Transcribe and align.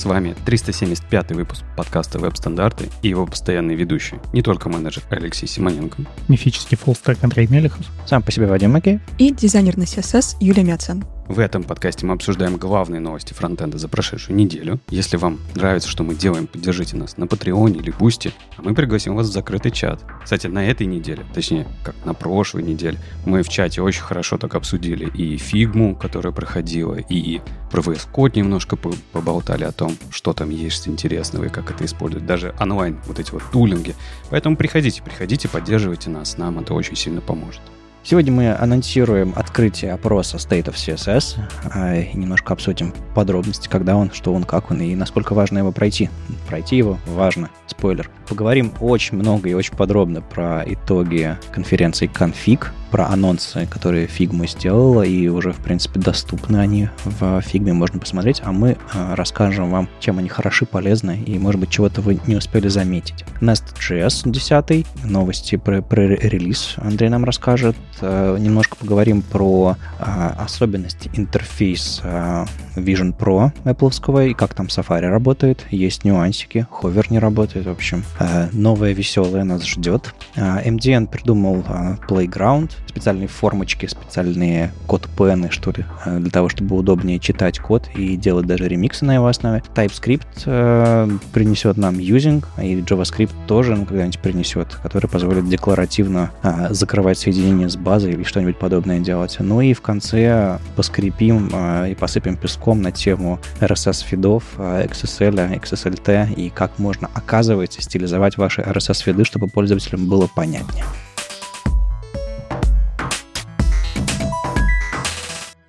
С 0.00 0.06
вами 0.06 0.34
375 0.46 1.32
выпуск 1.32 1.62
подкаста 1.76 2.18
«Веб-стандарты» 2.18 2.88
и 3.02 3.08
его 3.08 3.26
постоянный 3.26 3.74
ведущий, 3.74 4.16
не 4.32 4.40
только 4.40 4.70
менеджер 4.70 5.02
Алексей 5.10 5.46
Симоненко, 5.46 6.06
мифический 6.26 6.78
fullstack 6.78 7.22
Андрей 7.22 7.48
Мелехов, 7.48 7.84
сам 8.06 8.22
по 8.22 8.32
себе 8.32 8.46
Вадим 8.46 8.72
Макеев. 8.72 9.02
И 9.18 9.30
дизайнер 9.30 9.76
на 9.76 9.82
CSS 9.82 10.38
Юлия 10.40 10.62
Мяцен. 10.62 11.04
В 11.30 11.38
этом 11.38 11.62
подкасте 11.62 12.04
мы 12.04 12.14
обсуждаем 12.14 12.56
главные 12.56 13.00
новости 13.00 13.34
фронтенда 13.34 13.78
за 13.78 13.86
прошедшую 13.86 14.34
неделю. 14.34 14.80
Если 14.88 15.16
вам 15.16 15.38
нравится, 15.54 15.88
что 15.88 16.02
мы 16.02 16.16
делаем, 16.16 16.48
поддержите 16.48 16.96
нас 16.96 17.18
на 17.18 17.28
Patreon 17.28 17.72
е 17.72 17.78
или 17.78 17.92
Boosty, 17.92 18.32
а 18.56 18.62
мы 18.62 18.74
пригласим 18.74 19.14
вас 19.14 19.28
в 19.28 19.32
закрытый 19.32 19.70
чат. 19.70 20.04
Кстати, 20.24 20.48
на 20.48 20.68
этой 20.68 20.88
неделе, 20.88 21.24
точнее, 21.32 21.68
как 21.84 21.94
на 22.04 22.14
прошлой 22.14 22.64
неделе, 22.64 22.98
мы 23.24 23.44
в 23.44 23.48
чате 23.48 23.80
очень 23.80 24.02
хорошо 24.02 24.38
так 24.38 24.56
обсудили 24.56 25.08
и 25.08 25.36
фигму, 25.36 25.94
которая 25.94 26.32
проходила, 26.32 26.96
и 26.96 27.40
про 27.70 27.80
VS 27.80 28.08
Code 28.12 28.38
немножко 28.38 28.76
поболтали 29.12 29.62
о 29.62 29.70
том, 29.70 29.96
что 30.10 30.32
там 30.32 30.50
есть 30.50 30.88
интересного 30.88 31.44
и 31.44 31.48
как 31.48 31.70
это 31.70 31.84
использовать. 31.84 32.26
Даже 32.26 32.56
онлайн 32.58 32.98
вот 33.06 33.20
эти 33.20 33.30
вот 33.30 33.44
тулинги. 33.52 33.94
Поэтому 34.30 34.56
приходите, 34.56 35.00
приходите, 35.00 35.48
поддерживайте 35.48 36.10
нас, 36.10 36.38
нам 36.38 36.58
это 36.58 36.74
очень 36.74 36.96
сильно 36.96 37.20
поможет. 37.20 37.62
Сегодня 38.02 38.32
мы 38.32 38.54
анонсируем 38.54 39.34
открытие 39.36 39.92
опроса 39.92 40.38
State 40.38 40.64
of 40.64 40.74
CSS 40.74 41.38
а, 41.74 41.96
и 41.96 42.16
немножко 42.16 42.54
обсудим 42.54 42.94
подробности, 43.14 43.68
когда 43.68 43.94
он, 43.94 44.10
что 44.10 44.32
он, 44.32 44.44
как 44.44 44.70
он 44.70 44.80
и 44.80 44.94
насколько 44.94 45.34
важно 45.34 45.58
его 45.58 45.70
пройти. 45.70 46.08
Пройти 46.48 46.76
его 46.76 46.98
важно. 47.06 47.50
Спойлер. 47.66 48.10
Поговорим 48.28 48.72
очень 48.80 49.18
много 49.18 49.50
и 49.50 49.54
очень 49.54 49.76
подробно 49.76 50.22
про 50.22 50.64
итоги 50.66 51.36
конференции 51.52 52.10
Config, 52.12 52.68
про 52.90 53.06
анонсы, 53.06 53.66
которые 53.66 54.06
Figma 54.06 54.48
сделала, 54.48 55.02
и 55.02 55.28
уже, 55.28 55.52
в 55.52 55.58
принципе, 55.58 56.00
доступны 56.00 56.58
они 56.58 56.88
в 57.04 57.38
Figma, 57.38 57.72
можно 57.72 57.98
посмотреть, 57.98 58.42
а 58.44 58.52
мы 58.52 58.70
э, 58.70 59.14
расскажем 59.14 59.70
вам, 59.70 59.88
чем 60.00 60.18
они 60.18 60.28
хороши, 60.28 60.66
полезны, 60.66 61.22
и, 61.24 61.38
может 61.38 61.60
быть, 61.60 61.70
чего-то 61.70 62.00
вы 62.00 62.18
не 62.26 62.36
успели 62.36 62.68
заметить. 62.68 63.24
Nest.js 63.40 64.22
10, 64.24 64.86
новости 65.04 65.56
про, 65.56 65.82
про 65.82 66.02
релиз 66.02 66.74
Андрей 66.76 67.08
нам 67.08 67.24
расскажет, 67.24 67.76
э, 68.00 68.36
немножко 68.38 68.76
поговорим 68.76 69.22
про 69.22 69.76
э, 69.98 70.04
особенности 70.38 71.10
интерфейса 71.14 72.46
Vision 72.76 73.16
Pro 73.16 73.52
Apple 73.64 74.30
и 74.30 74.34
как 74.34 74.54
там 74.54 74.66
Safari 74.66 75.08
работает, 75.08 75.66
есть 75.70 76.04
нюансики, 76.04 76.66
Hover 76.70 77.06
не 77.10 77.18
работает, 77.18 77.66
в 77.66 77.70
общем, 77.70 78.04
новое 78.52 78.92
веселое 78.92 79.44
нас 79.44 79.64
ждет. 79.64 80.14
MDN 80.36 81.06
придумал 81.06 81.64
Playground, 82.08 82.70
специальные 82.88 83.28
формочки, 83.28 83.86
специальные 83.86 84.72
код-пены, 84.86 85.50
что 85.50 85.70
ли, 85.70 85.84
э, 86.04 86.18
для 86.18 86.30
того, 86.30 86.48
чтобы 86.48 86.76
удобнее 86.76 87.18
читать 87.18 87.58
код 87.58 87.88
и 87.94 88.16
делать 88.16 88.46
даже 88.46 88.68
ремиксы 88.68 89.04
на 89.04 89.14
его 89.14 89.26
основе. 89.26 89.62
TypeScript 89.74 90.42
э, 90.46 91.08
принесет 91.32 91.76
нам 91.76 91.96
using, 91.96 92.44
и 92.60 92.76
JavaScript 92.76 93.32
тоже 93.46 93.76
ну, 93.76 93.86
когда-нибудь 93.86 94.20
принесет, 94.20 94.74
который 94.82 95.08
позволит 95.08 95.48
декларативно 95.48 96.30
э, 96.42 96.68
закрывать 96.70 97.18
соединение 97.18 97.68
с 97.68 97.76
базой 97.76 98.12
или 98.12 98.24
что-нибудь 98.24 98.58
подобное 98.58 99.00
делать. 99.00 99.36
Ну 99.38 99.60
и 99.60 99.72
в 99.72 99.80
конце 99.80 100.58
поскрипим 100.76 101.50
э, 101.52 101.92
и 101.92 101.94
посыпем 101.94 102.36
песком 102.36 102.82
на 102.82 102.92
тему 102.92 103.38
RSS-фидов, 103.60 104.42
э, 104.58 104.86
XSL, 104.86 105.60
XSLT 105.60 106.34
и 106.34 106.50
как 106.50 106.78
можно, 106.78 107.10
оказывается, 107.14 107.82
стилизовать 107.82 108.36
ваши 108.36 108.62
RSS-фиды, 108.62 109.24
чтобы 109.24 109.48
пользователям 109.48 110.06
было 110.08 110.28
понятнее. 110.34 110.84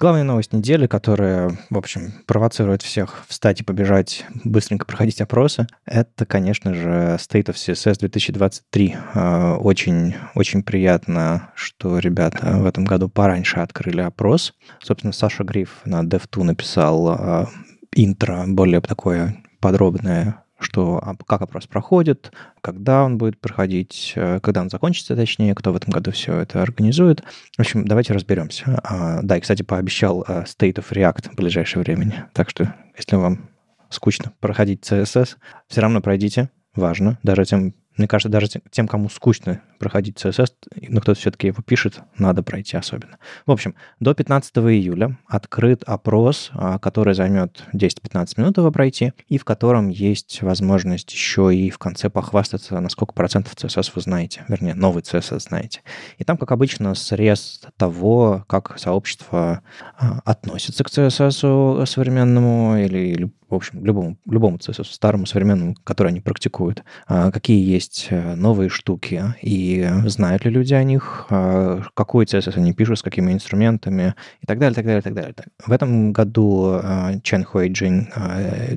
Главная 0.02 0.24
новость 0.24 0.52
недели, 0.52 0.88
которая, 0.88 1.56
в 1.70 1.78
общем, 1.78 2.12
провоцирует 2.26 2.82
всех 2.82 3.24
встать 3.28 3.62
и 3.62 3.64
побежать, 3.64 4.26
быстренько 4.44 4.84
проходить 4.84 5.22
опросы, 5.22 5.68
это, 5.86 6.26
конечно 6.26 6.74
же, 6.74 7.20
State 7.20 7.46
of 7.46 7.54
CSS 7.54 8.00
2023. 8.00 8.96
А, 9.14 9.58
очень, 9.58 10.16
очень 10.34 10.64
приятно, 10.64 11.52
что 11.54 12.00
ребята 12.00 12.58
в 12.58 12.66
этом 12.66 12.84
году 12.84 13.10
пораньше 13.10 13.60
открыли 13.60 14.02
опрос. 14.02 14.56
Собственно, 14.82 15.14
Саша 15.14 15.44
Гриф 15.44 15.82
на 15.86 16.02
Dev2 16.02 16.46
написал 16.46 17.10
а, 17.10 17.48
интро, 17.92 18.46
более 18.48 18.82
такое 18.82 19.38
подробное 19.60 20.44
что 20.64 21.02
как 21.28 21.42
опрос 21.42 21.68
проходит, 21.68 22.32
когда 22.62 23.04
он 23.04 23.18
будет 23.18 23.40
проходить, 23.40 24.14
э, 24.16 24.40
когда 24.42 24.62
он 24.62 24.70
закончится, 24.70 25.16
точнее, 25.16 25.56
кто 25.56 25.74
в 25.74 25.76
этом 25.76 25.92
году 25.92 26.12
все 26.12 26.38
это 26.38 26.62
организует. 26.62 27.24
В 27.58 27.60
общем, 27.60 27.86
давайте 27.86 28.14
разберемся. 28.14 28.80
А, 28.84 29.22
да, 29.22 29.38
и, 29.38 29.42
кстати, 29.42 29.64
пообещал 29.64 30.24
э, 30.28 30.44
State 30.44 30.76
of 30.76 30.90
React 30.92 31.32
в 31.32 31.36
ближайшее 31.36 31.84
время. 31.84 32.30
Так 32.34 32.50
что, 32.50 32.74
если 32.98 33.16
вам 33.16 33.50
скучно 33.90 34.32
проходить 34.40 34.90
CSS, 34.90 35.36
все 35.68 35.82
равно 35.82 36.02
пройдите, 36.02 36.50
важно, 36.76 37.20
даже 37.24 37.46
тем 37.46 37.74
мне 37.98 38.08
кажется, 38.08 38.30
даже 38.30 38.48
тем, 38.72 38.88
кому 38.88 39.10
скучно 39.10 39.62
проходить 39.82 40.24
CSS, 40.24 40.54
но 40.90 41.02
кто-то 41.02 41.20
все-таки 41.20 41.48
его 41.48 41.64
пишет, 41.64 42.02
надо 42.18 42.44
пройти 42.44 42.78
особенно. 42.78 43.18
В 43.48 43.52
общем, 43.52 43.74
до 44.00 44.14
15 44.14 44.58
июля 44.58 45.18
открыт 45.28 45.84
опрос, 45.86 46.52
а, 46.54 46.78
который 46.78 47.16
займет 47.16 47.64
10-15 47.74 48.34
минут 48.38 48.58
его 48.58 48.72
пройти, 48.72 49.14
и 49.28 49.40
в 49.40 49.44
котором 49.44 49.90
есть 49.90 50.44
возможность 50.44 51.12
еще 51.12 51.54
и 51.54 51.72
в 51.72 51.80
конце 51.80 52.12
похвастаться, 52.12 52.80
на 52.80 52.90
сколько 52.90 53.14
процентов 53.14 53.56
CSS 53.56 53.92
вы 53.96 54.02
знаете, 54.02 54.46
вернее, 54.48 54.76
новый 54.76 55.02
CSS 55.02 55.40
знаете. 55.40 55.82
И 56.20 56.24
там, 56.24 56.38
как 56.38 56.52
обычно, 56.52 56.94
срез 56.94 57.62
того, 57.78 58.46
как 58.48 58.78
сообщество 58.78 59.62
а, 59.98 60.20
относится 60.26 60.84
к 60.84 60.90
CSS 60.90 61.86
современному 61.88 62.78
или, 62.78 63.32
в 63.50 63.56
общем, 63.56 63.84
любому, 63.84 64.18
любому 64.26 64.58
CSS, 64.58 64.86
старому, 64.92 65.26
современному, 65.26 65.76
который 65.84 66.10
они 66.10 66.22
практикуют, 66.22 66.84
а, 67.08 67.32
какие 67.32 67.68
есть 67.68 68.08
э, 68.10 68.36
новые 68.36 68.70
штуки, 68.70 69.24
и 69.42 69.71
знают 70.06 70.46
ли 70.46 70.52
люди 70.52 70.74
о 70.74 70.84
них, 70.84 71.26
а, 71.30 71.82
какой 71.94 72.26
CSS 72.26 72.58
они 72.58 72.74
пишут, 72.74 73.00
с 73.00 73.02
какими 73.02 73.32
инструментами, 73.32 74.16
и 74.42 74.46
так 74.46 74.60
далее, 74.60 74.76
так 74.76 74.86
далее, 74.86 75.02
так 75.02 75.14
далее. 75.14 75.36
В 75.66 75.72
этом 75.72 76.12
году 76.12 76.80
а, 76.82 77.14
Чен 77.24 77.44
Хуэй 77.44 77.72
Джин 77.72 78.10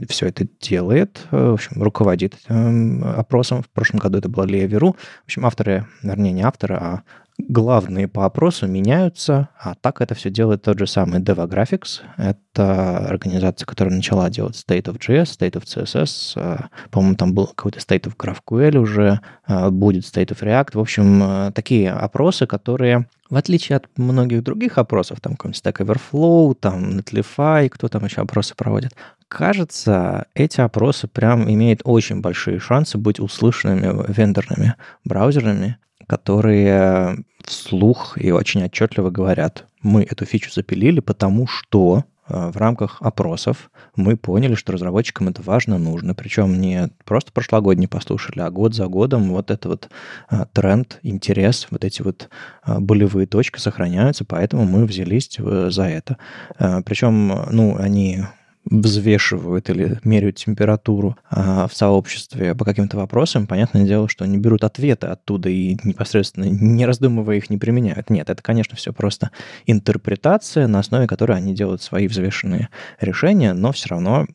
все 0.09 0.29
это 0.29 0.47
делает, 0.61 1.27
в 1.31 1.55
общем, 1.55 1.83
руководит 1.83 2.35
эм, 2.49 3.05
опросом. 3.05 3.63
В 3.63 3.69
прошлом 3.71 4.01
году 4.01 4.19
это 4.19 4.29
была 4.29 4.47
Лея 4.47 4.67
Веру. 4.67 4.97
В 5.23 5.25
общем, 5.25 5.47
авторы, 5.47 5.87
вернее, 6.03 6.33
не 6.33 6.43
авторы, 6.43 6.75
а 6.77 7.03
главные 7.39 8.09
по 8.09 8.25
опросу 8.25 8.67
меняются, 8.67 9.49
а 9.59 9.75
так 9.75 10.01
это 10.01 10.15
все 10.15 10.31
делает 10.31 10.63
тот 10.63 10.79
же 10.79 10.87
самый 10.87 11.21
Devographics. 11.21 12.01
Это 12.17 12.99
организация, 13.09 13.67
которая 13.67 13.95
начала 13.95 14.31
делать 14.31 14.55
State 14.55 14.85
of 14.85 14.99
JS, 14.99 15.39
State 15.39 15.53
of 15.53 15.65
CSS. 15.65 16.33
А, 16.37 16.69
по-моему, 16.91 17.17
там 17.17 17.35
был 17.35 17.49
какой-то 17.49 17.81
State 17.81 18.05
of 18.05 18.17
GraphQL 18.17 18.77
уже, 18.79 19.21
а, 19.47 19.71
будет 19.71 20.05
State 20.05 20.29
of 20.29 20.41
React. 20.41 20.71
В 20.75 20.81
общем, 20.81 21.21
а, 21.23 21.51
такие 21.51 21.91
опросы, 21.91 22.47
которые 22.47 23.07
в 23.31 23.37
отличие 23.37 23.77
от 23.77 23.87
многих 23.97 24.45
других 24.45 24.79
опросов, 24.79 25.21
там 25.21 25.35
какой-нибудь 25.35 25.61
Stack 25.61 25.85
Overflow, 25.85 26.55
там 26.55 26.99
Netlify, 26.99 27.69
кто 27.69 27.89
там 27.89 28.05
еще 28.05 28.21
опросы 28.21 28.55
проводит, 28.55 28.93
кажется, 29.27 30.27
эти 30.35 30.61
опросы 30.61 31.09
прям 31.09 31.51
имеют 31.51 31.81
очень 31.85 32.21
большие 32.21 32.61
шансы 32.61 32.99
быть 32.99 33.19
услышанными 33.19 34.05
вендорными 34.13 34.75
браузерами, 35.05 35.79
которые 36.07 37.25
вслух 37.45 38.17
и 38.17 38.31
очень 38.33 38.65
отчетливо 38.65 39.11
говорят, 39.11 39.67
мы 39.83 40.03
эту 40.03 40.25
фичу 40.25 40.51
запилили, 40.51 41.01
потому 41.01 41.47
что 41.47 42.05
э, 42.27 42.51
в 42.51 42.57
рамках 42.57 43.03
опросов 43.03 43.71
мы 43.97 44.17
поняли, 44.17 44.55
что 44.55 44.73
разработчикам 44.73 45.29
это 45.29 45.43
важно, 45.43 45.79
нужно. 45.79 46.15
Причем 46.15 46.61
не 46.61 46.89
просто 47.05 47.33
прошлогодний 47.33 47.87
послушали, 47.87 48.41
а 48.41 48.51
год 48.51 48.75
за 48.75 48.87
годом 48.87 49.31
вот 49.31 49.51
этот 49.51 49.67
вот 49.67 49.89
э, 50.31 50.47
тренд, 50.53 51.01
интерес, 51.03 51.67
вот 51.71 51.85
эти 51.85 52.01
вот 52.03 52.31
э, 52.67 52.79
болевые 52.79 53.27
точки 53.27 53.59
сохраняются, 53.59 54.25
поэтому 54.25 54.65
мы 54.65 54.87
взялись 54.87 55.39
за 55.39 55.85
это. 55.85 56.17
Причем, 56.59 57.47
ну, 57.51 57.77
они 57.79 58.25
взвешивают 58.65 59.69
или 59.71 59.99
меряют 60.05 60.37
температуру 60.37 61.17
а, 61.31 61.69
в 61.69 61.75
сообществе 61.75 62.55
по 62.55 62.65
каким-то 62.65 62.97
вопросам, 62.97 63.47
понятное 63.47 63.85
дело, 63.85 64.09
что 64.09 64.25
они 64.25 64.39
берут 64.39 64.65
ответы 64.65 65.07
оттуда 65.09 65.49
и 65.49 65.77
непосредственно, 65.85 66.45
не 66.45 66.87
раздумывая 66.87 67.37
их, 67.37 67.51
не 67.51 67.59
применяют. 67.59 68.11
Нет, 68.11 68.31
это, 68.31 68.43
конечно, 68.43 68.77
все 68.77 68.93
просто 68.93 69.31
интерпретация, 69.67 70.67
на 70.67 70.79
основе 70.79 71.07
которой 71.07 71.37
они 71.37 71.55
делают 71.55 71.83
свои 71.83 72.09
взвешенные 72.09 72.69
решения, 73.01 73.53
но 73.53 73.73
все 73.73 73.89
равно 73.91 74.27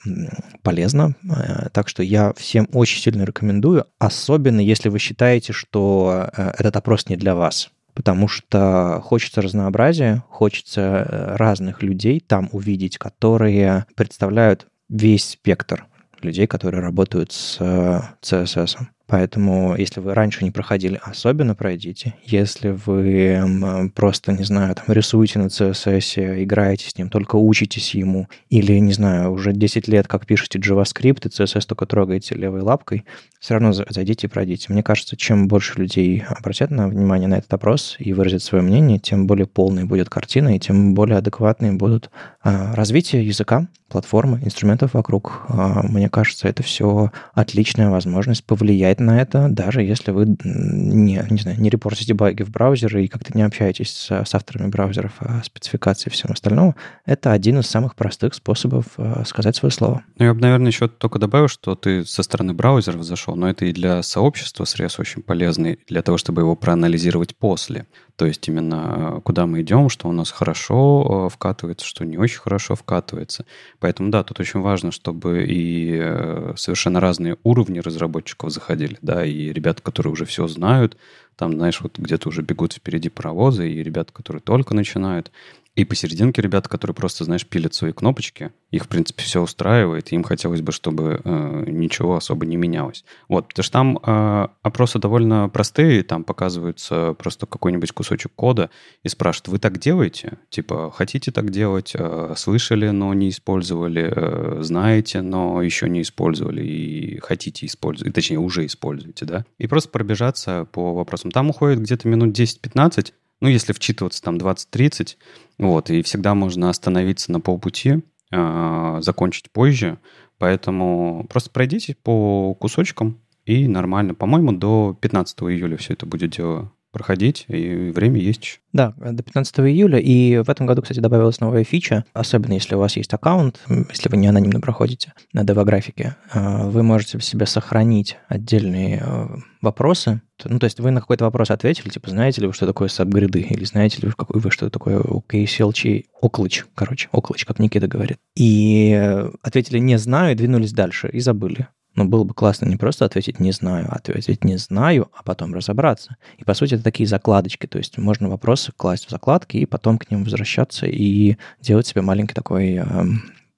полезно. 0.62 1.16
А, 1.30 1.70
так 1.70 1.88
что 1.88 2.04
я 2.04 2.34
всем 2.34 2.68
очень 2.74 3.02
сильно 3.02 3.24
рекомендую, 3.24 3.86
особенно 3.98 4.60
если 4.60 4.90
вы 4.90 5.00
считаете, 5.00 5.54
что 5.54 6.30
а, 6.34 6.54
этот 6.58 6.76
опрос 6.76 7.08
не 7.10 7.16
для 7.16 7.36
вас 7.36 7.72
потому 8.00 8.30
что 8.30 9.02
хочется 9.04 9.42
разнообразия, 9.42 10.24
хочется 10.30 10.80
э, 10.82 11.36
разных 11.36 11.84
людей 11.84 12.22
там 12.26 12.48
увидеть, 12.54 12.98
которые 12.98 13.88
представляют 13.94 14.68
весь 14.88 15.32
спектр 15.32 15.86
людей, 16.22 16.48
которые 16.48 16.82
работают 16.82 17.34
с 17.34 17.60
CSS. 17.60 18.78
Поэтому, 19.10 19.76
если 19.76 20.02
вы 20.02 20.14
раньше 20.14 20.44
не 20.44 20.52
проходили, 20.52 21.00
особенно 21.02 21.56
пройдите. 21.56 22.14
Если 22.24 22.70
вы 22.70 23.92
просто, 23.96 24.34
не 24.34 24.44
знаю, 24.44 24.76
там, 24.76 24.86
рисуете 24.88 25.40
на 25.40 25.48
CSS, 25.48 26.44
играете 26.44 26.90
с 26.90 26.96
ним, 26.96 27.10
только 27.10 27.36
учитесь 27.36 27.96
ему, 27.96 28.28
или, 28.52 28.78
не 28.78 28.94
знаю, 28.94 29.32
уже 29.32 29.52
10 29.52 29.88
лет 29.88 30.08
как 30.08 30.28
пишете 30.28 30.60
JavaScript, 30.60 31.26
и 31.26 31.30
CSS 31.30 31.66
только 31.68 31.88
трогаете 31.88 32.36
левой 32.36 32.62
лапкой, 32.62 33.04
все 33.40 33.56
равно 33.56 33.74
зайдите 33.74 34.28
и 34.28 34.30
пройдите. 34.30 34.68
Мне 34.72 34.84
кажется, 34.84 35.18
чем 35.18 35.48
больше 35.48 35.80
людей 35.80 36.24
обратят 36.30 36.70
на 36.70 36.88
внимание 36.88 37.28
на 37.28 37.40
этот 37.40 37.52
опрос 37.52 37.96
и 37.98 38.14
выразят 38.14 38.44
свое 38.44 38.64
мнение, 38.64 39.00
тем 39.00 39.26
более 39.26 39.48
полной 39.48 39.86
будет 39.86 40.10
картина, 40.10 40.56
и 40.56 40.60
тем 40.60 40.94
более 40.94 41.18
адекватные 41.18 41.72
будут 41.72 42.12
а, 42.44 42.76
развитие 42.76 43.26
языка, 43.26 43.68
платформы, 43.90 44.40
инструментов 44.44 44.94
вокруг. 44.94 45.46
А, 45.50 45.82
мне 45.84 46.10
кажется, 46.10 46.48
это 46.48 46.64
все 46.64 47.12
отличная 47.34 47.90
возможность 47.90 48.46
повлиять 48.46 49.00
на 49.00 49.22
это, 49.22 49.50
даже 49.50 49.82
если 49.82 50.12
вы 50.12 50.38
не, 50.44 51.26
не, 51.30 51.38
знаю, 51.40 51.60
не 51.60 51.70
репортите 51.70 52.14
баги 52.14 52.44
в 52.44 52.52
браузере 52.52 53.06
и 53.06 53.08
как-то 53.08 53.36
не 53.36 53.42
общаетесь 53.42 53.92
с, 53.92 54.12
с 54.12 54.36
авторами 54.36 54.70
браузеров, 54.70 55.14
а 55.20 55.42
спецификации 55.44 56.10
и 56.10 56.14
всем 56.14 56.32
остального. 56.32 56.76
Это 57.06 57.32
один 57.32 57.60
из 57.60 57.68
самых 57.68 57.96
простых 57.96 58.34
способов 58.34 58.86
а, 58.98 59.24
сказать 59.26 59.56
свое 59.56 59.72
слово. 59.72 60.04
Ну, 60.18 60.26
я 60.26 60.34
бы, 60.34 60.40
наверное, 60.40 60.68
еще 60.68 60.88
только 60.88 61.20
добавил, 61.20 61.48
что 61.48 61.76
ты 61.76 62.06
со 62.06 62.24
стороны 62.24 62.54
браузеров 62.54 63.04
зашел, 63.04 63.36
но 63.36 63.50
это 63.50 63.66
и 63.66 63.74
для 63.74 64.04
сообщества 64.04 64.66
срез 64.66 65.00
очень 65.00 65.22
полезный, 65.22 65.80
для 65.88 66.02
того, 66.02 66.18
чтобы 66.18 66.42
его 66.42 66.56
проанализировать 66.56 67.36
после. 67.36 67.88
То 68.20 68.26
есть 68.26 68.46
именно 68.50 69.16
э, 69.16 69.22
куда 69.22 69.46
мы 69.46 69.62
идем, 69.62 69.88
что 69.88 70.10
у 70.10 70.12
нас 70.12 70.30
хорошо 70.30 71.28
э, 71.28 71.34
вкатывается, 71.34 71.86
что 71.86 72.04
не 72.04 72.18
очень 72.18 72.40
хорошо 72.40 72.76
вкатывается. 72.76 73.46
Поэтому 73.80 74.12
да, 74.12 74.26
тут 74.26 74.42
очень 74.42 74.60
важно, 74.60 74.92
чтобы 74.92 75.46
и 75.46 75.98
э, 76.02 76.54
совершенно 76.58 77.00
разные 77.00 77.38
уровни 77.44 77.80
разработчиков 77.80 78.52
заходили, 78.52 78.98
да, 79.02 79.24
и 79.24 79.54
ребята, 79.54 79.82
которые 79.82 80.12
уже 80.12 80.26
все 80.26 80.50
знают, 80.50 80.98
там, 81.38 81.54
знаешь, 81.54 81.80
вот 81.80 81.98
где-то 81.98 82.28
уже 82.28 82.42
бегут 82.42 82.74
впереди 82.74 83.08
паровозы, 83.08 83.72
и 83.72 83.82
ребята, 83.82 84.12
которые 84.12 84.42
только 84.42 84.76
начинают. 84.76 85.32
И 85.80 85.86
посерединке 85.86 86.42
ребята, 86.42 86.68
которые 86.68 86.94
просто, 86.94 87.24
знаешь, 87.24 87.46
пилят 87.46 87.74
свои 87.74 87.94
кнопочки, 87.94 88.52
их, 88.70 88.84
в 88.84 88.88
принципе, 88.90 89.24
все 89.24 89.42
устраивает, 89.42 90.12
им 90.12 90.24
хотелось 90.24 90.60
бы, 90.60 90.74
чтобы 90.74 91.22
э, 91.24 91.64
ничего 91.68 92.18
особо 92.18 92.46
не 92.46 92.58
менялось. 92.58 93.06
Вот, 93.30 93.48
потому 93.48 93.64
что 93.64 93.72
там 93.72 94.00
э, 94.06 94.48
опросы 94.62 95.00
довольно 95.00 95.48
простые, 95.48 96.04
там 96.04 96.26
показывается 96.26 97.14
просто 97.14 97.46
какой-нибудь 97.46 97.94
кусочек 97.94 98.34
кода 98.36 98.70
и 99.04 99.08
спрашивают, 99.08 99.48
вы 99.48 99.60
так 99.60 99.78
делаете? 99.78 100.40
Типа, 100.50 100.92
хотите 100.94 101.32
так 101.32 101.50
делать? 101.50 101.94
Э, 101.98 102.34
слышали, 102.36 102.90
но 102.90 103.14
не 103.14 103.30
использовали? 103.30 104.12
Э, 104.14 104.62
знаете, 104.62 105.22
но 105.22 105.62
еще 105.62 105.88
не 105.88 106.02
использовали 106.02 106.62
и 106.62 107.20
хотите 107.20 107.68
использовать, 107.68 108.14
точнее, 108.14 108.40
уже 108.40 108.66
используете, 108.66 109.24
да? 109.24 109.46
И 109.58 109.68
просто 109.68 109.88
пробежаться 109.92 110.68
по 110.74 110.94
вопросам. 110.94 111.32
Там 111.32 111.52
уходит 111.52 111.80
где-то 111.80 112.06
минут 112.10 112.38
10-15, 112.38 113.14
ну, 113.42 113.48
если 113.48 113.74
вчитываться, 113.74 114.22
там 114.22 114.38
20-30, 114.38 115.16
вот, 115.58 115.90
и 115.90 116.02
всегда 116.02 116.36
можно 116.36 116.70
остановиться 116.70 117.32
на 117.32 117.40
полпути, 117.40 118.04
э, 118.32 118.98
закончить 119.02 119.52
позже, 119.52 120.00
поэтому 120.38 121.26
просто 121.30 121.50
пройдите 121.50 121.96
по 121.96 122.54
кусочкам, 122.56 123.20
и 123.46 123.68
нормально. 123.68 124.14
По-моему, 124.14 124.52
до 124.52 124.96
15 125.02 125.40
июля 125.44 125.76
все 125.76 125.94
это 125.94 126.06
будет 126.06 126.32
дело 126.32 126.72
проходить, 126.92 127.46
и 127.48 127.92
время 127.92 128.20
есть 128.20 128.44
еще. 128.44 128.58
Да, 128.72 128.94
до 128.98 129.24
15 129.24 129.60
июля. 129.62 130.00
И 130.00 130.38
в 130.38 130.50
этом 130.50 130.66
году, 130.66 130.82
кстати, 130.82 131.00
добавилась 131.00 131.40
новая 131.40 131.64
фича, 131.64 132.06
особенно 132.14 132.54
если 132.54 132.76
у 132.76 132.80
вас 132.80 132.96
есть 132.98 133.14
аккаунт, 133.14 133.60
если 133.68 134.10
вы 134.10 134.18
не 134.18 134.28
анонимно 134.28 134.62
проходите 134.62 135.14
на 135.34 135.44
девографике, 135.44 136.16
а, 136.32 136.68
вы 136.68 136.84
можете 136.84 137.20
себе 137.20 137.46
сохранить 137.46 138.18
отдельные 138.28 139.02
а, 139.04 139.38
вопросы. 139.62 140.22
Ну, 140.46 140.60
то 140.60 140.66
есть 140.66 140.80
вы 140.80 140.92
на 140.92 141.02
какой-то 141.02 141.26
вопрос 141.26 141.52
ответили, 141.52 141.90
типа, 141.90 142.10
знаете 142.10 142.42
ли 142.42 142.48
вы, 142.48 142.54
что 142.54 142.66
такое 142.66 142.88
сабгриды, 142.88 143.42
или 143.42 143.66
знаете 143.66 144.02
ли 144.02 144.08
вы, 144.08 144.14
какой 144.14 144.40
вы, 144.40 144.52
что 144.52 144.70
такое 144.70 145.00
OKCLC, 145.00 146.06
оклыч, 146.22 146.66
короче, 146.76 147.10
оклыч, 147.12 147.46
как 147.46 147.60
Никита 147.60 147.88
говорит. 147.88 148.18
И 148.36 148.92
э, 148.92 149.32
ответили 149.42 149.80
«не 149.80 149.98
знаю», 149.98 150.32
и 150.32 150.36
двинулись 150.36 150.72
дальше, 150.72 151.10
и 151.10 151.20
забыли. 151.20 151.68
Но 152.00 152.06
было 152.06 152.24
бы 152.24 152.34
классно 152.34 152.66
не 152.66 152.78
просто 152.78 153.04
ответить 153.04 153.42
«не 153.42 153.52
знаю», 153.52 153.88
а 153.90 153.98
ответить 153.98 154.46
«не 154.46 154.56
знаю», 154.56 155.10
а 155.14 155.22
потом 155.22 155.54
разобраться. 155.54 156.16
И, 156.38 156.46
по 156.46 156.54
сути, 156.54 156.76
это 156.76 156.84
такие 156.86 157.06
закладочки. 157.06 157.68
То 157.68 157.78
есть 157.78 157.98
можно 157.98 158.30
вопросы 158.30 158.72
класть 158.72 159.08
в 159.08 159.10
закладки 159.10 159.58
и 159.58 159.66
потом 159.66 159.98
к 159.98 160.10
ним 160.10 160.24
возвращаться 160.24 160.86
и 160.86 161.36
делать 161.60 161.88
себе 161.88 162.02
маленький 162.02 162.34
такой 162.34 162.76
э, 162.76 163.06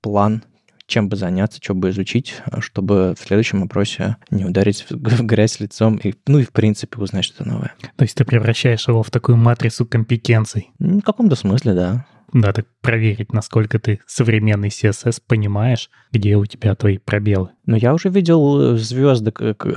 план 0.02 0.44
чем 0.88 1.08
бы 1.08 1.16
заняться, 1.16 1.60
что 1.62 1.76
бы 1.76 1.92
изучить, 1.92 2.42
чтобы 2.60 3.16
в 3.18 3.24
следующем 3.24 3.64
опросе 3.64 4.18
не 4.30 4.44
ударить 4.44 4.86
в 4.90 5.26
грязь 5.26 5.62
лицом 5.62 5.96
и, 5.96 6.14
ну 6.28 6.40
и 6.40 6.44
в 6.44 6.52
принципе 6.52 7.00
узнать 7.00 7.24
что-то 7.24 7.48
новое. 7.48 7.74
То 7.96 8.04
есть 8.04 8.18
ты 8.18 8.26
превращаешь 8.26 8.90
его 8.90 9.02
в 9.02 9.10
такую 9.10 9.38
матрицу 9.38 9.86
компетенций? 9.86 10.72
В 10.80 11.00
каком-то 11.02 11.38
смысле, 11.38 11.76
да. 11.76 12.06
Надо 12.34 12.66
проверить, 12.82 13.34
насколько 13.34 13.78
ты 13.80 14.00
современный 14.06 14.70
CSS 14.70 15.22
понимаешь, 15.26 15.90
где 16.12 16.38
у 16.38 16.46
тебя 16.46 16.76
твои 16.76 16.98
пробелы. 16.98 17.50
Но 17.66 17.78
я 17.78 17.94
уже 17.94 18.10
видел 18.10 18.76
звезды, 18.78 19.32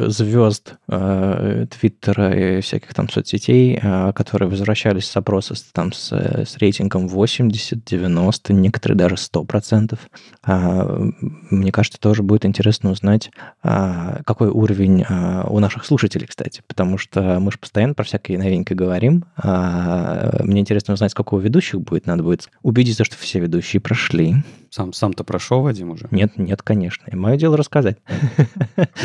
звезд 0.09 0.75
э, 0.89 1.67
Твиттера 1.69 2.33
и 2.33 2.61
всяких 2.63 2.95
там 2.95 3.11
соцсетей, 3.11 3.79
э, 3.81 4.13
которые 4.15 4.49
возвращались 4.49 5.05
с 5.05 5.17
опроса 5.17 5.55
там 5.73 5.93
с, 5.93 6.11
с 6.11 6.57
рейтингом 6.57 7.09
80, 7.09 7.85
90, 7.85 8.53
некоторые 8.55 8.97
даже 8.97 9.17
100%. 9.17 9.99
Э, 10.47 11.11
мне 11.51 11.73
кажется, 11.73 12.01
тоже 12.01 12.23
будет 12.23 12.47
интересно 12.47 12.91
узнать, 12.91 13.31
э, 13.63 14.23
какой 14.25 14.49
уровень 14.49 15.05
э, 15.07 15.45
у 15.49 15.59
наших 15.59 15.85
слушателей, 15.85 16.27
кстати, 16.27 16.63
потому 16.67 16.97
что 16.97 17.39
мы 17.39 17.53
же 17.53 17.59
постоянно 17.59 17.93
про 17.93 18.05
всякие 18.05 18.39
новинки 18.39 18.73
говорим. 18.73 19.27
Э, 19.43 20.43
мне 20.43 20.63
интересно 20.63 20.95
узнать, 20.95 21.11
сколько 21.11 21.35
у 21.35 21.39
ведущих 21.39 21.83
будет. 21.83 22.07
Надо 22.07 22.23
будет 22.23 22.49
убедиться, 22.63 23.05
что 23.05 23.17
все 23.17 23.41
ведущие 23.41 23.81
прошли. 23.81 24.37
Сам, 24.71 24.93
сам-то 24.93 25.23
прошел, 25.23 25.61
Вадим, 25.63 25.91
уже? 25.91 26.09
Нет, 26.11 26.37
нет, 26.37 26.63
конечно. 26.63 27.05
И 27.09 27.15
мое 27.15 27.37
дело 27.37 27.57
рассказать. 27.57 27.74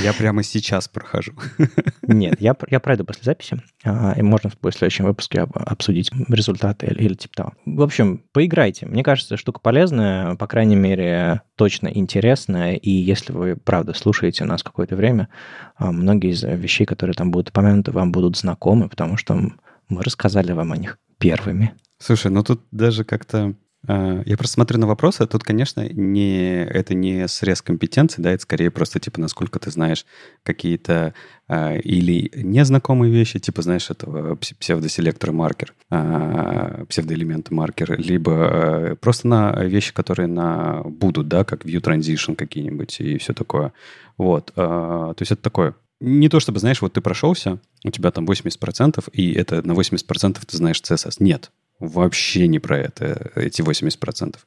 Я 0.02 0.14
прямо 0.14 0.44
сейчас 0.44 0.88
прохожу. 0.88 1.34
Нет, 2.04 2.40
я, 2.40 2.56
я 2.70 2.80
пройду 2.80 3.06
после 3.06 3.24
записи, 3.24 3.62
а, 3.84 4.14
и 4.18 4.22
можно 4.22 4.50
в 4.50 4.72
следующем 4.72 5.06
выпуске 5.06 5.42
обсудить 5.42 6.12
результаты 6.28 6.88
или, 6.88 7.04
или 7.04 7.14
типа 7.14 7.36
того. 7.36 7.54
В 7.66 7.82
общем, 7.82 8.24
поиграйте. 8.32 8.86
Мне 8.86 9.04
кажется, 9.04 9.38
штука 9.38 9.60
полезная, 9.60 10.36
по 10.36 10.48
крайней 10.48 10.76
мере, 10.76 11.42
точно 11.56 11.88
интересная, 11.88 12.76
и 12.76 12.90
если 12.90 13.34
вы, 13.34 13.56
правда, 13.56 13.94
слушаете 13.94 14.46
нас 14.46 14.64
какое-то 14.64 14.96
время, 14.96 15.30
а, 15.76 15.92
многие 15.92 16.32
из 16.32 16.44
вещей, 16.44 16.86
которые 16.86 17.14
там 17.14 17.32
будут 17.32 17.50
упомянуты, 17.50 17.92
вам 17.92 18.12
будут 18.12 18.38
знакомы, 18.38 18.90
потому 18.90 19.18
что 19.18 19.36
мы 19.90 20.04
рассказали 20.04 20.52
вам 20.52 20.72
о 20.72 20.78
них 20.78 20.98
первыми. 21.18 21.74
Слушай, 21.98 22.32
ну 22.32 22.44
тут 22.44 22.64
даже 22.72 23.04
как-то 23.04 23.56
я 23.88 24.36
просто 24.38 24.56
смотрю 24.56 24.78
на 24.78 24.88
вопросы, 24.88 25.26
тут, 25.26 25.44
конечно, 25.44 25.88
не, 25.90 26.66
это 26.66 26.94
не 26.94 27.28
срез 27.30 27.62
компетенций, 27.62 28.22
да, 28.22 28.32
это 28.32 28.44
скорее 28.44 28.72
просто, 28.72 29.00
типа, 29.00 29.22
насколько 29.22 29.58
ты 29.58 29.72
знаешь 29.72 30.06
какие-то 30.44 31.14
а, 31.48 31.76
или 31.78 32.30
незнакомые 32.36 33.12
вещи, 33.12 33.40
типа, 33.40 33.62
знаешь, 33.62 33.90
этого 33.90 34.36
псевдоселектора 34.36 35.32
маркер, 35.32 35.74
а, 35.90 36.86
псевдоэлементы 36.90 37.54
маркер, 37.54 37.98
либо 38.00 38.34
а, 38.34 38.96
просто 38.98 39.28
на 39.30 39.64
вещи, 39.64 39.94
которые 39.94 40.28
на 40.28 40.84
будут, 40.84 41.30
да, 41.30 41.46
как 41.46 41.66
view 41.66 41.82
transition 41.82 42.36
какие-нибудь 42.36 43.00
и 43.00 43.18
все 43.18 43.34
такое. 43.34 43.72
Вот, 44.18 44.52
а, 44.58 45.14
то 45.14 45.22
есть 45.22 45.32
это 45.32 45.42
такое 45.42 45.76
не 46.02 46.30
то 46.30 46.40
чтобы, 46.40 46.60
знаешь, 46.60 46.82
вот 46.82 46.94
ты 46.94 47.02
прошелся, 47.02 47.60
у 47.84 47.92
тебя 47.92 48.12
там 48.12 48.26
80%, 48.26 49.10
и 49.12 49.34
это 49.34 49.66
на 49.68 49.74
80% 49.74 50.38
ты 50.46 50.58
знаешь 50.58 50.82
CSS. 50.82 51.16
Нет, 51.20 51.52
вообще 51.80 52.48
не 52.48 52.60
про 52.60 52.78
это, 52.78 53.32
эти 53.36 53.62
80%. 53.62 54.38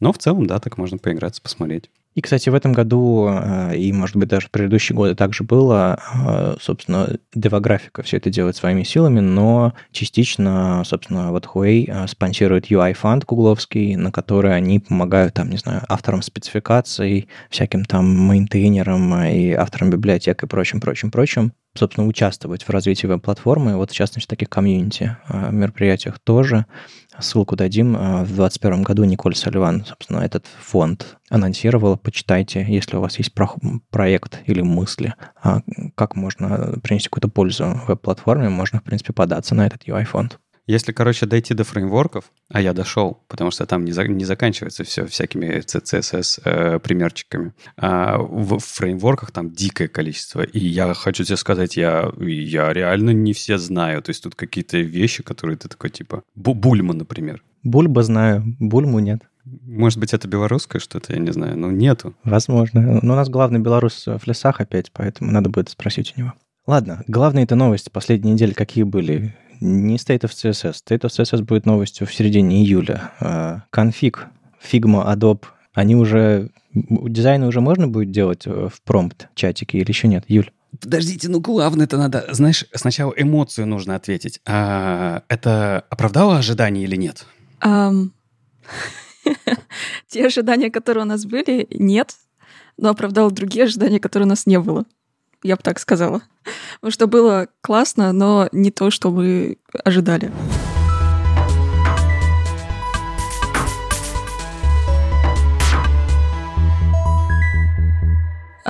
Но 0.00 0.12
в 0.12 0.18
целом, 0.18 0.46
да, 0.46 0.58
так 0.58 0.78
можно 0.78 0.98
поиграться, 0.98 1.42
посмотреть. 1.42 1.90
И, 2.14 2.22
кстати, 2.22 2.48
в 2.48 2.54
этом 2.54 2.72
году, 2.72 3.28
э, 3.30 3.76
и, 3.76 3.92
может 3.92 4.16
быть, 4.16 4.28
даже 4.28 4.48
в 4.48 4.50
предыдущие 4.50 4.96
годы 4.96 5.14
также 5.14 5.44
было, 5.44 6.00
э, 6.26 6.56
собственно, 6.60 7.16
девографика 7.34 8.02
все 8.02 8.16
это 8.16 8.30
делает 8.30 8.56
своими 8.56 8.82
силами, 8.82 9.20
но 9.20 9.74
частично, 9.92 10.82
собственно, 10.84 11.30
вот 11.30 11.46
Huawei 11.46 11.84
э, 11.86 12.08
спонсирует 12.08 12.68
UI-фонд 12.68 13.26
гугловский, 13.26 13.94
на 13.94 14.10
который 14.10 14.56
они 14.56 14.80
помогают, 14.80 15.34
там, 15.34 15.50
не 15.50 15.56
знаю, 15.56 15.82
авторам 15.88 16.22
спецификаций, 16.22 17.28
всяким 17.48 17.84
там 17.84 18.06
мейнтейнерам 18.06 19.22
и 19.26 19.52
авторам 19.52 19.90
библиотек 19.90 20.42
и 20.42 20.48
прочим, 20.48 20.80
прочим, 20.80 21.12
прочим, 21.12 21.52
собственно, 21.76 22.08
участвовать 22.08 22.64
в 22.64 22.70
развитии 22.70 23.06
веб-платформы, 23.06 23.76
вот 23.76 23.92
в 23.92 23.94
частности 23.94 24.28
таких 24.28 24.48
комьюнити 24.48 25.16
мероприятиях 25.28 26.18
тоже. 26.18 26.66
Ссылку 27.20 27.56
дадим. 27.56 27.92
В 27.92 28.26
2021 28.26 28.82
году 28.82 29.04
Николь 29.04 29.34
Сальван, 29.36 29.84
собственно, 29.84 30.20
этот 30.20 30.46
фонд 30.60 31.18
анонсировала. 31.28 31.96
Почитайте, 31.96 32.64
если 32.66 32.96
у 32.96 33.00
вас 33.00 33.18
есть 33.18 33.34
про 33.34 33.50
проект 33.90 34.40
или 34.46 34.62
мысли, 34.62 35.14
как 35.94 36.16
можно 36.16 36.78
принести 36.82 37.08
какую-то 37.08 37.28
пользу 37.28 37.80
веб-платформе, 37.86 38.48
можно, 38.48 38.80
в 38.80 38.82
принципе, 38.82 39.12
податься 39.12 39.54
на 39.54 39.66
этот 39.66 39.86
UI-фонд. 39.86 40.38
Если, 40.70 40.92
короче, 40.92 41.26
дойти 41.26 41.52
до 41.52 41.64
фреймворков, 41.64 42.30
а 42.48 42.60
я 42.60 42.72
дошел, 42.72 43.18
потому 43.26 43.50
что 43.50 43.66
там 43.66 43.84
не, 43.84 43.90
за, 43.90 44.06
не 44.06 44.24
заканчивается 44.24 44.84
все 44.84 45.04
всякими 45.04 45.58
CSS 45.58 46.42
э, 46.44 46.78
примерчиками, 46.78 47.54
а 47.76 48.18
в 48.18 48.60
фреймворках 48.60 49.32
там 49.32 49.50
дикое 49.50 49.88
количество. 49.88 50.42
И 50.42 50.60
я 50.60 50.94
хочу 50.94 51.24
тебе 51.24 51.36
сказать, 51.36 51.76
я, 51.76 52.12
я 52.20 52.72
реально 52.72 53.10
не 53.10 53.32
все 53.32 53.58
знаю. 53.58 54.00
То 54.00 54.10
есть 54.10 54.22
тут 54.22 54.36
какие-то 54.36 54.78
вещи, 54.78 55.24
которые 55.24 55.56
ты 55.56 55.68
такой, 55.68 55.90
типа, 55.90 56.22
Бульма, 56.36 56.94
например. 56.94 57.42
Бульба 57.64 58.04
знаю, 58.04 58.44
Бульму 58.60 59.00
нет. 59.00 59.22
Может 59.44 59.98
быть, 59.98 60.14
это 60.14 60.28
белорусское 60.28 60.78
что-то, 60.78 61.14
я 61.14 61.18
не 61.18 61.32
знаю, 61.32 61.58
но 61.58 61.72
нету. 61.72 62.14
Возможно. 62.22 63.00
Но 63.02 63.14
у 63.14 63.16
нас 63.16 63.28
главный 63.28 63.58
белорус 63.58 64.06
в 64.06 64.24
лесах 64.24 64.60
опять, 64.60 64.92
поэтому 64.92 65.32
надо 65.32 65.50
будет 65.50 65.68
спросить 65.68 66.14
у 66.16 66.20
него. 66.20 66.34
Ладно, 66.68 67.02
главные 67.08 67.42
это 67.42 67.56
новости 67.56 67.90
последней 67.90 68.34
недели 68.34 68.52
какие 68.52 68.84
были? 68.84 69.34
Не 69.60 69.96
State 69.96 70.22
of 70.22 70.30
CSS. 70.30 70.82
State 70.86 71.00
of 71.02 71.10
CSS 71.10 71.42
будет 71.42 71.66
новостью 71.66 72.06
в 72.06 72.14
середине 72.14 72.62
июля. 72.62 73.12
А, 73.20 73.62
конфиг, 73.70 74.26
Figma, 74.62 75.14
Adobe, 75.14 75.44
они 75.74 75.96
уже... 75.96 76.50
Дизайны 76.72 77.46
уже 77.46 77.60
можно 77.60 77.88
будет 77.88 78.10
делать 78.10 78.46
э, 78.46 78.68
в 78.72 78.80
промпт 78.82 79.28
чатике 79.34 79.78
или 79.78 79.88
еще 79.88 80.06
нет? 80.08 80.24
Юль? 80.28 80.50
Подождите, 80.80 81.28
ну 81.28 81.40
главное 81.40 81.86
это 81.86 81.98
надо, 81.98 82.26
знаешь, 82.30 82.64
сначала 82.74 83.12
эмоцию 83.16 83.66
нужно 83.66 83.96
ответить. 83.96 84.40
А, 84.46 85.22
это 85.28 85.84
оправдало 85.90 86.38
ожидания 86.38 86.84
или 86.84 86.96
нет? 86.96 87.26
Um, 87.62 88.10
те 90.08 90.26
ожидания, 90.26 90.70
которые 90.70 91.04
у 91.04 91.08
нас 91.08 91.26
были, 91.26 91.66
нет, 91.70 92.14
но 92.76 92.90
оправдало 92.90 93.30
другие 93.30 93.64
ожидания, 93.64 93.98
которые 93.98 94.26
у 94.26 94.30
нас 94.30 94.46
не 94.46 94.58
было. 94.60 94.84
Я 95.42 95.56
бы 95.56 95.62
так 95.62 95.78
сказала. 95.78 96.22
Потому 96.74 96.92
что 96.92 97.06
было 97.06 97.48
классно, 97.60 98.12
но 98.12 98.48
не 98.52 98.70
то, 98.70 98.90
что 98.90 99.10
мы 99.10 99.56
ожидали. 99.84 100.30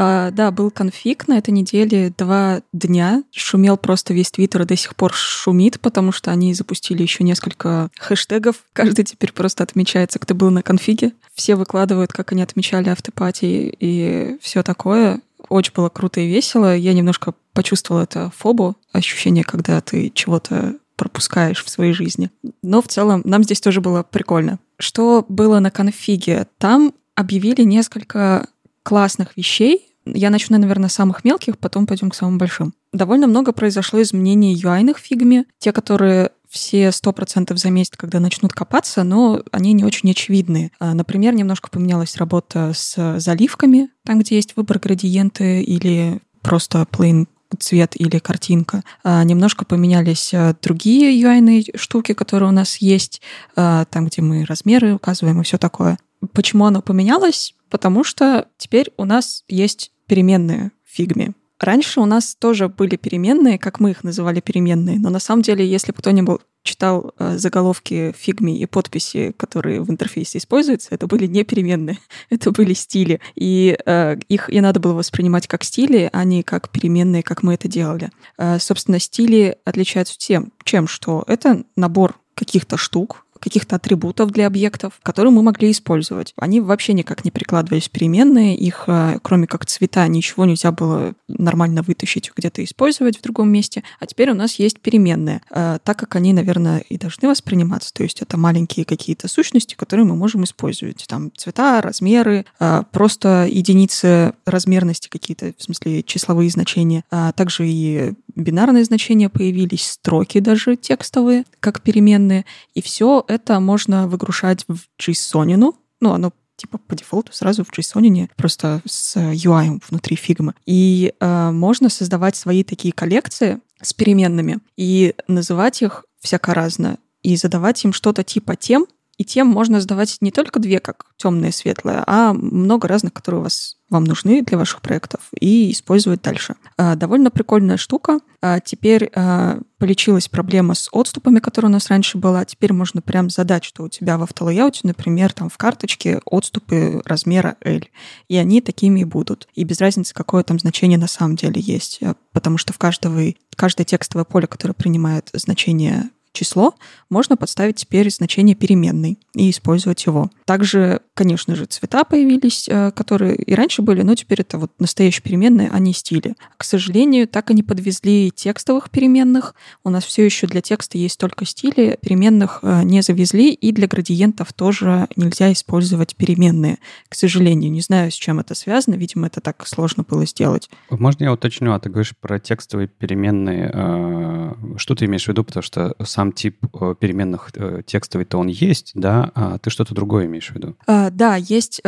А, 0.02 0.30
да, 0.30 0.50
был 0.50 0.70
конфиг 0.70 1.28
на 1.28 1.36
этой 1.36 1.50
неделе 1.50 2.10
два 2.16 2.62
дня. 2.72 3.22
Шумел 3.32 3.76
просто 3.76 4.14
весь 4.14 4.30
твиттер 4.30 4.62
и 4.62 4.64
до 4.64 4.74
сих 4.74 4.96
пор 4.96 5.12
шумит, 5.12 5.78
потому 5.78 6.10
что 6.10 6.30
они 6.30 6.54
запустили 6.54 7.02
еще 7.02 7.22
несколько 7.22 7.90
хэштегов. 7.98 8.56
Каждый 8.72 9.04
теперь 9.04 9.32
просто 9.32 9.62
отмечается, 9.62 10.18
кто 10.18 10.34
был 10.34 10.50
на 10.50 10.62
конфиге. 10.62 11.12
Все 11.34 11.54
выкладывают, 11.54 12.12
как 12.12 12.32
они 12.32 12.40
отмечали 12.40 12.88
автопатии 12.88 13.76
и 13.78 14.38
все 14.40 14.62
такое. 14.62 15.20
Очень 15.50 15.72
было 15.74 15.90
круто 15.90 16.20
и 16.20 16.28
весело. 16.28 16.74
Я 16.74 16.94
немножко 16.94 17.34
почувствовала 17.52 18.04
это 18.04 18.32
фобу, 18.34 18.76
ощущение, 18.92 19.44
когда 19.44 19.80
ты 19.82 20.10
чего-то 20.14 20.76
пропускаешь 20.96 21.62
в 21.62 21.68
своей 21.68 21.92
жизни. 21.92 22.30
Но 22.62 22.80
в 22.80 22.88
целом 22.88 23.20
нам 23.24 23.42
здесь 23.42 23.60
тоже 23.60 23.82
было 23.82 24.02
прикольно. 24.02 24.58
Что 24.78 25.26
было 25.28 25.58
на 25.58 25.70
конфиге? 25.70 26.46
Там 26.58 26.94
объявили 27.14 27.62
несколько 27.62 28.48
классных 28.82 29.36
вещей, 29.36 29.90
я 30.06 30.30
начну, 30.30 30.58
наверное, 30.58 30.88
с 30.88 30.94
самых 30.94 31.24
мелких, 31.24 31.58
потом 31.58 31.86
пойдем 31.86 32.10
к 32.10 32.14
самым 32.14 32.38
большим. 32.38 32.72
Довольно 32.92 33.26
много 33.26 33.52
произошло 33.52 34.00
изменений 34.00 34.54
UI-ных 34.54 34.98
фигме. 34.98 35.44
Те, 35.58 35.72
которые 35.72 36.30
все 36.50 36.90
сто 36.90 37.12
процентов 37.12 37.58
заметят, 37.58 37.96
когда 37.96 38.18
начнут 38.18 38.52
копаться, 38.52 39.04
но 39.04 39.42
они 39.52 39.72
не 39.72 39.84
очень 39.84 40.10
очевидные. 40.10 40.72
А, 40.80 40.94
например, 40.94 41.34
немножко 41.34 41.70
поменялась 41.70 42.16
работа 42.16 42.72
с 42.74 43.20
заливками, 43.20 43.88
там, 44.04 44.18
где 44.18 44.34
есть 44.34 44.56
выбор 44.56 44.80
градиенты 44.80 45.62
или 45.62 46.20
просто 46.42 46.86
plain 46.90 47.26
цвет 47.58 47.92
или 47.94 48.18
картинка. 48.18 48.82
А, 49.04 49.22
немножко 49.22 49.64
поменялись 49.64 50.34
а, 50.34 50.54
другие 50.60 51.22
UI 51.22 51.76
штуки, 51.76 52.14
которые 52.14 52.48
у 52.48 52.52
нас 52.52 52.78
есть, 52.78 53.22
там, 53.54 54.06
где 54.06 54.20
мы 54.20 54.44
размеры 54.44 54.94
указываем 54.94 55.40
и 55.40 55.44
все 55.44 55.56
такое. 55.56 55.98
Почему 56.32 56.66
оно 56.66 56.82
поменялось? 56.82 57.54
Потому 57.70 58.02
что 58.02 58.48
теперь 58.58 58.92
у 58.96 59.04
нас 59.04 59.44
есть 59.48 59.92
переменные 60.06 60.72
в 60.84 60.96
фигме. 60.96 61.34
Раньше 61.60 62.00
у 62.00 62.06
нас 62.06 62.34
тоже 62.34 62.68
были 62.68 62.96
переменные, 62.96 63.58
как 63.58 63.80
мы 63.80 63.90
их 63.90 64.02
называли 64.02 64.40
переменные, 64.40 64.98
но 64.98 65.10
на 65.10 65.18
самом 65.18 65.42
деле, 65.42 65.66
если 65.66 65.92
кто-нибудь 65.92 66.40
читал 66.62 67.12
э, 67.18 67.36
заголовки 67.36 68.14
фигми 68.16 68.58
и 68.58 68.66
подписи, 68.66 69.32
которые 69.36 69.82
в 69.82 69.90
интерфейсе 69.90 70.38
используются, 70.38 70.88
это 70.92 71.06
были 71.06 71.26
не 71.26 71.44
переменные, 71.44 71.98
это 72.30 72.50
были 72.50 72.72
стили. 72.72 73.20
И 73.34 73.78
э, 73.84 74.16
их 74.28 74.50
и 74.50 74.60
надо 74.60 74.80
было 74.80 74.94
воспринимать 74.94 75.46
как 75.46 75.64
стили, 75.64 76.08
а 76.12 76.24
не 76.24 76.42
как 76.42 76.70
переменные, 76.70 77.22
как 77.22 77.42
мы 77.42 77.54
это 77.54 77.68
делали. 77.68 78.10
Э, 78.38 78.58
собственно, 78.58 78.98
стили 78.98 79.56
отличаются 79.64 80.18
тем, 80.18 80.52
чем 80.64 80.88
что 80.88 81.24
это 81.26 81.64
набор 81.76 82.18
каких-то 82.34 82.76
штук, 82.76 83.26
каких-то 83.40 83.76
атрибутов 83.76 84.30
для 84.30 84.46
объектов, 84.46 85.00
которые 85.02 85.32
мы 85.32 85.42
могли 85.42 85.70
использовать. 85.70 86.32
Они 86.36 86.60
вообще 86.60 86.92
никак 86.92 87.24
не 87.24 87.30
прикладывались 87.30 87.88
переменные, 87.88 88.56
их, 88.56 88.84
э, 88.86 89.18
кроме 89.22 89.46
как 89.46 89.66
цвета, 89.66 90.06
ничего 90.08 90.44
нельзя 90.44 90.72
было 90.72 91.14
нормально 91.28 91.82
вытащить, 91.82 92.30
где-то 92.36 92.62
использовать 92.64 93.18
в 93.18 93.22
другом 93.22 93.50
месте. 93.50 93.82
А 93.98 94.06
теперь 94.06 94.30
у 94.30 94.34
нас 94.34 94.54
есть 94.56 94.80
переменные, 94.80 95.42
э, 95.50 95.78
так 95.82 95.98
как 95.98 96.16
они, 96.16 96.32
наверное, 96.32 96.80
и 96.80 96.98
должны 96.98 97.28
восприниматься. 97.28 97.92
То 97.92 98.02
есть 98.02 98.22
это 98.22 98.36
маленькие 98.36 98.84
какие-то 98.84 99.28
сущности, 99.28 99.74
которые 99.74 100.06
мы 100.06 100.16
можем 100.16 100.44
использовать. 100.44 101.04
Там 101.08 101.30
цвета, 101.36 101.80
размеры, 101.80 102.44
э, 102.58 102.82
просто 102.92 103.46
единицы 103.50 104.34
размерности 104.44 105.08
какие-то, 105.08 105.52
в 105.56 105.62
смысле 105.62 106.02
числовые 106.02 106.50
значения, 106.50 107.04
а 107.10 107.32
также 107.32 107.68
и 107.68 108.14
бинарные 108.34 108.84
значения 108.84 109.28
появились, 109.28 109.88
строки 109.88 110.40
даже 110.40 110.76
текстовые, 110.76 111.44
как 111.60 111.82
переменные. 111.82 112.44
И 112.74 112.82
все 112.82 113.24
это 113.28 113.60
можно 113.60 114.06
выгружать 114.06 114.64
в 114.68 114.78
JSON. 114.98 115.74
Ну, 116.00 116.12
оно 116.12 116.32
типа 116.56 116.78
по 116.78 116.94
дефолту 116.94 117.32
сразу 117.32 117.64
в 117.64 117.70
JSON, 117.70 118.28
просто 118.36 118.82
с 118.86 119.16
UI 119.16 119.80
внутри 119.88 120.16
фигмы. 120.16 120.54
И 120.66 121.14
э, 121.18 121.50
можно 121.50 121.88
создавать 121.88 122.36
свои 122.36 122.64
такие 122.64 122.92
коллекции 122.92 123.60
с 123.80 123.94
переменными 123.94 124.58
и 124.76 125.14
называть 125.26 125.80
их 125.82 126.04
всяко 126.20 126.52
разно, 126.52 126.98
и 127.22 127.36
задавать 127.36 127.82
им 127.84 127.92
что-то 127.92 128.24
типа 128.24 128.56
тем, 128.56 128.86
и 129.20 129.24
тем 129.24 129.48
можно 129.48 129.82
задавать 129.82 130.16
не 130.22 130.30
только 130.30 130.60
две, 130.60 130.80
как 130.80 131.04
темное 131.18 131.50
и 131.50 131.52
светлое, 131.52 132.02
а 132.06 132.32
много 132.32 132.88
разных, 132.88 133.12
которые 133.12 133.40
у 133.40 133.44
вас 133.44 133.76
вам 133.90 134.04
нужны 134.04 134.40
для 134.40 134.56
ваших 134.56 134.80
проектов, 134.80 135.20
и 135.38 135.72
использовать 135.72 136.22
дальше. 136.22 136.54
А, 136.78 136.96
довольно 136.96 137.30
прикольная 137.30 137.76
штука. 137.76 138.20
А, 138.40 138.60
теперь 138.60 139.10
а, 139.14 139.58
полечилась 139.76 140.28
проблема 140.28 140.74
с 140.74 140.88
отступами, 140.90 141.38
которая 141.38 141.68
у 141.68 141.72
нас 141.72 141.88
раньше 141.88 142.16
была. 142.16 142.46
Теперь 142.46 142.72
можно 142.72 143.02
прям 143.02 143.28
задать, 143.28 143.64
что 143.64 143.82
у 143.82 143.88
тебя 143.90 144.16
в 144.16 144.22
автолейауте, 144.22 144.80
например, 144.84 145.34
там 145.34 145.50
в 145.50 145.58
карточке 145.58 146.22
отступы 146.24 147.02
размера 147.04 147.56
L. 147.62 147.82
И 148.28 148.38
они 148.38 148.62
такими 148.62 149.00
и 149.00 149.04
будут. 149.04 149.48
И 149.54 149.64
без 149.64 149.82
разницы, 149.82 150.14
какое 150.14 150.44
там 150.44 150.58
значение 150.58 150.96
на 150.96 151.08
самом 151.08 151.36
деле 151.36 151.60
есть. 151.60 152.00
Потому 152.32 152.56
что 152.56 152.72
в 152.72 152.78
каждого, 152.78 153.20
каждое 153.54 153.84
текстовое 153.84 154.24
поле, 154.24 154.46
которое 154.46 154.72
принимает 154.72 155.28
значение 155.34 156.08
число, 156.32 156.74
можно 157.08 157.36
подставить 157.36 157.76
теперь 157.76 158.10
значение 158.10 158.54
переменной 158.54 159.18
и 159.34 159.50
использовать 159.50 160.04
его. 160.06 160.30
Также, 160.44 161.00
конечно 161.14 161.56
же, 161.56 161.66
цвета 161.66 162.04
появились, 162.04 162.68
э, 162.68 162.92
которые 162.92 163.36
и 163.36 163.54
раньше 163.54 163.82
были, 163.82 164.02
но 164.02 164.14
теперь 164.14 164.40
это 164.42 164.58
вот 164.58 164.72
настоящие 164.78 165.22
переменные, 165.22 165.70
а 165.72 165.78
не 165.78 165.92
стили. 165.92 166.34
К 166.56 166.64
сожалению, 166.64 167.26
так 167.26 167.50
и 167.50 167.54
не 167.54 167.62
подвезли 167.62 168.30
текстовых 168.30 168.90
переменных. 168.90 169.54
У 169.84 169.90
нас 169.90 170.04
все 170.04 170.24
еще 170.24 170.46
для 170.46 170.60
текста 170.60 170.98
есть 170.98 171.18
только 171.18 171.44
стили, 171.44 171.98
переменных 172.00 172.60
э, 172.62 172.82
не 172.84 173.02
завезли, 173.02 173.52
и 173.52 173.72
для 173.72 173.88
градиентов 173.88 174.52
тоже 174.52 175.08
нельзя 175.16 175.52
использовать 175.52 176.16
переменные. 176.16 176.78
К 177.08 177.14
сожалению, 177.14 177.72
не 177.72 177.80
знаю, 177.80 178.10
с 178.10 178.14
чем 178.14 178.40
это 178.40 178.54
связано, 178.54 178.94
видимо, 178.94 179.26
это 179.26 179.40
так 179.40 179.66
сложно 179.66 180.04
было 180.08 180.26
сделать. 180.26 180.70
Можно 180.90 181.24
я 181.24 181.32
уточню, 181.32 181.72
а 181.72 181.80
ты 181.80 181.88
говоришь 181.88 182.14
про 182.18 182.38
текстовые 182.38 182.88
переменные, 182.88 183.70
э, 183.72 184.54
что 184.76 184.94
ты 184.94 185.06
имеешь 185.06 185.24
в 185.24 185.28
виду, 185.28 185.44
потому 185.44 185.62
что 185.62 185.94
сам 186.04 186.19
сам 186.20 186.32
тип 186.32 186.66
э, 186.78 186.94
переменных 187.00 187.50
э, 187.54 187.80
текстовый-то 187.86 188.36
он 188.38 188.48
есть, 188.48 188.92
да, 188.94 189.32
а 189.34 189.58
ты 189.58 189.70
что-то 189.70 189.94
другое 189.94 190.26
имеешь 190.26 190.50
в 190.50 190.54
виду? 190.54 190.76
А, 190.86 191.10
да, 191.10 191.36
есть 191.36 191.80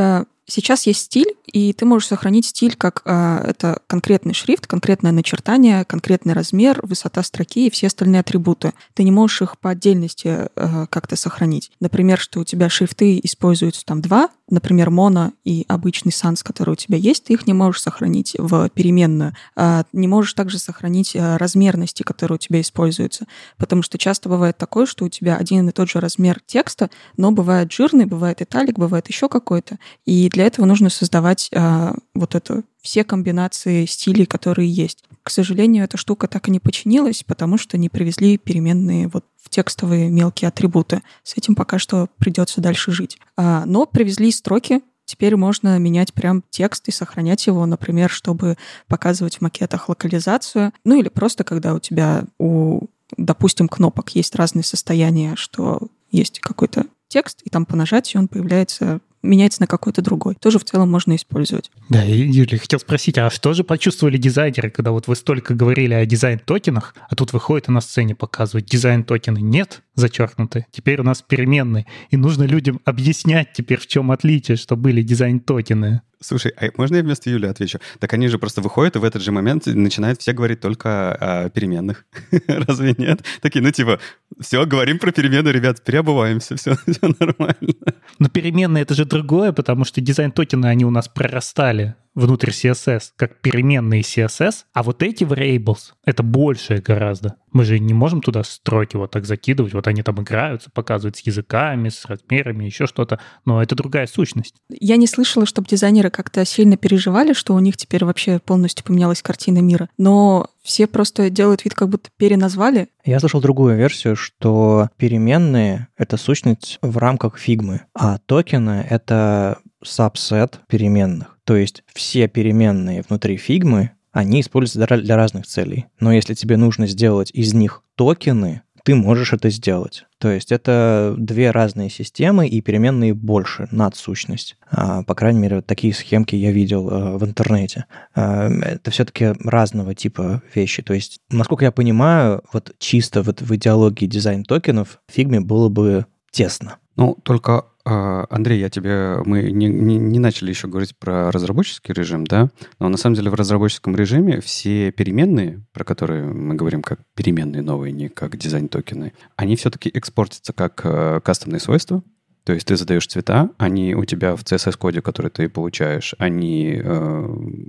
Сейчас 0.44 0.86
есть 0.86 1.02
стиль, 1.02 1.34
и 1.46 1.72
ты 1.72 1.84
можешь 1.84 2.08
сохранить 2.08 2.46
стиль 2.46 2.74
как 2.76 3.02
э, 3.04 3.44
это 3.46 3.80
конкретный 3.86 4.34
шрифт, 4.34 4.66
конкретное 4.66 5.12
начертание, 5.12 5.84
конкретный 5.84 6.32
размер, 6.32 6.80
высота 6.82 7.22
строки 7.22 7.66
и 7.66 7.70
все 7.70 7.86
остальные 7.86 8.20
атрибуты. 8.20 8.72
Ты 8.94 9.04
не 9.04 9.12
можешь 9.12 9.42
их 9.42 9.58
по 9.58 9.70
отдельности 9.70 10.48
э, 10.54 10.86
как-то 10.90 11.14
сохранить. 11.14 11.70
Например, 11.78 12.18
что 12.18 12.40
у 12.40 12.44
тебя 12.44 12.68
шрифты 12.68 13.20
используются 13.22 13.84
там 13.86 14.02
два, 14.02 14.30
например, 14.52 14.90
моно 14.90 15.32
и 15.44 15.64
обычный 15.66 16.12
санс, 16.12 16.42
который 16.42 16.72
у 16.72 16.76
тебя 16.76 16.98
есть, 16.98 17.24
ты 17.24 17.32
их 17.32 17.46
не 17.46 17.54
можешь 17.54 17.80
сохранить 17.80 18.36
в 18.38 18.68
переменную. 18.68 19.34
Э, 19.56 19.84
не 19.92 20.06
можешь 20.06 20.34
также 20.34 20.58
сохранить 20.58 21.16
э, 21.16 21.36
размерности, 21.38 22.02
которые 22.02 22.36
у 22.36 22.38
тебя 22.38 22.60
используются, 22.60 23.26
потому 23.56 23.82
что 23.82 23.98
часто 23.98 24.28
бывает 24.28 24.58
такое, 24.58 24.86
что 24.86 25.04
у 25.04 25.08
тебя 25.08 25.36
один 25.36 25.68
и 25.68 25.72
тот 25.72 25.88
же 25.88 26.00
размер 26.00 26.40
текста, 26.46 26.90
но 27.16 27.32
бывает 27.32 27.72
жирный, 27.72 28.04
бывает 28.04 28.42
италик, 28.42 28.78
бывает 28.78 29.08
еще 29.08 29.28
какой-то, 29.28 29.78
и 30.04 30.28
для 30.28 30.46
этого 30.46 30.66
нужно 30.66 30.90
создавать 30.90 31.50
а, 31.54 31.94
вот 32.14 32.34
эту 32.34 32.64
все 32.82 33.04
комбинации 33.04 33.86
стилей, 33.86 34.26
которые 34.26 34.68
есть. 34.70 35.04
К 35.22 35.30
сожалению, 35.30 35.84
эта 35.84 35.96
штука 35.96 36.26
так 36.26 36.48
и 36.48 36.50
не 36.50 36.58
починилась, 36.58 37.22
потому 37.22 37.56
что 37.56 37.78
не 37.78 37.88
привезли 37.88 38.38
переменные 38.38 39.08
вот 39.08 39.24
в 39.42 39.50
текстовые 39.50 40.08
мелкие 40.08 40.48
атрибуты. 40.48 41.02
С 41.24 41.36
этим 41.36 41.54
пока 41.54 41.78
что 41.78 42.08
придется 42.18 42.60
дальше 42.60 42.92
жить. 42.92 43.18
А, 43.36 43.64
но 43.66 43.86
привезли 43.86 44.30
строки, 44.30 44.82
Теперь 45.04 45.36
можно 45.36 45.78
менять 45.78 46.14
прям 46.14 46.42
текст 46.48 46.88
и 46.88 46.92
сохранять 46.92 47.46
его, 47.46 47.66
например, 47.66 48.08
чтобы 48.08 48.56
показывать 48.86 49.36
в 49.36 49.40
макетах 49.40 49.88
локализацию. 49.88 50.72
Ну 50.84 50.98
или 50.98 51.08
просто, 51.08 51.44
когда 51.44 51.74
у 51.74 51.80
тебя 51.80 52.24
у, 52.38 52.86
допустим, 53.16 53.68
кнопок 53.68 54.10
есть 54.14 54.36
разные 54.36 54.62
состояния, 54.62 55.34
что 55.36 55.80
есть 56.12 56.38
какой-то 56.38 56.86
текст, 57.08 57.42
и 57.42 57.50
там 57.50 57.66
по 57.66 57.76
нажатию 57.76 58.22
он 58.22 58.28
появляется 58.28 59.00
меняется 59.22 59.60
на 59.60 59.66
какой-то 59.66 60.02
другой. 60.02 60.34
Тоже 60.34 60.58
в 60.58 60.64
целом 60.64 60.90
можно 60.90 61.14
использовать. 61.16 61.70
Да, 61.88 62.02
Юлия, 62.02 62.58
хотел 62.58 62.80
спросить, 62.80 63.18
а 63.18 63.30
что 63.30 63.52
же 63.54 63.64
почувствовали 63.64 64.16
дизайнеры, 64.16 64.70
когда 64.70 64.90
вот 64.90 65.06
вы 65.06 65.16
столько 65.16 65.54
говорили 65.54 65.94
о 65.94 66.04
дизайн-токенах, 66.04 66.94
а 67.08 67.14
тут 67.14 67.32
выходит 67.32 67.68
и 67.68 67.72
на 67.72 67.80
сцене 67.80 68.14
показывает 68.14 68.66
дизайн-токены? 68.66 69.38
Нет, 69.38 69.82
зачеркнуты. 69.94 70.66
Теперь 70.70 71.00
у 71.00 71.04
нас 71.04 71.22
переменные. 71.22 71.86
И 72.10 72.16
нужно 72.16 72.44
людям 72.44 72.80
объяснять 72.84 73.52
теперь, 73.52 73.78
в 73.78 73.86
чем 73.86 74.10
отличие, 74.10 74.56
что 74.56 74.76
были 74.76 75.02
дизайн-токены. 75.02 76.02
Слушай, 76.20 76.52
а 76.56 76.70
можно 76.76 76.96
я 76.96 77.02
вместо 77.02 77.30
Юли 77.30 77.48
отвечу? 77.48 77.80
Так 77.98 78.12
они 78.12 78.28
же 78.28 78.38
просто 78.38 78.60
выходят 78.60 78.94
и 78.94 78.98
в 79.00 79.04
этот 79.04 79.22
же 79.22 79.32
момент 79.32 79.66
начинают 79.66 80.20
все 80.20 80.32
говорить 80.32 80.60
только 80.60 81.14
о 81.14 81.48
переменных. 81.50 82.04
Разве 82.46 82.94
нет? 82.96 83.24
Такие, 83.40 83.60
ну 83.60 83.72
типа, 83.72 83.98
все, 84.40 84.64
говорим 84.64 84.98
про 84.98 85.10
перемены, 85.10 85.48
ребят, 85.48 85.82
переобуваемся, 85.82 86.56
все, 86.56 86.76
все 86.86 87.14
нормально. 87.18 87.74
Но 88.18 88.28
переменные— 88.28 88.82
это 88.84 88.94
же 88.94 89.04
другое, 89.04 89.52
потому 89.52 89.84
что 89.84 90.00
дизайн-токены, 90.00 90.66
они 90.66 90.84
у 90.84 90.90
нас 90.90 91.08
прорастали 91.08 91.96
внутрь 92.14 92.50
CSS, 92.50 93.12
как 93.16 93.40
переменные 93.40 94.02
CSS, 94.02 94.64
а 94.72 94.82
вот 94.82 95.02
эти 95.02 95.24
variables— 95.24 95.92
это 96.04 96.22
большее 96.22 96.80
гораздо. 96.80 97.36
Мы 97.52 97.64
же 97.64 97.78
не 97.78 97.94
можем 97.94 98.22
туда 98.22 98.42
строки 98.44 98.96
вот 98.96 99.10
так 99.10 99.26
закидывать, 99.26 99.74
вот 99.74 99.86
они 99.86 100.02
там 100.02 100.20
играются, 100.22 100.70
показывают 100.70 101.16
с 101.16 101.20
языками, 101.20 101.88
с 101.88 102.04
размерами, 102.06 102.64
еще 102.64 102.86
что-то, 102.86 103.18
но 103.44 103.62
это 103.62 103.74
другая 103.74 104.06
сущность. 104.06 104.54
Я 104.70 104.96
не 104.96 105.06
слышала, 105.06 105.46
чтобы 105.46 105.68
дизайнеры 105.68 106.10
как-то 106.10 106.44
сильно 106.44 106.76
переживали, 106.76 107.32
что 107.32 107.54
у 107.54 107.58
них 107.58 107.76
теперь 107.76 108.04
вообще 108.04 108.38
полностью 108.38 108.84
поменялась 108.84 109.22
картина 109.22 109.58
мира, 109.58 109.88
но 109.98 110.48
все 110.62 110.86
просто 110.86 111.28
делают 111.28 111.64
вид, 111.64 111.74
как 111.74 111.88
будто 111.88 112.10
переназвали. 112.16 112.88
Я 113.04 113.20
слышал 113.20 113.40
другую 113.40 113.76
версию, 113.76 114.16
что 114.16 114.88
переменные— 114.96 115.88
это 115.96 116.16
сущность 116.16 116.78
в 116.82 116.98
рамках 116.98 117.36
фигмы, 117.38 117.82
а 117.94 118.18
токены— 118.18 118.86
это 118.90 119.58
сабсет 119.82 120.60
переменных. 120.68 121.31
То 121.44 121.56
есть 121.56 121.84
все 121.92 122.28
переменные 122.28 123.02
внутри 123.08 123.36
фигмы, 123.36 123.90
они 124.12 124.40
используются 124.40 124.96
для 124.98 125.16
разных 125.16 125.46
целей. 125.46 125.86
Но 125.98 126.12
если 126.12 126.34
тебе 126.34 126.56
нужно 126.56 126.86
сделать 126.86 127.30
из 127.32 127.54
них 127.54 127.82
токены, 127.96 128.62
ты 128.84 128.94
можешь 128.94 129.32
это 129.32 129.48
сделать. 129.50 130.06
То 130.18 130.30
есть 130.30 130.52
это 130.52 131.14
две 131.16 131.50
разные 131.50 131.88
системы, 131.88 132.48
и 132.48 132.60
переменные 132.60 133.14
больше, 133.14 133.68
надсущность. 133.70 134.56
А, 134.70 135.02
по 135.04 135.14
крайней 135.14 135.40
мере, 135.40 135.56
вот 135.56 135.66
такие 135.66 135.94
схемки 135.94 136.34
я 136.34 136.50
видел 136.50 136.88
а, 136.90 137.18
в 137.18 137.24
интернете. 137.24 137.86
А, 138.14 138.48
это 138.48 138.90
все-таки 138.90 139.34
разного 139.44 139.94
типа 139.94 140.42
вещи. 140.54 140.82
То 140.82 140.94
есть, 140.94 141.20
насколько 141.30 141.64
я 141.64 141.72
понимаю, 141.72 142.42
вот 142.52 142.74
чисто 142.78 143.22
вот 143.22 143.40
в 143.40 143.54
идеологии 143.54 144.06
дизайн 144.06 144.44
токенов 144.44 144.98
фигме 145.08 145.40
было 145.40 145.68
бы 145.68 146.06
тесно. 146.30 146.78
Ну, 146.96 147.16
только 147.22 147.66
а, 147.84 148.26
Андрей, 148.30 148.60
я 148.60 148.70
тебе... 148.70 149.22
Мы 149.24 149.50
не, 149.50 149.66
не, 149.66 149.98
не 149.98 150.18
начали 150.18 150.50
еще 150.50 150.68
говорить 150.68 150.96
про 150.96 151.32
разработческий 151.32 151.92
режим, 151.92 152.24
да? 152.26 152.50
Но 152.78 152.88
на 152.88 152.96
самом 152.96 153.16
деле 153.16 153.30
в 153.30 153.34
разработческом 153.34 153.96
режиме 153.96 154.40
все 154.40 154.92
переменные, 154.92 155.64
про 155.72 155.84
которые 155.84 156.24
мы 156.24 156.54
говорим 156.54 156.82
как 156.82 157.00
переменные 157.14 157.62
новые, 157.62 157.92
не 157.92 158.08
как 158.08 158.36
дизайн-токены, 158.36 159.14
они 159.36 159.56
все-таки 159.56 159.90
экспортятся 159.92 160.52
как 160.52 160.82
э, 160.84 161.20
кастомные 161.24 161.60
свойства, 161.60 162.02
то 162.44 162.52
есть 162.52 162.66
ты 162.66 162.76
задаешь 162.76 163.06
цвета, 163.06 163.50
они 163.58 163.94
у 163.94 164.04
тебя 164.04 164.34
в 164.34 164.42
CSS-коде, 164.42 165.00
который 165.00 165.30
ты 165.30 165.48
получаешь, 165.48 166.14
они 166.18 166.80
э, 166.82 167.26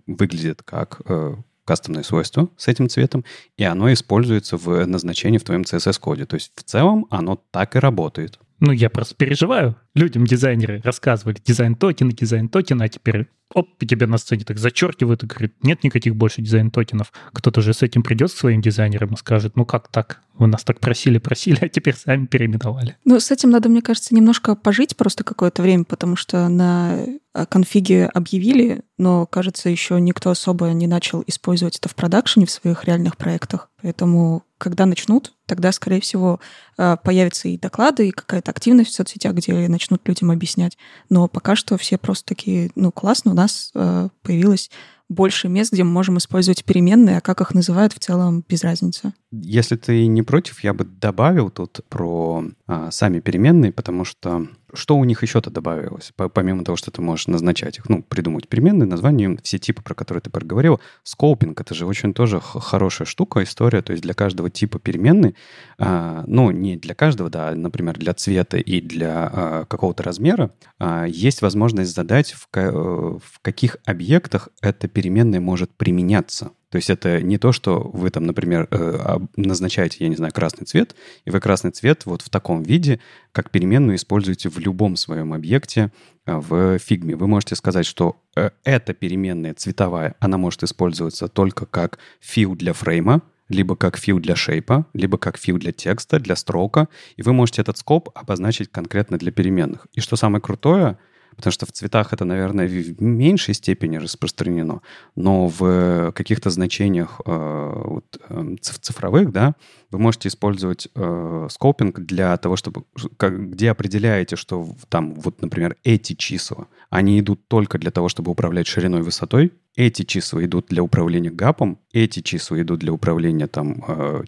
выглядят 0.08 0.64
как 0.64 1.02
э, 1.06 1.36
кастомное 1.66 2.04
свойство 2.04 2.50
с 2.58 2.68
этим 2.68 2.90
цветом, 2.90 3.24
и 3.58 3.64
оно 3.64 3.94
используется 3.94 4.58
в 4.58 4.86
назначении 4.86 5.38
в 5.38 5.44
твоем 5.44 5.62
CSS-коде. 5.62 6.26
То 6.26 6.36
есть 6.36 6.52
в 6.56 6.64
целом 6.64 7.06
оно 7.12 7.40
так 7.52 7.76
и 7.76 7.80
работает. 7.80 8.40
Ну, 8.64 8.72
я 8.72 8.90
просто 8.90 9.14
переживаю. 9.16 9.76
Людям 9.94 10.26
дизайнеры 10.26 10.80
рассказывали 10.86 11.36
дизайн 11.44 11.76
токены, 11.76 12.14
дизайн 12.14 12.48
токены, 12.48 12.84
а 12.84 12.88
теперь 12.88 13.28
оп, 13.54 13.68
и 13.82 13.86
тебя 13.86 14.08
на 14.08 14.18
сцене 14.18 14.46
так 14.46 14.58
зачеркивают 14.58 15.24
и 15.24 15.28
говорят, 15.28 15.52
нет 15.62 15.84
никаких 15.84 16.16
больше 16.16 16.42
дизайн-токенов. 16.42 17.12
Кто-то 17.34 17.62
же 17.62 17.74
с 17.74 17.82
этим 17.82 18.04
придет 18.04 18.32
к 18.32 18.36
своим 18.36 18.62
дизайнерам 18.62 19.14
и 19.14 19.18
скажет, 19.18 19.56
ну 19.56 19.66
как 19.66 19.90
так? 19.90 20.22
Вы 20.38 20.48
нас 20.48 20.64
так 20.64 20.80
просили, 20.80 21.20
просили, 21.20 21.60
а 21.62 21.70
теперь 21.70 21.96
сами 21.96 22.26
переименовали. 22.26 22.98
Ну, 23.06 23.20
с 23.20 23.30
этим 23.30 23.52
надо, 23.52 23.70
мне 23.70 23.82
кажется, 23.82 24.16
немножко 24.16 24.56
пожить 24.56 24.98
просто 24.98 25.24
какое-то 25.24 25.62
время, 25.62 25.84
потому 25.84 26.16
что 26.16 26.48
на 26.48 27.06
э, 27.34 27.46
конфиге 27.46 28.06
объявили, 28.06 28.82
но, 28.98 29.28
кажется, 29.28 29.70
еще 29.70 30.00
никто 30.02 30.32
особо 30.32 30.68
не 30.70 30.88
начал 30.88 31.24
использовать 31.28 31.78
это 31.78 31.90
в 31.90 31.96
продакшене 31.96 32.48
в 32.48 32.52
своих 32.52 32.84
реальных 32.86 33.18
проектах. 33.18 33.70
Поэтому, 33.82 34.44
когда 34.64 34.86
начнут, 34.86 35.34
тогда, 35.46 35.74
скорее 35.74 36.00
всего, 36.00 36.40
э, 36.78 36.96
появятся 37.04 37.50
и 37.50 37.58
доклады, 37.58 38.08
и 38.08 38.12
какая-то 38.12 38.50
активность 38.50 38.92
в 38.92 38.96
соцсетях, 38.96 39.34
где 39.34 39.68
начнут 39.68 40.08
людям 40.08 40.32
объяснять. 40.32 40.78
Но 41.10 41.28
пока 41.28 41.58
что 41.58 41.78
все 41.78 41.98
просто 41.98 42.24
такие, 42.28 42.72
ну, 42.76 42.90
классно, 42.90 43.32
у 43.32 43.36
нас 43.36 43.72
э, 43.76 44.08
появилась 44.22 44.72
больше 45.10 45.48
мест, 45.48 45.72
где 45.72 45.84
мы 45.84 45.92
можем 45.92 46.18
использовать 46.18 46.64
переменные, 46.64 47.18
а 47.18 47.22
как 47.22 47.42
их 47.42 47.54
называют 47.54 47.94
в 47.94 48.00
целом 48.00 48.44
без 48.48 48.64
разницы. 48.64 49.14
Если 49.32 49.76
ты 49.76 50.08
не 50.08 50.22
против, 50.22 50.64
я 50.64 50.74
бы 50.74 50.86
добавил 50.86 51.50
тут 51.50 51.82
про 51.90 52.46
а, 52.68 52.92
сами 52.92 53.20
переменные, 53.20 53.72
потому 53.72 54.06
что 54.06 54.48
что 54.74 54.98
у 54.98 55.04
них 55.04 55.22
еще-то 55.22 55.52
добавилось, 55.52 56.12
помимо 56.34 56.64
того, 56.64 56.76
что 56.76 56.92
ты 56.92 57.02
можешь 57.02 57.28
назначать 57.28 57.78
их, 57.78 57.90
ну, 57.90 58.02
придумать 58.02 58.48
переменные, 58.48 58.88
название, 58.88 59.38
все 59.44 59.60
типы, 59.60 59.84
про 59.84 59.94
которые 59.94 60.22
ты 60.22 60.30
проговорил. 60.30 60.82
Скопинг— 61.04 61.62
это 61.62 61.76
же 61.76 61.86
очень 61.86 62.14
тоже 62.14 62.40
хорошая 62.42 63.06
штука, 63.06 63.44
история, 63.44 63.82
то 63.82 63.92
есть 63.92 64.04
для 64.04 64.14
каждого 64.14 64.50
типа 64.50 64.80
переменной, 64.80 65.36
а, 65.78 66.24
ну, 66.28 66.50
не 66.52 66.76
для 66.78 66.96
каждого, 66.96 67.30
да, 67.30 67.52
например, 67.52 67.98
для 67.98 68.14
цвета 68.14 68.58
и 68.58 68.82
для 68.82 69.30
а, 69.32 69.66
какого-то 69.66 70.04
размера, 70.04 70.52
а, 70.80 71.06
есть 71.06 71.42
возможность 71.42 71.94
задать, 71.94 72.34
в, 72.34 72.48
э, 72.56 72.72
в 72.72 73.40
каких 73.42 73.78
объектах 73.86 74.50
эта 74.62 74.88
переменная 74.94 75.42
может 75.42 75.72
применяться. 75.72 76.52
То 76.74 76.78
есть 76.78 76.90
это 76.90 77.22
не 77.22 77.38
то, 77.38 77.52
что 77.52 77.92
вы 77.94 78.10
там, 78.10 78.26
например, 78.26 78.68
э, 78.72 79.20
назначаете, 79.36 79.98
я 80.00 80.08
не 80.08 80.16
знаю, 80.16 80.34
красный 80.34 80.66
цвет, 80.66 80.96
и 81.24 81.30
вы 81.30 81.40
красный 81.40 81.70
цвет 81.70 82.08
вот 82.08 82.24
в 82.24 82.30
таком 82.32 82.64
виде, 82.64 83.00
как 83.32 83.52
переменную, 83.52 83.96
используете 83.96 84.50
в 84.50 84.58
любом 84.58 84.96
своем 84.96 85.34
объекте 85.34 85.92
э, 86.26 86.36
в 86.36 86.80
фигме. 86.80 87.16
Вы 87.16 87.28
можете 87.28 87.56
сказать, 87.56 87.86
что 87.86 88.16
э, 88.36 88.50
эта 88.64 88.96
переменная 88.96 89.54
цветовая, 89.54 90.16
она 90.20 90.40
может 90.40 90.64
использоваться 90.64 91.28
только 91.28 91.68
как 91.68 92.00
фил 92.20 92.56
для 92.56 92.74
фрейма, 92.74 93.22
либо 93.50 93.76
как 93.76 93.98
фил 93.98 94.20
для 94.20 94.36
шейпа, 94.36 94.88
либо 94.94 95.20
как 95.20 95.38
фил 95.38 95.60
для 95.60 95.74
текста, 95.74 96.20
для 96.20 96.36
строка, 96.36 96.88
и 97.18 97.22
вы 97.22 97.34
можете 97.34 97.62
этот 97.62 97.78
скоп 97.78 98.10
обозначить 98.16 98.72
конкретно 98.72 99.20
для 99.20 99.32
переменных. 99.32 99.86
И 99.94 100.02
что 100.02 100.16
самое 100.16 100.42
крутое— 100.42 100.98
потому 101.36 101.52
что 101.52 101.66
в 101.66 101.72
цветах 101.72 102.14
это, 102.14 102.26
наверное, 102.26 102.68
в 102.68 103.02
меньшей 103.02 103.54
степени 103.54 103.98
распространено, 103.98 104.82
но 105.16 105.48
в 105.48 106.12
каких-то 106.14 106.50
значениях 106.50 107.22
э, 107.26 107.82
вот, 107.86 108.06
э, 108.30 108.56
цифровых, 108.62 109.32
да, 109.32 109.56
вы 109.92 110.00
можете 110.00 110.30
использовать 110.30 110.88
э, 110.96 111.48
скопинг 111.50 112.00
для 112.00 112.36
того, 112.38 112.56
чтобы, 112.56 112.84
как, 113.18 113.52
где 113.52 113.72
определяете, 113.72 114.36
что 114.36 114.68
там, 114.90 115.14
вот, 115.14 115.42
например, 115.42 115.76
эти 115.84 116.14
числа, 116.14 116.68
они 116.90 117.20
идут 117.20 117.48
только 117.48 117.78
для 117.78 117.92
того, 117.92 118.10
чтобы 118.10 118.32
управлять 118.32 118.68
шириной 118.68 119.00
и 119.00 119.04
высотой, 119.04 119.54
эти 119.76 120.04
числа 120.04 120.44
идут 120.46 120.68
для 120.70 120.84
управления 120.84 121.32
гапом, 121.32 121.80
эти 121.92 122.22
числа 122.22 122.62
идут 122.62 122.80
для 122.80 122.94
управления 122.94 123.48
там 123.48 123.84
э, 123.88 124.24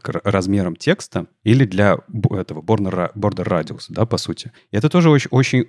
как 0.00 0.24
размером 0.24 0.76
текста 0.76 1.26
или 1.42 1.64
для 1.64 1.98
этого 2.30 2.60
border, 2.60 3.12
border 3.14 3.46
radius, 3.46 3.86
да, 3.88 4.06
по 4.06 4.16
сути. 4.16 4.52
И 4.70 4.76
это 4.76 4.88
тоже 4.88 5.10
очень, 5.10 5.28
очень 5.30 5.66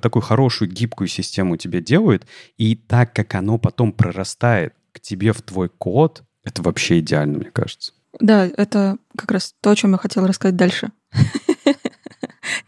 такую 0.00 0.22
хорошую 0.22 0.70
гибкую 0.70 1.08
систему 1.08 1.56
тебе 1.56 1.80
делает, 1.80 2.26
и 2.58 2.74
так 2.74 3.14
как 3.14 3.34
оно 3.34 3.58
потом 3.58 3.92
прорастает 3.92 4.74
к 4.92 5.00
тебе 5.00 5.32
в 5.32 5.42
твой 5.42 5.68
код, 5.68 6.22
это 6.44 6.62
вообще 6.62 7.00
идеально, 7.00 7.38
мне 7.38 7.50
кажется. 7.50 7.92
Да, 8.18 8.44
это 8.44 8.96
как 9.16 9.30
раз 9.30 9.54
то, 9.60 9.70
о 9.70 9.76
чем 9.76 9.92
я 9.92 9.98
хотела 9.98 10.26
рассказать 10.26 10.56
дальше. 10.56 10.90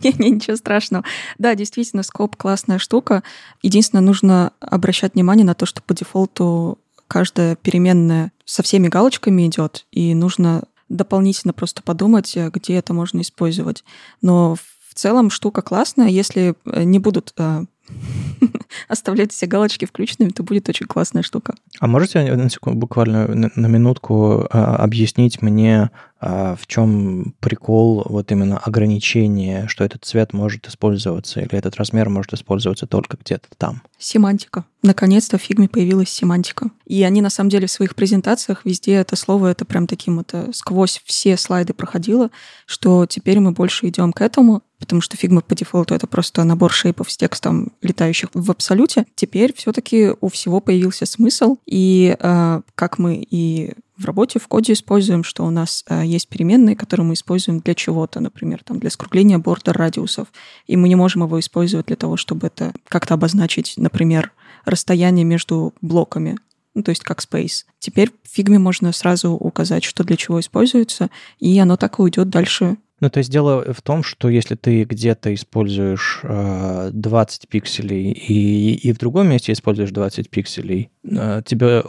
Не-не, 0.01 0.31
ничего 0.31 0.57
страшного. 0.57 1.05
Да, 1.39 1.55
действительно, 1.55 2.03
скоп 2.03 2.37
классная 2.37 2.79
штука. 2.79 3.23
Единственное, 3.63 4.03
нужно 4.03 4.53
обращать 4.61 5.15
внимание 5.15 5.45
на 5.45 5.55
то, 5.55 5.67
что 5.67 5.83
по 5.83 5.95
дефолту 5.95 6.79
каждая 7.09 7.57
переменная 7.57 8.33
со 8.45 8.63
всеми 8.63 8.89
галочками 8.89 9.47
идет, 9.47 9.87
и 9.91 10.15
нужно 10.15 10.65
дополнительно 10.97 11.53
просто 11.53 11.83
подумать, 11.83 12.37
э, 12.37 12.51
где 12.53 12.75
это 12.75 12.95
можно 12.95 13.21
использовать. 13.21 13.85
Но 14.21 14.57
в 14.89 14.95
целом 14.95 15.31
штука 15.31 15.63
классная, 15.63 16.09
если 16.09 16.55
э, 16.65 16.83
не 16.85 16.99
будут 16.99 17.33
э, 17.37 17.65
оставлять 18.89 19.33
все 19.33 19.47
галочки 19.47 19.85
включенными, 19.85 20.31
то 20.31 20.43
будет 20.43 20.69
очень 20.69 20.87
классная 20.87 21.23
штука. 21.23 21.55
А 21.81 21.87
можете 21.87 22.23
на 22.35 22.51
секунду, 22.51 22.79
буквально 22.79 23.27
на, 23.29 23.51
на 23.55 23.67
минутку 23.67 24.47
а, 24.51 24.77
объяснить 24.77 25.43
мне, 25.43 25.91
а, 26.21 26.55
в 26.55 26.67
чем 26.67 27.35
прикол 27.41 28.05
вот 28.07 28.31
именно 28.31 28.59
ограничения, 28.59 29.67
что 29.67 29.85
этот 29.85 30.05
цвет 30.05 30.33
может 30.33 30.69
использоваться 30.69 31.41
или 31.41 31.55
этот 31.57 31.77
размер 31.77 32.09
может 32.09 32.33
использоваться 32.33 32.87
только 32.87 33.17
где-то 33.17 33.49
там? 33.57 33.83
Семантика. 33.99 34.65
Наконец-то 34.83 35.39
в 35.39 35.43
фигме 35.43 35.69
появилась 35.69 36.11
семантика. 36.11 36.71
И 36.87 37.03
они 37.03 37.23
на 37.23 37.31
самом 37.31 37.51
деле 37.51 37.67
в 37.67 37.73
своих 37.73 37.95
презентациях 37.95 38.65
везде 38.65 38.95
это 38.95 39.17
слово, 39.17 39.49
это 39.49 39.65
прям 39.65 39.87
таким 39.87 40.19
вот 40.19 40.31
э, 40.33 40.51
сквозь 40.53 41.03
все 41.05 41.37
слайды 41.37 41.73
проходило, 41.73 42.31
что 42.67 43.07
теперь 43.07 43.41
мы 43.41 43.53
больше 43.53 43.89
идем 43.89 44.13
к 44.13 44.21
этому, 44.21 44.63
потому 44.83 45.01
что 45.01 45.17
фигма 45.17 45.43
по 45.43 45.55
дефолту 45.55 45.95
это 45.95 46.09
просто 46.09 46.43
набор 46.43 46.73
shape 46.73 46.98
ов 46.98 47.09
с 47.09 47.17
текстом, 47.17 47.71
летающих 47.83 48.31
в 48.35 48.51
абсолюте. 48.51 49.07
Теперь 49.15 49.55
все-таки 49.55 50.11
у 50.21 50.29
всего 50.29 50.59
появился 50.61 51.07
смысл, 51.07 51.57
и 51.67 52.17
э, 52.19 52.61
как 52.75 52.99
мы 52.99 53.25
и 53.31 53.75
в 53.97 54.07
работе, 54.07 54.41
в 54.41 54.49
коде 54.49 54.73
используем, 54.73 55.23
что 55.23 55.45
у 55.45 55.51
нас 55.51 55.85
э, 55.89 56.03
есть 56.05 56.27
переменные, 56.29 56.75
которые 56.75 57.07
мы 57.07 57.15
используем 57.15 57.61
для 57.61 57.77
чего-то, 57.77 58.19
например, 58.19 58.61
там, 58.65 58.81
для 58.81 58.91
скругления 58.91 59.39
border 59.39 59.77
radius 59.77 60.10
ов, 60.10 60.27
и 60.67 60.77
мы 60.77 60.89
не 60.89 60.97
можем 60.97 61.23
его 61.23 61.39
использовать 61.39 61.87
для 61.87 61.97
того, 61.97 62.17
чтобы 62.17 62.49
это 62.49 62.73
как-то 62.89 63.15
обозначить, 63.15 63.75
например, 63.77 64.33
расстояние 64.65 65.25
между 65.25 65.75
блоками, 65.81 66.39
ну, 66.75 66.83
то 66.83 66.91
есть 66.91 67.05
как 67.05 67.21
space. 67.21 67.67
Теперь 67.79 68.11
в 68.25 68.35
фигме 68.35 68.59
можно 68.59 68.93
сразу 68.93 69.31
указать, 69.31 69.85
что 69.85 70.03
для 70.03 70.17
чего 70.17 70.41
используется, 70.41 71.09
и 71.39 71.57
оно 71.61 71.77
так 71.77 72.01
и 72.01 72.03
уйдет 72.03 72.31
дальше 72.31 72.79
ну, 73.03 73.11
то 73.11 73.19
есть 73.19 73.31
дело 73.33 73.73
в 73.73 73.83
том, 73.83 74.05
что 74.05 74.29
если 74.29 74.55
ты 74.55 74.85
где-то 74.85 75.35
используешь 75.35 76.21
э, 76.23 76.91
20 76.93 77.49
пикселей 77.49 78.13
и, 78.13 78.75
и 78.75 78.93
в 78.93 78.99
другом 78.99 79.29
месте 79.29 79.51
используешь 79.51 79.91
20 79.91 80.31
пикселей, 80.31 80.89
э, 81.03 81.43
тебе 81.45 81.83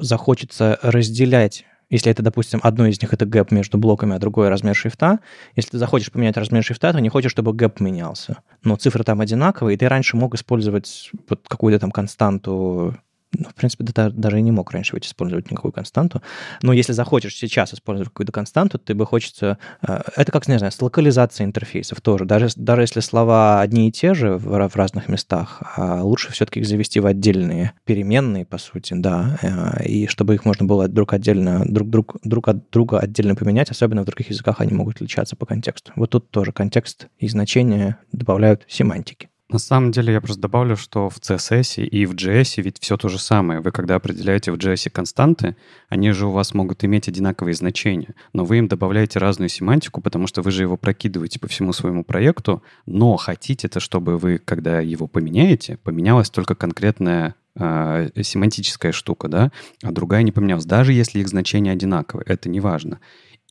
захочется 0.00 0.76
разделять 0.82 1.64
если 1.88 2.10
это, 2.10 2.22
допустим, 2.22 2.60
одно 2.62 2.86
из 2.86 3.02
них 3.02 3.12
это 3.12 3.26
gap 3.26 3.50
между 3.50 3.76
блоками, 3.76 4.14
а 4.14 4.20
другое 4.20 4.48
размер 4.48 4.76
шрифта, 4.76 5.18
если 5.56 5.72
ты 5.72 5.78
захочешь 5.78 6.12
поменять 6.12 6.36
размер 6.36 6.62
шрифта, 6.62 6.92
то 6.92 7.00
не 7.00 7.08
хочешь, 7.08 7.32
чтобы 7.32 7.52
гэп 7.52 7.80
менялся. 7.80 8.38
Но 8.62 8.76
цифры 8.76 9.02
там 9.02 9.20
одинаковые, 9.20 9.74
и 9.74 9.78
ты 9.78 9.88
раньше 9.88 10.16
мог 10.16 10.36
использовать 10.36 11.10
вот 11.28 11.46
какую-то 11.48 11.80
там 11.80 11.90
константу 11.90 12.96
ну, 13.32 13.48
в 13.48 13.54
принципе, 13.54 13.84
ты 13.84 14.10
даже 14.10 14.38
и 14.38 14.42
не 14.42 14.50
мог 14.50 14.70
раньше 14.72 14.96
ведь 14.96 15.06
использовать 15.06 15.50
никакую 15.50 15.72
константу. 15.72 16.20
Но 16.62 16.72
если 16.72 16.92
захочешь 16.92 17.36
сейчас 17.36 17.72
использовать 17.72 18.08
какую-то 18.08 18.32
константу, 18.32 18.78
ты 18.78 18.94
бы 18.94 19.06
хочется... 19.06 19.58
Э, 19.86 20.00
это 20.16 20.32
как, 20.32 20.48
не 20.48 20.58
знаю, 20.58 20.72
с 20.72 20.82
локализацией 20.82 21.46
интерфейсов 21.46 22.00
тоже. 22.00 22.24
Даже, 22.24 22.48
даже 22.56 22.82
если 22.82 23.00
слова 23.00 23.60
одни 23.60 23.88
и 23.88 23.92
те 23.92 24.14
же 24.14 24.36
в, 24.36 24.68
в 24.68 24.76
разных 24.76 25.08
местах, 25.08 25.62
а 25.76 26.02
лучше 26.02 26.32
все-таки 26.32 26.60
их 26.60 26.66
завести 26.66 26.98
в 26.98 27.06
отдельные 27.06 27.72
переменные, 27.84 28.44
по 28.44 28.58
сути, 28.58 28.94
да, 28.94 29.38
э, 29.42 29.84
и 29.84 30.06
чтобы 30.08 30.34
их 30.34 30.44
можно 30.44 30.66
было 30.66 30.88
друг 30.88 31.12
отдельно, 31.12 31.64
друг, 31.66 31.88
друг, 31.88 32.16
друг 32.24 32.48
от 32.48 32.70
друга 32.70 32.98
отдельно 32.98 33.36
поменять, 33.36 33.70
особенно 33.70 34.02
в 34.02 34.06
других 34.06 34.30
языках 34.30 34.60
они 34.60 34.74
могут 34.74 34.96
отличаться 34.96 35.36
по 35.36 35.46
контексту. 35.46 35.92
Вот 35.94 36.10
тут 36.10 36.30
тоже 36.30 36.52
контекст 36.52 37.06
и 37.18 37.28
значение 37.28 37.96
добавляют 38.12 38.64
семантики. 38.68 39.29
На 39.50 39.58
самом 39.58 39.90
деле 39.90 40.12
я 40.12 40.20
просто 40.20 40.42
добавлю, 40.42 40.76
что 40.76 41.10
в 41.10 41.18
CSS 41.18 41.84
и 41.84 42.06
в 42.06 42.14
JS 42.14 42.62
ведь 42.62 42.78
все 42.80 42.96
то 42.96 43.08
же 43.08 43.18
самое. 43.18 43.58
Вы 43.60 43.72
когда 43.72 43.96
определяете 43.96 44.52
в 44.52 44.54
JS 44.54 44.90
константы, 44.90 45.56
они 45.88 46.12
же 46.12 46.28
у 46.28 46.30
вас 46.30 46.54
могут 46.54 46.84
иметь 46.84 47.08
одинаковые 47.08 47.54
значения, 47.54 48.14
но 48.32 48.44
вы 48.44 48.58
им 48.58 48.68
добавляете 48.68 49.18
разную 49.18 49.48
семантику, 49.48 50.00
потому 50.00 50.28
что 50.28 50.42
вы 50.42 50.52
же 50.52 50.62
его 50.62 50.76
прокидываете 50.76 51.40
по 51.40 51.48
всему 51.48 51.72
своему 51.72 52.04
проекту, 52.04 52.62
но 52.86 53.16
хотите 53.16 53.66
это, 53.66 53.80
чтобы 53.80 54.18
вы, 54.18 54.38
когда 54.38 54.78
его 54.78 55.08
поменяете, 55.08 55.78
поменялась 55.78 56.30
только 56.30 56.54
конкретная 56.54 57.34
э, 57.56 58.10
семантическая 58.22 58.92
штука, 58.92 59.26
да, 59.26 59.50
а 59.82 59.90
другая 59.90 60.22
не 60.22 60.30
поменялась. 60.30 60.64
Даже 60.64 60.92
если 60.92 61.18
их 61.18 61.28
значения 61.28 61.72
одинаковые, 61.72 62.24
это 62.28 62.48
не 62.48 62.60
важно. 62.60 63.00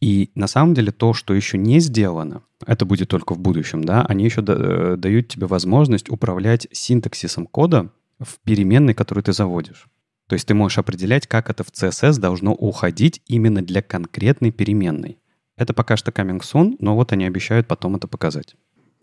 И 0.02 0.32
на 0.36 0.48
самом 0.48 0.74
деле 0.74 0.92
то, 0.92 1.14
что 1.14 1.34
еще 1.34 1.58
не 1.58 1.80
сделано, 1.80 2.44
это 2.66 2.86
будет 2.86 3.10
только 3.10 3.34
в 3.34 3.40
будущем, 3.40 3.84
да, 3.84 4.04
они 4.04 4.24
еще 4.24 4.44
э, 4.48 4.96
дают 4.98 5.28
тебе 5.28 5.46
возможность 5.48 6.10
управлять 6.10 6.68
синтаксисом 6.72 7.48
кода 7.48 7.92
в 8.20 8.40
переменной, 8.44 8.94
которую 8.94 9.24
ты 9.24 9.34
заводишь. 9.34 9.88
То 10.28 10.34
есть 10.34 10.48
ты 10.48 10.54
можешь 10.54 10.78
определять, 10.78 11.28
как 11.28 11.50
это 11.50 11.64
в 11.64 11.72
CSS 11.72 12.20
должно 12.20 12.54
уходить 12.54 13.22
именно 13.28 13.62
для 13.62 13.82
конкретной 13.82 14.52
переменной. 14.52 15.18
Это 15.58 15.74
пока 15.74 15.98
что 15.98 16.12
coming 16.12 16.42
soon, 16.42 16.76
но 16.80 16.96
вот 16.96 17.12
они 17.12 17.26
обещают 17.26 17.68
потом 17.68 17.96
это 17.96 18.08
показать. 18.08 18.56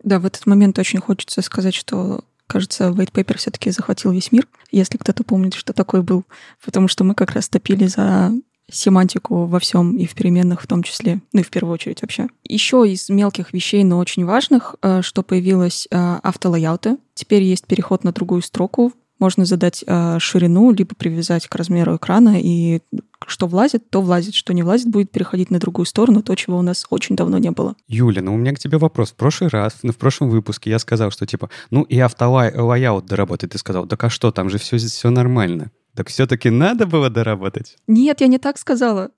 Да, 0.03 0.19
в 0.19 0.25
этот 0.25 0.45
момент 0.45 0.79
очень 0.79 0.99
хочется 0.99 1.41
сказать, 1.41 1.75
что 1.75 2.23
кажется, 2.47 2.89
white 2.89 3.11
paper 3.11 3.37
все-таки 3.37 3.71
захватил 3.71 4.11
весь 4.11 4.31
мир, 4.31 4.47
если 4.71 4.97
кто-то 4.97 5.23
помнит, 5.23 5.53
что 5.53 5.73
такое 5.73 6.01
был, 6.01 6.23
потому 6.63 6.87
что 6.87 7.03
мы 7.03 7.13
как 7.13 7.31
раз 7.31 7.49
топили 7.49 7.85
за 7.85 8.31
семантику 8.69 9.45
во 9.45 9.59
всем 9.59 9.97
и 9.97 10.05
в 10.05 10.13
переменных 10.13 10.61
в 10.61 10.67
том 10.67 10.83
числе, 10.83 11.21
ну 11.33 11.39
и 11.41 11.43
в 11.43 11.49
первую 11.49 11.73
очередь 11.73 12.01
вообще. 12.01 12.27
Еще 12.43 12.87
из 12.87 13.09
мелких 13.09 13.53
вещей, 13.53 13.83
но 13.83 13.97
очень 13.97 14.25
важных, 14.25 14.75
э, 14.81 15.01
что 15.01 15.23
появилось 15.23 15.87
э, 15.89 16.19
автолайауты. 16.23 16.97
Теперь 17.13 17.43
есть 17.43 17.65
переход 17.65 18.03
на 18.03 18.11
другую 18.11 18.41
строку. 18.41 18.93
Можно 19.19 19.45
задать 19.45 19.83
э, 19.87 20.19
ширину, 20.19 20.71
либо 20.71 20.93
привязать 20.95 21.47
к 21.47 21.55
размеру 21.55 21.95
экрана, 21.95 22.39
и 22.39 22.81
что 23.25 23.47
влазит, 23.47 23.89
то 23.89 24.01
влазит, 24.01 24.35
что 24.35 24.53
не 24.53 24.61
влазит, 24.61 24.89
будет 24.89 25.11
переходить 25.11 25.49
на 25.49 25.59
другую 25.59 25.85
сторону, 25.85 26.21
то, 26.21 26.35
чего 26.35 26.59
у 26.59 26.61
нас 26.61 26.85
очень 26.89 27.15
давно 27.15 27.39
не 27.39 27.49
было. 27.49 27.75
Юля, 27.87 28.21
ну 28.21 28.35
у 28.35 28.37
меня 28.37 28.53
к 28.53 28.59
тебе 28.59 28.77
вопрос. 28.77 29.11
В 29.11 29.15
прошлый 29.15 29.49
раз, 29.49 29.79
ну, 29.81 29.91
в 29.91 29.97
прошлом 29.97 30.29
выпуске 30.29 30.69
я 30.69 30.77
сказал, 30.77 31.09
что 31.09 31.25
типа, 31.25 31.49
ну 31.71 31.81
и 31.83 31.97
автолайаут 31.99 33.05
доработать. 33.05 33.51
Ты 33.51 33.57
сказал, 33.57 33.87
так 33.87 34.03
а 34.03 34.09
что, 34.09 34.31
там 34.31 34.49
же 34.49 34.59
все, 34.59 34.77
все 34.77 35.09
нормально. 35.09 35.71
Так 35.97 36.09
все-таки 36.09 36.51
надо 36.51 36.85
было 36.85 37.09
доработать? 37.09 37.75
Нет, 37.87 38.21
я 38.21 38.27
не 38.27 38.37
так 38.37 38.59
сказала. 38.59 39.09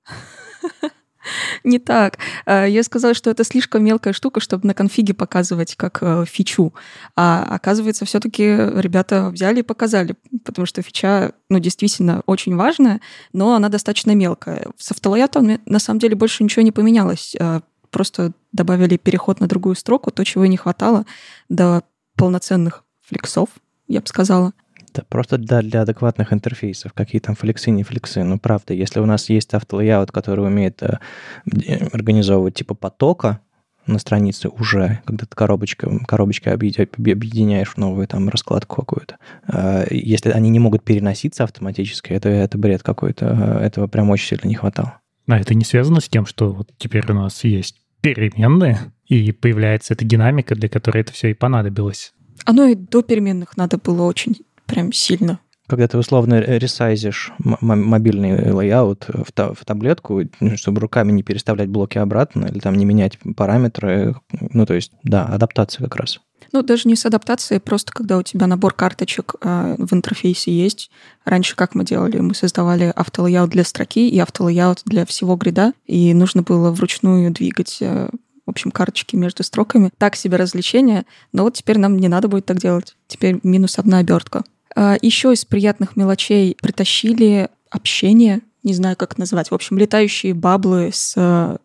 Не 1.66 1.78
так. 1.78 2.18
А, 2.46 2.66
я 2.66 2.82
сказала, 2.84 3.14
что 3.14 3.30
это 3.30 3.44
слишком 3.44 3.84
мелкая 3.84 4.14
штука, 4.14 4.40
чтобы 4.40 4.66
на 4.66 4.74
конфиге 4.74 5.14
показывать 5.14 5.76
как 5.76 5.98
э, 6.02 6.24
фичу. 6.26 6.74
А 7.18 7.44
оказывается, 7.44 8.06
все-таки 8.06 8.46
ребята 8.46 9.30
взяли 9.30 9.60
и 9.60 9.64
показали, 9.64 10.16
потому 10.46 10.66
что 10.66 10.82
фича, 10.82 11.34
ну, 11.50 11.60
действительно 11.60 12.24
очень 12.26 12.56
важная, 12.56 13.02
но 13.34 13.56
она 13.56 13.68
достаточно 13.68 14.16
мелкая. 14.16 14.68
С 14.78 14.90
автолоятом 14.92 15.60
на 15.66 15.80
самом 15.80 16.00
деле 16.00 16.16
больше 16.16 16.46
ничего 16.46 16.62
не 16.62 16.72
поменялось. 16.72 17.36
А, 17.38 17.62
просто 17.90 18.32
добавили 18.54 18.96
переход 18.96 19.42
на 19.42 19.48
другую 19.48 19.76
строку, 19.76 20.12
то, 20.12 20.24
чего 20.24 20.46
не 20.46 20.56
хватало 20.56 21.06
до 21.50 21.84
полноценных 22.16 22.86
флексов, 23.02 23.50
я 23.90 24.00
бы 24.00 24.08
сказала. 24.08 24.54
Это 24.92 25.06
просто 25.08 25.38
для, 25.38 25.62
для 25.62 25.82
адекватных 25.82 26.34
интерфейсов. 26.34 26.94
Какие 26.94 27.22
там 27.22 27.36
флексы, 27.36 27.72
не 27.72 27.84
флексы. 27.84 28.24
Ну, 28.24 28.40
правда, 28.40 28.74
если 28.74 29.00
у 29.00 29.06
нас 29.06 29.30
есть 29.30 29.54
автолейаут, 29.54 30.12
который 30.12 30.46
умеет 30.46 30.82
э, 30.82 31.00
организовывать 31.92 32.56
типа 32.56 32.76
потока 32.76 33.40
на 33.86 34.00
странице 34.00 34.50
уже, 34.50 35.02
когда 35.06 35.26
ты 35.26 35.36
коробочка, 35.36 35.90
коробочкой 36.08 36.54
объединяешь 36.54 37.70
в 37.70 37.78
новую 37.78 38.08
там 38.08 38.30
раскладку 38.30 38.78
какую-то. 38.78 39.18
Э, 39.48 39.86
если 39.92 40.32
они 40.32 40.50
не 40.50 40.60
могут 40.60 40.84
переноситься 40.84 41.44
автоматически, 41.44 42.14
это, 42.14 42.30
это 42.30 42.58
бред 42.58 42.84
какой-то. 42.84 43.26
Э, 43.26 43.66
этого 43.66 43.88
прям 43.88 44.10
очень 44.10 44.28
сильно 44.28 44.48
не 44.48 44.56
хватало. 44.56 45.00
А 45.28 45.38
это 45.38 45.54
не 45.54 45.66
связано 45.66 46.02
с 46.02 46.10
тем, 46.10 46.26
что 46.26 46.52
вот 46.52 46.72
теперь 46.78 47.10
у 47.12 47.14
нас 47.14 47.44
есть 47.44 47.76
переменные, 48.02 48.80
и 49.08 49.32
появляется 49.32 49.94
эта 49.94 50.06
динамика, 50.06 50.56
для 50.56 50.70
которой 50.70 51.02
это 51.02 51.14
все 51.14 51.30
и 51.30 51.34
понадобилось. 51.34 52.14
Оно 52.46 52.66
и 52.66 52.76
до 52.76 53.02
переменных 53.02 53.58
надо 53.58 53.78
было 53.78 54.04
очень 54.04 54.38
прям 54.70 54.92
сильно. 54.94 55.40
Когда 55.68 55.88
ты 55.88 56.00
условно 56.00 56.40
ресайзишь 56.40 57.32
мобильный 57.38 58.52
layout 58.52 59.06
в, 59.08 59.32
та 59.32 59.54
в 59.54 59.64
таблетку, 59.66 60.22
чтобы 60.56 60.82
руками 60.82 61.12
не 61.12 61.22
переставлять 61.22 61.70
блоки 61.70 62.00
обратно 62.00 62.46
или 62.46 62.58
там 62.58 62.74
не 62.74 62.86
менять 62.86 63.20
параметры, 63.38 64.16
ну 64.40 64.66
то 64.66 64.74
есть, 64.74 64.94
да, 65.04 65.26
адаптация 65.26 65.84
как 65.84 65.96
раз. 65.98 66.20
Ну, 66.52 66.64
даже 66.64 66.88
не 66.88 66.96
с 66.96 67.06
адаптацией, 67.06 67.60
просто 67.60 67.92
когда 67.92 68.18
у 68.18 68.24
тебя 68.24 68.48
набор 68.48 68.74
карточек 68.74 69.36
э, 69.42 69.76
в 69.78 69.94
интерфейсе 69.94 70.52
есть. 70.52 70.90
Раньше 71.26 71.56
как 71.56 71.76
мы 71.76 71.86
делали? 71.86 72.18
Мы 72.20 72.34
создавали 72.34 72.92
автолейаут 72.96 73.52
для 73.52 73.64
строки 73.64 74.10
и 74.10 74.18
автолейаут 74.18 74.82
для 74.86 75.06
всего 75.06 75.36
грида, 75.36 75.74
и 75.86 76.14
нужно 76.14 76.42
было 76.42 76.72
вручную 76.72 77.32
двигать 77.32 77.78
э, 77.82 78.10
в 78.46 78.50
общем, 78.50 78.72
карточки 78.72 79.16
между 79.16 79.44
строками. 79.44 79.92
Так 80.00 80.16
себе 80.16 80.38
развлечение, 80.38 81.06
но 81.32 81.44
вот 81.44 81.54
теперь 81.54 81.78
нам 81.78 82.00
не 82.00 82.08
надо 82.08 82.28
будет 82.28 82.48
так 82.48 82.58
делать. 82.58 82.96
Теперь 83.06 83.40
минус 83.44 83.78
одна 83.78 84.00
обертка. 84.00 84.44
А, 84.76 84.98
Еще 85.02 85.34
из 85.34 85.46
приятных 85.46 85.96
мелочей 85.96 86.58
притащили 86.62 87.50
общение, 87.70 88.42
не 88.64 88.74
знаю, 88.74 88.96
как 88.96 89.18
назвать, 89.18 89.52
в 89.52 89.56
общем, 89.56 89.78
летающие 89.78 90.34
баблы 90.34 90.92
с 90.94 91.14
э, 91.16 91.58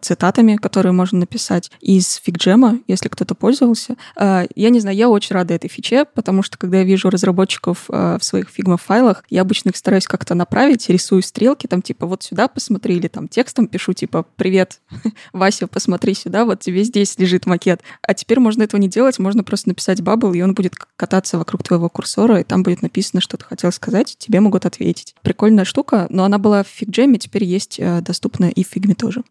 цитатами, 0.00 0.56
которые 0.56 0.92
можно 0.92 1.20
написать, 1.20 1.70
из 1.80 2.20
FigJam 2.22 2.65
а, 2.65 2.80
если 2.86 3.08
кто-то 3.08 3.34
пользовался. 3.34 3.96
Э, 4.16 4.46
я 4.54 4.70
не 4.70 4.80
знаю, 4.80 4.96
я 4.96 5.08
очень 5.08 5.34
рада 5.34 5.54
этой 5.54 5.68
фиче, 5.68 6.04
потому 6.04 6.42
что 6.42 6.58
когда 6.58 6.78
я 6.78 6.84
вижу 6.84 7.10
разработчиков 7.10 7.86
э, 7.88 8.18
в 8.20 8.24
своих 8.24 8.50
фигма-файлах, 8.50 9.24
я 9.30 9.42
обычно 9.42 9.70
их 9.70 9.76
стараюсь 9.76 10.06
как-то 10.06 10.34
направить, 10.34 10.88
рисую 10.88 11.22
стрелки, 11.22 11.66
там 11.66 11.82
типа 11.82 12.06
вот 12.06 12.22
сюда 12.22 12.48
посмотри, 12.48 12.96
или 12.96 13.08
там 13.08 13.28
текстом 13.28 13.66
пишу 13.66 13.92
типа 13.92 14.26
«Привет, 14.36 14.80
Вася, 15.32 15.66
посмотри 15.66 16.14
сюда, 16.14 16.44
вот 16.44 16.60
тебе 16.60 16.84
здесь 16.84 17.18
лежит 17.18 17.46
макет». 17.46 17.80
А 18.02 18.14
теперь 18.14 18.40
можно 18.40 18.62
этого 18.62 18.80
не 18.80 18.88
делать, 18.88 19.18
можно 19.18 19.42
просто 19.44 19.68
написать 19.70 20.02
bubble, 20.02 20.32
и 20.32 20.42
он 20.42 20.54
будет 20.54 20.74
кататься 20.96 21.38
вокруг 21.38 21.62
твоего 21.62 21.88
курсора, 21.88 22.40
и 22.40 22.44
там 22.44 22.62
будет 22.62 22.82
написано, 22.82 23.20
что 23.20 23.36
ты 23.36 23.44
хотел 23.44 23.72
сказать, 23.72 24.16
тебе 24.18 24.40
могут 24.40 24.66
ответить. 24.66 25.14
Прикольная 25.22 25.64
штука, 25.64 26.06
но 26.10 26.24
она 26.24 26.38
была 26.38 26.62
в 26.62 26.68
FigJam 26.68 27.06
е, 27.06 27.18
теперь 27.18 27.44
есть 27.44 27.76
э, 27.78 28.00
доступна 28.00 28.46
и 28.46 28.64
в 28.64 28.68
фигме 28.68 28.94
тоже. 28.94 29.22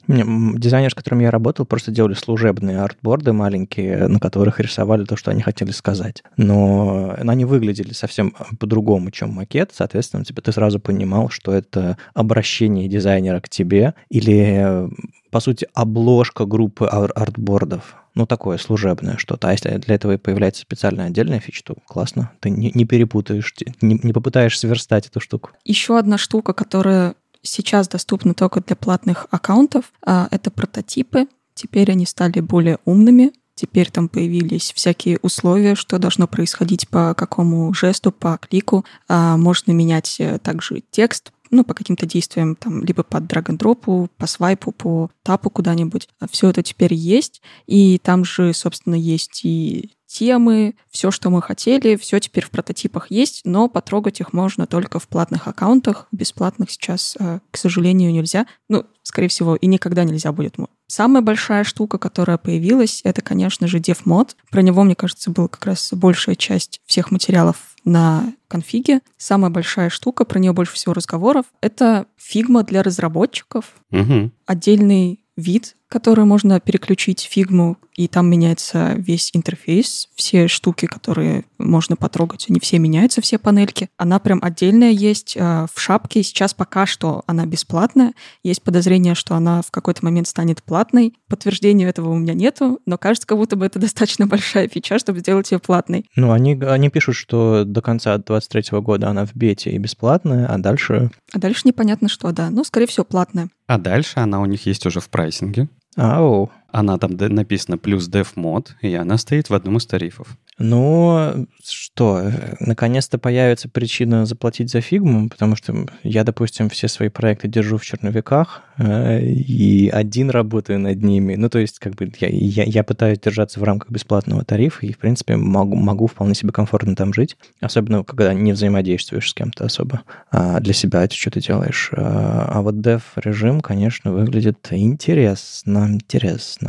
Дизайнер, 0.57 0.91
с 0.91 0.95
которым 0.95 1.19
я 1.19 1.31
работал, 1.31 1.65
просто 1.65 1.91
делали 1.91 2.13
служебные 2.13 2.79
артборды 2.81 3.33
маленькие, 3.33 4.07
на 4.07 4.19
которых 4.19 4.59
рисовали 4.59 5.05
то, 5.05 5.15
что 5.15 5.31
они 5.31 5.41
хотели 5.41 5.71
сказать. 5.71 6.23
Но 6.37 7.15
они 7.17 7.45
выглядели 7.45 7.93
совсем 7.93 8.35
по-другому, 8.59 9.11
чем 9.11 9.29
макет. 9.31 9.71
Соответственно, 9.73 10.25
типа, 10.25 10.41
ты 10.41 10.51
сразу 10.51 10.79
понимал, 10.79 11.29
что 11.29 11.53
это 11.53 11.97
обращение 12.13 12.87
дизайнера 12.87 13.39
к 13.39 13.49
тебе 13.49 13.93
или, 14.09 14.89
по 15.31 15.39
сути, 15.39 15.67
обложка 15.73 16.45
группы 16.45 16.87
ар- 16.91 17.11
артбордов. 17.15 17.95
Ну, 18.13 18.25
такое 18.25 18.57
служебное 18.57 19.15
что-то. 19.17 19.47
А 19.47 19.51
если 19.53 19.69
для 19.77 19.95
этого 19.95 20.17
появляется 20.17 20.63
специальная 20.63 21.05
отдельная 21.05 21.39
фича, 21.39 21.63
то 21.63 21.75
классно. 21.87 22.31
Ты 22.41 22.49
не, 22.49 22.69
не 22.73 22.83
перепутаешь, 22.83 23.53
не, 23.81 23.97
не 24.03 24.11
попытаешься 24.11 24.67
сверстать 24.67 25.07
эту 25.07 25.21
штуку. 25.21 25.51
Еще 25.63 25.97
одна 25.97 26.17
штука, 26.17 26.51
которая 26.51 27.15
сейчас 27.41 27.87
доступна 27.87 28.33
только 28.33 28.61
для 28.61 28.75
платных 28.75 29.27
аккаунтов, 29.31 29.91
а, 30.05 30.27
это 30.31 30.51
прототипы. 30.51 31.27
Теперь 31.53 31.91
они 31.91 32.05
стали 32.05 32.39
более 32.39 32.79
умными. 32.85 33.33
Теперь 33.55 33.91
там 33.91 34.09
появились 34.09 34.71
всякие 34.73 35.19
условия, 35.21 35.75
что 35.75 35.99
должно 35.99 36.27
происходить 36.27 36.87
по 36.87 37.13
какому 37.13 37.73
жесту, 37.73 38.11
по 38.11 38.37
клику. 38.37 38.85
А, 39.07 39.37
можно 39.37 39.71
менять 39.71 40.15
э, 40.19 40.39
также 40.39 40.81
текст 40.89 41.31
ну, 41.51 41.65
по 41.65 41.73
каким-то 41.73 42.05
действиям, 42.05 42.55
там, 42.55 42.83
либо 42.83 43.03
по 43.03 43.19
драг-н-дропу, 43.19 44.09
по 44.17 44.25
свайпу, 44.25 44.71
по 44.71 45.11
тапу 45.21 45.49
куда-нибудь. 45.49 46.07
Все 46.31 46.49
это 46.49 46.63
теперь 46.63 46.93
есть, 46.93 47.41
и 47.67 47.99
там 47.99 48.23
же, 48.23 48.53
собственно, 48.53 48.95
есть 48.95 49.43
и 49.43 49.91
темы, 50.11 50.75
все, 50.89 51.09
что 51.11 51.29
мы 51.29 51.41
хотели, 51.41 51.95
все 51.95 52.19
теперь 52.19 52.43
в 52.43 52.51
прототипах 52.51 53.09
есть, 53.09 53.41
но 53.45 53.69
потрогать 53.69 54.19
их 54.19 54.33
можно 54.33 54.67
только 54.67 54.99
в 54.99 55.07
платных 55.07 55.47
аккаунтах. 55.47 56.07
Бесплатных 56.11 56.69
сейчас, 56.69 57.15
э, 57.19 57.39
к 57.49 57.57
сожалению, 57.57 58.11
нельзя. 58.11 58.45
Ну, 58.67 58.85
скорее 59.03 59.29
всего, 59.29 59.55
и 59.55 59.67
никогда 59.67 60.03
нельзя 60.03 60.31
будет. 60.31 60.55
Самая 60.87 61.21
большая 61.21 61.63
штука, 61.63 61.97
которая 61.97 62.37
появилась, 62.37 63.01
это, 63.05 63.21
конечно 63.21 63.67
же, 63.67 63.79
Dev 63.79 63.99
Mode. 63.99 64.31
Про 64.49 64.61
него, 64.61 64.83
мне 64.83 64.95
кажется, 64.95 65.31
была 65.31 65.47
как 65.47 65.65
раз 65.65 65.93
большая 65.93 66.35
часть 66.35 66.81
всех 66.85 67.11
материалов 67.11 67.55
на 67.85 68.33
Config 68.47 68.86
е. 68.86 68.99
Самая 69.17 69.49
большая 69.49 69.89
штука, 69.89 70.25
про 70.25 70.39
нее 70.39 70.51
больше 70.51 70.73
всего 70.73 70.93
разговоров, 70.93 71.45
это 71.61 72.05
фигма 72.17 72.63
для 72.63 72.83
разработчиков. 72.83 73.65
Угу. 73.91 74.31
Отдельный 74.45 75.23
вид, 75.37 75.77
который 75.91 76.23
можно 76.23 76.61
переключить 76.61 77.19
в 77.19 77.29
фигму, 77.29 77.77
и 77.97 78.07
там 78.07 78.29
меняется 78.29 78.93
весь 78.95 79.29
интерфейс, 79.33 80.07
все 80.15 80.47
штуки, 80.47 80.85
которые 80.85 81.43
можно 81.57 81.97
потрогать, 81.97 82.45
они 82.49 82.61
все 82.61 82.79
меняются, 82.79 83.21
все 83.21 83.37
панельки. 83.37 83.89
Она 83.97 84.19
прям 84.19 84.39
отдельная 84.41 84.91
есть 84.91 85.35
э, 85.35 85.67
в 85.71 85.79
шапке. 85.79 86.23
Сейчас 86.23 86.53
пока 86.53 86.85
что 86.85 87.23
она 87.27 87.45
бесплатная. 87.45 88.13
Есть 88.41 88.63
подозрение, 88.63 89.13
что 89.13 89.35
она 89.35 89.61
в 89.61 89.69
какой-то 89.69 90.05
момент 90.05 90.29
станет 90.29 90.63
платной. 90.63 91.13
Подтверждения 91.27 91.87
этого 91.87 92.09
у 92.09 92.17
меня 92.17 92.33
нету, 92.33 92.79
но 92.85 92.97
кажется, 92.97 93.27
как 93.27 93.37
будто 93.37 93.57
бы 93.57 93.65
это 93.65 93.77
достаточно 93.79 94.25
большая 94.25 94.69
фича, 94.69 94.97
чтобы 94.97 95.19
сделать 95.19 95.51
ее 95.51 95.59
платной. 95.59 96.05
Ну, 96.15 96.31
они, 96.31 96.53
они 96.53 96.89
пишут, 96.89 97.17
что 97.17 97.65
до 97.65 97.81
конца 97.81 98.17
2023 98.17 98.79
года 98.79 99.09
она 99.09 99.25
в 99.25 99.35
бете 99.35 99.71
и 99.71 99.77
бесплатная, 99.77 100.47
а 100.47 100.57
дальше... 100.57 101.11
А 101.33 101.39
дальше 101.39 101.63
непонятно 101.65 102.07
что, 102.07 102.31
да. 102.31 102.49
Ну, 102.49 102.63
скорее 102.63 102.87
всего, 102.87 103.03
платная. 103.03 103.49
А 103.67 103.77
дальше 103.77 104.19
она 104.19 104.41
у 104.41 104.45
них 104.45 104.65
есть 104.65 104.85
уже 104.85 105.01
в 105.01 105.09
прайсинге. 105.09 105.67
Oh. 105.97 106.51
Она 106.71 106.97
там 106.97 107.17
написано 107.17 107.77
плюс 107.77 108.09
dev 108.09 108.27
мод, 108.35 108.75
и 108.81 108.93
она 108.93 109.17
стоит 109.17 109.49
в 109.49 109.53
одном 109.53 109.77
из 109.77 109.85
тарифов. 109.85 110.37
Ну, 110.57 111.47
что, 111.67 112.31
наконец-то 112.59 113.17
появится 113.17 113.67
причина 113.67 114.25
заплатить 114.25 114.69
за 114.69 114.79
фигму, 114.81 115.27
потому 115.27 115.55
что 115.55 115.87
я, 116.03 116.23
допустим, 116.23 116.69
все 116.69 116.87
свои 116.87 117.09
проекты 117.09 117.47
держу 117.47 117.77
в 117.77 117.85
черновиках, 117.85 118.61
э, 118.77 119.23
и 119.23 119.89
один 119.89 120.29
работаю 120.29 120.79
над 120.79 121.01
ними. 121.01 121.33
Ну, 121.35 121.49
то 121.49 121.57
есть, 121.57 121.79
как 121.79 121.95
бы 121.95 122.11
я, 122.19 122.27
я, 122.29 122.63
я 122.63 122.83
пытаюсь 122.83 123.19
держаться 123.19 123.59
в 123.59 123.63
рамках 123.63 123.89
бесплатного 123.89 124.45
тарифа, 124.45 124.85
и, 124.85 124.93
в 124.93 124.99
принципе, 124.99 125.35
могу, 125.35 125.75
могу 125.75 126.05
вполне 126.05 126.35
себе 126.35 126.51
комфортно 126.51 126.95
там 126.95 127.11
жить, 127.11 127.37
особенно 127.59 128.03
когда 128.03 128.33
не 128.33 128.53
взаимодействуешь 128.53 129.29
с 129.29 129.33
кем-то 129.33 129.65
особо. 129.65 130.01
А 130.31 130.59
для 130.59 130.73
себя 130.73 131.03
это 131.03 131.15
что 131.15 131.31
ты 131.31 131.41
делаешь. 131.41 131.89
А, 131.93 132.49
а 132.53 132.61
вот 132.61 132.75
dev 132.75 133.01
режим, 133.15 133.61
конечно, 133.61 134.11
выглядит 134.11 134.67
интересно, 134.69 135.87
интересно. 135.89 136.60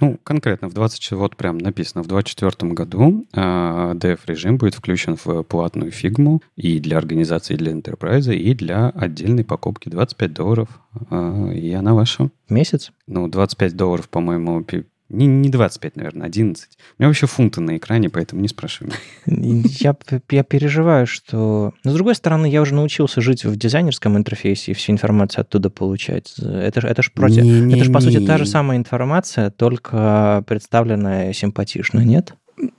Ну, 0.00 0.18
конкретно 0.22 0.68
в 0.68 0.74
20, 0.74 1.12
вот 1.12 1.36
прям 1.36 1.58
написано, 1.58 2.02
в 2.02 2.06
2024 2.06 2.72
году 2.72 3.26
э, 3.32 3.40
DF-режим 3.40 4.56
будет 4.58 4.74
включен 4.74 5.16
в 5.22 5.42
платную 5.42 5.90
фигму 5.90 6.42
и 6.56 6.78
для 6.78 6.98
организации, 6.98 7.54
и 7.54 7.56
для 7.56 7.72
enterprise, 7.72 8.34
и 8.34 8.54
для 8.54 8.90
отдельной 8.90 9.44
покупки 9.44 9.88
25 9.88 10.32
долларов, 10.32 10.68
э, 11.10 11.52
и 11.54 11.72
она 11.72 11.94
ваша. 11.94 12.30
Месяц? 12.48 12.92
Ну, 13.06 13.28
25 13.28 13.76
долларов, 13.76 14.08
по-моему, 14.08 14.64
не, 15.08 15.26
не 15.26 15.48
25, 15.48 15.96
наверное, 15.96 16.26
11. 16.26 16.68
У 16.98 17.02
меня 17.02 17.08
вообще 17.08 17.26
фунты 17.26 17.60
на 17.60 17.76
экране, 17.76 18.10
поэтому 18.10 18.42
не 18.42 18.48
спрашивай 18.48 18.92
меня. 19.26 19.62
Я, 19.80 19.96
я 20.30 20.42
переживаю, 20.42 21.06
что... 21.06 21.72
Но, 21.84 21.90
с 21.90 21.94
другой 21.94 22.14
стороны, 22.14 22.46
я 22.46 22.60
уже 22.60 22.74
научился 22.74 23.20
жить 23.20 23.44
в 23.44 23.56
дизайнерском 23.56 24.16
интерфейсе 24.18 24.72
и 24.72 24.74
всю 24.74 24.92
информацию 24.92 25.42
оттуда 25.42 25.70
получать. 25.70 26.34
Это, 26.38 26.80
ж- 26.80 26.84
это 26.84 27.02
же 27.02 27.10
против... 27.10 27.42
Не-не-не. 27.44 27.74
Это 27.76 27.84
же, 27.84 27.92
по 27.92 28.00
сути, 28.00 28.24
та 28.26 28.36
же 28.38 28.46
самая 28.46 28.76
информация, 28.78 29.50
только 29.50 30.44
представленная 30.46 31.32
симпатично, 31.32 32.00
нет? 32.00 32.34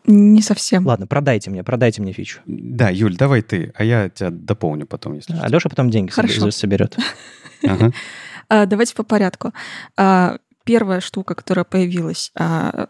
Не 0.06 0.42
совсем. 0.42 0.86
Ладно, 0.86 1.08
продайте 1.08 1.50
мне, 1.50 1.63
продайте 1.63 2.02
мне 2.02 2.12
фичу. 2.13 2.42
Да, 2.46 2.89
Юль, 2.89 3.15
давай 3.15 3.42
ты, 3.42 3.72
а 3.76 3.84
я 3.84 4.10
тебя 4.10 4.30
дополню 4.30 4.86
потом, 4.86 5.13
если 5.13 5.34
что. 5.34 5.44
Алеша 5.44 5.70
потом 5.70 5.89
деньги 5.89 6.12
Хорошо. 6.12 6.52
соберет. 6.52 6.98
Ага. 7.65 7.92
А, 8.52 8.65
давайте 8.65 8.96
по 8.96 9.04
порядку. 9.04 9.54
Первая 10.63 11.00
штука, 11.00 11.36
которая 11.36 11.65
появилась, 11.65 12.32
а, 12.36 12.89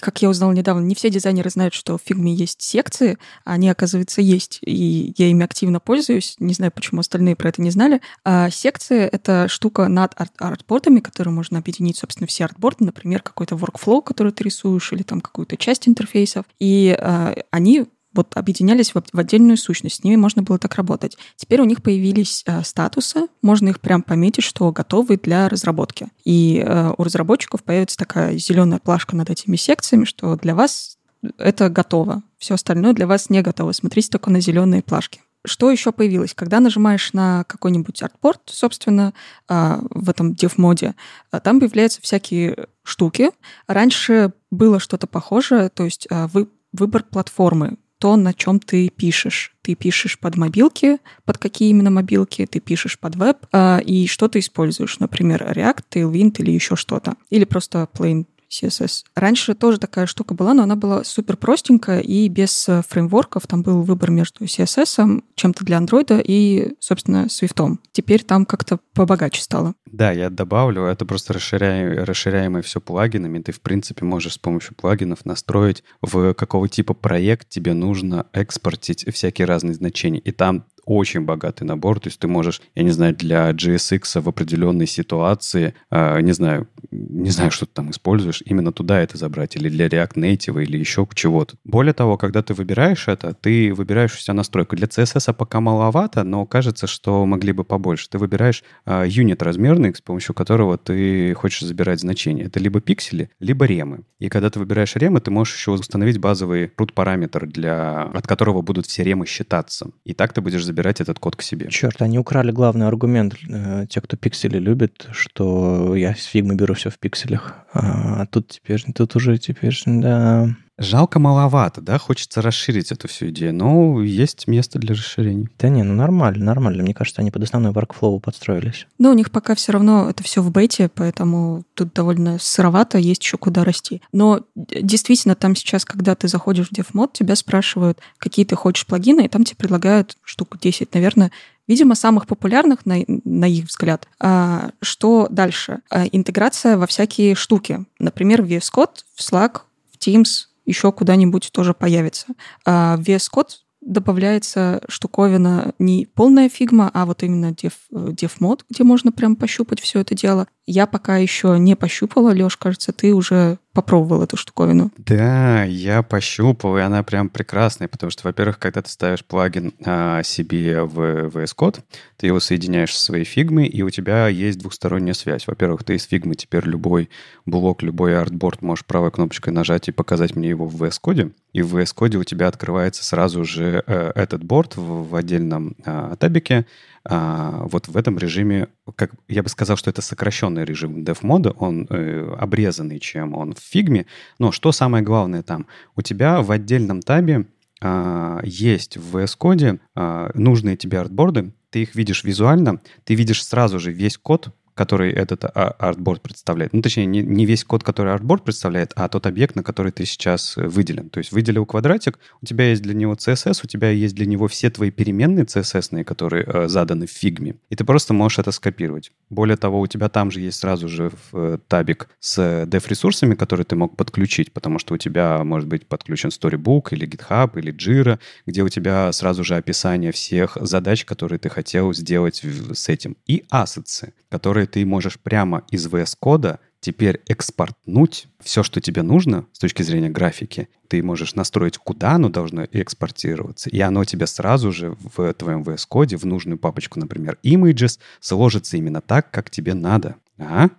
как 0.00 0.22
я 0.22 0.28
узнала 0.28 0.52
недавно, 0.52 0.84
не 0.84 0.94
все 0.94 1.08
дизайнеры 1.08 1.50
знают, 1.50 1.72
что 1.72 1.96
в 1.96 2.02
фигме 2.04 2.34
есть 2.34 2.62
секции, 2.62 3.16
они, 3.44 3.68
оказывается, 3.68 4.20
есть, 4.20 4.58
и 4.62 5.14
я 5.16 5.28
ими 5.28 5.44
активно 5.44 5.78
пользуюсь. 5.78 6.34
Не 6.38 6.52
знаю, 6.54 6.72
почему 6.72 7.00
остальные 7.00 7.36
про 7.36 7.50
это 7.50 7.62
не 7.62 7.70
знали. 7.70 8.00
А 8.24 8.50
секции— 8.50 9.00
это 9.12 9.46
штука 9.48 9.86
над 9.88 10.14
арт- 10.14 10.32
артбордами, 10.38 11.00
которую 11.00 11.34
можно 11.34 11.58
объединить, 11.58 11.96
собственно, 11.96 12.26
все 12.26 12.44
артборды, 12.44 12.84
например, 12.84 13.22
какой-то 13.22 13.54
workflow, 13.54 14.02
который 14.02 14.32
ты 14.32 14.44
рисуешь, 14.44 14.92
или 14.92 15.02
там 15.02 15.20
какую-то 15.20 15.56
часть 15.56 15.86
интерфейсов. 15.88 16.44
И 16.58 16.96
а, 16.98 17.34
они 17.50 17.86
вот 18.14 18.36
объединялись 18.36 18.94
в, 18.94 19.02
отдельную 19.18 19.56
сущность, 19.56 19.96
с 19.96 20.04
ними 20.04 20.16
можно 20.16 20.42
было 20.42 20.58
так 20.58 20.74
работать. 20.74 21.16
Теперь 21.36 21.60
у 21.60 21.64
них 21.64 21.82
появились 21.82 22.42
э, 22.46 22.62
статусы, 22.62 23.26
можно 23.42 23.68
их 23.68 23.80
прям 23.80 24.02
пометить, 24.02 24.44
что 24.44 24.70
готовы 24.72 25.16
для 25.16 25.48
разработки. 25.48 26.08
И 26.24 26.62
э, 26.64 26.92
у 26.96 27.02
разработчиков 27.02 27.62
появится 27.62 27.96
такая 27.96 28.36
зеленая 28.38 28.78
плашка 28.78 29.16
над 29.16 29.30
этими 29.30 29.56
секциями, 29.56 30.04
что 30.04 30.36
для 30.36 30.54
вас 30.54 30.98
это 31.38 31.68
готово, 31.68 32.22
все 32.38 32.54
остальное 32.54 32.92
для 32.92 33.06
вас 33.06 33.30
не 33.30 33.42
готово. 33.42 33.72
Смотрите 33.72 34.08
только 34.10 34.30
на 34.30 34.40
зеленые 34.40 34.82
плашки. 34.82 35.20
Что 35.44 35.70
еще 35.70 35.90
появилось? 35.90 36.34
Когда 36.34 36.60
нажимаешь 36.60 37.12
на 37.12 37.44
какой-нибудь 37.44 38.00
артпорт, 38.02 38.42
собственно, 38.46 39.12
а, 39.48 39.80
в 39.90 40.08
этом 40.08 40.34
дев-моде, 40.34 40.94
а, 41.32 41.40
там 41.40 41.58
появляются 41.58 42.00
всякие 42.00 42.68
штуки. 42.84 43.30
Раньше 43.66 44.32
было 44.52 44.78
что-то 44.78 45.08
похожее, 45.08 45.68
то 45.68 45.84
есть 45.84 46.06
вы, 46.10 46.48
выбор 46.72 47.02
платформы, 47.02 47.76
то, 48.02 48.16
на 48.16 48.34
чем 48.34 48.58
ты 48.58 48.88
пишешь. 48.88 49.54
Ты 49.62 49.76
пишешь 49.76 50.18
под 50.18 50.36
мобилки, 50.36 50.98
под 51.24 51.38
какие 51.38 51.70
именно 51.70 51.88
мобилки, 51.88 52.44
ты 52.46 52.58
пишешь 52.58 52.98
под 52.98 53.14
веб, 53.14 53.36
а, 53.52 53.78
и 53.78 54.08
что 54.08 54.26
ты 54.26 54.40
используешь, 54.40 54.98
например, 54.98 55.44
React, 55.44 55.84
Tailwind 55.88 56.34
или 56.38 56.50
еще 56.50 56.74
что-то. 56.74 57.14
Или 57.30 57.44
просто 57.44 57.88
plain 57.96 58.26
CSS. 58.52 59.04
Раньше 59.14 59.54
тоже 59.54 59.78
такая 59.78 60.06
штука 60.06 60.34
была, 60.34 60.54
но 60.54 60.62
она 60.62 60.76
была 60.76 61.04
супер 61.04 61.36
простенькая 61.36 62.00
и 62.00 62.28
без 62.28 62.68
э, 62.68 62.82
фреймворков. 62.88 63.46
Там 63.46 63.62
был 63.62 63.82
выбор 63.82 64.10
между 64.10 64.44
CSS, 64.44 65.22
чем-то 65.34 65.64
для 65.64 65.78
андроида 65.78 66.20
и, 66.24 66.74
собственно, 66.78 67.26
Swift. 67.26 67.78
Теперь 67.92 68.22
там 68.22 68.46
как-то 68.46 68.78
побогаче 68.94 69.42
стало. 69.42 69.74
Да, 69.86 70.10
я 70.10 70.30
добавлю, 70.30 70.84
это 70.84 71.04
просто 71.04 71.34
расширяем, 71.34 72.04
расширяемое 72.04 72.62
все 72.62 72.80
плагинами. 72.80 73.40
Ты, 73.40 73.52
в 73.52 73.60
принципе, 73.60 74.04
можешь 74.04 74.34
с 74.34 74.38
помощью 74.38 74.74
плагинов 74.74 75.24
настроить, 75.24 75.84
в 76.00 76.34
какого 76.34 76.68
типа 76.68 76.94
проект 76.94 77.48
тебе 77.48 77.74
нужно 77.74 78.26
экспортить 78.32 79.04
всякие 79.12 79.46
разные 79.46 79.74
значения. 79.74 80.20
И 80.20 80.32
там 80.32 80.64
очень 80.84 81.22
богатый 81.22 81.64
набор, 81.64 82.00
то 82.00 82.08
есть 82.08 82.18
ты 82.18 82.28
можешь, 82.28 82.60
я 82.74 82.82
не 82.82 82.90
знаю, 82.90 83.14
для 83.14 83.50
JSX 83.50 84.20
в 84.20 84.28
определенной 84.28 84.86
ситуации, 84.86 85.74
э, 85.90 86.20
не 86.20 86.32
знаю, 86.32 86.68
не 86.90 87.30
знаю, 87.30 87.50
что 87.50 87.66
ты 87.66 87.72
там 87.72 87.90
используешь, 87.90 88.42
именно 88.44 88.72
туда 88.72 89.00
это 89.00 89.16
забрать, 89.16 89.56
или 89.56 89.68
для 89.68 89.86
React 89.86 90.14
Native, 90.14 90.62
или 90.62 90.76
еще 90.76 91.06
чего-то. 91.14 91.56
Более 91.64 91.92
того, 91.92 92.16
когда 92.16 92.42
ты 92.42 92.54
выбираешь 92.54 93.08
это, 93.08 93.34
ты 93.34 93.72
выбираешь 93.74 94.14
у 94.14 94.18
себя 94.18 94.34
настройку. 94.34 94.76
Для 94.76 94.86
CSS 94.86 95.32
пока 95.34 95.60
маловато, 95.60 96.24
но 96.24 96.46
кажется, 96.46 96.86
что 96.86 97.24
могли 97.26 97.52
бы 97.52 97.64
побольше. 97.64 98.08
Ты 98.10 98.18
выбираешь 98.18 98.62
э, 98.86 99.04
юнит 99.06 99.42
размерный, 99.42 99.94
с 99.94 100.00
помощью 100.00 100.34
которого 100.34 100.78
ты 100.78 101.34
хочешь 101.34 101.66
забирать 101.66 102.00
значения. 102.00 102.44
Это 102.44 102.60
либо 102.60 102.80
пиксели, 102.80 103.30
либо 103.40 103.64
ремы. 103.64 104.04
И 104.18 104.28
когда 104.28 104.50
ты 104.50 104.58
выбираешь 104.58 104.96
ремы, 104.96 105.20
ты 105.20 105.30
можешь 105.30 105.54
еще 105.54 105.72
установить 105.72 106.18
базовый 106.18 106.66
root 106.76 106.92
параметр, 106.92 107.46
для, 107.46 108.02
от 108.02 108.26
которого 108.26 108.62
будут 108.62 108.86
все 108.86 109.04
ремы 109.04 109.26
считаться. 109.26 109.90
И 110.04 110.14
так 110.14 110.32
ты 110.32 110.40
будешь 110.40 110.64
забирать 110.72 111.02
этот 111.02 111.18
код 111.18 111.36
к 111.36 111.42
себе. 111.42 111.68
Черт, 111.68 112.00
они 112.00 112.18
украли 112.18 112.50
главный 112.50 112.86
аргумент, 112.86 113.36
э, 113.48 113.86
те, 113.88 114.00
кто 114.00 114.16
пиксели 114.16 114.58
любит, 114.58 115.06
что 115.12 115.94
я 115.94 116.14
с 116.14 116.24
фигмы 116.24 116.54
беру 116.54 116.72
все 116.74 116.88
в 116.88 116.98
пикселях. 116.98 117.56
А 117.74 118.24
тут 118.26 118.48
теперь, 118.48 118.82
тут 118.94 119.14
уже 119.16 119.36
теперь, 119.36 119.78
да, 119.84 120.48
Жалко 120.78 121.18
маловато, 121.18 121.80
да? 121.80 121.98
Хочется 121.98 122.40
расширить 122.40 122.92
эту 122.92 123.06
всю 123.06 123.28
идею, 123.28 123.54
но 123.54 124.02
есть 124.02 124.48
место 124.48 124.78
для 124.78 124.94
расширений. 124.94 125.48
Да 125.58 125.68
не, 125.68 125.82
ну 125.82 125.94
нормально, 125.94 126.44
нормально. 126.44 126.82
Мне 126.82 126.94
кажется, 126.94 127.20
они 127.20 127.30
под 127.30 127.42
основной 127.42 127.72
workflow 127.72 128.18
подстроились. 128.20 128.86
Но 128.98 129.10
у 129.10 129.14
них 129.14 129.30
пока 129.30 129.54
все 129.54 129.72
равно 129.72 130.08
это 130.08 130.22
все 130.22 130.40
в 130.40 130.50
бете, 130.50 130.88
поэтому 130.88 131.64
тут 131.74 131.92
довольно 131.92 132.38
сыровато, 132.38 132.98
есть 132.98 133.22
еще 133.22 133.36
куда 133.36 133.64
расти. 133.64 134.00
Но 134.12 134.46
действительно, 134.56 135.34
там 135.34 135.54
сейчас, 135.54 135.84
когда 135.84 136.14
ты 136.14 136.26
заходишь 136.26 136.68
в 136.68 136.72
DevMod, 136.72 137.10
тебя 137.12 137.36
спрашивают, 137.36 138.00
какие 138.16 138.46
ты 138.46 138.56
хочешь 138.56 138.86
плагины, 138.86 139.26
и 139.26 139.28
там 139.28 139.44
тебе 139.44 139.56
предлагают 139.56 140.16
штук 140.24 140.58
10, 140.58 140.94
наверное, 140.94 141.32
видимо, 141.68 141.94
самых 141.94 142.26
популярных, 142.26 142.86
на, 142.86 142.96
на 143.06 143.44
их 143.44 143.66
взгляд. 143.66 144.08
А, 144.18 144.70
что 144.80 145.28
дальше? 145.30 145.80
А, 145.90 146.06
интеграция 146.06 146.78
во 146.78 146.86
всякие 146.86 147.34
штуки. 147.34 147.84
Например, 147.98 148.42
в 148.42 148.46
VS 148.46 148.70
Code, 148.74 149.04
в 149.14 149.20
Slack, 149.20 149.60
в 149.92 149.98
Teams, 149.98 150.46
еще 150.64 150.92
куда-нибудь 150.92 151.50
тоже 151.52 151.74
появится. 151.74 152.26
А 152.64 152.96
в 152.96 153.00
VS 153.00 153.28
Code 153.34 153.50
добавляется 153.80 154.80
штуковина 154.88 155.74
не 155.78 156.06
полная 156.06 156.48
фигма, 156.48 156.90
а 156.94 157.04
вот 157.04 157.22
именно 157.22 157.50
dev, 157.50 157.72
dev 157.90 158.32
mode, 158.38 158.64
где 158.70 158.84
можно 158.84 159.12
прям 159.12 159.36
пощупать 159.36 159.80
все 159.80 160.00
это 160.00 160.14
дело. 160.14 160.46
Я 160.66 160.86
пока 160.86 161.16
еще 161.16 161.58
не 161.58 161.74
пощупала, 161.74 162.30
Леш, 162.30 162.56
кажется, 162.56 162.92
ты 162.92 163.12
уже 163.14 163.58
попробовал 163.72 164.22
эту 164.22 164.36
штуковину. 164.36 164.92
Да, 164.96 165.64
я 165.64 166.02
пощупал, 166.02 166.76
и 166.76 166.80
она 166.80 167.02
прям 167.02 167.28
прекрасная, 167.30 167.88
потому 167.88 168.10
что, 168.10 168.28
во-первых, 168.28 168.58
когда 168.58 168.82
ты 168.82 168.90
ставишь 168.90 169.24
плагин 169.24 169.72
а, 169.84 170.22
себе 170.22 170.82
в 170.82 171.28
VS 171.28 171.56
Code, 171.56 171.80
ты 172.16 172.26
его 172.26 172.38
соединяешь 172.38 172.94
со 172.94 173.02
своей 173.02 173.24
фигмой, 173.24 173.66
и 173.66 173.82
у 173.82 173.90
тебя 173.90 174.28
есть 174.28 174.58
двухсторонняя 174.58 175.14
связь. 175.14 175.46
Во-первых, 175.48 175.82
ты 175.82 175.96
из 175.96 176.04
фигмы 176.04 176.36
теперь 176.36 176.64
любой 176.64 177.08
блок, 177.44 177.82
любой 177.82 178.16
artboard 178.16 178.62
можешь 178.62 178.84
правой 178.84 179.10
кнопочкой 179.10 179.52
нажать 179.52 179.88
и 179.88 179.92
показать 179.92 180.36
мне 180.36 180.50
его 180.50 180.66
в 180.66 180.80
VS 180.80 181.00
Code, 181.02 181.32
и 181.52 181.62
в 181.62 181.76
VS 181.76 181.94
Code 181.96 182.16
у 182.16 182.24
тебя 182.24 182.46
открывается 182.48 183.04
сразу 183.04 183.44
же 183.44 183.82
э, 183.86 184.12
этот 184.14 184.44
board 184.44 184.76
в, 184.76 185.08
в 185.08 185.16
отдельном 185.16 185.76
э, 185.84 186.14
табике, 186.20 186.66
а, 187.04 187.64
вот 187.64 187.88
в 187.88 187.96
этом 187.96 188.18
режиме, 188.18 188.68
как 188.96 189.12
я 189.28 189.42
бы 189.42 189.48
сказал, 189.48 189.76
что 189.76 189.90
это 189.90 190.02
сокращенный 190.02 190.64
режим 190.64 191.02
dev 191.02 191.18
mode 191.18 191.39
а, 191.39 191.50
он 191.52 191.86
э, 191.90 192.34
обрезанный, 192.38 193.00
чем 193.00 193.34
он 193.34 193.54
в 193.54 193.58
фигме. 193.58 194.06
Но 194.38 194.52
что 194.52 194.72
самое 194.72 195.02
главное 195.02 195.42
там? 195.42 195.66
У 195.96 196.02
тебя 196.02 196.42
в 196.42 196.50
отдельном 196.50 197.00
tab 197.00 197.35
е 197.35 197.46
а, 197.80 198.40
есть 198.44 198.96
в 198.96 199.16
VS 199.16 199.36
Code 199.38 199.80
а, 199.94 200.30
нужные 200.34 200.76
тебе 200.76 201.00
artboard 201.00 201.42
ы, 201.42 201.52
ты 201.70 201.82
их 201.82 201.94
видишь 201.94 202.22
визуально, 202.22 202.80
ты 203.04 203.14
видишь 203.14 203.44
сразу 203.44 203.80
же 203.80 203.92
весь 203.92 204.18
код, 204.18 204.50
который 204.74 205.12
этот 205.12 205.44
а, 205.44 205.74
artboard 205.78 206.22
представляет. 206.22 206.72
Ну, 206.72 206.82
точнее, 206.82 207.06
не, 207.06 207.22
не 207.22 207.46
весь 207.46 207.64
код, 207.64 207.84
который 207.84 208.12
artboard 208.12 208.44
представляет, 208.44 208.92
а 208.96 209.08
тот 209.08 209.26
объект, 209.26 209.56
на 209.56 209.62
который 209.62 209.92
ты 209.92 210.04
сейчас 210.04 210.56
э, 210.56 210.66
выделен. 210.66 211.10
То 211.10 211.18
есть 211.18 211.32
выделил 211.32 211.66
квадратик, 211.66 212.18
у 212.40 212.46
тебя 212.46 212.68
есть 212.68 212.82
для 212.82 212.94
него 212.94 213.14
CSS, 213.14 213.60
у 213.64 213.66
тебя 213.66 213.90
есть 213.90 214.14
для 214.14 214.26
него 214.26 214.48
все 214.48 214.70
твои 214.70 214.90
переменные 214.90 215.44
CSS, 215.44 216.04
которые 216.04 216.44
э, 216.46 216.68
заданы 216.68 217.06
в 217.06 217.10
фигме, 217.10 217.56
и 217.70 217.76
ты 217.76 217.84
просто 217.84 218.14
можешь 218.14 218.38
это 218.38 218.50
скопировать. 218.50 219.12
Более 219.30 219.56
того, 219.56 219.80
у 219.80 219.86
тебя 219.86 220.08
там 220.08 220.30
же 220.30 220.40
есть 220.40 220.58
сразу 220.58 220.88
же 220.88 221.10
в, 221.10 221.36
э, 221.36 221.58
табик 221.68 222.08
с 222.20 222.64
dev-ресурсами, 222.64 223.34
которые 223.34 223.64
ты 223.64 223.76
мог 223.76 223.96
подключить, 223.96 224.52
потому 224.52 224.78
что 224.78 224.94
у 224.94 224.98
тебя 224.98 225.42
может 225.44 225.68
быть 225.68 225.86
подключен 225.86 226.30
Storybook 226.30 226.88
или 226.90 227.06
GitHub 227.06 227.58
или 227.58 227.74
Jira, 227.74 228.18
где 228.46 228.62
у 228.62 228.68
тебя 228.68 229.12
сразу 229.12 229.44
же 229.44 229.56
описание 229.56 230.12
всех 230.12 230.56
задач, 230.60 231.04
которые 231.04 231.38
ты 231.38 231.48
хотел 231.48 231.92
сделать 231.92 232.42
с 232.72 232.88
этим. 232.88 233.16
И 233.26 233.44
assets 233.50 233.98
ы, 233.98 234.14
которые 234.30 234.61
которые 234.62 234.66
ты 234.66 234.86
можешь 234.86 235.18
прямо 235.18 235.64
из 235.70 235.86
VS 235.86 236.16
Code 236.18 236.50
а 236.50 236.58
теперь 236.80 237.20
экспортнуть 237.28 238.28
все, 238.40 238.62
что 238.62 238.80
тебе 238.80 239.02
нужно 239.02 239.46
с 239.52 239.58
точки 239.58 239.82
зрения 239.82 240.10
графики. 240.10 240.68
Ты 240.88 241.02
можешь 241.02 241.34
настроить, 241.34 241.78
куда 241.78 242.12
оно 242.12 242.28
должно 242.28 242.64
экспортироваться, 242.64 243.70
и 243.70 243.80
оно 243.80 244.04
тебе 244.04 244.26
сразу 244.26 244.72
же 244.72 244.96
в 245.16 245.32
твоем 245.34 245.62
VS 245.62 245.84
Code 245.88 246.10
е 246.10 246.16
в 246.16 246.24
нужную 246.24 246.58
папочку, 246.58 247.00
например, 247.00 247.38
images, 247.44 247.98
сложится 248.20 248.76
именно 248.76 249.00
так, 249.00 249.30
как 249.30 249.50
тебе 249.50 249.74
надо. 249.74 250.16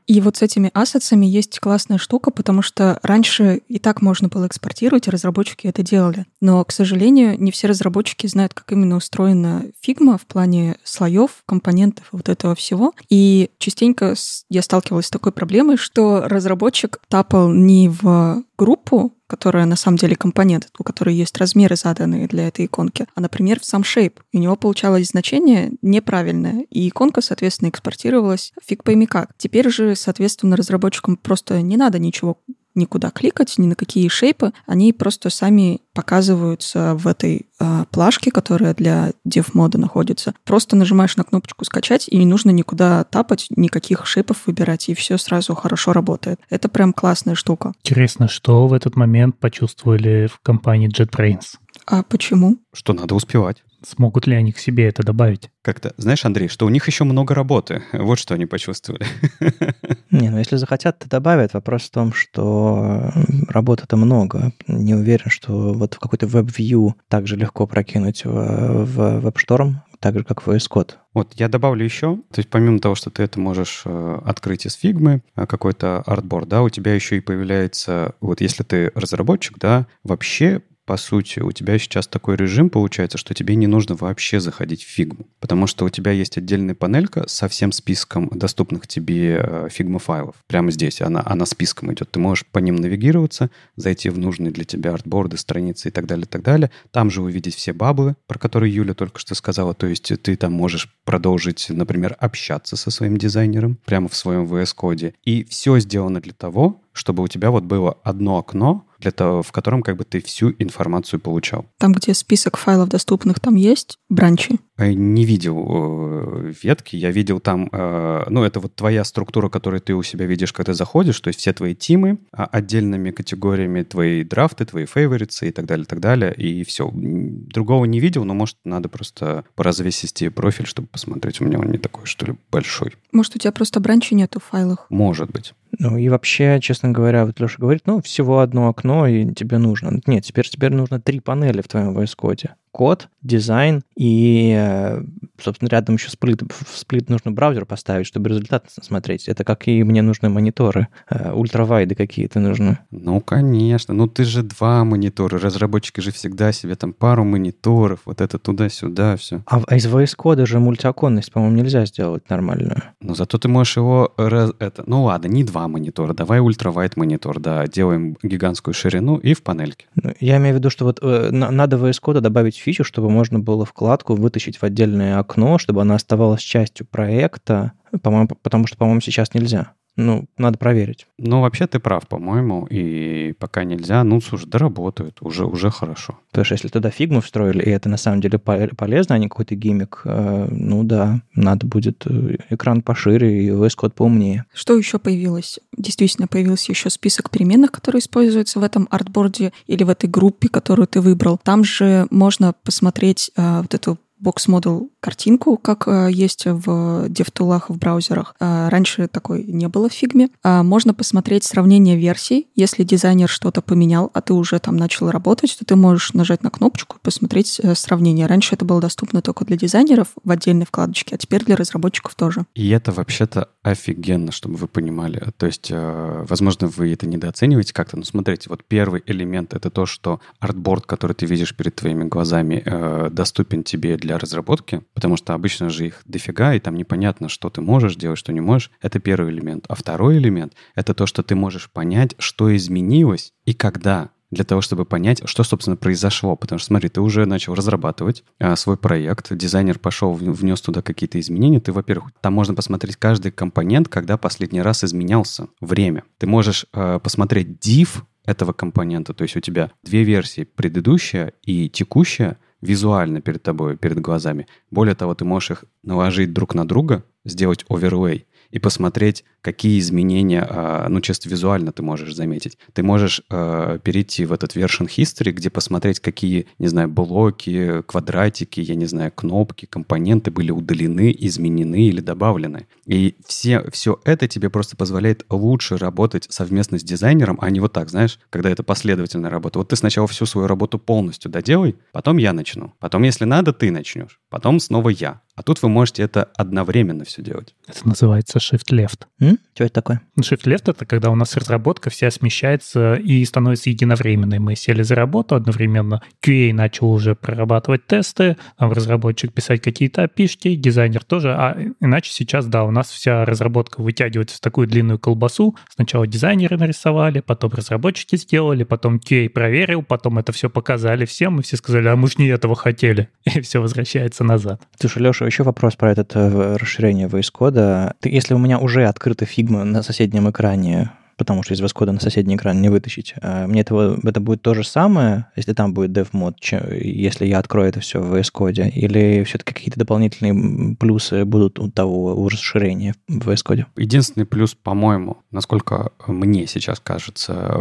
И 0.08 0.21
вот 0.21 0.38
с 0.38 0.41
этими 0.41 0.71
assets 0.74 1.08
ами 1.08 1.26
есть 1.26 1.60
классная 1.60 1.97
штука, 1.97 2.32
потому 2.32 2.62
что 2.62 2.99
раньше 3.04 3.62
и 3.67 3.80
так 3.80 4.02
можно 4.02 4.28
было 4.28 4.47
экспортировать, 4.47 5.08
и 5.08 5.12
разработчики 5.12 5.67
это 5.67 5.84
делали. 5.84 6.26
Но, 6.41 6.63
к 6.63 6.71
сожалению, 6.71 7.39
не 7.41 7.52
все 7.52 7.67
разработчики 7.67 8.28
знают, 8.28 8.54
как 8.54 8.71
именно 8.71 8.95
устроена 8.95 9.65
фигма 9.82 10.17
в 10.17 10.26
плане 10.26 10.78
слоев, 10.84 11.43
компонентов, 11.45 12.08
вот 12.12 12.30
этого 12.30 12.56
всего. 12.56 12.93
И 13.10 13.49
частенько 13.58 14.15
я 14.49 14.62
сталкивалась 14.62 15.08
с 15.08 15.12
такой 15.12 15.32
проблемой, 15.32 15.78
что 15.78 16.23
разработчик 16.28 16.99
тапал 17.08 17.52
не 17.52 17.89
в 17.89 18.43
группу, 18.58 19.13
которая 19.28 19.66
на 19.66 19.76
самом 19.76 19.98
деле 19.98 20.16
компонент, 20.16 20.70
у 20.78 20.84
которой 20.84 21.16
есть 21.16 21.38
размеры 21.38 21.76
заданные 21.76 22.28
для 22.28 22.48
этой 22.48 22.66
иконки, 22.66 23.08
а, 23.16 23.22
например, 23.22 23.60
в 23.60 23.66
сам 23.66 23.82
shape. 23.82 24.20
У 24.34 24.38
него 24.38 24.56
получалось 24.56 25.10
значение 25.10 25.72
неправильное, 25.82 26.66
и 26.70 26.88
иконка, 26.88 27.22
соответственно, 27.22 27.70
экспортировалась 27.70 28.54
фиг 28.66 28.84
пойми 28.84 29.06
как. 29.06 29.32
Теперь 29.38 29.70
же, 29.70 29.96
соответственно, 29.96 30.56
разработчикам 30.56 31.18
просто 31.18 31.62
не 31.62 31.78
надо 31.78 32.00
ничего 32.00 32.38
никуда 32.76 33.10
кликать, 33.12 33.56
ни 33.58 33.68
на 33.68 33.76
какие 33.76 34.08
шейпы, 34.08 34.52
они 34.66 34.94
просто 34.94 35.30
сами 35.30 35.82
показываются 35.94 36.96
в 36.96 37.08
этой 37.08 37.48
э, 37.60 37.86
плашке, 37.92 38.32
которая 38.32 38.74
для 38.74 39.12
дев-мода 39.26 39.78
находится. 39.78 40.34
Просто 40.44 40.76
нажимаешь 40.76 41.16
на 41.18 41.24
кнопочку 41.24 41.66
«Скачать», 41.66 42.08
и 42.08 42.18
не 42.18 42.26
нужно 42.26 42.52
никуда 42.52 43.04
тапать, 43.04 43.48
никаких 43.50 44.06
шейпов 44.06 44.48
выбирать, 44.48 44.90
и 44.90 44.94
все 44.94 45.18
сразу 45.18 45.54
хорошо 45.56 45.94
работает. 45.94 46.40
Это 46.50 46.68
прям 46.70 46.94
классная 46.94 47.36
штука. 47.36 47.74
Интересно, 47.84 48.28
что 48.28 48.68
в 48.68 48.74
этот 48.74 48.96
момент 48.96 49.38
почувствовали 49.40 50.28
в 50.28 50.40
компании 50.42 50.90
JetBrains? 50.90 51.58
А 51.86 52.04
почему? 52.04 52.58
Что 52.74 52.94
надо 52.94 53.16
успевать. 53.16 53.64
Смогут 53.86 54.28
ли 54.28 54.36
они 54.36 54.52
к 54.52 54.60
себе 54.60 54.88
это 54.88 55.04
добавить? 55.04 55.50
Как-то, 55.62 55.93
знаешь, 55.98 56.26
Андрей, 56.26 56.48
что 56.48 56.65
у 56.65 56.69
них 56.69 56.88
еще 56.88 57.04
много 57.04 57.34
работы. 57.34 57.84
Вот 57.91 58.19
что 58.19 58.34
они 58.34 58.46
почувствовали. 58.46 59.06
Не, 60.12 60.30
ну 60.30 60.38
если 60.38 60.56
захотят, 60.58 61.00
то 61.00 61.10
добавят. 61.10 61.54
Вопрос 61.54 61.84
в 61.84 61.91
том, 61.91 62.13
что 62.13 63.12
работы-то 63.50 63.98
много. 63.98 64.54
Не 64.67 64.96
уверен, 64.96 65.30
что 65.30 65.74
вот 65.74 65.96
в 65.96 66.00
какой-то 66.00 66.28
веб-вью 66.28 66.96
так 67.08 67.28
же 67.28 67.36
легко 67.36 67.67
прокинуть 67.67 68.26
в, 68.26 68.86
в 68.86 69.28
WebStorm, 69.28 69.76
так 70.04 70.17
же, 70.17 70.26
как 70.26 70.46
в 70.46 70.50
VS 70.50 70.69
Code. 70.69 70.91
Вот, 71.13 71.34
я 71.36 71.48
добавлю 71.48 71.86
еще, 71.86 72.17
то 72.17 72.39
есть 72.39 72.50
помимо 72.50 72.80
того, 72.80 72.93
что 72.93 73.10
ты 73.10 73.24
это 73.24 73.39
можешь 73.39 73.84
э, 73.86 74.19
открыть 74.26 74.65
из 74.65 74.74
фигмы, 74.74 75.24
э, 75.36 75.46
какой-то 75.46 76.02
артборд, 76.06 76.50
да, 76.50 76.62
у 76.62 76.69
тебя 76.69 76.93
еще 76.93 77.17
и 77.17 77.22
появляется, 77.22 78.13
вот 78.19 78.41
если 78.41 78.63
ты 78.63 78.91
разработчик, 78.96 79.58
да, 79.60 79.88
вообще 80.04 80.62
по 80.86 80.98
сути, 80.98 81.39
у 81.39 81.52
тебя 81.52 81.78
сейчас 81.78 82.08
такой 82.08 82.36
режим 82.36 82.69
получается, 82.69 83.17
что 83.17 83.34
тебе 83.34 83.56
не 83.56 83.67
нужно 83.67 83.96
вообще 83.96 84.39
заходить 84.39 84.84
в 84.84 84.88
фигму, 84.88 85.28
потому 85.39 85.67
что 85.67 85.86
у 85.86 85.89
тебя 85.89 86.12
есть 86.12 86.38
отдельная 86.38 86.76
панелька 86.76 87.28
со 87.28 87.48
всем 87.48 87.72
списком 87.72 88.30
доступных 88.34 88.88
тебе 88.88 89.69
фигма 89.69 90.00
файлов. 90.00 90.36
Прямо 90.48 90.72
здесь 90.72 91.02
она, 91.02 91.24
она 91.26 91.46
списком 91.46 91.93
идет. 91.93 92.12
Ты 92.12 92.19
можешь 92.19 92.46
по 92.46 92.60
ним 92.60 92.76
навигироваться, 92.76 93.50
зайти 93.76 94.10
в 94.10 94.17
нужные 94.17 94.52
для 94.52 94.65
тебя 94.65 94.93
artboard 94.94 95.29
ы, 95.29 95.38
страницы 95.38 95.89
и 95.89 95.91
так 95.91 96.06
далее, 96.06 96.26
и 96.26 96.30
так 96.30 96.43
далее. 96.43 96.72
Там 96.91 97.10
же 97.10 97.22
увидеть 97.22 97.56
все 97.56 97.74
bubble 97.74 98.05
ы, 98.05 98.16
про 98.28 98.38
которые 98.38 98.74
Юля 98.74 98.93
только 98.93 99.19
что 99.19 99.36
сказала. 99.36 99.74
То 99.74 99.88
есть 99.88 100.12
ты 100.22 100.36
там 100.36 100.54
можешь 100.54 100.93
продолжить, 101.06 101.67
например, 101.69 102.15
общаться 102.19 102.76
со 102.76 102.91
своим 102.91 103.17
дизайнером 103.17 103.78
прямо 103.86 104.10
в 104.10 104.15
своем 104.15 104.46
VS 104.46 104.76
Code. 104.78 105.13
И 105.24 105.43
все 105.46 105.80
сделано 105.80 106.19
для 106.19 106.34
того, 106.34 106.82
чтобы 106.91 107.24
у 107.24 107.28
тебя 107.28 107.50
вот 107.50 107.63
было 107.63 107.98
одно 108.04 108.38
окно, 108.38 108.86
для 109.04 109.12
того, 109.12 109.44
в 109.44 109.52
котором 109.52 109.84
как 109.84 109.98
бы 109.98 110.06
ты 110.06 110.22
всю 110.22 110.54
информацию 110.60 111.20
получал. 111.20 111.66
Там, 111.78 111.94
где 111.94 112.13
список 112.13 112.58
файлов 112.58 112.89
доступных, 112.89 113.39
там 113.39 113.56
есть 113.56 113.98
branch 114.10 114.47
и? 114.47 114.60
Э, 114.76 114.92
не 114.92 115.24
видел 115.24 115.68
э, 115.70 116.54
ветки, 116.64 116.96
я 116.96 117.12
видел 117.12 117.40
там, 117.40 117.70
э, 117.72 118.24
ну, 118.30 118.44
это 118.44 118.60
вот 118.60 118.76
твоя 118.76 119.04
структура, 119.04 119.48
которую 119.48 119.82
ты 119.82 119.94
у 119.94 120.02
себя 120.02 120.26
видишь, 120.26 120.52
когда 120.52 120.74
заходишь, 120.74 121.20
то 121.20 121.28
есть 121.28 121.42
все 121.42 121.54
твои 121.54 121.76
тимы 121.76 122.18
а, 122.32 122.46
отдельными 122.46 123.12
категориями, 123.12 123.84
твои 123.84 124.24
драфты, 124.24 124.66
твои 124.66 124.86
фейвориты 124.86 125.47
и 125.47 125.52
так 125.52 125.66
далее, 125.66 125.84
и 125.84 125.88
так 125.88 126.00
далее, 126.00 126.34
и 126.34 126.64
все. 126.64 126.89
Другого 126.91 127.86
не 127.86 128.00
видел, 128.00 128.24
но, 128.26 128.34
может, 128.34 128.58
надо 128.64 128.89
просто 128.89 129.45
поразвесить 129.56 130.24
профиль, 130.34 130.66
чтобы 130.66 130.88
посмотреть. 130.88 131.39
У 131.39 131.45
меня 131.45 131.60
он 131.60 131.70
не 131.70 131.78
такой, 131.78 132.08
что 132.08 132.26
ли, 132.26 132.36
большой. 132.52 132.95
Может, 133.12 133.36
у 133.36 133.39
тебя 133.39 133.52
просто 133.52 133.80
бранчи 133.80 134.16
нету 134.16 134.39
в 134.39 134.43
файлах? 134.43 134.88
Может 134.89 135.32
быть. 135.32 135.54
Ну 135.78 135.97
и 135.97 136.10
вообще, 136.10 136.60
честно 136.62 136.89
говоря, 136.89 137.28
вот 137.28 137.39
Леша 137.39 137.58
говорит, 137.60 137.84
ну, 137.86 138.02
всего 138.02 138.39
одно 138.39 138.70
окно, 138.70 139.06
и 139.06 139.32
тебе 139.34 139.60
нужно. 139.60 140.02
Нет, 140.08 140.24
теперь, 140.24 140.47
теперь 140.47 140.74
нужно 140.74 141.00
три 141.00 141.20
панели 141.20 141.62
в 141.62 141.68
твоем 141.68 141.95
VS 141.95 142.16
Code 142.18 142.50
код, 142.74 143.07
дизайн 143.21 143.84
и, 143.95 144.53
э, 144.57 145.03
собственно, 145.39 145.69
рядом 145.69 145.95
еще 145.95 146.09
сплит. 146.09 146.41
В 146.41 146.78
сплит 146.78 147.07
нужно 147.07 147.32
браузер 147.32 147.65
поставить, 147.65 148.07
чтобы 148.07 148.30
результат 148.30 148.65
смотреть. 148.82 149.30
Это 149.30 149.43
как 149.43 149.67
и 149.67 149.84
мне 149.84 150.01
нужны 150.01 150.28
мониторы. 150.28 150.88
Э, 151.07 151.32
ультравайды 151.32 151.93
какие-то 151.93 152.39
нужны. 152.39 152.80
Ну, 152.89 153.21
конечно. 153.21 153.93
Ну, 153.93 154.07
ты 154.07 154.24
же 154.24 154.41
два 154.41 154.84
монитора. 154.84 155.39
Разработчики 155.39 156.01
же 156.01 156.11
всегда 156.11 156.51
себе 156.51 156.76
там 156.76 156.93
пару 156.93 157.24
мониторов. 157.24 158.01
Вот 158.05 158.21
это 158.21 158.39
туда-сюда, 158.39 159.17
все. 159.17 159.43
А, 159.45 159.61
а 159.67 159.76
из 159.76 159.86
VS 159.86 160.15
Code 160.17 160.45
же 160.47 160.59
мультиоконность, 160.59 161.32
по-моему, 161.32 161.55
нельзя 161.55 161.86
сделать 161.86 162.28
нормальную. 162.30 162.82
Ну, 163.01 163.13
зато 163.13 163.38
ты 163.38 163.47
можешь 163.47 163.78
его... 163.78 164.13
Раз, 164.17 164.51
это, 164.57 164.84
ну, 164.88 165.03
ладно, 165.03 165.28
не 165.28 165.43
два 165.43 165.67
монитора. 165.67 166.13
Давай 166.13 166.39
ультравайд 166.39 166.97
монитор, 166.97 167.39
да. 167.39 167.67
Делаем 167.67 168.17
гигантскую 168.24 168.74
ширину 168.74 169.17
и 169.17 169.36
в 169.36 169.43
панельке. 169.43 169.86
Ну, 170.01 170.13
я 170.19 170.38
имею 170.38 170.55
в 170.55 170.57
виду, 170.57 170.71
что 170.71 170.86
вот 170.86 170.97
э, 171.03 171.30
надо 171.32 171.78
VS 171.78 172.01
Code 172.01 172.19
добавить 172.19 172.62
фичу, 172.64 172.84
чтобы 172.84 173.09
можно 173.09 173.39
было 173.39 173.66
вкладку 173.66 174.16
вытащить 174.16 174.57
в 174.57 174.64
отдельное 174.64 175.20
окно, 175.20 175.57
чтобы 175.57 175.82
она 175.82 175.95
оставалась 175.95 176.41
частью 176.41 176.88
проекта, 176.88 177.74
по-моему, 178.01 178.30
потому 178.41 178.68
что, 178.68 178.78
по-моему, 178.78 179.01
сейчас 179.01 179.34
нельзя. 179.34 179.74
Ну, 179.96 180.26
надо 180.38 180.58
проверить. 180.58 181.08
Ну, 181.18 181.41
вообще 181.41 181.68
ты 181.68 181.80
прав, 181.80 182.08
по-моему, 182.08 182.66
и 182.70 183.34
пока 183.39 183.64
нельзя. 183.64 184.04
Ну, 184.04 184.22
слушай, 184.22 184.50
доработают, 184.50 185.18
уже, 185.22 185.46
уже 185.46 185.70
хорошо. 185.70 186.20
Потому 186.30 186.46
что 186.46 186.56
если 186.56 186.68
туда 186.68 186.89
фигму 186.89 187.22
встроили, 187.22 187.64
и 187.64 187.70
это 187.70 187.89
на 187.89 187.98
самом 187.98 188.22
деле 188.22 188.39
полезно, 188.39 189.16
а 189.16 189.18
не 189.18 189.28
какой-то 189.28 189.56
gimmick, 189.56 190.01
э, 190.06 190.48
ну 190.50 190.84
да, 190.84 191.22
надо 191.36 191.68
будет 191.68 192.06
э, 192.08 192.38
экран 192.50 192.82
пошире 192.82 193.46
и 193.46 193.50
VS 193.50 193.78
Code 193.78 193.91
поумнее. 193.91 194.46
Что 194.54 194.76
еще 194.76 194.98
появилось? 194.98 195.60
Действительно, 195.78 196.28
появился 196.28 196.72
еще 196.72 196.89
список 196.89 197.30
переменных, 197.30 197.72
которые 197.72 198.00
используются 198.00 198.60
в 198.60 198.64
этом 198.64 198.88
artboard 198.89 199.46
е 199.46 199.54
или 199.68 199.84
в 199.84 199.89
этой 199.89 200.10
группе, 200.10 200.50
которую 200.50 200.88
ты 200.88 201.02
выбрал. 201.02 201.39
Там 201.44 201.64
же 201.64 202.08
можно 202.10 202.54
посмотреть 202.64 203.32
э, 203.36 203.62
вот 203.62 203.74
эту 203.74 204.00
box 204.24 204.48
model 204.48 204.89
картинку, 205.01 205.57
как 205.57 205.88
э, 205.88 206.07
есть 206.09 206.45
в 206.45 207.07
DevTool 207.08 207.48
ах 207.48 207.66
в 207.67 207.78
браузерах. 207.78 208.36
Э, 208.39 208.69
раньше 208.69 209.07
такой 209.07 209.43
не 209.43 209.67
было 209.67 209.89
в 209.89 209.93
фигме. 209.93 210.30
Э, 210.43 210.63
можно 210.63 210.93
посмотреть 210.93 211.43
сравнение 211.43 211.97
версий. 211.97 212.47
Если 212.55 212.84
дизайнер 212.84 213.28
что-то 213.28 213.61
поменял, 213.61 214.09
а 214.13 214.21
ты 214.21 214.34
уже 214.34 214.57
там 214.59 214.78
начал 214.78 215.11
работать, 215.11 215.57
то 215.59 215.65
ты 215.65 215.76
можешь 215.76 216.13
нажать 216.13 216.41
на 216.41 216.49
кнопочку 216.49 216.97
и 216.97 216.99
посмотреть 217.03 217.59
сравнение. 217.76 218.26
Раньше 218.26 218.55
это 218.55 218.63
было 218.63 218.80
доступно 218.80 219.21
только 219.21 219.43
для 219.43 219.57
дизайнеров 219.57 220.07
в 220.24 220.32
отдельной 220.32 220.65
вкладочке, 220.65 221.15
а 221.15 221.17
теперь 221.17 221.43
для 221.43 221.57
разработчиков 221.57 222.15
тоже. 222.15 222.45
И 222.55 222.69
это 222.69 222.93
вообще-то 222.93 223.49
офигенно, 223.61 224.32
чтобы 224.32 224.55
вы 224.55 224.67
понимали. 224.67 225.32
То 225.38 225.45
есть, 225.45 225.71
возможно, 225.71 226.67
вы 226.67 226.93
это 226.93 227.07
недооцениваете 227.07 227.74
как-то, 227.74 227.97
но 227.97 228.03
смотрите, 228.03 228.49
вот 228.49 228.63
первый 228.63 229.03
элемент— 229.05 229.53
это 229.55 229.69
то, 229.69 229.86
что 229.86 230.21
артборд, 230.39 230.86
который 230.86 231.13
ты 231.13 231.26
видишь 231.26 231.55
перед 231.55 231.76
твоими 231.76 232.05
глазами, 232.05 232.63
доступен 233.09 233.63
тебе 233.63 233.97
для 233.97 234.12
разработки, 234.18 234.84
потому 234.93 235.18
что 235.18 235.34
обычно 235.34 235.70
же 235.70 235.88
их 235.88 236.01
дофига, 236.05 236.53
и 236.53 236.59
там 236.59 236.76
непонятно, 236.76 237.30
что 237.30 237.49
ты 237.49 237.61
можешь 237.61 237.95
делать, 237.95 238.20
что 238.20 238.34
не 238.34 238.41
можешь. 238.41 238.72
Это 238.82 238.99
первый 238.99 239.32
элемент. 239.32 239.66
А 239.70 239.76
второй 239.76 240.18
элемент— 240.18 240.53
это 240.76 240.93
то, 240.93 241.05
что 241.05 241.24
ты 241.24 241.36
можешь 241.36 241.70
понять, 241.70 242.16
что 242.18 242.55
изменилось 242.55 243.34
и 243.45 243.53
когда 243.53 244.11
для 244.34 244.43
того, 244.43 244.61
чтобы 244.61 244.86
понять, 244.86 245.22
что, 245.26 245.43
собственно, 245.43 245.78
произошло. 245.78 246.36
Потому 246.36 246.59
что, 246.59 246.68
смотри, 246.68 246.89
ты 246.89 247.01
уже 247.01 247.26
начал 247.26 247.53
разрабатывать 247.53 248.24
а, 248.39 248.55
свой 248.55 248.78
проект, 248.78 249.34
дизайнер 249.34 249.80
пошел, 249.80 250.14
внес 250.14 250.59
туда 250.61 250.82
какие-то 250.82 251.20
изменения. 251.20 251.59
Ты, 251.59 251.72
во-первых, 251.72 252.11
там 252.20 252.34
можно 252.34 252.55
посмотреть 252.55 252.97
каждый 252.97 253.32
компонент, 253.32 253.88
когда 253.88 254.18
последний 254.18 254.61
раз 254.61 254.84
изменялся 254.84 255.47
время. 255.61 256.03
Ты 256.18 256.28
можешь 256.28 256.66
а, 256.74 256.99
посмотреть 256.99 257.59
div 257.64 258.03
этого 258.26 258.53
компонента, 258.53 259.14
то 259.14 259.24
есть 259.24 259.36
у 259.36 259.41
тебя 259.41 259.72
две 259.84 260.03
версии, 260.03 260.43
предыдущая 260.43 261.34
и 261.43 261.70
текущая, 261.70 262.38
визуально 262.64 263.22
перед 263.22 263.43
тобой, 263.43 263.78
перед 263.78 263.99
глазами. 263.99 264.47
Более 264.72 264.95
того, 264.95 265.14
ты 265.14 265.26
можешь 265.26 265.51
их 265.51 265.66
наложить 265.84 266.34
друг 266.34 266.55
на 266.55 266.68
друга, 266.68 267.03
сделать 267.26 267.66
оверлей 267.70 268.26
и 268.54 268.60
посмотреть, 268.60 269.26
какие 269.41 269.80
изменения, 269.80 270.45
а, 270.47 270.88
ну, 270.88 271.01
чисто 271.01 271.28
визуально 271.28 271.72
ты 271.72 271.82
можешь 271.82 272.14
заметить. 272.14 272.60
Ты 272.74 272.84
можешь 272.84 273.24
э, 273.32 273.80
перейти 273.84 274.26
в 274.26 274.32
этот 274.32 274.56
version 274.56 274.88
history, 274.88 275.32
где 275.32 275.49
посмотреть, 275.49 275.99
какие, 275.99 276.45
не 276.60 276.68
знаю, 276.68 276.88
блоки, 276.88 277.82
квадратики, 277.82 278.60
я 278.60 278.76
не 278.76 278.86
знаю, 278.86 279.12
кнопки, 279.12 279.66
компоненты 279.66 280.30
были 280.30 280.51
удалены, 280.51 281.16
изменены 281.20 281.88
или 281.88 281.99
добавлены. 281.99 282.68
И 282.86 283.16
все, 283.26 283.68
все 283.72 283.99
это 284.06 284.28
тебе 284.28 284.51
просто 284.51 284.78
позволяет 284.78 285.26
лучше 285.32 285.78
работать 285.78 286.28
совместно 286.30 286.78
с 286.78 286.84
дизайнером, 286.84 287.39
а 287.41 287.49
не 287.49 287.60
вот 287.60 287.74
так, 287.74 287.89
знаешь, 287.89 288.20
когда 288.30 288.51
это 288.51 288.62
последовательная 288.62 289.32
работа. 289.32 289.58
Вот 289.58 289.70
ты 289.70 289.76
сначала 289.76 290.08
всю 290.08 290.28
свою 290.28 290.45
работу 290.45 290.78
полностью 290.78 291.32
доделай, 291.32 291.76
потом 291.91 292.18
я 292.18 292.34
начну. 292.34 292.74
Потом, 292.80 293.01
если 293.01 293.26
надо, 293.26 293.51
ты 293.51 293.72
начнешь. 293.72 294.20
Потом 294.30 294.60
снова 294.60 294.89
я. 294.89 295.22
А 295.36 295.44
тут 295.44 295.62
вы 295.64 295.70
можете 295.70 296.04
это 296.04 296.30
одновременно 296.36 297.06
все 297.06 297.22
делать. 297.22 297.56
Это 297.68 297.88
называется 297.88 298.38
Shift-Left. 298.38 299.08
М? 299.20 299.40
Что 299.56 299.64
это 299.64 299.74
такое? 299.74 300.02
Shift-Left— 300.20 300.64
это 300.72 300.86
когда 300.86 301.10
у 301.10 301.16
нас 301.16 301.36
разработка 301.36 301.90
вся 301.90 302.12
смещается 302.12 302.96
и 302.96 303.24
становится 303.26 303.70
единовременной. 303.70 304.40
Мы 304.40 304.56
сели 304.56 304.84
за 304.84 304.96
работу 304.96 305.36
одновременно, 305.36 306.02
QA 306.24 306.54
начал 306.54 306.92
уже 306.92 307.16
прорабатывать 307.16 307.88
тесты, 307.88 308.38
там 308.58 308.72
разработчик 308.72 309.34
писать 309.34 309.62
какие-то 309.62 310.04
опишки, 310.04 310.56
дизайнер 310.56 311.04
тоже, 311.04 311.34
а 311.34 311.58
иначе 311.80 312.12
сейчас, 312.12 312.46
да, 312.46 312.64
у 312.64 312.72
нас 312.72 312.90
вся 312.92 313.26
разработка 313.26 313.82
вытягивается 313.82 314.38
в 314.38 314.40
такую 314.40 314.68
длинную 314.68 315.00
колбасу. 315.00 315.56
Сначала 315.74 316.06
дизайнеры 316.06 316.58
нарисовали, 316.58 317.22
потом 317.22 317.52
разработчики 317.54 318.18
сделали, 318.18 318.64
потом 318.64 318.98
QA 318.98 319.30
проверил, 319.30 319.82
потом 319.82 320.20
это 320.20 320.32
все 320.32 320.50
показали 320.50 321.06
всем, 321.06 321.40
и 321.40 321.44
все 321.44 321.58
сказали, 321.58 321.88
а 321.88 321.96
мы 321.96 322.08
ж 322.08 322.18
не 322.18 322.28
этого 322.28 322.56
хотели. 322.56 323.10
И 323.26 323.42
все 323.42 323.60
возвращается 323.60 324.24
назад. 324.24 324.62
Слушай, 324.80 325.04
Леша, 325.04 325.22
Леша, 325.24 325.28
еще 325.28 325.43
вопрос 325.43 325.76
про 325.76 325.91
это 325.91 326.05
э, 326.19 326.55
расширение 326.57 327.07
VS 327.07 327.32
Code. 327.34 327.95
Если 328.03 328.34
у 328.34 328.38
меня 328.38 328.59
уже 328.59 328.86
открыта 328.86 329.26
Figma 329.26 329.64
на 329.63 329.82
соседнем 329.82 330.30
экране, 330.30 330.91
потому 331.24 331.43
что 331.43 331.53
из 331.53 331.61
Code 331.61 331.91
на 331.91 331.99
соседний 331.99 332.36
экран 332.36 332.61
не 332.61 332.69
вытащить. 332.69 333.15
А 333.21 333.47
мне 333.47 333.61
этого, 333.61 333.97
это 334.03 334.19
будет 334.19 334.41
то 334.41 334.53
же 334.53 334.63
самое, 334.63 335.28
если 335.36 335.53
там 335.53 335.74
будет 335.74 335.91
dev 335.91 336.09
mode, 336.12 336.36
если 336.41 337.26
я 337.26 337.39
открою 337.39 337.69
это 337.69 337.80
все 337.80 337.99
в 338.01 338.13
VS 338.13 338.32
Code, 338.34 338.69
или 338.69 339.24
все-таки 339.24 339.53
какие-то 339.53 339.80
дополнительные 339.80 340.76
плюсы 340.76 341.26
будут 341.26 341.59
у 341.59 341.71
того 341.71 342.15
у 342.15 342.28
расширения 342.28 342.95
в 343.07 343.30
VS 343.30 343.43
Code? 343.45 343.65
Единственный 343.78 344.26
плюс, 344.26 344.53
по-моему, 344.53 345.17
насколько 345.32 345.91
мне 346.07 346.45
сейчас 346.47 346.80
кажется, 346.80 347.55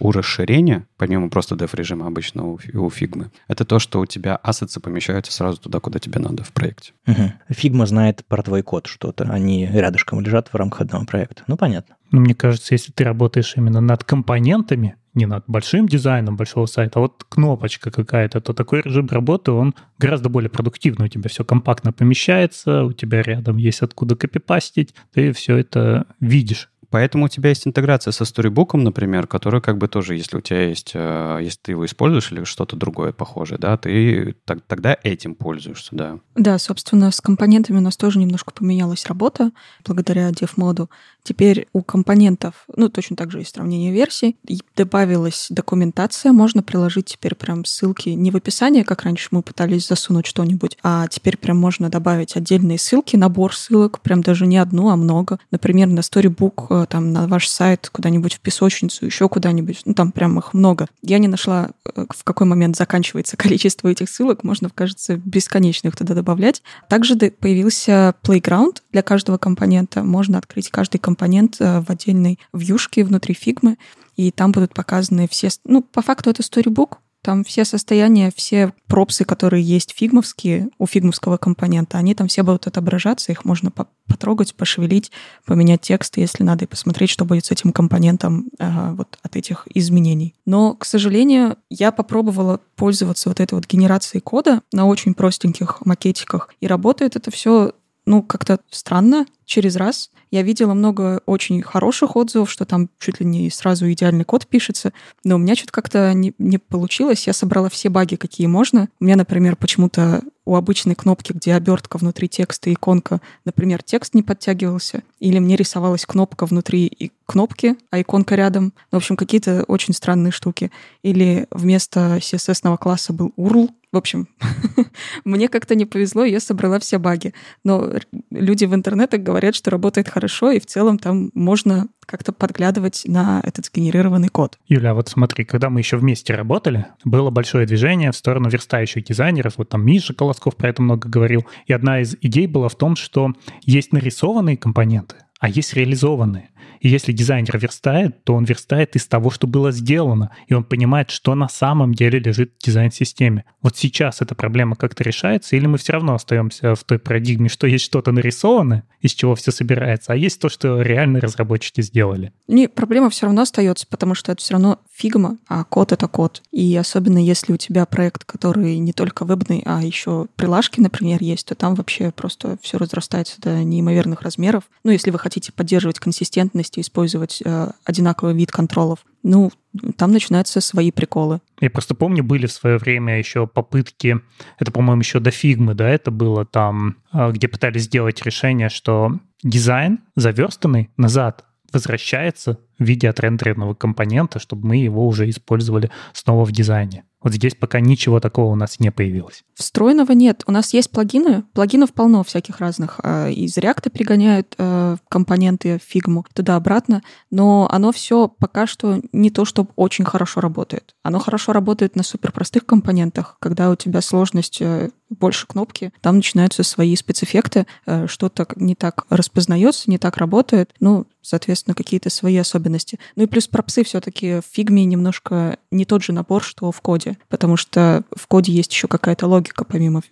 у 0.00 0.12
расширения, 0.12 0.86
помимо 0.96 1.30
просто 1.30 1.54
dev-режима 1.54 2.06
обычно 2.06 2.44
у, 2.44 2.58
у 2.74 2.90
Figma, 2.90 3.30
это 3.46 3.64
то, 3.64 3.78
что 3.78 4.00
у 4.00 4.06
тебя 4.06 4.36
ассетсы 4.36 4.80
помещаются 4.80 5.32
сразу 5.32 5.58
туда, 5.60 5.80
куда 5.80 5.98
тебе 5.98 6.18
надо 6.18 6.42
в 6.42 6.52
проекте. 6.52 6.92
Угу. 7.06 7.32
Фигма 7.50 7.86
знает 7.86 8.24
про 8.26 8.42
твой 8.42 8.62
код 8.62 8.86
что-то, 8.86 9.24
они 9.24 9.66
рядышком 9.66 10.20
лежат 10.20 10.48
в 10.48 10.54
рамках 10.54 10.82
одного 10.82 11.04
проекта. 11.04 11.44
Ну, 11.46 11.56
понятно. 11.56 11.96
Ну, 12.10 12.20
мне 12.20 12.34
кажется, 12.34 12.74
если 12.74 12.92
ты 12.92 13.04
работаешь 13.04 13.54
именно 13.56 13.80
над 13.80 14.04
компонентами, 14.04 14.96
не 15.14 15.26
над 15.26 15.44
большим 15.46 15.88
дизайном 15.88 16.36
большого 16.36 16.66
сайта, 16.66 16.98
а 16.98 17.02
вот 17.02 17.24
кнопочка 17.28 17.90
какая-то, 17.90 18.40
то 18.40 18.52
такой 18.52 18.82
режим 18.82 19.06
работы, 19.08 19.50
он 19.50 19.74
гораздо 19.98 20.28
более 20.28 20.48
продуктивный. 20.48 21.06
У 21.06 21.08
тебя 21.08 21.28
все 21.28 21.44
компактно 21.44 21.92
помещается, 21.92 22.84
у 22.84 22.92
тебя 22.92 23.22
рядом 23.22 23.56
есть 23.56 23.82
откуда 23.82 24.16
копипастить, 24.16 24.94
ты 25.12 25.32
все 25.32 25.56
это 25.56 26.06
видишь. 26.20 26.70
Поэтому 26.90 27.26
у 27.26 27.28
тебя 27.28 27.50
есть 27.50 27.66
интеграция 27.66 28.12
со 28.12 28.24
Storybook, 28.24 28.76
например, 28.76 29.26
которая 29.26 29.60
как 29.60 29.76
бы 29.76 29.88
тоже, 29.88 30.14
если 30.14 30.38
у 30.38 30.40
тебя 30.40 30.68
есть, 30.68 30.92
э, 30.94 31.38
если 31.42 31.58
ты 31.60 31.72
его 31.72 31.84
используешь 31.84 32.32
или 32.32 32.44
что-то 32.44 32.76
другое 32.76 33.12
похожее, 33.12 33.58
да, 33.58 33.76
ты 33.76 34.36
так, 34.46 34.60
тогда 34.66 34.96
этим 35.02 35.34
пользуешься, 35.34 35.90
да. 35.92 36.18
Да, 36.34 36.58
собственно, 36.58 37.10
с 37.10 37.20
компонентами 37.20 37.76
у 37.76 37.82
нас 37.82 37.96
тоже 37.98 38.18
немножко 38.18 38.52
поменялась 38.52 39.04
работа 39.04 39.50
благодаря 39.84 40.30
DevModu. 40.30 40.88
Теперь 41.28 41.68
у 41.74 41.82
компонентов, 41.82 42.64
ну, 42.74 42.88
точно 42.88 43.14
так 43.14 43.30
же 43.30 43.40
есть 43.40 43.54
сравнение 43.54 43.92
версий, 43.92 44.38
добавилась 44.74 45.48
документация, 45.50 46.32
можно 46.32 46.62
приложить 46.62 47.04
теперь 47.04 47.34
прям 47.34 47.66
ссылки 47.66 48.08
не 48.08 48.30
в 48.30 48.36
описании, 48.36 48.82
как 48.82 49.02
раньше 49.02 49.28
мы 49.30 49.42
пытались 49.42 49.86
засунуть 49.86 50.24
что-нибудь, 50.24 50.78
а 50.82 51.06
теперь 51.08 51.36
прям 51.36 51.58
можно 51.58 51.90
добавить 51.90 52.34
отдельные 52.34 52.78
ссылки, 52.78 53.16
набор 53.16 53.54
ссылок, 53.54 54.00
прям 54.00 54.22
даже 54.22 54.46
не 54.46 54.56
одну, 54.56 54.88
а 54.88 54.96
много. 54.96 55.38
Например, 55.50 55.86
на 55.88 56.00
Storybook 56.00 56.68
э, 56.70 56.86
там 56.88 57.12
на 57.12 57.26
ваш 57.26 57.46
сайт 57.46 57.90
куда-нибудь 57.92 58.32
в 58.32 58.40
песочницу, 58.40 59.04
еще 59.04 59.28
куда-нибудь, 59.28 59.82
ну 59.84 59.92
там 59.92 60.12
прям 60.12 60.38
их 60.38 60.54
много. 60.54 60.86
Я 61.02 61.18
не 61.18 61.28
нашла, 61.28 61.72
э, 61.94 62.06
в 62.08 62.24
какой 62.24 62.46
момент 62.46 62.74
заканчивается 62.74 63.36
количество 63.36 63.88
этих 63.88 64.08
ссылок, 64.08 64.44
можно, 64.44 64.70
кажется, 64.70 65.16
бесконечно 65.16 65.88
их 65.88 65.96
туда 65.96 66.14
добавлять. 66.14 66.62
Также 66.88 67.16
появился 67.16 68.14
Playground 68.22 68.78
для 68.92 69.02
каждого 69.02 69.36
компонента. 69.36 70.02
Можно 70.02 70.38
открыть 70.38 70.70
каждый 70.70 70.96
компонент 70.96 71.17
э, 71.22 71.80
в 71.80 71.90
отдельной 71.90 72.38
вьюшке 72.52 73.04
внутри 73.04 73.34
Figma, 73.34 73.78
и 74.16 74.30
там 74.30 74.52
будут 74.52 74.74
показаны 74.74 75.28
все... 75.28 75.48
Ну, 75.64 75.82
по 75.82 76.02
факту 76.02 76.30
это 76.30 76.42
storybook, 76.42 76.98
там 77.22 77.44
все 77.44 77.64
состояния, 77.64 78.32
все 78.34 78.72
пропсы, 78.86 79.24
которые 79.24 79.62
есть 79.62 79.92
фигмовские 79.96 80.70
у 80.78 80.86
фигмовского 80.86 81.36
компонента, 81.36 81.98
они 81.98 82.14
там 82.14 82.28
все 82.28 82.42
будут 82.42 82.66
отображаться, 82.66 83.32
их 83.32 83.44
можно 83.44 83.72
потрогать, 84.06 84.54
пошевелить, 84.54 85.10
поменять 85.44 85.80
текст, 85.80 86.16
если 86.16 86.44
надо, 86.44 86.64
и 86.64 86.68
посмотреть, 86.68 87.10
что 87.10 87.24
будет 87.24 87.44
с 87.44 87.50
этим 87.50 87.72
компонентом 87.72 88.48
э, 88.58 88.92
вот 88.92 89.18
от 89.22 89.36
этих 89.36 89.66
изменений. 89.74 90.34
Но, 90.46 90.74
к 90.74 90.84
сожалению, 90.84 91.58
я 91.68 91.92
попробовала 91.92 92.60
пользоваться 92.76 93.28
вот 93.28 93.40
этой 93.40 93.54
вот 93.54 93.66
генерацией 93.66 94.20
кода 94.20 94.62
на 94.72 94.86
очень 94.86 95.14
простеньких 95.14 95.84
макетиках, 95.84 96.54
и 96.60 96.66
работает 96.66 97.16
это 97.16 97.30
все 97.30 97.72
ну, 98.06 98.22
как-то 98.22 98.58
странно, 98.70 99.26
через 99.48 99.76
раз. 99.76 100.10
Я 100.30 100.42
видела 100.42 100.74
много 100.74 101.22
очень 101.26 101.62
хороших 101.62 102.14
отзывов, 102.14 102.50
что 102.50 102.64
там 102.66 102.90
чуть 103.00 103.18
ли 103.18 103.26
не 103.26 103.50
сразу 103.50 103.90
идеальный 103.90 104.24
код 104.24 104.46
пишется, 104.46 104.92
но 105.24 105.34
у 105.34 105.38
меня 105.38 105.56
что-то 105.56 105.72
как-то 105.72 106.12
не, 106.12 106.34
не 106.38 106.58
получилось. 106.58 107.26
Я 107.26 107.32
собрала 107.32 107.68
все 107.70 107.88
баги, 107.88 108.16
какие 108.16 108.46
можно. 108.46 108.88
У 109.00 109.04
меня, 109.04 109.16
например, 109.16 109.56
почему-то 109.56 110.22
у 110.44 110.54
обычной 110.54 110.94
кнопки, 110.94 111.32
где 111.32 111.54
обертка 111.54 111.98
внутри 111.98 112.28
текста, 112.28 112.72
иконка, 112.72 113.20
например, 113.44 113.82
текст 113.82 114.14
не 114.14 114.22
подтягивался, 114.22 115.02
или 115.18 115.38
мне 115.38 115.56
рисовалась 115.56 116.06
кнопка 116.06 116.46
внутри 116.46 116.86
и 116.86 117.12
кнопки, 117.26 117.76
а 117.90 118.00
иконка 118.00 118.34
рядом. 118.34 118.72
Ну, 118.90 118.98
в 118.98 119.02
общем, 119.02 119.16
какие-то 119.16 119.64
очень 119.68 119.92
странные 119.92 120.30
штуки. 120.30 120.70
Или 121.02 121.46
вместо 121.50 122.16
CSS 122.18 122.78
класса 122.78 123.12
был 123.12 123.34
URL, 123.36 123.70
в 123.90 123.96
общем, 123.96 124.28
мне 125.24 125.48
как-то 125.48 125.74
не 125.74 125.86
повезло, 125.86 126.24
я 126.24 126.40
собрала 126.40 126.78
все 126.78 126.98
баги. 126.98 127.32
Но 127.64 127.94
люди 128.30 128.66
в 128.66 128.74
интернетах 128.74 129.22
говорят, 129.22 129.37
что 129.54 129.70
работает 129.70 130.08
хорошо, 130.08 130.50
и 130.50 130.60
в 130.60 130.66
целом 130.66 130.98
там 130.98 131.30
можно 131.34 131.88
как-то 132.06 132.32
подглядывать 132.32 133.02
на 133.06 133.40
этот 133.44 133.66
сгенерированный 133.66 134.28
код. 134.28 134.58
Юля, 134.66 134.92
а 134.92 134.94
вот 134.94 135.08
смотри, 135.08 135.44
когда 135.44 135.68
мы 135.68 135.80
еще 135.80 135.96
вместе 135.96 136.34
работали, 136.34 136.86
было 137.04 137.30
большое 137.30 137.66
движение 137.66 138.12
в 138.12 138.16
сторону 138.16 138.48
верстающих 138.48 139.04
дизайнеров. 139.04 139.54
Вот 139.58 139.68
там 139.68 139.84
Миша 139.84 140.14
Колосков 140.14 140.56
про 140.56 140.70
это 140.70 140.80
много 140.82 141.08
говорил. 141.08 141.46
И 141.66 141.72
одна 141.72 142.00
из 142.00 142.16
идей 142.20 142.46
была 142.46 142.68
в 142.68 142.76
том, 142.76 142.96
что 142.96 143.32
есть 143.62 143.92
нарисованные 143.92 144.56
компоненты, 144.56 145.16
а 145.38 145.48
есть 145.48 145.74
реализованные. 145.74 146.50
И 146.80 146.88
если 146.88 147.12
дизайнер 147.12 147.58
верстает, 147.58 148.24
то 148.24 148.34
он 148.34 148.44
верстает 148.44 148.96
из 148.96 149.06
того, 149.06 149.30
что 149.30 149.46
было 149.46 149.72
сделано, 149.72 150.30
и 150.46 150.54
он 150.54 150.64
понимает, 150.64 151.10
что 151.10 151.34
на 151.34 151.48
самом 151.48 151.94
деле 151.94 152.18
лежит 152.18 152.52
в 152.58 152.64
дизайн-системе. 152.64 153.44
Вот 153.62 153.76
сейчас 153.76 154.20
эта 154.20 154.34
проблема 154.34 154.76
как-то 154.76 155.04
решается, 155.04 155.56
или 155.56 155.66
мы 155.66 155.78
все 155.78 155.92
равно 155.94 156.14
остаемся 156.14 156.74
в 156.74 156.84
той 156.84 156.98
парадигме, 156.98 157.48
что 157.48 157.66
есть 157.66 157.84
что-то 157.84 158.12
нарисованное, 158.12 158.84
из 159.00 159.12
чего 159.12 159.34
все 159.34 159.52
собирается, 159.52 160.12
а 160.12 160.16
есть 160.16 160.40
то, 160.40 160.48
что 160.48 160.82
реально 160.82 161.20
разработчики 161.20 161.80
сделали? 161.80 162.32
Не, 162.48 162.68
проблема 162.68 163.10
все 163.10 163.26
равно 163.26 163.42
остается, 163.42 163.86
потому 163.86 164.14
что 164.14 164.32
это 164.32 164.40
все 164.40 164.54
равно 164.54 164.80
Figma, 164.92 165.38
а 165.48 165.64
код— 165.64 165.92
это 165.92 166.08
код. 166.08 166.42
И 166.50 166.76
особенно 166.76 167.18
если 167.18 167.52
у 167.52 167.56
тебя 167.56 167.86
проект, 167.86 168.24
который 168.24 168.78
не 168.78 168.92
только 168.92 169.24
вебный, 169.24 169.62
а 169.64 169.82
еще 169.82 170.26
прилажки, 170.36 170.80
например, 170.80 171.22
есть, 171.22 171.46
то 171.46 171.54
там 171.54 171.74
вообще 171.74 172.10
просто 172.10 172.58
все 172.60 172.78
разрастается 172.78 173.40
до 173.40 173.62
неимоверных 173.62 174.22
размеров. 174.22 174.64
Ну, 174.82 174.90
если 174.90 175.10
вы 175.10 175.18
хотите 175.18 175.52
поддерживать 175.52 175.98
консистентность 175.98 176.67
и 176.76 176.80
использовать 176.80 177.40
э, 177.44 177.68
одинаковый 177.84 178.34
вид 178.34 178.50
контролов, 178.50 179.04
ну, 179.22 179.50
там 179.96 180.12
начинаются 180.12 180.60
свои 180.60 180.90
приколы. 180.90 181.40
Я 181.60 181.70
просто 181.70 181.94
помню, 181.94 182.24
были 182.24 182.46
в 182.46 182.52
свое 182.52 182.78
время 182.78 183.18
еще 183.18 183.46
попытки, 183.46 184.20
это, 184.58 184.72
по-моему, 184.72 185.00
еще 185.02 185.20
до 185.20 185.30
Figma, 185.30 185.74
да, 185.74 185.88
это 185.88 186.10
было 186.10 186.44
там, 186.44 186.96
э, 187.12 187.30
где 187.32 187.48
пытались 187.48 187.84
сделать 187.84 188.22
решение, 188.22 188.68
что 188.68 189.18
дизайн 189.42 190.00
заверстанный 190.16 190.90
назад 190.96 191.44
возвращается 191.72 192.58
в 192.78 192.84
виде 192.84 193.08
отрендеренного 193.08 193.74
компонента, 193.74 194.38
чтобы 194.38 194.68
мы 194.68 194.76
его 194.76 195.06
уже 195.06 195.28
использовали 195.28 195.90
снова 196.12 196.44
в 196.44 196.52
дизайне. 196.52 197.04
Вот 197.22 197.34
здесь 197.34 197.54
пока 197.54 197.80
ничего 197.80 198.20
такого 198.20 198.52
у 198.52 198.54
нас 198.54 198.78
не 198.78 198.90
появилось. 198.90 199.44
Встроенного 199.54 200.12
нет. 200.12 200.44
У 200.46 200.52
нас 200.52 200.72
есть 200.72 200.90
плагины. 200.90 201.42
Плагинов 201.52 201.92
полно 201.92 202.22
всяких 202.22 202.60
разных. 202.60 203.00
А, 203.02 203.28
из 203.28 203.56
React 203.58 203.90
пригоняют 203.90 204.54
э, 204.58 204.96
компоненты 205.08 205.78
в 205.78 205.94
Figma 205.94 206.22
туда-обратно, 206.32 207.02
но 207.30 207.68
оно 207.70 207.90
все 207.92 208.28
пока 208.28 208.66
что 208.66 209.00
не 209.12 209.30
то, 209.30 209.44
что 209.44 209.66
очень 209.74 210.04
хорошо 210.04 210.40
работает. 210.40 210.94
Оно 211.02 211.18
хорошо 211.18 211.52
работает 211.52 211.96
на 211.96 212.04
суперпростых 212.04 212.64
компонентах, 212.64 213.36
когда 213.40 213.70
у 213.70 213.76
тебя 213.76 214.00
сложность 214.00 214.58
э, 214.60 214.90
больше 215.10 215.46
кнопки, 215.46 215.92
там 216.00 216.16
начинаются 216.16 216.62
свои 216.62 216.94
спецэффекты, 216.94 217.66
э, 217.86 218.06
что-то 218.06 218.46
не 218.56 218.74
так 218.74 219.06
распознается, 219.10 219.90
не 219.90 219.98
так 219.98 220.18
работает, 220.18 220.74
ну, 220.80 221.06
соответственно, 221.22 221.74
какие-то 221.74 222.10
свои 222.10 222.36
особенности. 222.36 222.98
Ну 223.16 223.24
и 223.24 223.26
плюс 223.26 223.48
пропсы 223.48 223.84
все-таки 223.84 224.40
в 224.40 224.44
фигме 224.50 224.84
немножко 224.84 225.58
не 225.70 225.84
тот 225.84 226.02
же 226.02 226.12
набор, 226.12 226.42
что 226.42 226.70
в 226.70 226.80
коде, 226.80 227.07
потому 227.28 227.56
что 227.56 228.04
в 228.14 228.26
коде 228.26 228.52
есть 228.52 228.72
еще 228.72 228.88
какая-то 228.88 229.26
логика 229.26 229.64
помимо 229.64 230.02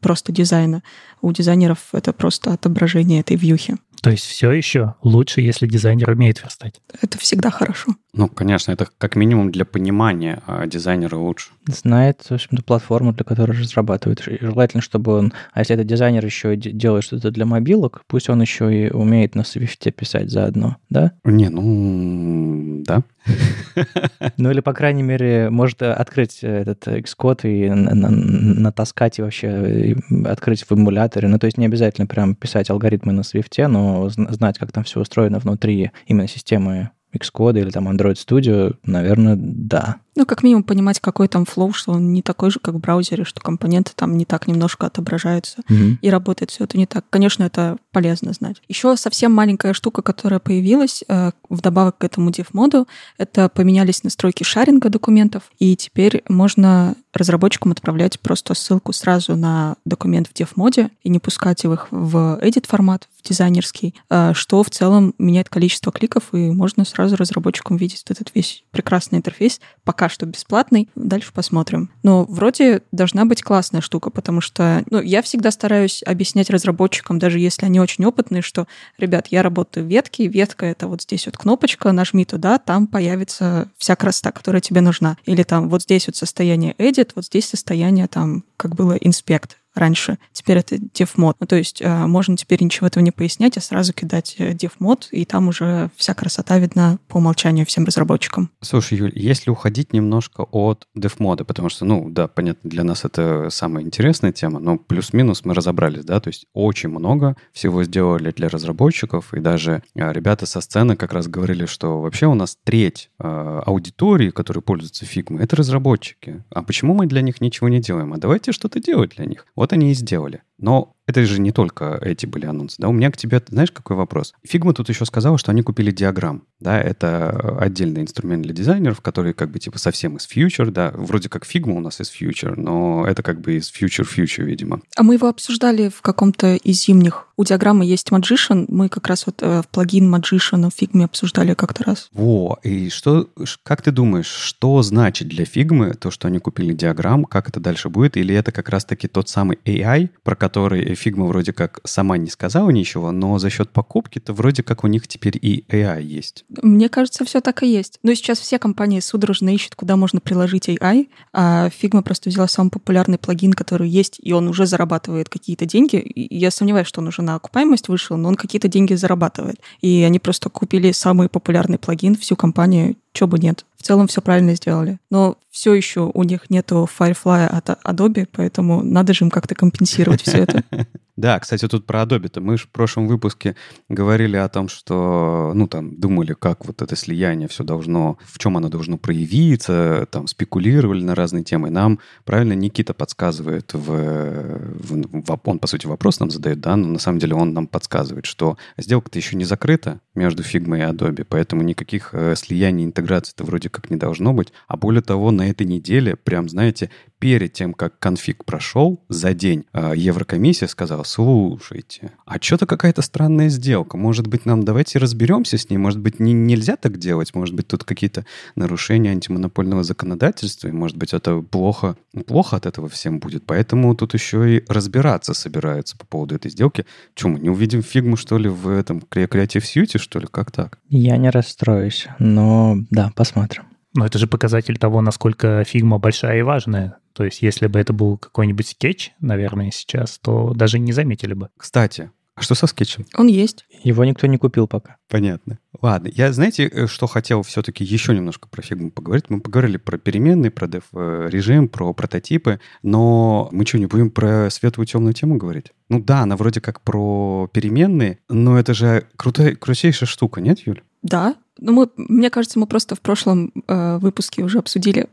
просто 0.00 0.32
дизайна. 0.32 0.82
У 1.20 1.32
дизайнеров 1.32 1.78
это 1.92 2.12
просто 2.12 2.52
отображение 2.52 3.20
этой 3.20 3.36
вьюхи. 3.36 3.76
То 4.02 4.10
есть 4.10 4.24
все 4.24 4.50
еще 4.52 4.94
лучше, 5.02 5.40
если 5.40 5.66
дизайнер 5.66 6.10
умеет 6.10 6.42
верстать. 6.42 6.80
Это 7.00 7.18
всегда 7.18 7.50
хорошо. 7.50 7.94
Ну, 8.12 8.28
конечно, 8.28 8.72
это 8.72 8.88
как 8.98 9.14
минимум 9.14 9.52
для 9.52 9.64
понимания 9.64 10.42
а 10.46 10.66
дизайнера 10.66 11.16
лучше. 11.16 11.50
Знает, 11.66 12.22
в 12.28 12.32
общем-то, 12.32 12.62
платформу, 12.62 13.12
для 13.12 13.24
которой 13.24 13.52
разрабатывает. 13.52 14.22
желательно, 14.40 14.82
чтобы 14.82 15.18
он... 15.18 15.32
А 15.52 15.60
если 15.60 15.74
этот 15.74 15.86
дизайнер 15.86 16.24
еще 16.24 16.56
делает 16.56 17.04
что-то 17.04 17.30
для 17.30 17.44
мобилок, 17.44 18.02
пусть 18.06 18.30
он 18.30 18.40
еще 18.40 18.72
и 18.74 18.90
умеет 18.90 19.34
на 19.34 19.42
Swift 19.42 19.90
писать 19.92 20.30
заодно, 20.30 20.76
да? 20.88 21.12
Не, 21.24 21.50
ну, 21.50 22.82
да. 22.86 23.02
Ну 24.36 24.50
или, 24.50 24.60
по 24.60 24.72
крайней 24.72 25.02
мере, 25.02 25.50
может 25.50 25.82
открыть 25.82 26.38
этот 26.42 26.86
Xcode 26.86 27.42
и 27.44 27.68
натаскать 27.68 29.18
и 29.18 29.22
вообще 29.22 29.96
открыть 30.24 30.64
в 30.68 30.72
эмуляторе. 30.72 31.28
Ну 31.28 31.38
то 31.38 31.46
есть 31.46 31.58
не 31.58 31.66
обязательно 31.66 32.06
прям 32.06 32.34
писать 32.34 32.70
алгоритмы 32.70 33.12
на 33.12 33.20
Swift, 33.20 33.66
но 33.66 33.85
знать, 34.08 34.58
как 34.58 34.72
там 34.72 34.84
все 34.84 35.00
устроено 35.00 35.38
внутри 35.38 35.90
именно 36.06 36.28
системы 36.28 36.90
Xcode 37.14 37.60
или 37.60 37.70
там 37.70 37.88
Android 37.88 38.14
Studio, 38.14 38.76
наверное, 38.84 39.36
да. 39.36 39.96
Ну, 40.16 40.26
как 40.26 40.42
минимум 40.42 40.64
понимать, 40.64 40.98
какой 40.98 41.28
там 41.28 41.44
флоу, 41.44 41.72
что 41.72 41.92
он 41.92 42.12
не 42.12 42.22
такой 42.22 42.50
же, 42.50 42.58
как 42.58 42.74
в 42.74 42.78
браузере, 42.78 43.24
что 43.24 43.40
компоненты 43.40 43.92
там 43.94 44.16
не 44.16 44.24
так 44.24 44.46
немножко 44.46 44.86
отображаются 44.86 45.58
mm-hmm. 45.68 45.98
и 46.00 46.10
работает 46.10 46.50
все 46.50 46.64
это 46.64 46.78
не 46.78 46.86
так. 46.86 47.04
Конечно, 47.10 47.44
это 47.44 47.76
полезно 47.92 48.32
знать. 48.32 48.62
Еще 48.66 48.96
совсем 48.96 49.32
маленькая 49.32 49.74
штука, 49.74 50.02
которая 50.02 50.40
появилась 50.40 51.04
э, 51.06 51.32
вдобавок 51.48 51.98
к 51.98 52.04
этому 52.04 52.30
div-моду, 52.30 52.88
это 53.18 53.48
поменялись 53.48 54.04
настройки 54.04 54.42
шаринга 54.42 54.88
документов, 54.88 55.44
и 55.58 55.76
теперь 55.76 56.22
можно 56.28 56.94
разработчикам 57.12 57.72
отправлять 57.72 58.20
просто 58.20 58.54
ссылку 58.54 58.92
сразу 58.92 59.36
на 59.36 59.76
документ 59.84 60.28
в 60.28 60.34
div-моде 60.34 60.90
и 61.02 61.08
не 61.08 61.18
пускать 61.18 61.64
их 61.64 61.88
в 61.90 62.38
edit 62.42 62.66
формат, 62.66 63.08
в 63.22 63.28
дизайнерский, 63.28 63.94
э, 64.10 64.32
что 64.34 64.62
в 64.62 64.70
целом 64.70 65.14
меняет 65.18 65.48
количество 65.48 65.92
кликов, 65.92 66.32
и 66.32 66.50
можно 66.50 66.84
сразу 66.84 67.16
разработчикам 67.16 67.76
видеть 67.76 68.04
этот 68.08 68.30
весь 68.34 68.64
прекрасный 68.70 69.18
интерфейс, 69.18 69.60
пока 69.84 70.05
пока 70.06 70.08
что 70.08 70.26
бесплатный. 70.26 70.88
Дальше 70.94 71.32
посмотрим. 71.32 71.90
Но 72.02 72.24
вроде 72.28 72.82
должна 72.92 73.24
быть 73.24 73.42
классная 73.42 73.80
штука, 73.80 74.10
потому 74.10 74.40
что 74.40 74.84
ну, 74.90 75.00
я 75.00 75.20
всегда 75.20 75.50
стараюсь 75.50 76.02
объяснять 76.06 76.48
разработчикам, 76.48 77.18
даже 77.18 77.40
если 77.40 77.66
они 77.66 77.80
очень 77.80 78.04
опытные, 78.04 78.42
что, 78.42 78.66
ребят, 78.98 79.28
я 79.28 79.42
работаю 79.42 79.84
в 79.84 79.88
ветке, 79.88 80.28
ветка— 80.28 80.66
это 80.66 80.86
вот 80.86 81.02
здесь 81.02 81.26
вот 81.26 81.36
кнопочка, 81.36 81.90
нажми 81.90 82.24
туда, 82.24 82.58
там 82.58 82.86
появится 82.86 83.68
вся 83.78 83.96
красота, 83.96 84.30
которая 84.30 84.60
тебе 84.60 84.80
нужна. 84.80 85.16
Или 85.24 85.42
там 85.42 85.68
вот 85.68 85.82
здесь 85.82 86.06
вот 86.06 86.14
состояние 86.16 86.74
edit, 86.78 87.10
вот 87.16 87.26
здесь 87.26 87.48
состояние 87.48 88.06
там, 88.06 88.44
как 88.56 88.76
было 88.76 88.96
inspect 88.96 89.56
раньше. 89.76 90.18
Теперь 90.32 90.58
это 90.58 90.78
дефмод. 90.78 91.36
Ну, 91.40 91.46
то 91.46 91.56
есть 91.56 91.80
э, 91.82 92.06
можно 92.06 92.36
теперь 92.36 92.62
ничего 92.62 92.86
этого 92.86 93.02
не 93.02 93.10
пояснять, 93.10 93.56
а 93.56 93.60
сразу 93.60 93.92
кидать 93.92 94.36
э, 94.38 94.54
дефмод, 94.54 95.08
и 95.10 95.24
там 95.24 95.48
уже 95.48 95.90
вся 95.96 96.14
красота 96.14 96.58
видна 96.58 96.98
по 97.08 97.18
умолчанию 97.18 97.66
всем 97.66 97.84
разработчикам. 97.84 98.50
Слушай, 98.60 98.98
Юль, 98.98 99.12
если 99.14 99.50
уходить 99.50 99.92
немножко 99.92 100.42
от 100.42 100.86
dev 100.94 101.09
mode'а, 101.09 101.44
потому 101.44 101.68
что, 101.68 101.84
ну, 101.84 102.08
да, 102.10 102.28
понятно, 102.28 102.70
для 102.70 102.84
нас 102.84 103.04
это 103.04 103.48
самая 103.50 103.84
интересная 103.84 104.32
тема, 104.32 104.58
но 104.60 104.78
плюс-минус 104.78 105.44
мы 105.44 105.54
разобрались, 105.54 106.04
да, 106.04 106.20
то 106.20 106.28
есть 106.28 106.46
очень 106.54 106.88
много 106.88 107.36
всего 107.52 107.84
сделали 107.84 108.32
для 108.32 108.48
разработчиков, 108.48 109.34
и 109.34 109.40
даже 109.40 109.82
э, 109.94 110.12
ребята 110.12 110.46
со 110.46 110.60
сцены 110.60 110.96
как 110.96 111.12
раз 111.12 111.28
говорили, 111.28 111.66
что 111.66 112.00
вообще 112.00 112.26
у 112.26 112.34
нас 112.34 112.56
треть 112.64 113.10
э, 113.18 113.62
аудитории, 113.66 114.30
которые 114.30 114.62
пользуются 114.62 115.04
Figma, 115.04 115.42
это 115.42 115.56
разработчики. 115.56 116.42
А 116.50 116.62
почему 116.62 116.94
мы 116.94 117.06
для 117.06 117.22
них 117.22 117.40
ничего 117.40 117.68
не 117.68 117.80
делаем? 117.80 118.12
А 118.12 118.18
давайте 118.18 118.52
что-то 118.52 118.80
делать 118.80 119.14
для 119.16 119.26
них. 119.26 119.46
Вот 119.54 119.65
вот 119.66 119.72
они 119.72 119.90
и 119.90 119.94
сделали. 119.94 120.42
Но 120.58 120.95
это 121.06 121.24
же 121.24 121.40
не 121.40 121.52
только 121.52 121.98
эти 122.02 122.26
были 122.26 122.46
анонсы, 122.46 122.76
да? 122.78 122.88
У 122.88 122.92
меня 122.92 123.10
к 123.10 123.16
тебе, 123.16 123.42
знаешь, 123.48 123.70
какой 123.70 123.96
вопрос? 123.96 124.34
Figma 124.44 124.74
тут 124.74 124.88
еще 124.88 125.04
сказала, 125.04 125.38
что 125.38 125.52
они 125.52 125.62
купили 125.62 125.90
диаграмм, 125.90 126.42
да? 126.60 126.80
Это 126.80 127.58
отдельный 127.60 128.02
инструмент 128.02 128.42
для 128.42 128.52
дизайнеров, 128.52 129.00
который 129.00 129.32
как 129.32 129.50
бы 129.50 129.58
типа 129.58 129.78
совсем 129.78 130.16
из 130.16 130.28
future, 130.28 130.70
да? 130.70 130.92
Вроде 130.94 131.28
как 131.28 131.44
Figma 131.44 131.74
у 131.74 131.80
нас 131.80 132.00
из 132.00 132.12
future, 132.12 132.54
но 132.56 133.06
это 133.06 133.22
как 133.22 133.40
бы 133.40 133.54
из 133.54 133.72
future-future, 133.72 134.44
видимо. 134.44 134.80
А 134.96 135.02
мы 135.02 135.14
его 135.14 135.28
обсуждали 135.28 135.88
в 135.88 136.02
каком-то 136.02 136.56
из 136.56 136.84
зимних. 136.84 137.28
У 137.38 137.44
диаграммы 137.44 137.84
есть 137.84 138.08
Magician, 138.08 138.64
мы 138.68 138.88
как 138.88 139.06
раз 139.06 139.26
вот 139.26 139.42
э, 139.42 139.60
в 139.60 139.68
плагин 139.68 140.12
Magician 140.12 140.70
в 140.70 140.74
Figma 140.74 141.04
обсуждали 141.04 141.52
как-то 141.52 141.84
раз. 141.84 142.08
Во, 142.12 142.58
и 142.62 142.88
что, 142.88 143.28
как 143.62 143.82
ты 143.82 143.90
думаешь, 143.90 144.26
что 144.26 144.82
значит 144.82 145.28
для 145.28 145.44
Figma 145.44 145.92
то, 145.92 146.10
что 146.10 146.28
они 146.28 146.38
купили 146.38 146.72
диаграмм, 146.72 147.26
как 147.26 147.50
это 147.50 147.60
дальше 147.60 147.90
будет, 147.90 148.16
или 148.16 148.34
это 148.34 148.52
как 148.52 148.70
раз-таки 148.70 149.06
тот 149.06 149.28
самый 149.28 149.58
AI, 149.66 150.08
про 150.22 150.34
который 150.34 150.95
Figma 150.96 151.26
вроде 151.26 151.52
как 151.52 151.80
сама 151.84 152.18
не 152.18 152.28
сказала 152.28 152.70
ничего, 152.70 153.12
но 153.12 153.38
за 153.38 153.50
счет 153.50 153.70
покупки-то 153.70 154.32
вроде 154.32 154.62
как 154.62 154.82
у 154.82 154.88
них 154.88 155.06
теперь 155.06 155.38
и 155.40 155.64
AI 155.68 156.02
есть. 156.02 156.44
Мне 156.62 156.88
кажется, 156.88 157.24
все 157.24 157.40
так 157.40 157.62
и 157.62 157.68
есть. 157.68 157.98
Но 158.02 158.14
сейчас 158.14 158.40
все 158.40 158.58
компании 158.58 159.00
судорожно 159.00 159.54
ищут, 159.54 159.74
куда 159.74 159.96
можно 159.96 160.20
приложить 160.20 160.68
AI, 160.68 161.08
а 161.32 161.70
Figma 161.70 162.02
просто 162.02 162.30
взяла 162.30 162.48
самый 162.48 162.70
популярный 162.70 163.18
плагин, 163.18 163.52
который 163.52 163.88
есть, 163.88 164.18
и 164.22 164.32
он 164.32 164.48
уже 164.48 164.66
зарабатывает 164.66 165.28
какие-то 165.28 165.66
деньги. 165.66 166.02
Я 166.14 166.50
сомневаюсь, 166.50 166.88
что 166.88 167.00
он 167.00 167.08
уже 167.08 167.22
на 167.22 167.36
окупаемость 167.36 167.88
вышел, 167.88 168.16
но 168.16 168.28
он 168.28 168.34
какие-то 168.34 168.68
деньги 168.68 168.94
зарабатывает. 168.94 169.60
И 169.80 170.02
они 170.02 170.18
просто 170.18 170.50
купили 170.50 170.92
самый 170.92 171.28
популярный 171.28 171.78
плагин, 171.78 172.16
всю 172.16 172.36
компанию, 172.36 172.96
чего 173.12 173.28
бы 173.28 173.38
нет. 173.38 173.64
Целом 173.86 174.08
все 174.08 174.20
правильно 174.20 174.56
сделали. 174.56 174.98
Но 175.10 175.38
все 175.48 175.72
еще 175.72 176.10
у 176.12 176.24
них 176.24 176.50
нету 176.50 176.88
Firefly 176.98 177.46
от 177.46 177.68
Adobe, 177.84 178.26
поэтому 178.32 178.82
надо 178.82 179.14
же 179.14 179.24
им 179.24 179.30
как-то 179.30 179.54
компенсировать 179.54 180.22
все 180.22 180.38
это. 180.38 180.64
Да, 181.16 181.40
кстати, 181.40 181.66
тут 181.66 181.86
про 181.86 182.02
Adobe-то. 182.02 182.42
Мы 182.42 182.58
же 182.58 182.64
в 182.64 182.68
прошлом 182.68 183.08
выпуске 183.08 183.56
говорили 183.88 184.36
о 184.36 184.48
том, 184.48 184.68
что, 184.68 185.52
ну, 185.54 185.66
там, 185.66 185.98
думали, 185.98 186.34
как 186.38 186.66
вот 186.66 186.82
это 186.82 186.94
слияние 186.94 187.48
все 187.48 187.64
должно, 187.64 188.18
в 188.24 188.38
чем 188.38 188.56
оно 188.58 188.68
должно 188.68 188.98
проявиться, 188.98 190.06
там, 190.10 190.26
спекулировали 190.26 191.02
на 191.02 191.14
разные 191.14 191.42
темы. 191.42 191.70
Нам, 191.70 192.00
правильно, 192.24 192.52
Никита 192.52 192.92
подсказывает 192.92 193.72
в, 193.72 193.86
в, 193.86 195.40
он, 195.44 195.58
по 195.58 195.66
сути, 195.66 195.86
вопрос 195.86 196.20
нам 196.20 196.30
задает, 196.30 196.60
да, 196.60 196.76
но 196.76 196.88
на 196.88 196.98
самом 196.98 197.18
деле 197.18 197.34
он 197.34 197.54
нам 197.54 197.66
подсказывает, 197.66 198.26
что 198.26 198.58
сделка-то 198.76 199.18
еще 199.18 199.36
не 199.36 199.44
закрыта 199.46 200.00
между 200.14 200.42
Figma 200.42 200.78
и 200.78 200.92
Adobe, 200.92 201.24
поэтому 201.26 201.62
никаких 201.62 202.10
э, 202.12 202.34
слияний, 202.36 202.84
интеграций-то 202.84 203.44
вроде 203.44 203.70
как 203.70 203.90
не 203.90 203.96
должно 203.96 204.34
быть. 204.34 204.52
А 204.68 204.76
более 204.76 205.02
того, 205.02 205.30
на 205.30 205.48
этой 205.48 205.66
неделе, 205.66 206.14
прям, 206.16 206.48
знаете, 206.48 206.90
перед 207.18 207.54
тем, 207.54 207.72
как 207.72 207.98
конфиг 207.98 208.44
прошел, 208.44 209.02
за 209.08 209.32
день 209.32 209.64
э, 209.72 209.92
Еврокомиссия 209.96 210.68
сказала, 210.68 211.04
слушайте, 211.06 212.12
а 212.24 212.38
что-то 212.40 212.66
какая-то 212.66 213.02
странная 213.02 213.48
сделка. 213.48 213.96
Может 213.96 214.26
быть, 214.26 214.46
нам 214.46 214.64
давайте 214.64 214.98
разберемся 214.98 215.56
с 215.56 215.70
ней. 215.70 215.76
Может 215.76 216.00
быть, 216.00 216.20
не, 216.20 216.32
нельзя 216.32 216.76
так 216.76 216.98
делать. 216.98 217.34
Может 217.34 217.54
быть, 217.54 217.68
тут 217.68 217.84
какие-то 217.84 218.26
нарушения 218.54 219.10
антимонопольного 219.10 219.84
законодательства. 219.84 220.68
И, 220.68 220.72
может 220.72 220.96
быть, 220.96 221.14
это 221.14 221.40
плохо, 221.40 221.96
плохо 222.26 222.56
от 222.56 222.66
этого 222.66 222.88
всем 222.88 223.18
будет. 223.18 223.44
Поэтому 223.46 223.94
тут 223.94 224.14
еще 224.14 224.56
и 224.56 224.64
разбираться 224.68 225.34
собираются 225.34 225.96
по 225.96 226.06
поводу 226.06 226.34
этой 226.34 226.50
сделки. 226.50 226.84
Чем 227.14 227.32
мы 227.32 227.40
не 227.40 227.48
увидим 227.48 227.82
фигму, 227.82 228.16
что 228.16 228.38
ли, 228.38 228.48
в 228.48 228.68
этом 228.68 228.98
Creative 228.98 229.62
Suite, 229.62 229.98
что 229.98 230.18
ли? 230.18 230.26
Как 230.30 230.50
так? 230.50 230.78
Я 230.88 231.16
не 231.16 231.30
расстроюсь. 231.30 232.06
Но 232.18 232.76
да, 232.90 233.12
посмотрим. 233.14 233.64
Но 233.94 234.04
это 234.04 234.18
же 234.18 234.26
показатель 234.26 234.76
того, 234.76 235.00
насколько 235.00 235.64
Figma 235.64 235.98
большая 235.98 236.40
и 236.40 236.42
важная. 236.42 236.98
То 237.16 237.24
есть, 237.24 237.40
если 237.40 237.66
бы 237.66 237.78
это 237.78 237.94
был 237.94 238.18
какой-нибудь 238.18 238.68
скетч, 238.68 239.12
наверное, 239.20 239.70
сейчас, 239.70 240.18
то 240.18 240.52
даже 240.52 240.78
не 240.78 240.92
заметили 240.92 241.32
бы. 241.32 241.48
Кстати, 241.56 242.10
а 242.34 242.42
что 242.42 242.54
со 242.54 242.66
Sketch'ем? 242.66 243.06
Он 243.16 243.26
есть. 243.28 243.64
Его 243.82 244.04
никто 244.04 244.26
не 244.26 244.36
купил 244.36 244.68
пока. 244.68 244.96
Понятно. 245.08 245.58
Ладно, 245.80 246.08
я, 246.12 246.30
знаете, 246.34 246.66
э, 246.66 246.86
что 246.86 247.06
хотел 247.06 247.42
все-таки 247.42 247.82
еще 247.84 248.14
немножко 248.14 248.48
про 248.48 248.60
Figma 248.60 248.90
поговорить? 248.90 249.30
Мы 249.30 249.40
поговорили 249.40 249.78
про 249.78 249.96
переменные, 249.96 250.50
про 250.50 250.68
dev-режим, 250.68 251.68
про 251.68 251.94
прототипы, 251.94 252.60
но 252.82 253.48
мы 253.50 253.64
что, 253.64 253.78
не 253.78 253.86
будем 253.86 254.10
про 254.10 254.50
светлую 254.50 254.86
темную 254.86 255.14
тему 255.14 255.38
говорить? 255.38 255.72
Ну 255.88 255.98
да, 256.02 256.20
она 256.20 256.36
вроде 256.36 256.60
как 256.60 256.82
про 256.82 257.48
переменные, 257.50 258.18
но 258.28 258.58
это 258.58 258.74
же 258.74 259.06
крутая, 259.16 259.56
крутейшая 259.56 260.06
штука, 260.06 260.42
нет, 260.42 260.58
Юль? 260.66 260.82
Да, 261.00 261.36
ну, 261.58 261.72
мы, 261.72 261.90
мне 261.96 262.30
кажется, 262.30 262.58
мы 262.58 262.66
просто 262.66 262.94
в 262.94 263.00
прошлом 263.00 263.52
э, 263.66 263.98
выпуске 263.98 264.42
уже 264.42 264.58
обсудили. 264.58 265.08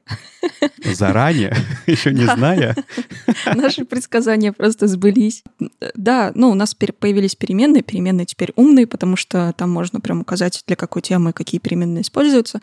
Заранее, 0.84 1.56
еще 1.88 2.12
не 2.12 2.26
зная. 2.26 2.76
Наши 3.56 3.86
предсказания 3.86 4.52
просто 4.52 4.88
сбылись. 4.88 5.44
Да, 5.96 6.32
ну, 6.36 6.50
у 6.50 6.54
нас 6.54 6.76
появились 6.76 7.36
переменные. 7.36 7.82
Переменные 7.82 8.26
теперь 8.26 8.52
умные, 8.56 8.88
потому 8.88 9.16
что 9.16 9.54
там 9.58 9.72
можно 9.72 10.00
прям 10.02 10.22
указать, 10.22 10.64
для 10.68 10.76
какой 10.76 11.02
темы 11.02 11.34
какие 11.34 11.60
переменные 11.60 12.02
используются. 12.02 12.62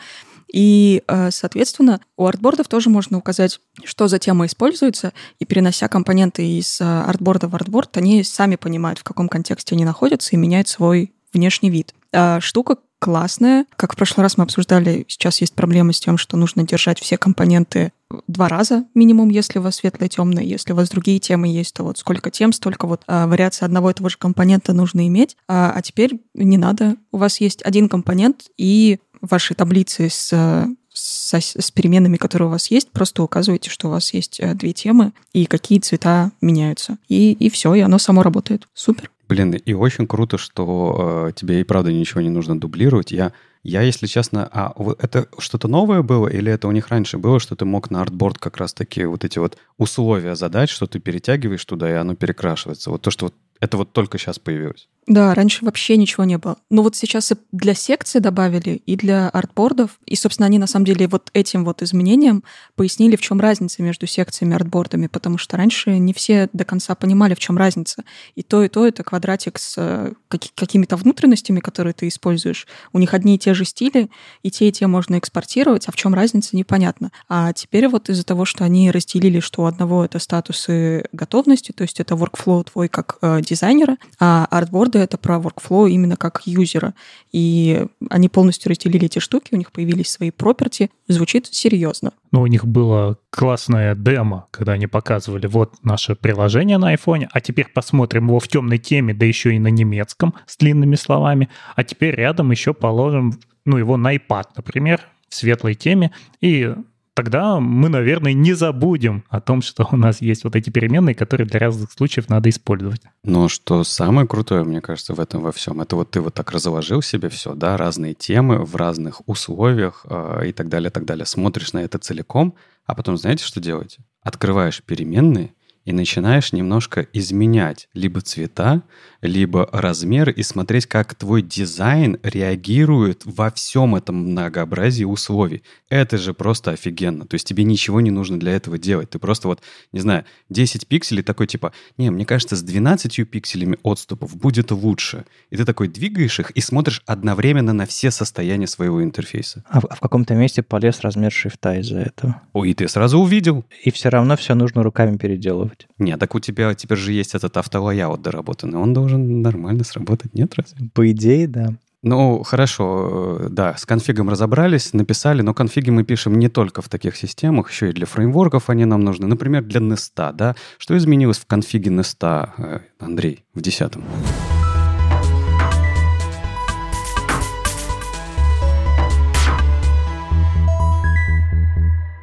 И, 0.53 1.03
э, 1.07 1.31
соответственно, 1.31 2.01
у 2.17 2.27
артбордов 2.27 2.69
тоже 2.69 2.91
можно 2.91 3.19
указать, 3.19 3.61
что 3.85 4.09
за 4.09 4.19
тема 4.19 4.47
используется, 4.47 5.13
и 5.39 5.45
перенося 5.45 5.89
компоненты 5.89 6.59
из 6.59 6.81
э, 6.81 6.85
артборда 6.85 7.49
в 7.49 7.55
артборд, 7.55 7.97
они 7.97 8.25
сами 8.25 8.57
понимают, 8.57 8.99
в 8.99 9.05
каком 9.05 9.29
контексте 9.29 9.75
они 9.75 9.85
находятся, 9.85 10.31
и 10.33 10.37
меняют 10.37 10.69
свой 10.69 11.13
внешний 11.33 11.71
вид. 11.71 11.95
А 12.13 12.41
штука 12.41 12.77
классная. 12.99 13.65
Как 13.77 13.95
в 13.95 13.97
прошлый 13.97 14.23
раз 14.23 14.37
мы 14.37 14.45
обсуждали, 14.45 15.07
сейчас 15.09 15.41
есть 15.41 15.55
проблема 15.55 15.93
с 15.93 16.01
тем, 16.01 16.19
что 16.19 16.37
нужно 16.37 16.65
держать 16.65 17.01
все 17.01 17.17
компоненты 17.17 17.93
два 18.29 18.49
раза 18.49 18.85
минимум, 18.95 19.31
если 19.31 19.59
у 19.59 19.63
вас 19.63 19.77
светлое 19.77 20.09
темное. 20.09 20.43
Если 20.43 20.73
у 20.73 20.77
вас 20.77 20.91
другие 20.91 21.19
темы 21.19 21.49
есть, 21.49 21.75
то 21.75 21.83
вот 21.83 21.99
сколько 21.99 22.31
тем, 22.31 22.53
столько 22.53 22.87
вот 22.87 23.03
а, 23.07 23.27
вариаций 23.27 23.65
одного 23.65 23.91
и 23.91 23.95
того 23.95 24.09
же 24.09 24.19
компонента 24.19 24.73
нужно 24.73 25.07
иметь. 25.09 25.37
А, 25.49 25.73
а 25.75 25.81
теперь 25.81 26.21
не 26.35 26.59
надо. 26.59 26.97
У 27.11 27.19
вас 27.19 27.41
есть 27.41 27.63
один 27.65 27.89
компонент, 27.89 28.51
и 28.59 28.99
ваши 29.23 29.55
таблицы 29.55 30.11
с 30.11 30.69
с, 30.93 31.33
с 31.35 31.71
переменными, 31.71 32.17
которые 32.17 32.49
у 32.49 32.51
вас 32.51 32.71
есть, 32.71 32.91
просто 32.91 33.23
указываете, 33.23 33.71
что 33.71 33.89
у 33.89 33.91
вас 33.93 34.13
есть 34.13 34.41
э, 34.41 34.55
две 34.55 34.73
темы 34.73 35.13
и 35.33 35.47
какие 35.47 35.79
цвета 35.79 36.33
меняются. 36.41 36.99
И, 37.09 37.33
и 37.33 37.49
все, 37.49 37.75
и 37.75 37.81
оно 37.81 37.99
само 37.99 38.23
работает. 38.23 38.67
Супер. 38.75 39.11
Блин, 39.31 39.53
и 39.53 39.75
очень 39.75 40.09
круто, 40.09 40.39
что 40.39 41.29
э, 41.29 41.33
тебе 41.37 41.61
и 41.61 41.65
правда 41.65 41.93
ничего 41.93 42.21
не 42.21 42.31
нужно 42.31 42.59
дублировать. 42.59 43.13
Я, 43.13 43.33
я, 43.63 43.83
если 43.83 44.09
честно, 44.09 44.51
а 44.53 44.75
это 44.99 45.29
что-то 45.39 45.69
новое 45.69 46.03
было 46.03 46.27
или 46.27 46.51
это 46.51 46.67
у 46.67 46.73
них 46.73 46.89
раньше 46.89 47.17
было, 47.17 47.39
что 47.39 47.55
ты 47.55 47.65
мог 47.65 47.93
на 47.93 48.03
артборд 48.03 48.39
как 48.39 48.57
раз 48.57 48.75
таки 48.75 49.05
вот 49.05 49.25
эти 49.25 49.39
вот 49.39 49.57
условия 49.79 50.35
задать, 50.35 50.69
что 50.69 50.89
ты 50.89 50.99
перетягиваешь 50.99 51.65
туда 51.65 51.89
и 51.89 51.93
оно 51.93 52.17
перекрашивается. 52.17 52.91
Вот 52.91 53.03
то, 53.03 53.13
что 53.13 53.27
вот 53.27 53.35
это 53.61 53.77
вот 53.77 53.93
только 53.93 54.19
сейчас 54.19 54.39
появилось. 54.39 54.89
Да, 55.07 55.35
раньше 55.35 55.65
вообще 55.65 55.97
ничего 55.97 56.25
не 56.25 56.39
было. 56.39 56.57
Но 56.71 56.83
вот 56.83 56.95
сейчас 56.95 57.33
и 57.33 57.35
для 57.51 57.75
секции 57.75 58.21
добавили, 58.21 58.81
и 58.87 58.95
для 58.95 59.29
артбордов. 59.29 59.99
И, 60.07 60.15
собственно, 60.15 60.47
они 60.47 60.59
на 60.59 60.69
самом 60.69 60.85
деле 60.85 61.09
вот 61.09 61.31
этим 61.33 61.65
вот 61.65 61.83
изменением 61.83 62.45
пояснили, 62.77 63.17
в 63.17 63.21
чем 63.21 63.41
разница 63.41 63.83
между 63.83 64.07
секциями 64.07 64.53
и 64.53 64.55
артбордами, 64.55 65.09
потому 65.09 65.37
что 65.37 65.57
раньше 65.57 65.99
не 65.99 66.13
все 66.13 66.49
до 66.53 66.65
конца 66.65 66.95
понимали, 66.95 67.35
в 67.35 67.41
чем 67.41 67.59
разница. 67.59 68.05
И 68.37 68.43
то, 68.43 68.63
и 68.63 68.69
то 68.69 68.87
это 68.87 69.03
квадратик 69.03 69.59
с 69.59 69.75
э, 69.79 70.13
какими-то 70.29 70.97
внутренностями, 70.97 71.59
которые 71.59 71.93
ты 71.93 72.07
используешь. 72.07 72.69
У 72.93 72.99
них 72.99 73.13
одни 73.13 73.35
и 73.35 73.39
те 73.39 73.53
же 73.53 73.65
стили, 73.65 74.11
и 74.45 74.51
те, 74.51 74.69
и 74.69 74.73
те 74.73 74.87
можно 74.87 75.19
экспортировать, 75.19 75.89
а 75.89 75.93
в 75.93 75.97
чем 75.97 76.15
разница, 76.15 76.57
непонятно. 76.57 77.11
А 77.29 77.53
теперь 77.53 77.89
вот 77.89 78.11
из-за 78.11 78.25
того, 78.25 78.45
что 78.45 78.65
они 78.65 78.93
разделили, 78.93 79.41
что 79.41 79.63
у 79.63 79.67
одного 79.67 80.05
это 80.05 80.21
статусы 80.21 81.07
готовности, 81.13 81.73
то 81.73 81.83
есть 81.83 81.99
это 81.99 82.15
workflow 82.15 82.65
твой 82.71 82.89
как 82.89 83.19
э, 83.23 83.41
дизайнера, 83.51 83.97
а 84.19 84.47
артборды 84.51 84.99
это 84.99 85.19
про 85.19 85.37
workflow 85.37 85.91
именно 85.91 86.17
как 86.17 86.43
юзера. 86.47 86.95
И 87.33 87.87
они 88.09 88.29
полностью 88.29 88.71
разделили 88.71 89.07
эти 89.07 89.19
штуки, 89.19 89.49
у 89.53 89.57
них 89.57 89.73
появились 89.73 90.11
свои 90.11 90.31
проперти. 90.31 90.91
Звучит 91.09 91.47
серьезно. 91.47 92.13
Ну, 92.33 92.43
у 92.43 92.47
них 92.47 92.65
было 92.65 93.19
классное 93.31 93.95
демо, 93.95 94.47
когда 94.51 94.73
они 94.73 94.87
показывали 94.87 95.47
вот 95.47 95.75
наше 95.83 96.15
приложение 96.15 96.79
на 96.79 96.91
айфоне, 96.91 97.29
а 97.33 97.41
теперь 97.41 97.69
посмотрим 97.69 98.29
его 98.29 98.39
в 98.39 98.49
темной 98.49 98.79
теме, 98.79 99.13
да 99.13 99.27
еще 99.27 99.55
и 99.55 99.59
на 99.59 99.69
немецком 99.69 100.35
с 100.47 100.57
длинными 100.57 100.95
словами, 100.95 101.49
а 101.75 101.85
теперь 101.85 102.15
рядом 102.15 102.51
еще 102.51 102.73
положим 102.73 103.39
ну, 103.65 103.77
его 103.77 103.97
на 103.97 104.15
iPad, 104.15 104.45
например, 104.57 105.01
в 105.29 105.35
светлой 105.35 105.75
теме, 105.75 106.13
и 106.41 106.75
тогда 107.21 107.61
мы, 107.61 107.91
наверное, 107.91 108.33
не 108.33 108.55
забудем 108.55 109.25
о 109.29 109.43
том, 109.43 109.61
что 109.61 109.87
у 109.93 109.97
нас 109.97 110.23
есть 110.23 110.43
вот 110.45 110.57
эти 110.57 110.71
переменные, 110.71 111.15
которые 111.15 111.47
для 111.47 111.61
разных 111.61 111.93
случаев 111.93 112.31
надо 112.31 112.49
использовать. 112.49 113.03
Но 113.25 113.49
что 113.49 113.85
самое 113.85 114.27
крутое, 114.27 114.65
мне 114.65 114.81
кажется, 114.81 115.13
в 115.13 115.21
этом 115.21 115.43
во 115.43 115.53
всем, 115.53 115.83
это 115.83 115.97
вот 115.97 116.13
ты 116.13 116.23
вот 116.23 116.33
так 116.33 116.51
разложил 116.51 117.03
себе 117.03 117.29
все, 117.29 117.55
да, 117.55 117.77
разные 117.77 118.15
темы 118.15 118.65
в 118.65 118.75
разных 118.75 119.21
условиях 119.29 120.07
э, 120.09 120.49
и 120.49 120.53
так 120.53 120.71
далее, 120.71 120.91
так 120.91 121.05
далее. 121.05 121.27
Смотришь 121.27 121.75
на 121.75 121.81
это 121.81 121.99
целиком, 121.99 122.55
а 122.87 122.95
потом 122.95 123.19
знаете, 123.19 123.45
что 123.45 123.61
делаете? 123.61 123.99
Открываешь 124.23 124.83
переменные 124.83 125.53
и 125.85 125.93
начинаешь 125.93 126.53
немножко 126.53 127.07
изменять 127.13 127.89
либо 127.95 128.21
цвета, 128.21 128.83
либо 129.23 129.69
размер 129.73 130.31
и 130.31 130.43
смотреть, 130.43 130.87
как 130.87 131.15
твой 131.15 131.43
дизайн 131.43 132.19
реагирует 132.23 133.23
во 133.25 133.51
всем 133.51 133.95
этом 133.95 134.17
многообразии 134.17 135.05
условий. 135.05 135.63
Это 135.89 136.19
же 136.19 136.33
просто 136.35 136.73
офигенно. 136.73 137.27
То 137.27 137.35
есть 137.35 137.47
тебе 137.47 137.65
ничего 137.65 138.01
не 138.01 138.11
нужно 138.11 138.39
для 138.39 138.53
этого 138.53 138.79
делать. 138.79 139.11
Ты 139.11 139.19
просто 139.19 139.49
вот, 139.49 139.61
не 139.93 140.01
знаю, 140.01 140.25
10 140.49 140.87
пикселей 140.87 141.23
такой 141.23 141.47
типа, 141.47 141.73
не, 141.99 142.11
мне 142.11 142.25
кажется, 142.25 142.57
с 142.57 142.63
12 142.63 143.29
пикселями 143.29 143.79
отступов 143.83 144.37
будет 144.37 144.71
лучше. 144.71 145.25
И 145.51 145.57
ты 145.57 145.65
такой 145.65 145.89
двигаешь 145.89 146.41
их 146.41 146.51
и 146.53 146.61
смотришь 146.61 147.03
одновременно 147.07 147.73
на 147.73 147.87
все 147.87 148.11
состояния 148.11 148.67
своего 148.67 149.03
интерфейса. 149.03 149.65
А 149.69 149.81
в, 149.81 149.87
а 149.87 149.95
в 149.95 150.01
каком-то 150.01 150.35
месте 150.35 150.63
полез 150.63 151.01
размер 151.01 151.33
шрифта 151.33 151.79
из-за 151.81 152.01
этого. 152.01 152.43
Ой, 152.53 152.71
и 152.71 152.75
ты 152.75 152.89
сразу 152.89 153.19
увидел. 153.19 153.65
И 153.83 153.91
все 153.91 154.09
равно 154.09 154.37
все 154.37 154.55
нужно 154.55 154.83
руками 154.83 155.17
переделывать. 155.17 155.80
Нет, 155.99 156.19
так 156.19 156.35
у 156.35 156.41
тебя 156.41 156.75
теперь 156.75 156.99
же 156.99 157.13
есть 157.13 157.35
этот 157.35 157.57
автолояут 157.57 158.23
доработанный. 158.23 158.79
Он 158.79 158.93
должен 158.93 159.43
нормально 159.43 159.85
сработать, 159.85 160.35
нет 160.35 160.55
разве? 160.55 160.89
По 160.95 161.11
идее, 161.11 161.47
да. 161.47 161.75
Ну, 162.03 162.43
хорошо, 162.45 163.39
э, 163.43 163.49
да, 163.51 163.77
с 163.77 163.85
конфигом 163.85 164.31
разобрались, 164.31 164.95
написали, 164.95 165.43
но 165.43 165.53
конфиги 165.53 165.91
мы 165.91 166.03
пишем 166.03 166.39
не 166.39 166.49
только 166.49 166.81
в 166.81 166.89
таких 166.89 167.15
системах, 167.15 167.71
еще 167.71 167.91
и 167.91 167.93
для 167.93 168.07
фреймворков 168.07 168.71
они 168.71 168.87
нам 168.87 169.05
нужны. 169.05 169.27
Например, 169.27 169.63
для 169.63 169.81
Nest, 169.81 170.33
да? 170.33 170.57
Что 170.79 170.97
изменилось 170.97 171.39
в 171.39 171.47
конфиге 171.47 171.91
Nest, 171.91 172.51
э, 172.57 172.81
Андрей, 172.99 173.45
в 173.55 173.61
десятом? 173.61 174.05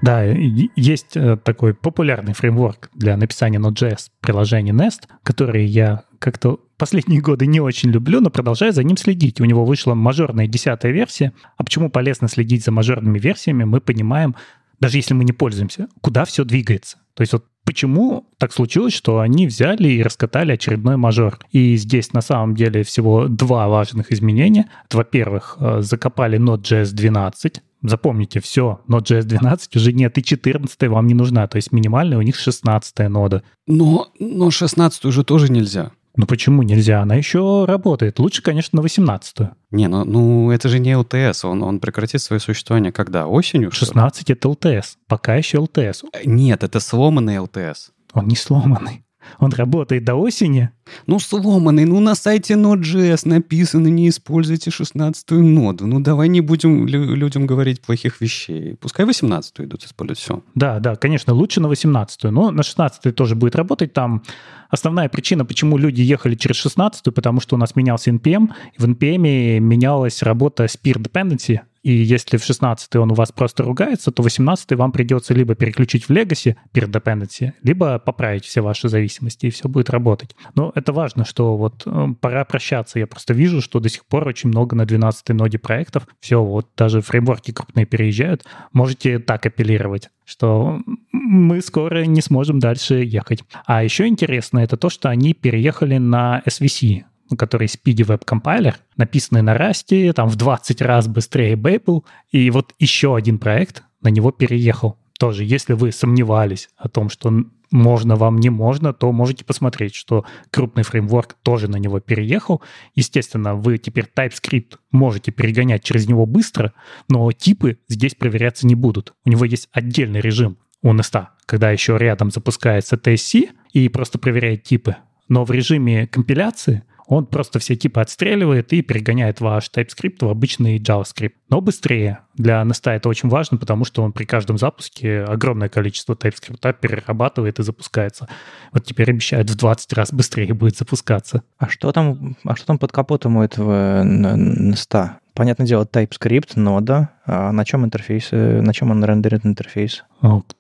Да, 0.08 0.24
есть 0.24 1.18
э, 1.18 1.36
такой 1.36 1.74
популярный 1.74 2.34
фреймворк 2.34 2.90
для 2.94 3.18
написания 3.18 3.60
Node.js 3.60 4.08
приложений 4.22 4.72
Nest, 4.72 5.02
который 5.22 5.66
я 5.66 6.04
как-то 6.20 6.62
последние 6.78 7.20
годы 7.20 7.46
не 7.46 7.60
очень 7.60 7.90
люблю, 7.90 8.22
но 8.22 8.30
продолжаю 8.30 8.72
за 8.72 8.84
ним 8.84 8.96
следить. 8.96 9.42
У 9.42 9.44
него 9.44 9.66
вышла 9.66 9.96
мажорная 9.96 10.48
десятая 10.48 10.94
версия. 10.94 11.34
А 11.58 11.66
почему 11.66 11.90
полезно 11.90 12.30
следить 12.30 12.64
за 12.64 12.72
мажорными 12.72 13.20
версиями, 13.20 13.66
мы 13.66 13.82
понимаем, 13.82 14.38
даже 14.80 14.98
если 14.98 15.14
мы 15.14 15.26
не 15.26 15.34
пользуемся, 15.34 15.90
куда 16.00 16.24
все 16.24 16.46
двигается. 16.46 17.00
То 17.14 17.22
есть 17.22 17.34
вот 17.34 17.44
почему 17.66 18.30
так 18.38 18.54
случилось, 18.54 18.94
что 18.94 19.20
они 19.20 19.46
взяли 19.46 19.90
и 19.90 20.02
раскатали 20.02 20.54
очередной 20.54 20.96
мажор. 20.96 21.38
И 21.52 21.76
здесь 21.76 22.14
на 22.14 22.22
самом 22.22 22.56
деле 22.56 22.84
всего 22.84 23.28
два 23.28 23.68
важных 23.68 24.14
изменения. 24.14 24.70
Во-первых, 24.90 25.58
э, 25.60 25.82
закопали 25.82 26.40
Node.js 26.40 26.94
12, 26.94 27.62
Запомните, 27.84 28.40
все, 28.40 28.82
Node.js 28.88 29.24
12 29.24 29.76
уже 29.76 29.94
нет, 29.94 30.18
и 30.18 30.24
14 30.24 30.88
вам 30.88 31.08
не 31.08 31.14
нужна, 31.14 31.48
то 31.48 31.58
есть 31.58 31.72
минимальная 31.72 32.18
у 32.18 32.22
них 32.22 32.36
16 32.36 33.10
нода. 33.10 33.44
Но, 33.68 34.08
но 34.20 34.50
16 34.50 35.06
уже 35.06 35.24
тоже 35.24 35.52
нельзя. 35.52 35.92
Ну 36.18 36.26
почему 36.26 36.64
нельзя? 36.64 37.02
Она 37.04 37.14
еще 37.14 37.66
работает. 37.66 38.18
Лучше, 38.18 38.42
конечно, 38.42 38.82
на 38.82 38.86
18-ю. 38.86 39.52
Не, 39.70 39.88
ну, 39.88 40.04
ну 40.04 40.52
это 40.52 40.68
же 40.68 40.80
не 40.80 40.94
LTS. 40.94 41.46
Он, 41.48 41.62
он 41.62 41.80
прекратит 41.80 42.22
свое 42.22 42.40
существование 42.40 42.92
когда? 42.92 43.28
Осенью? 43.28 43.72
16 43.72 44.32
это 44.32 44.48
LTS. 44.50 44.96
Пока 45.08 45.36
еще 45.36 45.60
LTS. 45.60 46.06
Нет, 46.26 46.64
это 46.64 46.80
сломанный 46.80 47.36
LTS. 47.36 47.92
Он 48.14 48.28
не 48.28 48.36
сломанный. 48.36 49.04
Он 49.40 49.52
работает 49.52 50.04
до 50.04 50.16
осени. 50.16 50.70
Ну, 51.06 51.20
сломанный, 51.20 51.86
ну 51.86 52.00
на 52.00 52.16
сайте 52.16 52.54
Node.js 52.54 53.28
написано, 53.28 53.88
не 53.88 54.10
используйте 54.10 54.70
16-ю 54.70 55.44
ноду. 55.44 55.86
Ну, 55.86 56.00
давай 56.00 56.30
не 56.30 56.42
будем 56.42 56.88
лю- 56.88 57.14
людям 57.14 57.46
говорить 57.46 57.82
плохих 57.82 58.22
вещей. 58.22 58.76
Пускай 58.80 59.06
18-ю 59.06 59.66
идут 59.66 59.84
использовать 59.84 60.20
все. 60.20 60.44
Да, 60.56 60.80
да, 60.80 60.96
конечно, 60.96 61.34
лучше 61.34 61.60
на 61.60 61.68
18-ю, 61.68 62.32
но 62.32 62.52
на 62.52 62.62
16-й 62.62 63.12
тоже 63.12 63.36
будет 63.36 63.56
работать. 63.56 63.94
Там 63.94 64.24
основная 64.70 65.10
причина, 65.10 65.46
почему 65.46 65.78
люди 65.78 66.02
ехали 66.02 66.36
через 66.36 66.66
16-ю, 66.66 67.12
потому 67.12 67.40
что 67.40 67.56
у 67.56 67.60
нас 67.60 67.76
менялся 67.76 68.12
NPM, 68.12 68.50
и 68.78 68.82
в 68.82 68.86
NPM 68.86 69.60
менялась 69.60 70.24
работа 70.24 70.68
с 70.68 70.78
peer 70.82 70.98
dependency, 70.98 71.60
и 71.88 71.92
если 71.92 72.36
в 72.36 72.44
16 72.44 72.98
он 72.98 73.12
у 73.12 73.14
вас 73.14 73.32
просто 73.32 73.64
ругается, 73.64 74.12
то 74.12 74.22
18 74.22 74.74
вам 74.74 74.92
придется 74.92 75.34
либо 75.34 75.56
переключить 75.56 76.04
в 76.04 76.10
Legacy 76.10 76.58
Peer 76.74 76.92
Dependency, 76.92 77.54
либо 77.64 77.98
поправить 77.98 78.44
все 78.44 78.60
ваши 78.60 78.90
зависимости, 78.90 79.46
и 79.46 79.52
все 79.52 79.70
будет 79.70 79.90
работать. 79.90 80.36
Но 80.54 80.74
это 80.76 80.92
важно, 80.92 81.24
что 81.24 81.56
вот 81.56 81.84
э, 81.86 82.08
пора 82.20 82.44
прощаться. 82.44 83.00
Я 83.00 83.08
просто 83.08 83.34
вижу, 83.34 83.62
что 83.62 83.80
до 83.80 83.88
сих 83.88 84.06
пор 84.06 84.28
очень 84.28 84.50
много 84.50 84.76
на 84.76 84.86
12 84.86 85.30
ноде 85.30 85.60
проектов. 85.60 86.08
Все, 86.20 86.44
вот 86.44 86.68
даже 86.76 87.00
фреймворки 87.00 87.52
крупные 87.52 87.86
переезжают. 87.86 88.44
Можете 88.74 89.20
так 89.20 89.46
апеллировать 89.46 90.10
что 90.28 90.82
мы 91.14 91.62
скоро 91.62 92.06
не 92.06 92.22
сможем 92.22 92.60
дальше 92.60 92.96
ехать. 92.96 93.44
А 93.66 93.84
еще 93.84 94.08
интересно 94.08 94.60
это 94.60 94.76
то, 94.76 94.90
что 94.90 95.10
они 95.10 95.34
переехали 95.34 95.98
на 95.98 96.44
SVC, 96.46 97.06
который 97.38 97.68
Speedy 97.68 98.06
Web 98.06 98.26
Compiler, 98.26 98.76
написанный 98.98 99.42
на 99.42 99.56
Rust, 99.56 100.12
там 100.12 100.28
в 100.28 100.36
20 100.36 100.82
раз 100.82 101.08
быстрее 101.08 101.56
Babel, 101.56 102.04
и 102.30 102.50
вот 102.50 102.74
еще 102.78 103.16
один 103.16 103.40
проект 103.40 103.84
на 104.02 104.10
него 104.10 104.32
переехал. 104.32 104.98
Тоже, 105.20 105.44
если 105.44 105.74
вы 105.74 105.92
сомневались 105.92 106.70
о 106.78 106.90
том, 106.90 107.10
что 107.10 107.32
можно 107.72 108.16
вам, 108.16 108.38
не 108.38 108.50
можно, 108.50 108.94
то 108.94 109.12
можете 109.12 109.44
посмотреть, 109.44 109.96
что 109.96 110.26
крупный 110.52 110.84
фреймворк 110.84 111.34
тоже 111.44 111.68
на 111.68 111.78
него 111.78 112.00
переехал. 112.00 112.62
Естественно, 112.96 113.56
вы 113.56 113.78
теперь 113.78 114.06
TypeScript 114.16 114.78
можете 114.92 115.32
перегонять 115.32 115.84
через 115.84 116.08
него 116.08 116.26
быстро, 116.26 116.74
но 117.10 117.32
типы 117.32 117.80
здесь 117.88 118.16
проверяться 118.16 118.68
не 118.68 118.76
будут. 118.76 119.14
У 119.26 119.30
него 119.30 119.46
есть 119.46 119.70
отдельный 119.72 120.22
режим 120.22 120.58
у 120.82 120.94
Nest, 120.94 121.28
когда 121.46 121.72
еще 121.72 121.98
рядом 121.98 122.32
запускается 122.32 122.96
TSC 122.96 123.50
и 123.74 123.90
просто 123.90 124.20
проверяет 124.20 124.64
типы. 124.64 124.98
Но 125.28 125.44
в 125.44 125.52
режиме 125.52 126.08
компиляции 126.08 126.84
он 127.08 127.26
просто 127.26 127.60
все 127.60 127.76
типы 127.76 128.02
отстреливает 128.02 128.74
и 128.74 128.82
перегоняет 128.82 129.40
ваш 129.40 129.70
TypeScript 129.74 130.26
в 130.26 130.30
обычный 130.30 130.78
JavaScript. 130.78 131.34
Но 131.50 131.62
быстрее. 131.62 132.20
Для 132.36 132.62
Nest 132.62 132.92
это 132.92 133.08
очень 133.08 133.30
важно, 133.30 133.58
потому 133.58 133.86
что 133.86 134.04
он 134.04 134.12
при 134.12 134.26
каждом 134.26 134.58
запуске 134.58 135.24
огромное 135.24 135.70
количество 135.70 136.14
TypeScript 136.14 136.76
перерабатывает 136.80 137.60
и 137.60 137.64
запускается. 137.64 138.28
Вот 138.74 138.84
теперь 138.84 139.10
обещают 139.10 139.50
в 139.50 139.56
20 139.56 139.94
раз 139.94 140.12
быстрее 140.12 140.54
будет 140.54 140.78
запускаться. 140.78 141.44
А 141.58 141.70
что 141.70 141.92
там, 141.94 142.36
а 142.44 142.56
что 142.56 142.66
там 142.68 142.78
под 142.78 142.92
капотом 142.92 143.38
у 143.38 143.42
этого 143.42 144.04
Nest? 144.04 145.10
Понятное 145.34 145.68
дело, 145.68 145.84
TypeScript, 145.86 146.54
нода. 146.56 147.12
А 147.26 147.52
на 147.52 147.64
чем 147.64 147.86
интерфейс, 147.86 148.30
э, 148.32 148.62
на 148.62 148.74
чем 148.74 148.92
он 148.92 149.06
рендерит 149.06 149.46
интерфейс? 149.46 150.04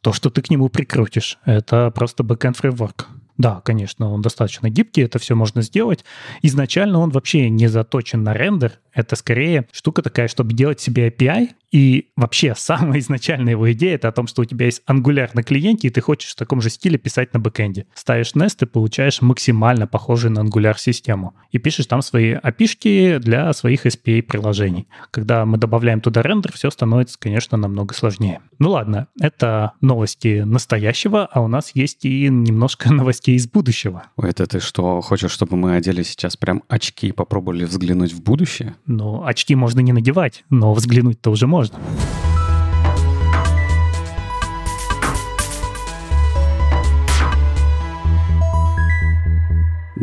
То, 0.01 0.13
что 0.13 0.29
ты 0.29 0.41
к 0.41 0.49
нему 0.49 0.69
прикрутишь, 0.69 1.39
это 1.45 1.91
просто 1.91 2.23
backend 2.23 2.55
фреймворк. 2.55 3.07
Да, 3.37 3.61
конечно, 3.63 4.11
он 4.11 4.21
достаточно 4.21 4.69
гибкий, 4.69 5.03
это 5.03 5.19
все 5.19 5.35
можно 5.35 5.61
сделать. 5.61 6.03
Изначально 6.41 6.99
он 6.99 7.11
вообще 7.11 7.49
не 7.49 7.67
заточен 7.67 8.23
на 8.23 8.33
рендер, 8.33 8.73
это 8.93 9.15
скорее 9.15 9.67
штука 9.71 10.01
такая, 10.01 10.27
чтобы 10.27 10.53
делать 10.53 10.79
себе 10.79 11.09
API. 11.09 11.49
И 11.71 12.09
вообще 12.15 12.53
самая 12.57 12.99
изначальная 12.99 13.51
его 13.51 13.71
идея 13.73 13.95
это 13.95 14.07
о 14.07 14.11
том, 14.11 14.27
что 14.27 14.41
у 14.41 14.45
тебя 14.45 14.65
есть 14.65 14.83
Angular 14.87 15.29
на 15.33 15.43
клиенте, 15.43 15.87
и 15.87 15.91
ты 15.91 16.01
хочешь 16.01 16.31
в 16.31 16.35
таком 16.35 16.61
же 16.61 16.69
стиле 16.69 16.97
писать 16.97 17.33
на 17.33 17.39
бэкэнде. 17.39 17.87
Ставишь 17.93 18.33
Nest 18.33 18.57
и 18.61 18.65
получаешь 18.65 19.21
максимально 19.21 19.87
похожую 19.87 20.31
на 20.31 20.39
Angular 20.39 20.75
систему. 20.77 21.35
И 21.51 21.57
пишешь 21.57 21.87
там 21.87 22.01
свои 22.01 22.33
API 22.33 23.19
для 23.19 23.51
своих 23.53 23.85
SPA-приложений. 23.85 24.87
Когда 25.11 25.45
мы 25.45 25.57
добавляем 25.57 26.01
туда 26.01 26.21
рендер, 26.21 26.53
все 26.53 26.69
становится, 26.69 27.17
конечно, 27.19 27.57
намного 27.57 27.93
сложнее. 27.93 28.41
Ну 28.59 28.71
ладно, 28.71 29.07
это 29.19 29.73
новости 29.81 30.43
настоящего, 30.45 31.25
а 31.25 31.41
у 31.41 31.47
нас 31.47 31.71
есть 31.73 32.05
и 32.05 32.27
немножко 32.29 32.93
новостей 32.93 33.35
из 33.35 33.47
будущего. 33.47 34.03
Это 34.17 34.47
ты 34.47 34.59
что, 34.59 35.01
хочешь, 35.01 35.31
чтобы 35.31 35.57
мы 35.57 35.75
одели 35.75 36.03
сейчас 36.03 36.37
прям 36.37 36.63
очки 36.67 37.07
и 37.07 37.11
попробовали 37.11 37.65
взглянуть 37.65 38.13
в 38.13 38.21
будущее? 38.21 38.75
Ну, 38.85 39.25
очки 39.25 39.55
можно 39.55 39.79
не 39.81 39.93
надевать, 39.93 40.43
но 40.49 40.73
взглянуть-то 40.73 41.29
уже 41.29 41.47
можно. 41.47 41.56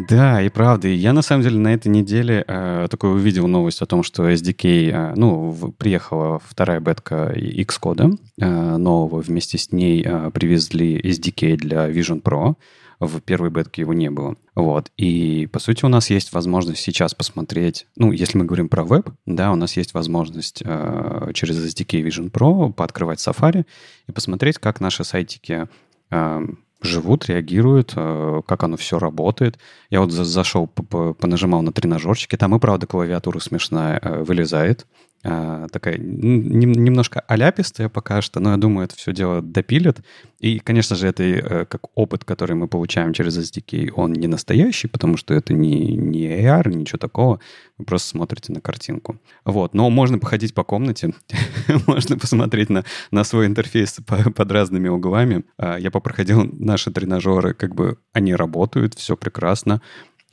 Да, 0.09 0.43
и 0.43 0.49
правда. 0.49 0.89
Я 0.89 1.13
на 1.13 1.23
самом 1.23 1.43
деле 1.43 1.59
на 1.59 1.73
этой 1.73 1.89
неделе 1.89 2.45
э, 2.47 2.89
такой 2.91 3.15
увидел 3.15 3.47
новость 3.47 3.81
о 3.81 3.87
том, 3.87 4.03
что 4.03 4.29
SDK, 4.31 4.91
э, 4.91 5.13
ну, 5.17 5.51
в, 5.51 5.71
приехала 5.73 6.41
вторая 6.45 6.81
бетка 6.81 7.33
Xcode 7.35 8.19
э, 8.41 8.77
нового. 8.77 9.21
Вместе 9.21 9.57
с 9.57 9.73
ней 9.73 10.03
э, 10.05 10.31
привезли 10.33 11.01
SDK 11.01 11.57
для 11.57 11.89
Vision 11.91 12.23
Pro 12.23 12.57
в 13.01 13.21
первой 13.21 13.51
бетке 13.51 13.83
его 13.83 13.93
не 13.93 14.11
было. 14.11 14.37
Вот. 14.55 14.91
И, 14.97 15.49
по 15.53 15.59
сути, 15.59 15.85
у 15.85 15.89
нас 15.89 16.11
есть 16.11 16.33
возможность 16.33 16.81
сейчас 16.81 17.15
посмотреть, 17.15 17.87
ну, 17.97 18.13
если 18.13 18.39
мы 18.39 18.45
говорим 18.45 18.69
про 18.69 18.85
веб, 18.85 19.11
да, 19.27 19.53
у 19.53 19.57
нас 19.57 19.77
есть 19.77 19.95
возможность 19.95 20.63
э, 20.65 21.31
через 21.35 21.59
SDK 21.59 22.03
Vision 22.03 22.31
Pro 22.31 22.73
пооткрывать 22.73 23.19
Safari 23.19 23.67
и 24.07 24.13
посмотреть, 24.13 24.59
как 24.59 24.81
наши 24.81 25.05
сайтики 25.05 25.69
э, 26.11 26.47
живут, 26.85 27.27
реагируют, 27.27 27.93
э, 27.97 28.43
как 28.47 28.63
оно 28.63 28.77
все 28.77 28.99
работает. 28.99 29.59
Я 29.91 30.01
вот 30.01 30.13
зашел, 30.13 30.67
понажимал 30.67 31.63
на 31.63 31.73
тренажерчики, 31.73 32.37
там 32.37 32.55
и 32.55 32.59
правда 32.59 32.87
клавиатура 32.87 33.39
смешная 33.41 33.99
э, 33.99 34.23
вылезает, 34.23 34.87
такая 35.25 35.97
немножко 35.97 37.21
аляпистая 37.21 37.89
пока 37.89 38.21
что, 38.21 38.41
но 38.41 38.51
я 38.51 38.57
думаю, 38.59 38.85
это 38.85 38.95
все 38.97 39.13
дело 39.13 39.41
допилит. 39.41 40.01
И, 40.39 40.59
конечно 40.59 40.97
же, 40.97 41.07
это 41.07 41.23
э, 41.23 41.65
как 41.65 41.87
опыт, 41.95 42.25
который 42.25 42.55
мы 42.55 42.69
получаем 42.69 43.15
через 43.15 43.39
SDK, 43.39 43.91
он 43.97 44.13
не 44.13 44.27
настоящий, 44.27 44.87
потому 44.87 45.17
что 45.17 45.33
это 45.33 45.55
не, 45.55 45.97
не 45.97 46.27
AR, 46.27 46.69
ничего 46.75 46.99
такого. 46.99 47.41
Вы 47.79 47.87
просто 47.87 48.09
смотрите 48.09 48.53
на 48.53 48.61
картинку. 48.61 49.19
Вот. 49.47 49.73
Но 49.73 49.89
можно 49.89 50.19
походить 50.19 50.53
по 50.53 50.63
комнате, 50.63 51.15
можно 51.87 52.19
посмотреть 52.19 52.69
на, 52.69 52.85
на 53.11 53.25
свой 53.25 53.47
интерфейс 53.47 53.99
под 54.05 54.53
разными 54.53 54.89
углами. 54.89 55.45
А, 55.57 55.79
я 55.79 55.91
попроходил 55.91 56.45
наши 56.53 56.91
тренажеры, 56.91 57.55
как 57.55 57.75
бы 57.75 57.97
они 58.13 58.35
работают, 58.35 58.93
все 58.95 59.17
прекрасно. 59.17 59.81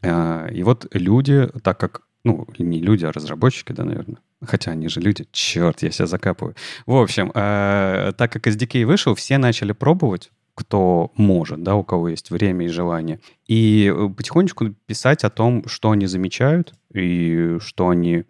А, 0.03 0.47
и 0.47 0.63
вот 0.63 0.87
люди, 0.91 1.47
так 1.63 1.79
как 1.79 2.01
ну, 2.24 2.47
не 2.57 2.80
люди, 2.80 3.05
а 3.05 3.11
разработчики, 3.11 3.72
да, 3.72 3.84
наверное. 3.84 4.19
Хотя 4.43 4.72
они 4.72 4.88
же 4.88 4.99
люди. 4.99 5.26
Черт, 5.32 5.84
я 5.84 5.91
себя 5.91 6.07
закапываю. 6.07 6.55
В 6.86 6.95
общем, 6.95 7.32
э, 7.34 8.11
так 8.17 8.32
как 8.32 8.47
SDK 8.47 8.86
вышел, 8.86 9.15
все 9.15 9.38
начали 9.38 9.72
пробовать, 9.72 10.32
кто 10.55 11.11
может, 11.15 11.63
да, 11.63 11.76
у 11.76 11.84
кого 11.84 12.09
есть 12.09 12.30
время 12.30 12.65
и 12.65 12.69
желание. 12.69 13.19
И 13.47 13.91
э, 13.93 14.09
потихонечку 14.09 14.69
писать 14.86 15.24
о 15.24 15.30
том, 15.30 15.67
что 15.67 15.91
они 15.91 16.07
замечают 16.07 16.74
и 16.93 17.57
что 17.59 17.89
они 17.89 18.26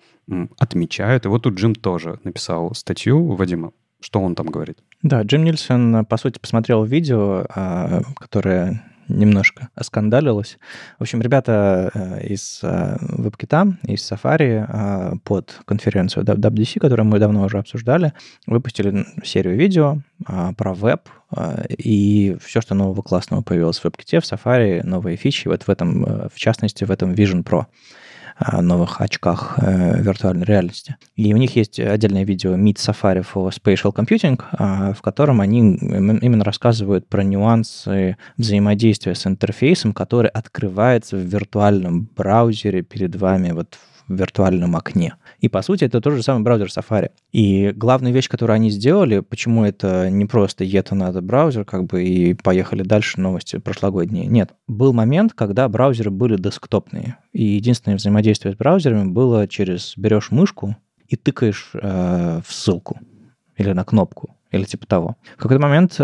отмечают. 0.57 1.25
И 1.25 1.27
вот 1.27 1.43
тут 1.43 1.55
Джим 1.55 1.75
тоже 1.75 2.19
написал 2.23 2.73
статью 2.73 3.35
Вадима. 3.35 3.73
Что 3.99 4.19
он 4.21 4.33
там 4.33 4.47
говорит? 4.47 4.79
Да, 5.03 5.21
Джим 5.21 5.43
Нильсон, 5.43 6.05
по 6.05 6.17
сути, 6.17 6.39
посмотрел 6.39 6.83
видео, 6.83 7.45
а, 7.49 8.01
которое 8.17 8.83
немножко 9.17 9.69
оскандалилось. 9.75 10.57
В 10.99 11.03
общем, 11.03 11.21
ребята 11.21 11.91
э, 11.93 12.27
из 12.27 12.59
э, 12.63 12.97
WebKit, 13.01 13.75
из 13.87 14.11
Safari 14.11 14.65
э, 14.67 15.17
под 15.23 15.59
конференцию 15.65 16.25
WWDC, 16.25 16.79
которую 16.79 17.05
мы 17.05 17.19
давно 17.19 17.43
уже 17.43 17.59
обсуждали, 17.59 18.13
выпустили 18.47 19.05
серию 19.23 19.55
видео 19.55 19.99
про 20.57 20.73
веб 20.73 21.09
и 21.69 22.37
все, 22.41 22.61
что 22.61 22.75
нового 22.75 23.01
классного 23.01 23.41
появилось 23.41 23.79
в 23.79 23.85
WebKit, 23.85 24.19
в 24.19 24.31
Safari, 24.31 24.83
новые 24.83 25.17
фичи, 25.17 25.47
вот 25.47 25.63
в 25.63 25.69
этом, 25.69 26.29
в 26.29 26.35
частности, 26.35 26.83
в 26.83 26.91
этом 26.91 27.13
Vision 27.13 27.43
Pro 27.43 27.65
новых 28.61 29.01
очках 29.01 29.55
э, 29.57 30.01
виртуальной 30.01 30.45
реальности. 30.45 30.97
И 31.15 31.33
у 31.33 31.37
них 31.37 31.55
есть 31.55 31.79
отдельное 31.79 32.23
видео 32.23 32.55
Meet 32.55 32.75
Safari 32.75 33.25
for 33.25 33.49
Spatial 33.51 33.93
Computing, 33.93 34.41
э, 34.51 34.93
в 34.93 35.01
котором 35.01 35.41
они 35.41 35.59
именно 35.59 36.43
рассказывают 36.43 37.07
про 37.07 37.23
нюансы 37.23 38.17
взаимодействия 38.37 39.15
с 39.15 39.27
интерфейсом, 39.27 39.93
который 39.93 40.29
открывается 40.29 41.17
в 41.17 41.21
виртуальном 41.21 42.09
браузере 42.15 42.81
перед 42.81 43.15
вами 43.15 43.51
вот 43.51 43.77
в 44.07 44.15
виртуальном 44.15 44.75
окне. 44.75 45.15
И, 45.41 45.49
по 45.49 45.63
сути, 45.63 45.85
это 45.85 45.99
тот 46.01 46.13
же 46.13 46.23
самый 46.23 46.43
браузер 46.43 46.67
Safari. 46.67 47.09
И 47.31 47.71
главная 47.75 48.11
вещь, 48.11 48.29
которую 48.29 48.55
они 48.55 48.69
сделали, 48.69 49.19
почему 49.19 49.65
это 49.65 50.09
не 50.09 50.25
просто 50.25 50.63
это 50.63 50.93
надо 50.93 51.21
браузер, 51.21 51.65
как 51.65 51.85
бы, 51.85 52.03
и 52.03 52.35
поехали 52.35 52.83
дальше 52.83 53.19
новости 53.19 53.57
прошлогодние. 53.57 54.27
Нет. 54.27 54.51
Был 54.67 54.93
момент, 54.93 55.33
когда 55.33 55.67
браузеры 55.67 56.11
были 56.11 56.37
десктопные. 56.37 57.17
И 57.33 57.43
единственное 57.43 57.97
взаимодействие 57.97 58.53
с 58.53 58.57
браузерами 58.57 59.09
было 59.09 59.47
через 59.47 59.93
берешь 59.97 60.29
мышку 60.29 60.77
и 61.07 61.15
тыкаешь 61.15 61.71
э, 61.73 62.41
в 62.45 62.53
ссылку 62.53 62.99
или 63.57 63.73
на 63.73 63.83
кнопку, 63.83 64.37
или 64.51 64.63
типа 64.63 64.85
того. 64.85 65.17
В 65.37 65.41
какой-то 65.41 65.61
момент 65.61 65.95
э, 65.97 66.03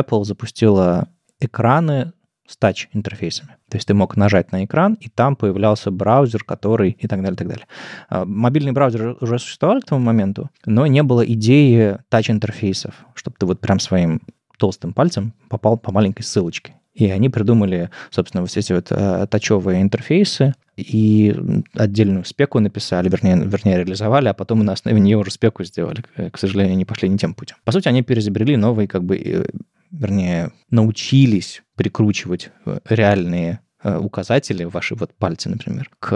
Apple 0.00 0.24
запустила 0.24 1.08
экраны 1.40 2.12
с 2.48 2.56
тач-интерфейсами. 2.56 3.56
То 3.68 3.76
есть 3.76 3.86
ты 3.86 3.94
мог 3.94 4.16
нажать 4.16 4.52
на 4.52 4.64
экран, 4.64 4.94
и 4.94 5.08
там 5.08 5.36
появлялся 5.36 5.90
браузер, 5.90 6.42
который 6.42 6.96
и 6.98 7.06
так 7.06 7.20
далее, 7.20 7.34
и 7.34 7.36
так 7.36 7.48
далее. 7.48 7.66
А, 8.08 8.24
мобильный 8.24 8.72
браузер 8.72 9.16
уже 9.20 9.38
существовал 9.38 9.82
к 9.82 9.84
тому 9.84 10.00
моменту, 10.00 10.50
но 10.64 10.86
не 10.86 11.02
было 11.02 11.24
идеи 11.24 11.98
тач-интерфейсов, 12.08 12.94
чтобы 13.14 13.36
ты 13.38 13.46
вот 13.46 13.60
прям 13.60 13.78
своим 13.78 14.22
толстым 14.56 14.94
пальцем 14.94 15.34
попал 15.48 15.76
по 15.76 15.92
маленькой 15.92 16.22
ссылочке. 16.22 16.74
И 16.94 17.08
они 17.10 17.28
придумали, 17.28 17.90
собственно, 18.10 18.42
вот 18.42 18.56
эти 18.56 18.72
вот 18.72 18.88
э, 18.90 19.26
тачевые 19.30 19.82
интерфейсы, 19.82 20.54
и 20.74 21.36
отдельную 21.74 22.24
спеку 22.24 22.60
написали, 22.60 23.08
вернее, 23.08 23.36
вернее, 23.36 23.78
реализовали, 23.78 24.28
а 24.28 24.34
потом 24.34 24.60
на 24.60 24.72
основе 24.72 25.00
нее 25.00 25.16
уже 25.16 25.32
спеку 25.32 25.64
сделали. 25.64 26.04
К 26.32 26.38
сожалению, 26.38 26.74
они 26.74 26.84
пошли 26.84 27.08
не 27.08 27.18
тем 27.18 27.34
путем. 27.34 27.56
По 27.64 27.72
сути, 27.72 27.88
они 27.88 28.02
переизобрели 28.02 28.56
новые 28.56 28.88
как 28.88 29.04
бы 29.04 29.16
э, 29.16 29.44
вернее, 29.90 30.52
научились 30.70 31.62
прикручивать 31.78 32.50
э, 32.66 32.80
реальные 32.90 33.60
э, 33.82 33.96
указатели, 33.96 34.64
ваши 34.64 34.94
вот 34.96 35.14
пальцы, 35.14 35.48
например, 35.48 35.88
к, 35.98 36.12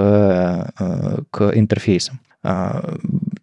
э, 0.79 1.23
к 1.31 1.53
интерфейсам. 1.55 2.21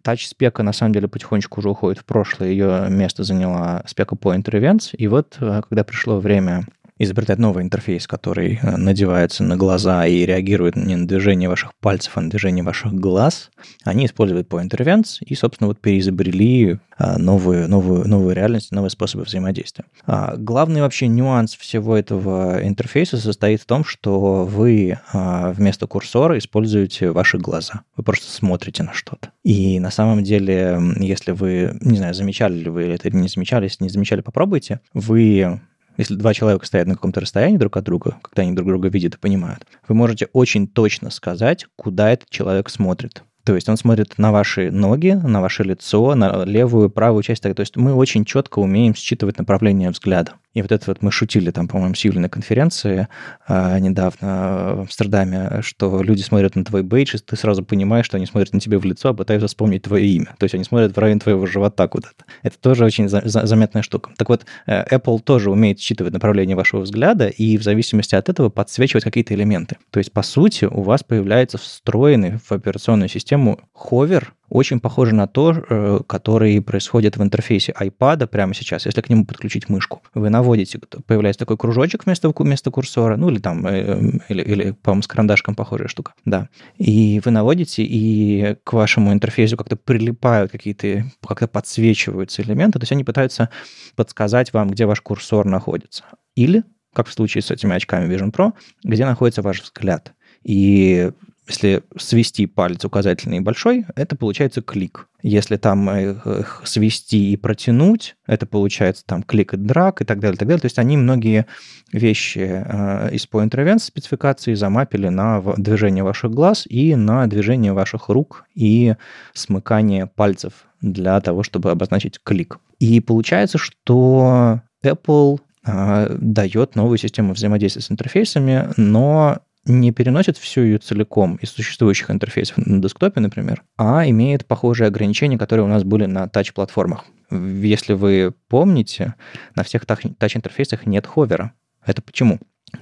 Тач-спека, 0.02 0.62
на 0.62 0.74
самом 0.74 0.92
деле, 0.92 1.08
потихонечку 1.08 1.60
уже 1.60 1.70
уходит 1.70 1.98
в 1.98 2.04
прошлое. 2.04 2.50
Ее 2.50 2.86
место 2.90 3.24
заняла 3.24 3.82
спека 3.86 4.14
Point 4.14 4.44
Events. 4.44 4.94
И 4.94 5.08
вот, 5.08 5.38
когда 5.38 5.84
пришло 5.84 6.20
время 6.20 6.66
изобретать 7.00 7.38
новый 7.38 7.64
интерфейс, 7.64 8.06
который 8.06 8.60
э, 8.62 8.76
надевается 8.76 9.42
на 9.42 9.56
глаза 9.56 10.06
и 10.06 10.26
реагирует 10.26 10.76
не 10.76 10.96
на 10.96 11.08
движение 11.08 11.48
ваших 11.48 11.74
пальцев, 11.76 12.12
а 12.14 12.20
на 12.20 12.28
движение 12.28 12.62
ваших 12.62 12.92
глаз, 12.92 13.50
они 13.84 14.04
используют 14.04 14.48
Point 14.48 14.68
Events 14.68 15.16
и, 15.20 15.34
собственно, 15.34 15.68
вот 15.68 15.80
переизобрели 15.80 16.78
э, 16.98 17.16
новую, 17.16 17.68
новую, 17.68 18.06
новую 18.06 18.36
реальность, 18.36 18.70
новые 18.70 18.90
способы 18.90 19.24
взаимодействия. 19.24 19.86
А 20.04 20.36
главный 20.36 20.82
вообще 20.82 21.08
нюанс 21.08 21.56
всего 21.56 21.96
этого 21.96 22.60
интерфейса 22.62 23.16
состоит 23.16 23.62
в 23.62 23.66
том, 23.66 23.82
что 23.82 24.44
вы 24.44 24.98
э, 25.12 25.52
вместо 25.52 25.86
курсора 25.86 26.36
используете 26.36 27.12
ваши 27.12 27.38
глаза. 27.38 27.80
Вы 27.96 28.04
просто 28.04 28.30
смотрите 28.30 28.82
на 28.82 28.92
что-то. 28.92 29.30
И 29.42 29.80
на 29.80 29.90
самом 29.90 30.22
деле, 30.22 30.78
если 30.98 31.32
вы, 31.32 31.78
не 31.80 31.96
знаю, 31.96 32.12
замечали 32.12 32.58
ли 32.58 32.68
вы 32.68 32.82
это 32.82 33.08
или 33.08 33.16
не 33.16 33.28
замечали, 33.28 33.64
если 33.64 33.84
не 33.84 33.90
замечали, 33.90 34.20
попробуйте, 34.20 34.80
вы 34.92 35.60
если 35.96 36.14
два 36.14 36.34
человека 36.34 36.66
стоят 36.66 36.86
на 36.86 36.94
каком-то 36.94 37.20
расстоянии 37.20 37.58
друг 37.58 37.76
от 37.76 37.84
друга, 37.84 38.16
когда 38.22 38.42
они 38.42 38.52
друг 38.52 38.68
друга 38.68 38.88
видят 38.88 39.14
и 39.14 39.18
понимают, 39.18 39.66
вы 39.88 39.94
можете 39.94 40.28
очень 40.32 40.66
точно 40.66 41.10
сказать, 41.10 41.66
куда 41.76 42.10
этот 42.10 42.30
человек 42.30 42.70
смотрит. 42.70 43.22
То 43.44 43.54
есть 43.54 43.68
он 43.68 43.76
смотрит 43.76 44.18
на 44.18 44.32
ваши 44.32 44.70
ноги, 44.70 45.12
на 45.12 45.40
ваше 45.40 45.64
лицо, 45.64 46.14
на 46.14 46.44
левую, 46.44 46.90
правую 46.90 47.22
часть. 47.22 47.42
То 47.42 47.54
есть 47.58 47.76
мы 47.76 47.94
очень 47.94 48.24
четко 48.24 48.58
умеем 48.58 48.94
считывать 48.94 49.38
направление 49.38 49.90
взгляда. 49.90 50.32
И 50.52 50.62
вот 50.62 50.72
это 50.72 50.84
вот 50.88 51.02
мы 51.02 51.12
шутили 51.12 51.50
там, 51.50 51.68
по-моему, 51.68 51.94
с 51.94 52.04
Юлей 52.04 52.20
на 52.20 52.28
конференции 52.28 53.06
э, 53.48 53.78
недавно 53.78 54.74
в 54.74 54.80
Амстердаме, 54.80 55.62
что 55.62 56.02
люди 56.02 56.22
смотрят 56.22 56.56
на 56.56 56.64
твой 56.64 56.82
бейдж, 56.82 57.14
и 57.14 57.18
ты 57.18 57.36
сразу 57.36 57.64
понимаешь, 57.64 58.06
что 58.06 58.16
они 58.16 58.26
смотрят 58.26 58.52
на 58.52 58.60
тебя 58.60 58.78
в 58.78 58.84
лицо, 58.84 59.10
а 59.10 59.14
пытаются 59.14 59.46
вспомнить 59.46 59.82
твое 59.82 60.06
имя. 60.06 60.34
То 60.38 60.44
есть 60.44 60.54
они 60.54 60.64
смотрят 60.64 60.94
в 60.94 60.98
район 60.98 61.20
твоего 61.20 61.46
живота 61.46 61.86
куда-то. 61.86 62.24
Это 62.42 62.58
тоже 62.58 62.84
очень 62.84 63.08
за- 63.08 63.22
за- 63.24 63.46
заметная 63.46 63.82
штука. 63.82 64.10
Так 64.16 64.28
вот, 64.28 64.44
э, 64.66 64.84
Apple 64.96 65.20
тоже 65.20 65.50
умеет 65.50 65.78
считывать 65.78 66.12
направление 66.12 66.56
вашего 66.56 66.80
взгляда 66.80 67.28
и 67.28 67.56
в 67.56 67.62
зависимости 67.62 68.14
от 68.14 68.28
этого 68.28 68.48
подсвечивать 68.48 69.04
какие-то 69.04 69.34
элементы. 69.34 69.76
То 69.90 69.98
есть, 69.98 70.12
по 70.12 70.22
сути, 70.22 70.64
у 70.64 70.82
вас 70.82 71.04
появляется 71.04 71.58
встроенный 71.58 72.38
в 72.38 72.50
операционную 72.50 73.08
систему 73.08 73.60
ховер, 73.72 74.34
очень 74.50 74.80
похоже 74.80 75.14
на 75.14 75.26
то, 75.26 75.52
э, 75.52 76.00
который 76.06 76.60
происходит 76.60 77.16
в 77.16 77.22
интерфейсе 77.22 77.72
iPad 77.72 78.26
прямо 78.26 78.52
сейчас, 78.52 78.84
если 78.84 79.00
к 79.00 79.08
нему 79.08 79.24
подключить 79.24 79.68
мышку. 79.68 80.02
Вы 80.12 80.28
наводите, 80.28 80.78
появляется 81.06 81.38
такой 81.38 81.56
кружочек 81.56 82.04
вместо, 82.04 82.32
вместо 82.36 82.70
курсора, 82.70 83.16
ну 83.16 83.30
или 83.30 83.38
там, 83.38 83.66
э, 83.66 83.80
эм, 83.80 84.22
или, 84.28 84.42
или 84.42 84.70
по-моему, 84.72 85.02
с 85.02 85.06
карандашком 85.06 85.54
похожая 85.54 85.88
штука, 85.88 86.12
да. 86.24 86.48
И 86.76 87.22
вы 87.24 87.30
наводите, 87.30 87.84
и 87.84 88.56
к 88.64 88.72
вашему 88.72 89.12
интерфейсу 89.12 89.56
как-то 89.56 89.76
прилипают 89.76 90.50
какие-то, 90.50 91.04
как-то 91.26 91.46
подсвечиваются 91.46 92.42
элементы, 92.42 92.78
то 92.78 92.82
есть 92.82 92.92
они 92.92 93.04
пытаются 93.04 93.50
подсказать 93.94 94.52
вам, 94.52 94.70
где 94.70 94.84
ваш 94.84 95.00
курсор 95.00 95.46
находится. 95.46 96.04
Или, 96.34 96.64
как 96.92 97.06
в 97.06 97.12
случае 97.12 97.42
с 97.42 97.50
этими 97.50 97.74
очками 97.74 98.12
Vision 98.12 98.32
Pro, 98.32 98.52
где 98.82 99.06
находится 99.06 99.42
ваш 99.42 99.62
взгляд. 99.62 100.12
И 100.42 101.12
если 101.50 101.82
свести 101.96 102.46
палец 102.46 102.84
указательный 102.84 103.38
и 103.38 103.40
большой, 103.40 103.84
это 103.96 104.14
получается 104.14 104.62
клик. 104.62 105.08
Если 105.20 105.56
там 105.56 105.90
их 105.90 106.62
свести 106.64 107.32
и 107.32 107.36
протянуть, 107.36 108.14
это 108.24 108.46
получается 108.46 109.04
там 109.04 109.24
клик 109.24 109.54
и 109.54 109.56
драг 109.56 110.00
и 110.00 110.04
так 110.04 110.20
далее, 110.20 110.36
и 110.36 110.38
так 110.38 110.46
далее. 110.46 110.60
То 110.60 110.66
есть 110.66 110.78
они 110.78 110.96
многие 110.96 111.46
вещи 111.92 112.38
э, 112.38 113.10
из 113.12 113.26
Point 113.30 113.50
Event 113.50 113.80
спецификации 113.80 114.54
замапили 114.54 115.08
на 115.08 115.42
движение 115.56 116.04
ваших 116.04 116.30
глаз 116.30 116.66
и 116.68 116.94
на 116.94 117.26
движение 117.26 117.72
ваших 117.72 118.08
рук 118.08 118.44
и 118.54 118.94
смыкание 119.34 120.06
пальцев 120.06 120.52
для 120.80 121.20
того, 121.20 121.42
чтобы 121.42 121.72
обозначить 121.72 122.20
клик. 122.22 122.58
И 122.78 123.00
получается, 123.00 123.58
что 123.58 124.62
Apple 124.84 125.40
э, 125.66 126.16
дает 126.20 126.76
новую 126.76 126.96
систему 126.98 127.32
взаимодействия 127.34 127.82
с 127.82 127.90
интерфейсами, 127.90 128.68
но 128.76 129.40
не 129.64 129.92
переносит 129.92 130.38
всю 130.38 130.62
ее 130.62 130.78
целиком 130.78 131.36
из 131.36 131.50
существующих 131.50 132.10
интерфейсов 132.10 132.56
на 132.58 132.80
десктопе, 132.80 133.20
например, 133.20 133.62
а 133.76 134.08
имеет 134.08 134.46
похожие 134.46 134.88
ограничения, 134.88 135.38
которые 135.38 135.64
у 135.64 135.68
нас 135.68 135.84
были 135.84 136.06
на 136.06 136.28
тач-платформах. 136.28 137.04
Если 137.30 137.92
вы 137.92 138.32
помните, 138.48 139.14
на 139.54 139.62
всех 139.62 139.86
тач-интерфейсах 139.86 140.86
нет 140.86 141.06
ховера. 141.06 141.52
Это 141.84 142.02
почему? 142.02 142.38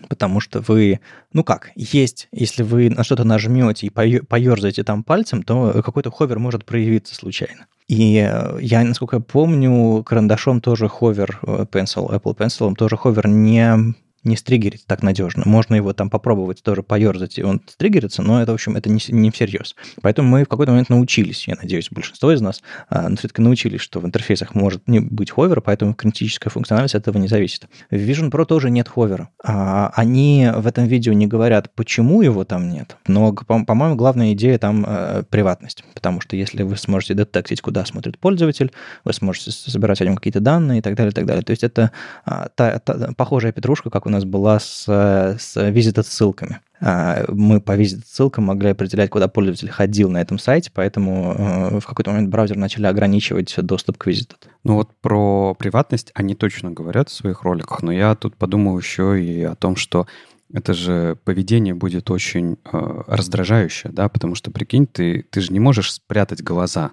потому 0.08 0.40
что 0.40 0.60
вы, 0.60 1.00
ну 1.32 1.44
как, 1.44 1.70
есть, 1.74 2.28
если 2.32 2.62
вы 2.62 2.90
на 2.90 3.04
что-то 3.04 3.24
нажмете 3.24 3.86
и 3.86 3.90
поерзаете 3.90 4.84
там 4.84 5.02
пальцем, 5.02 5.42
то 5.42 5.82
какой-то 5.84 6.10
ховер 6.10 6.38
может 6.38 6.64
проявиться 6.64 7.14
случайно. 7.14 7.66
И 7.88 8.18
э, 8.18 8.58
я, 8.60 8.84
насколько 8.84 9.16
я 9.16 9.20
помню, 9.20 10.02
карандашом 10.04 10.60
тоже 10.60 10.88
ховер, 10.88 11.38
э, 11.42 11.64
Pencil, 11.70 12.10
Apple 12.10 12.36
Pencil 12.36 12.74
тоже 12.74 12.96
ховер 12.96 13.28
не 13.28 13.94
не 14.28 14.36
стриггерить 14.36 14.86
так 14.86 15.02
надежно. 15.02 15.42
Можно 15.46 15.74
его 15.74 15.92
там 15.92 16.10
попробовать 16.10 16.62
тоже 16.62 16.82
поерзать, 16.82 17.38
и 17.38 17.42
он 17.42 17.60
стриггерится, 17.66 18.22
но 18.22 18.40
это, 18.42 18.52
в 18.52 18.54
общем, 18.54 18.76
это 18.76 18.90
не, 18.90 19.00
не 19.08 19.30
всерьез. 19.30 19.74
Поэтому 20.02 20.28
мы 20.28 20.44
в 20.44 20.48
какой-то 20.48 20.72
момент 20.72 20.88
научились, 20.88 21.48
я 21.48 21.56
надеюсь, 21.56 21.88
большинство 21.90 22.32
из 22.32 22.40
нас, 22.40 22.62
а, 22.88 23.08
но 23.08 23.16
все-таки 23.16 23.42
научились, 23.42 23.80
что 23.80 24.00
в 24.00 24.06
интерфейсах 24.06 24.54
может 24.54 24.86
не 24.86 25.00
быть 25.00 25.30
ховера, 25.30 25.60
поэтому 25.60 25.94
критическая 25.94 26.50
функциональность 26.50 26.94
от 26.94 27.02
этого 27.02 27.18
не 27.18 27.28
зависит. 27.28 27.66
В 27.90 27.94
Vision 27.94 28.30
Pro 28.30 28.44
тоже 28.44 28.70
нет 28.70 28.88
ховера. 28.88 29.30
А, 29.42 29.90
они 29.94 30.48
в 30.54 30.66
этом 30.66 30.86
видео 30.86 31.12
не 31.12 31.26
говорят, 31.26 31.74
почему 31.74 32.22
его 32.22 32.44
там 32.44 32.68
нет, 32.68 32.96
но, 33.06 33.32
по-моему, 33.32 33.96
главная 33.96 34.32
идея 34.34 34.58
там 34.58 34.84
э, 34.86 35.22
приватность, 35.28 35.84
потому 35.94 36.20
что 36.20 36.36
если 36.36 36.62
вы 36.62 36.76
сможете 36.76 37.14
детектить, 37.14 37.60
куда 37.60 37.84
смотрит 37.84 38.18
пользователь, 38.18 38.72
вы 39.04 39.12
сможете 39.12 39.50
собирать 39.50 40.00
о 40.00 40.04
нем 40.04 40.16
какие-то 40.16 40.40
данные 40.40 40.78
и 40.78 40.82
так 40.82 40.94
далее, 40.94 41.10
и 41.10 41.14
так 41.14 41.26
далее. 41.26 41.42
То 41.42 41.50
есть 41.50 41.64
это 41.64 41.92
а, 42.24 42.48
та, 42.54 42.78
та, 42.78 43.12
похожая 43.16 43.52
петрушка, 43.52 43.90
как 43.90 44.06
у 44.06 44.10
нас 44.10 44.17
была 44.24 44.58
с, 44.58 44.84
с 44.86 45.70
визит-ссылками. 45.70 46.60
А, 46.80 47.24
мы 47.28 47.60
по 47.60 47.76
визит-ссылкам 47.76 48.44
могли 48.44 48.70
определять, 48.70 49.10
куда 49.10 49.28
пользователь 49.28 49.70
ходил 49.70 50.10
на 50.10 50.20
этом 50.20 50.38
сайте, 50.38 50.70
поэтому 50.72 51.34
э, 51.36 51.80
в 51.80 51.86
какой-то 51.86 52.10
момент 52.10 52.28
браузер 52.28 52.56
начали 52.56 52.86
ограничивать 52.86 53.54
доступ 53.58 53.98
к 53.98 54.06
визиту. 54.06 54.36
Ну 54.62 54.74
вот 54.74 54.90
про 55.00 55.54
приватность 55.54 56.12
они 56.14 56.34
точно 56.34 56.70
говорят 56.70 57.08
в 57.08 57.14
своих 57.14 57.42
роликах, 57.42 57.82
но 57.82 57.92
я 57.92 58.14
тут 58.14 58.36
подумал 58.36 58.78
еще 58.78 59.22
и 59.22 59.42
о 59.42 59.56
том, 59.56 59.74
что 59.74 60.06
это 60.52 60.72
же 60.72 61.18
поведение 61.24 61.74
будет 61.74 62.10
очень 62.10 62.58
э, 62.72 63.02
раздражающее, 63.06 63.92
да, 63.92 64.08
потому 64.08 64.34
что, 64.34 64.50
прикинь, 64.50 64.86
ты, 64.86 65.26
ты 65.30 65.40
же 65.40 65.52
не 65.52 65.60
можешь 65.60 65.92
спрятать 65.92 66.42
глаза, 66.42 66.92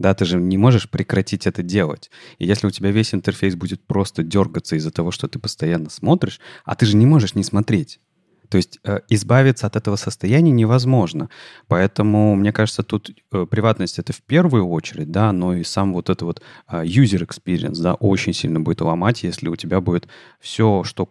да, 0.00 0.14
ты 0.14 0.24
же 0.24 0.38
не 0.38 0.56
можешь 0.56 0.88
прекратить 0.88 1.46
это 1.46 1.62
делать. 1.62 2.10
И 2.38 2.46
если 2.46 2.66
у 2.66 2.70
тебя 2.70 2.90
весь 2.90 3.14
интерфейс 3.14 3.54
будет 3.54 3.82
просто 3.82 4.22
дергаться 4.22 4.74
из-за 4.76 4.90
того, 4.90 5.10
что 5.10 5.28
ты 5.28 5.38
постоянно 5.38 5.90
смотришь, 5.90 6.40
а 6.64 6.74
ты 6.74 6.86
же 6.86 6.96
не 6.96 7.04
можешь 7.04 7.34
не 7.34 7.44
смотреть. 7.44 8.00
То 8.48 8.56
есть 8.56 8.80
э, 8.82 9.00
избавиться 9.10 9.66
от 9.66 9.76
этого 9.76 9.96
состояния 9.96 10.50
невозможно. 10.50 11.28
Поэтому, 11.68 12.34
мне 12.34 12.50
кажется, 12.50 12.82
тут 12.82 13.10
э, 13.30 13.46
приватность 13.48 13.98
это 13.98 14.14
в 14.14 14.22
первую 14.22 14.66
очередь, 14.68 15.12
да, 15.12 15.32
но 15.32 15.54
и 15.54 15.64
сам 15.64 15.92
вот 15.92 16.08
это 16.08 16.24
вот 16.24 16.40
э, 16.66 16.82
user 16.82 17.28
experience, 17.28 17.80
да, 17.82 17.92
очень 17.92 18.32
сильно 18.32 18.58
будет 18.58 18.80
ломать, 18.80 19.22
если 19.22 19.48
у 19.48 19.56
тебя 19.56 19.82
будет 19.82 20.08
все, 20.40 20.82
что, 20.82 21.06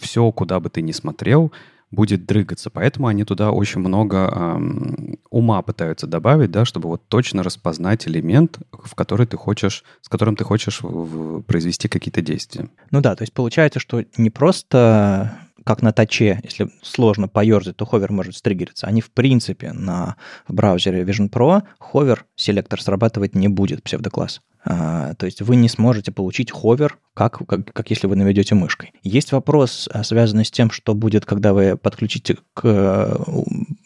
все, 0.00 0.32
куда 0.32 0.58
бы 0.58 0.70
ты 0.70 0.82
ни 0.82 0.92
смотрел, 0.92 1.52
будет 1.94 2.26
дрыгаться. 2.26 2.70
Поэтому 2.70 3.08
они 3.08 3.24
туда 3.24 3.50
очень 3.50 3.80
много 3.80 4.30
эм, 4.34 5.18
ума 5.30 5.62
пытаются 5.62 6.06
добавить, 6.06 6.50
да, 6.50 6.64
чтобы 6.64 6.88
вот 6.88 7.08
точно 7.08 7.42
распознать 7.42 8.06
элемент, 8.06 8.58
в 8.72 8.94
который 8.94 9.26
ты 9.26 9.36
хочешь, 9.36 9.84
с 10.00 10.08
которым 10.08 10.36
ты 10.36 10.44
хочешь 10.44 10.82
в, 10.82 10.88
в, 10.88 11.42
произвести 11.42 11.88
какие-то 11.88 12.22
действия. 12.22 12.68
Ну 12.90 13.00
да, 13.00 13.14
то 13.14 13.22
есть 13.22 13.32
получается, 13.32 13.80
что 13.80 14.04
не 14.16 14.30
просто 14.30 15.38
как 15.64 15.82
на 15.82 15.92
таче, 15.92 16.40
если 16.42 16.70
сложно 16.82 17.26
поерзать, 17.26 17.76
то 17.76 17.86
ховер 17.86 18.12
может 18.12 18.36
стриггериться. 18.36 18.86
Они, 18.86 19.00
в 19.00 19.10
принципе, 19.10 19.72
на 19.72 20.16
в 20.46 20.52
браузере 20.52 21.02
Vision 21.02 21.30
Pro 21.30 21.62
ховер 21.78 22.26
селектор 22.36 22.80
срабатывать 22.80 23.34
не 23.34 23.48
будет, 23.48 23.82
псевдокласс. 23.82 24.42
А, 24.64 25.14
то 25.14 25.26
есть 25.26 25.42
вы 25.42 25.56
не 25.56 25.68
сможете 25.68 26.10
получить 26.12 26.50
ховер, 26.50 26.98
как, 27.14 27.46
как, 27.46 27.72
как 27.72 27.90
если 27.90 28.06
вы 28.06 28.16
наведете 28.16 28.54
мышкой. 28.54 28.92
Есть 29.02 29.32
вопрос, 29.32 29.88
а, 29.92 30.02
связанный 30.02 30.44
с 30.44 30.50
тем, 30.50 30.70
что 30.70 30.94
будет, 30.94 31.24
когда 31.24 31.52
вы 31.52 31.76
подключите 31.76 32.38
к 32.54 32.62
э, 32.64 33.16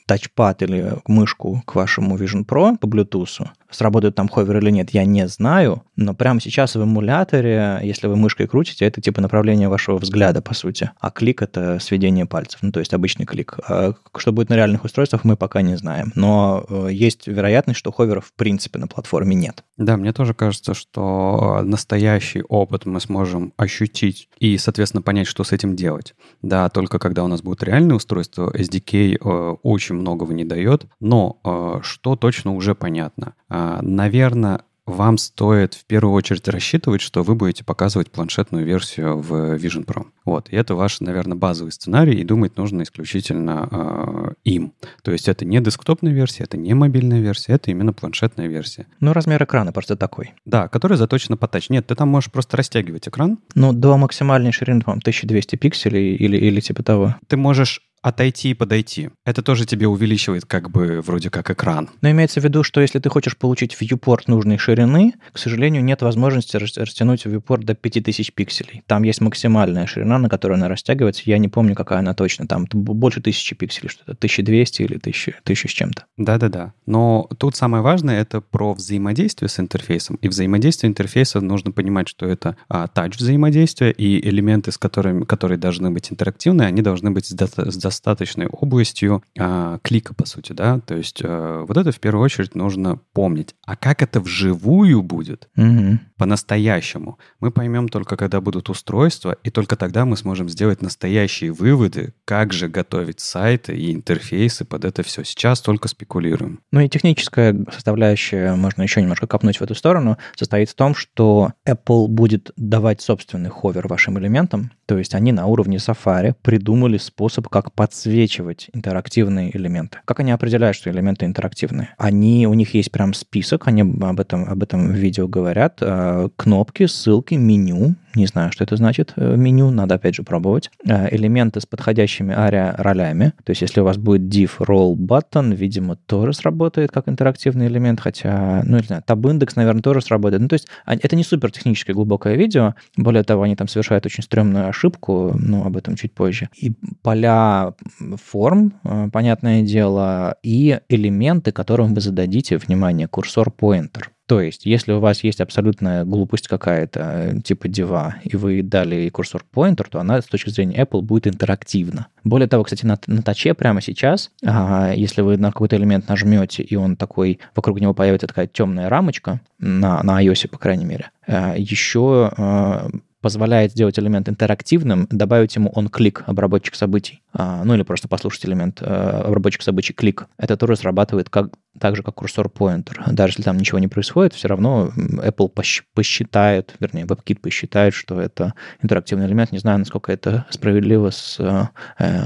тачпад 0.07 0.63
или 0.63 0.95
мышку 1.07 1.63
к 1.67 1.75
вашему 1.75 2.17
Vision 2.17 2.47
Pro 2.47 2.77
по 2.79 2.87
Bluetooth. 2.87 3.47
Сработает 3.71 4.15
там 4.15 4.29
ховер 4.29 4.57
или 4.57 4.71
нет, 4.71 4.91
я 4.91 5.05
не 5.05 5.29
знаю, 5.29 5.83
но 5.95 6.15
прямо 6.15 6.41
сейчас 6.41 6.75
в 6.75 6.83
эмуляторе, 6.83 7.81
если 7.83 8.07
вы 8.07 8.17
мышкой 8.17 8.47
крутите, 8.47 8.87
это 8.87 9.03
типа 9.03 9.21
направление 9.21 9.69
вашего 9.69 9.99
взгляда, 9.99 10.41
по 10.41 10.55
сути. 10.55 10.91
А 10.99 11.11
клик— 11.11 11.43
это 11.43 11.79
сведение 11.79 12.25
пальцев, 12.25 12.61
ну, 12.63 12.73
то 12.73 12.81
есть 12.81 12.95
обычный 12.95 13.27
клик. 13.27 13.59
А 13.69 13.93
что 14.17 14.33
будет 14.33 14.49
на 14.49 14.55
реальных 14.55 14.85
устройствах, 14.85 15.25
мы 15.25 15.37
пока 15.37 15.61
не 15.61 15.77
знаем. 15.77 16.13
Но 16.15 16.65
э, 16.67 16.89
есть 16.91 17.27
вероятность, 17.27 17.79
что 17.79 17.93
ховера 17.93 18.21
в 18.21 18.33
принципе 18.33 18.79
на 18.79 18.87
платформе 18.87 19.37
нет. 19.37 19.65
Да, 19.77 19.99
мне 19.99 20.15
тоже 20.15 20.33
кажется, 20.33 20.68
что 20.75 21.61
настоящий 21.63 22.43
опыт 22.49 22.87
мы 22.87 23.01
сможем 23.01 23.53
ощутить 23.57 24.29
и, 24.39 24.57
соответственно, 24.59 25.03
понять, 25.03 25.27
что 25.27 25.45
с 25.45 25.53
этим 25.53 25.77
делать. 25.77 26.15
Да, 26.43 26.69
только 26.69 26.99
когда 26.99 27.25
у 27.25 27.29
нас 27.29 27.43
будет 27.43 27.63
реальное 27.63 27.97
устройство, 27.97 28.51
SDK 28.55 29.17
э, 29.17 29.57
очень 29.63 29.97
многого 29.97 30.33
не 30.35 30.45
дает, 30.45 30.87
но 31.01 31.41
э, 31.45 31.81
что 31.83 32.17
точно 32.17 32.55
уже 32.55 32.75
понятно. 32.75 33.35
Э, 33.49 33.79
наверное, 33.83 34.63
вам 34.89 35.19
стоит 35.19 35.75
в 35.75 35.85
первую 35.85 36.15
очередь 36.15 36.49
рассчитывать, 36.49 37.01
что 37.01 37.23
вы 37.23 37.35
будете 37.35 37.65
показывать 37.65 38.11
планшетную 38.11 38.65
версию 38.65 39.19
в 39.19 39.57
Vision 39.57 39.85
Pro. 39.85 40.07
Вот, 40.25 40.49
и 40.51 40.57
это 40.57 40.75
ваш, 40.75 41.01
наверное, 41.01 41.37
базовый 41.37 41.73
сценарий, 41.73 42.15
и 42.15 42.25
думать 42.25 42.57
нужно 42.57 42.83
исключительно 42.83 43.69
э, 43.71 44.33
им. 44.45 44.73
То 45.03 45.11
есть 45.11 45.29
это 45.29 45.45
не 45.45 45.61
десктопная 45.61 46.13
версия, 46.13 46.45
это 46.45 46.57
не 46.57 46.75
мобильная 46.75 47.21
версия, 47.21 47.53
это 47.53 47.71
именно 47.71 47.93
планшетная 47.93 48.47
версия. 48.47 48.87
Ну, 49.01 49.13
размер 49.13 49.43
экрана 49.43 49.73
просто 49.73 49.97
такой. 49.97 50.35
Да, 50.45 50.69
который 50.69 50.97
заточен 50.97 51.37
по 51.39 51.49
тач. 51.49 51.71
Нет, 51.71 51.87
ты 51.87 51.95
там 51.95 52.09
можешь 52.09 52.31
просто 52.31 52.57
растягивать 52.57 53.09
экран. 53.09 53.39
Ну, 53.55 53.73
до 53.73 53.97
максимальной 53.97 54.53
ширины, 54.53 54.83
по-моему, 54.83 55.01
1200 55.01 55.57
пикселей 55.57 56.15
или, 56.15 56.37
или 56.37 56.61
типа 56.61 56.83
того. 56.83 57.17
Ты 57.27 57.37
можешь 57.37 57.88
отойти 58.03 58.51
и 58.51 58.55
подойти. 58.55 59.11
Это 59.25 59.43
тоже 59.43 59.67
тебе 59.67 59.87
увеличивает 59.87 60.45
как 60.45 60.71
бы 60.71 61.01
вроде 61.01 61.31
как 61.31 61.51
экран. 61.51 61.91
Но 62.01 62.11
имеется 62.11 62.41
в 62.41 62.45
виду, 62.45 62.63
что 62.63 62.81
если 62.81 62.99
ты 62.99 63.09
хочешь 63.09 63.37
получить 63.37 63.77
viewport 63.81 64.23
нужной 64.27 64.59
ширины, 64.59 65.15
к 65.33 65.39
сожалению, 65.39 65.85
нет 65.85 66.03
возможности 66.03 66.57
растянуть 66.57 67.27
viewport 67.27 67.65
до 67.65 67.75
5000 67.75 68.33
пикселей. 68.33 68.83
Там 68.87 69.03
есть 69.03 69.21
максимальная 69.21 69.87
ширина, 69.87 70.19
на 70.19 70.29
которую 70.29 70.57
она 70.57 70.69
растягивается. 70.69 71.23
Я 71.27 71.39
не 71.39 71.49
помню, 71.49 71.75
какая 71.75 72.01
она 72.01 72.15
точно. 72.15 72.47
Там 72.47 72.67
больше 72.73 73.21
1000 73.21 73.55
пикселей, 73.57 73.89
что-то 73.89 74.13
1200 74.13 74.83
или 74.83 74.97
1000, 74.97 75.41
1000 75.43 75.69
с 75.69 75.73
чем-то. 75.73 76.05
Да-да-да. 76.17 76.73
Но 76.87 77.29
тут 77.39 77.57
самое 77.57 77.83
важное— 77.83 78.21
это 78.23 78.41
про 78.41 78.75
взаимодействие 78.75 79.49
с 79.49 79.61
интерфейсом. 79.61 80.17
И 80.17 80.29
взаимодействие 80.29 80.91
интерфейса 80.91 81.41
нужно 81.41 81.73
понимать, 81.73 82.09
что 82.09 82.27
это 82.27 82.57
а, 82.69 82.87
тач 82.89 83.17
взаимодействия, 83.17 83.91
и 83.91 84.27
элементы, 84.29 84.73
с 84.73 84.79
которыми, 84.79 85.25
которые 85.25 85.59
должны 85.59 85.91
быть 85.91 86.11
интерактивные, 86.13 86.69
они 86.69 86.83
должны 86.83 87.11
быть 87.11 87.27
с, 87.27 87.33
с 87.33 87.77
достаточной 87.89 88.47
областью 88.47 89.23
а, 89.39 89.79
клика, 89.83 90.13
по 90.13 90.27
сути, 90.27 90.53
да, 90.53 90.81
то 90.81 90.95
есть 90.95 91.23
а, 91.25 91.65
вот 91.65 91.77
это 91.77 91.91
в 91.91 92.01
первую 92.01 92.23
очередь 92.23 92.55
нужно 92.55 93.01
помнить. 93.13 93.55
А 93.65 93.77
как 93.77 94.03
это 94.03 94.21
вживую 94.21 95.03
будет, 95.03 95.49
угу. 95.57 95.99
по-настоящему, 96.19 97.19
мы 97.41 97.51
поймем 97.51 97.89
только, 97.89 98.17
когда 98.17 98.41
будут 98.41 98.69
устройства, 98.69 99.37
и 99.43 99.51
только 99.51 99.77
тогда 99.77 100.05
мы 100.05 100.17
сможем 100.17 100.51
сделать 100.51 100.83
настоящие 100.83 101.53
выводы, 101.53 102.13
как 102.27 102.53
же 102.53 102.69
готовить 102.69 103.21
сайты 103.21 103.75
и 103.75 103.95
интерфейсы 103.95 104.67
под 104.67 104.85
это 104.85 105.03
все. 105.03 105.25
Сейчас 105.25 105.63
только 105.63 105.89
спекулируем. 105.89 106.61
Ну 106.71 106.81
и 106.81 106.89
техническая 106.89 107.57
составляющая, 107.73 108.55
можно 108.55 108.83
еще 108.83 109.01
немножко 109.01 109.27
копнуть 109.27 109.61
в 109.61 109.63
эту 109.63 109.75
сторону, 109.75 110.19
состоит 110.37 110.69
в 110.69 110.75
том, 110.75 110.95
что 110.95 111.53
Apple 111.67 112.09
будет 112.09 112.51
давать 112.57 113.01
собственный 113.01 113.51
ховер 113.51 113.89
вашим 113.89 114.19
элементам, 114.19 114.73
то 114.87 114.99
есть 114.99 115.15
они 115.15 115.33
на 115.33 115.47
уровне 115.47 115.77
Safari 115.77 116.35
придумали 116.43 116.99
способ, 116.99 117.49
как 117.49 117.73
подсвечивать 117.79 118.71
интерактивные 118.73 119.57
элементы. 119.57 119.99
Как 120.05 120.19
они 120.19 120.33
определяют, 120.33 120.77
что 120.77 120.91
элементы 120.91 121.27
интерактивные? 121.27 121.95
Они, 121.97 122.45
у 122.49 122.55
них 122.55 122.75
есть 122.75 122.91
прям 122.91 123.15
список, 123.15 123.69
они 123.69 123.83
об 123.83 124.19
этом, 124.19 124.51
об 124.51 124.65
этом 124.65 124.89
в 124.89 124.97
видео 124.97 125.29
говорят, 125.29 125.79
э, 125.81 126.29
кнопки, 126.35 126.87
ссылки, 126.87 127.35
меню, 127.35 127.95
не 128.19 128.27
знаю, 128.27 128.53
что 128.53 128.65
это 128.65 128.77
значит 128.77 129.13
э, 129.17 129.37
меню, 129.37 129.71
надо 129.71 129.95
опять 129.95 130.15
же 130.15 130.23
пробовать. 130.23 130.71
Э, 130.87 131.15
элементы 131.15 131.61
с 131.61 131.67
подходящими 131.67 132.35
ARIA-ролями. 132.35 133.33
То 133.45 133.51
есть 133.51 133.63
если 133.63 133.81
у 133.81 133.85
вас 133.85 133.97
будет 133.97 134.23
div 134.23 134.59
roll 134.59 134.95
button, 134.95 135.55
видимо, 135.55 135.97
тоже 135.97 136.33
сработает 136.33 136.91
как 136.91 137.09
интерактивный 137.09 137.67
элемент, 137.67 138.01
хотя, 138.01 138.63
ну, 138.65 138.77
не 138.79 138.85
знаю, 138.85 139.03
tab 139.07 139.29
индекс, 139.31 139.57
наверное, 139.57 139.83
тоже 139.83 140.01
сработает. 140.01 140.43
Ну, 140.43 140.49
то 140.49 140.55
есть 140.55 140.69
это 140.87 141.17
не 141.17 141.25
супер 141.25 141.51
техническое 141.51 141.95
глубокое 141.95 142.37
видео. 142.37 142.75
Более 142.97 143.23
того, 143.23 143.43
они 143.43 143.57
там 143.57 143.69
совершают 143.69 144.07
очень 144.07 144.23
стрёмную 144.23 144.69
ошибку, 144.69 145.35
но 145.39 145.65
об 145.65 145.77
этом 145.77 145.97
чуть 145.97 146.15
позже. 146.15 146.49
И 146.57 146.73
поля 147.03 147.75
форм, 148.23 148.75
э, 148.85 149.09
понятное 149.13 149.63
дело, 149.63 150.37
и 150.43 150.81
элементы, 150.89 151.53
которым 151.53 151.95
вы 151.95 152.01
зададите, 152.01 152.57
внимание, 152.59 153.09
курсор-поинтер. 153.09 154.11
То 154.29 154.43
есть, 154.43 154.67
если 154.67 154.93
у 154.93 155.01
вас 155.01 155.25
есть 155.25 155.41
абсолютная 155.41 156.05
глупость 156.05 156.49
какая-то, 156.49 157.01
э, 157.01 157.41
типа 157.41 157.67
дива, 157.67 158.17
и 158.23 158.37
вы 158.37 158.63
дали 158.63 159.09
курсор 159.09 159.43
поинтер, 159.51 159.89
то 159.89 160.01
она 160.01 160.21
с 160.21 160.27
точки 160.27 160.51
зрения 160.51 160.83
Apple 160.83 161.01
будет 161.01 161.27
интерактивна. 161.27 162.09
Более 162.25 162.47
того, 162.47 162.63
кстати, 162.65 162.85
на, 162.85 162.99
на 163.07 163.23
таче 163.23 163.55
прямо 163.55 163.81
сейчас, 163.81 164.31
а, 164.45 164.93
если 164.95 165.23
вы 165.23 165.39
на 165.39 165.51
какой-то 165.51 165.77
элемент 165.77 166.11
нажмете, 166.11 166.63
и 166.63 166.77
он 166.77 166.97
такой, 166.97 167.39
вокруг 167.57 167.81
него 167.81 167.95
появится 167.95 168.27
такая 168.27 168.47
темная 168.47 168.91
рамочка, 168.91 169.41
на, 169.59 170.03
на 170.03 170.23
iOS, 170.23 170.49
по 170.49 170.59
крайней 170.59 170.85
мере, 170.85 171.11
а, 171.27 171.55
еще 171.57 172.31
а, 172.37 172.91
позволяет 173.23 173.73
сделать 173.73 173.99
элемент 173.99 174.29
интерактивным, 174.29 175.07
добавить 175.11 175.57
ему 175.57 175.71
он-клик, 175.71 176.23
обработчик 176.27 176.75
событий. 176.75 177.23
А, 177.33 177.63
ну 177.65 177.75
или 177.75 177.83
просто 177.83 178.09
послушать 178.09 178.47
элемент 178.47 178.81
э, 178.81 178.85
обработчик 178.85 179.63
событий 179.63 179.93
клик. 179.93 180.27
Это 180.39 180.57
тоже 180.57 180.77
срабатывает 180.77 181.29
как, 181.29 181.51
так 181.79 181.95
же, 181.95 182.03
как 182.03 182.15
курсор-поинтер. 182.17 183.05
Даже 183.09 183.33
если 183.33 183.43
там 183.43 183.59
ничего 183.59 183.79
не 183.79 183.89
происходит, 183.89 184.33
все 184.33 184.49
равно 184.49 184.91
Apple 184.97 185.51
посчитает, 185.95 186.75
вернее, 186.81 187.05
WebKit 187.05 187.41
посчитает, 187.41 187.95
что 187.95 188.21
это 188.21 188.55
интерактивный 188.83 189.27
элемент. 189.27 189.53
Не 189.53 189.59
знаю, 189.59 189.79
насколько 189.79 190.11
это 190.11 190.47
справедливо 190.51 191.11
с 191.11 191.39
э, 191.39 191.69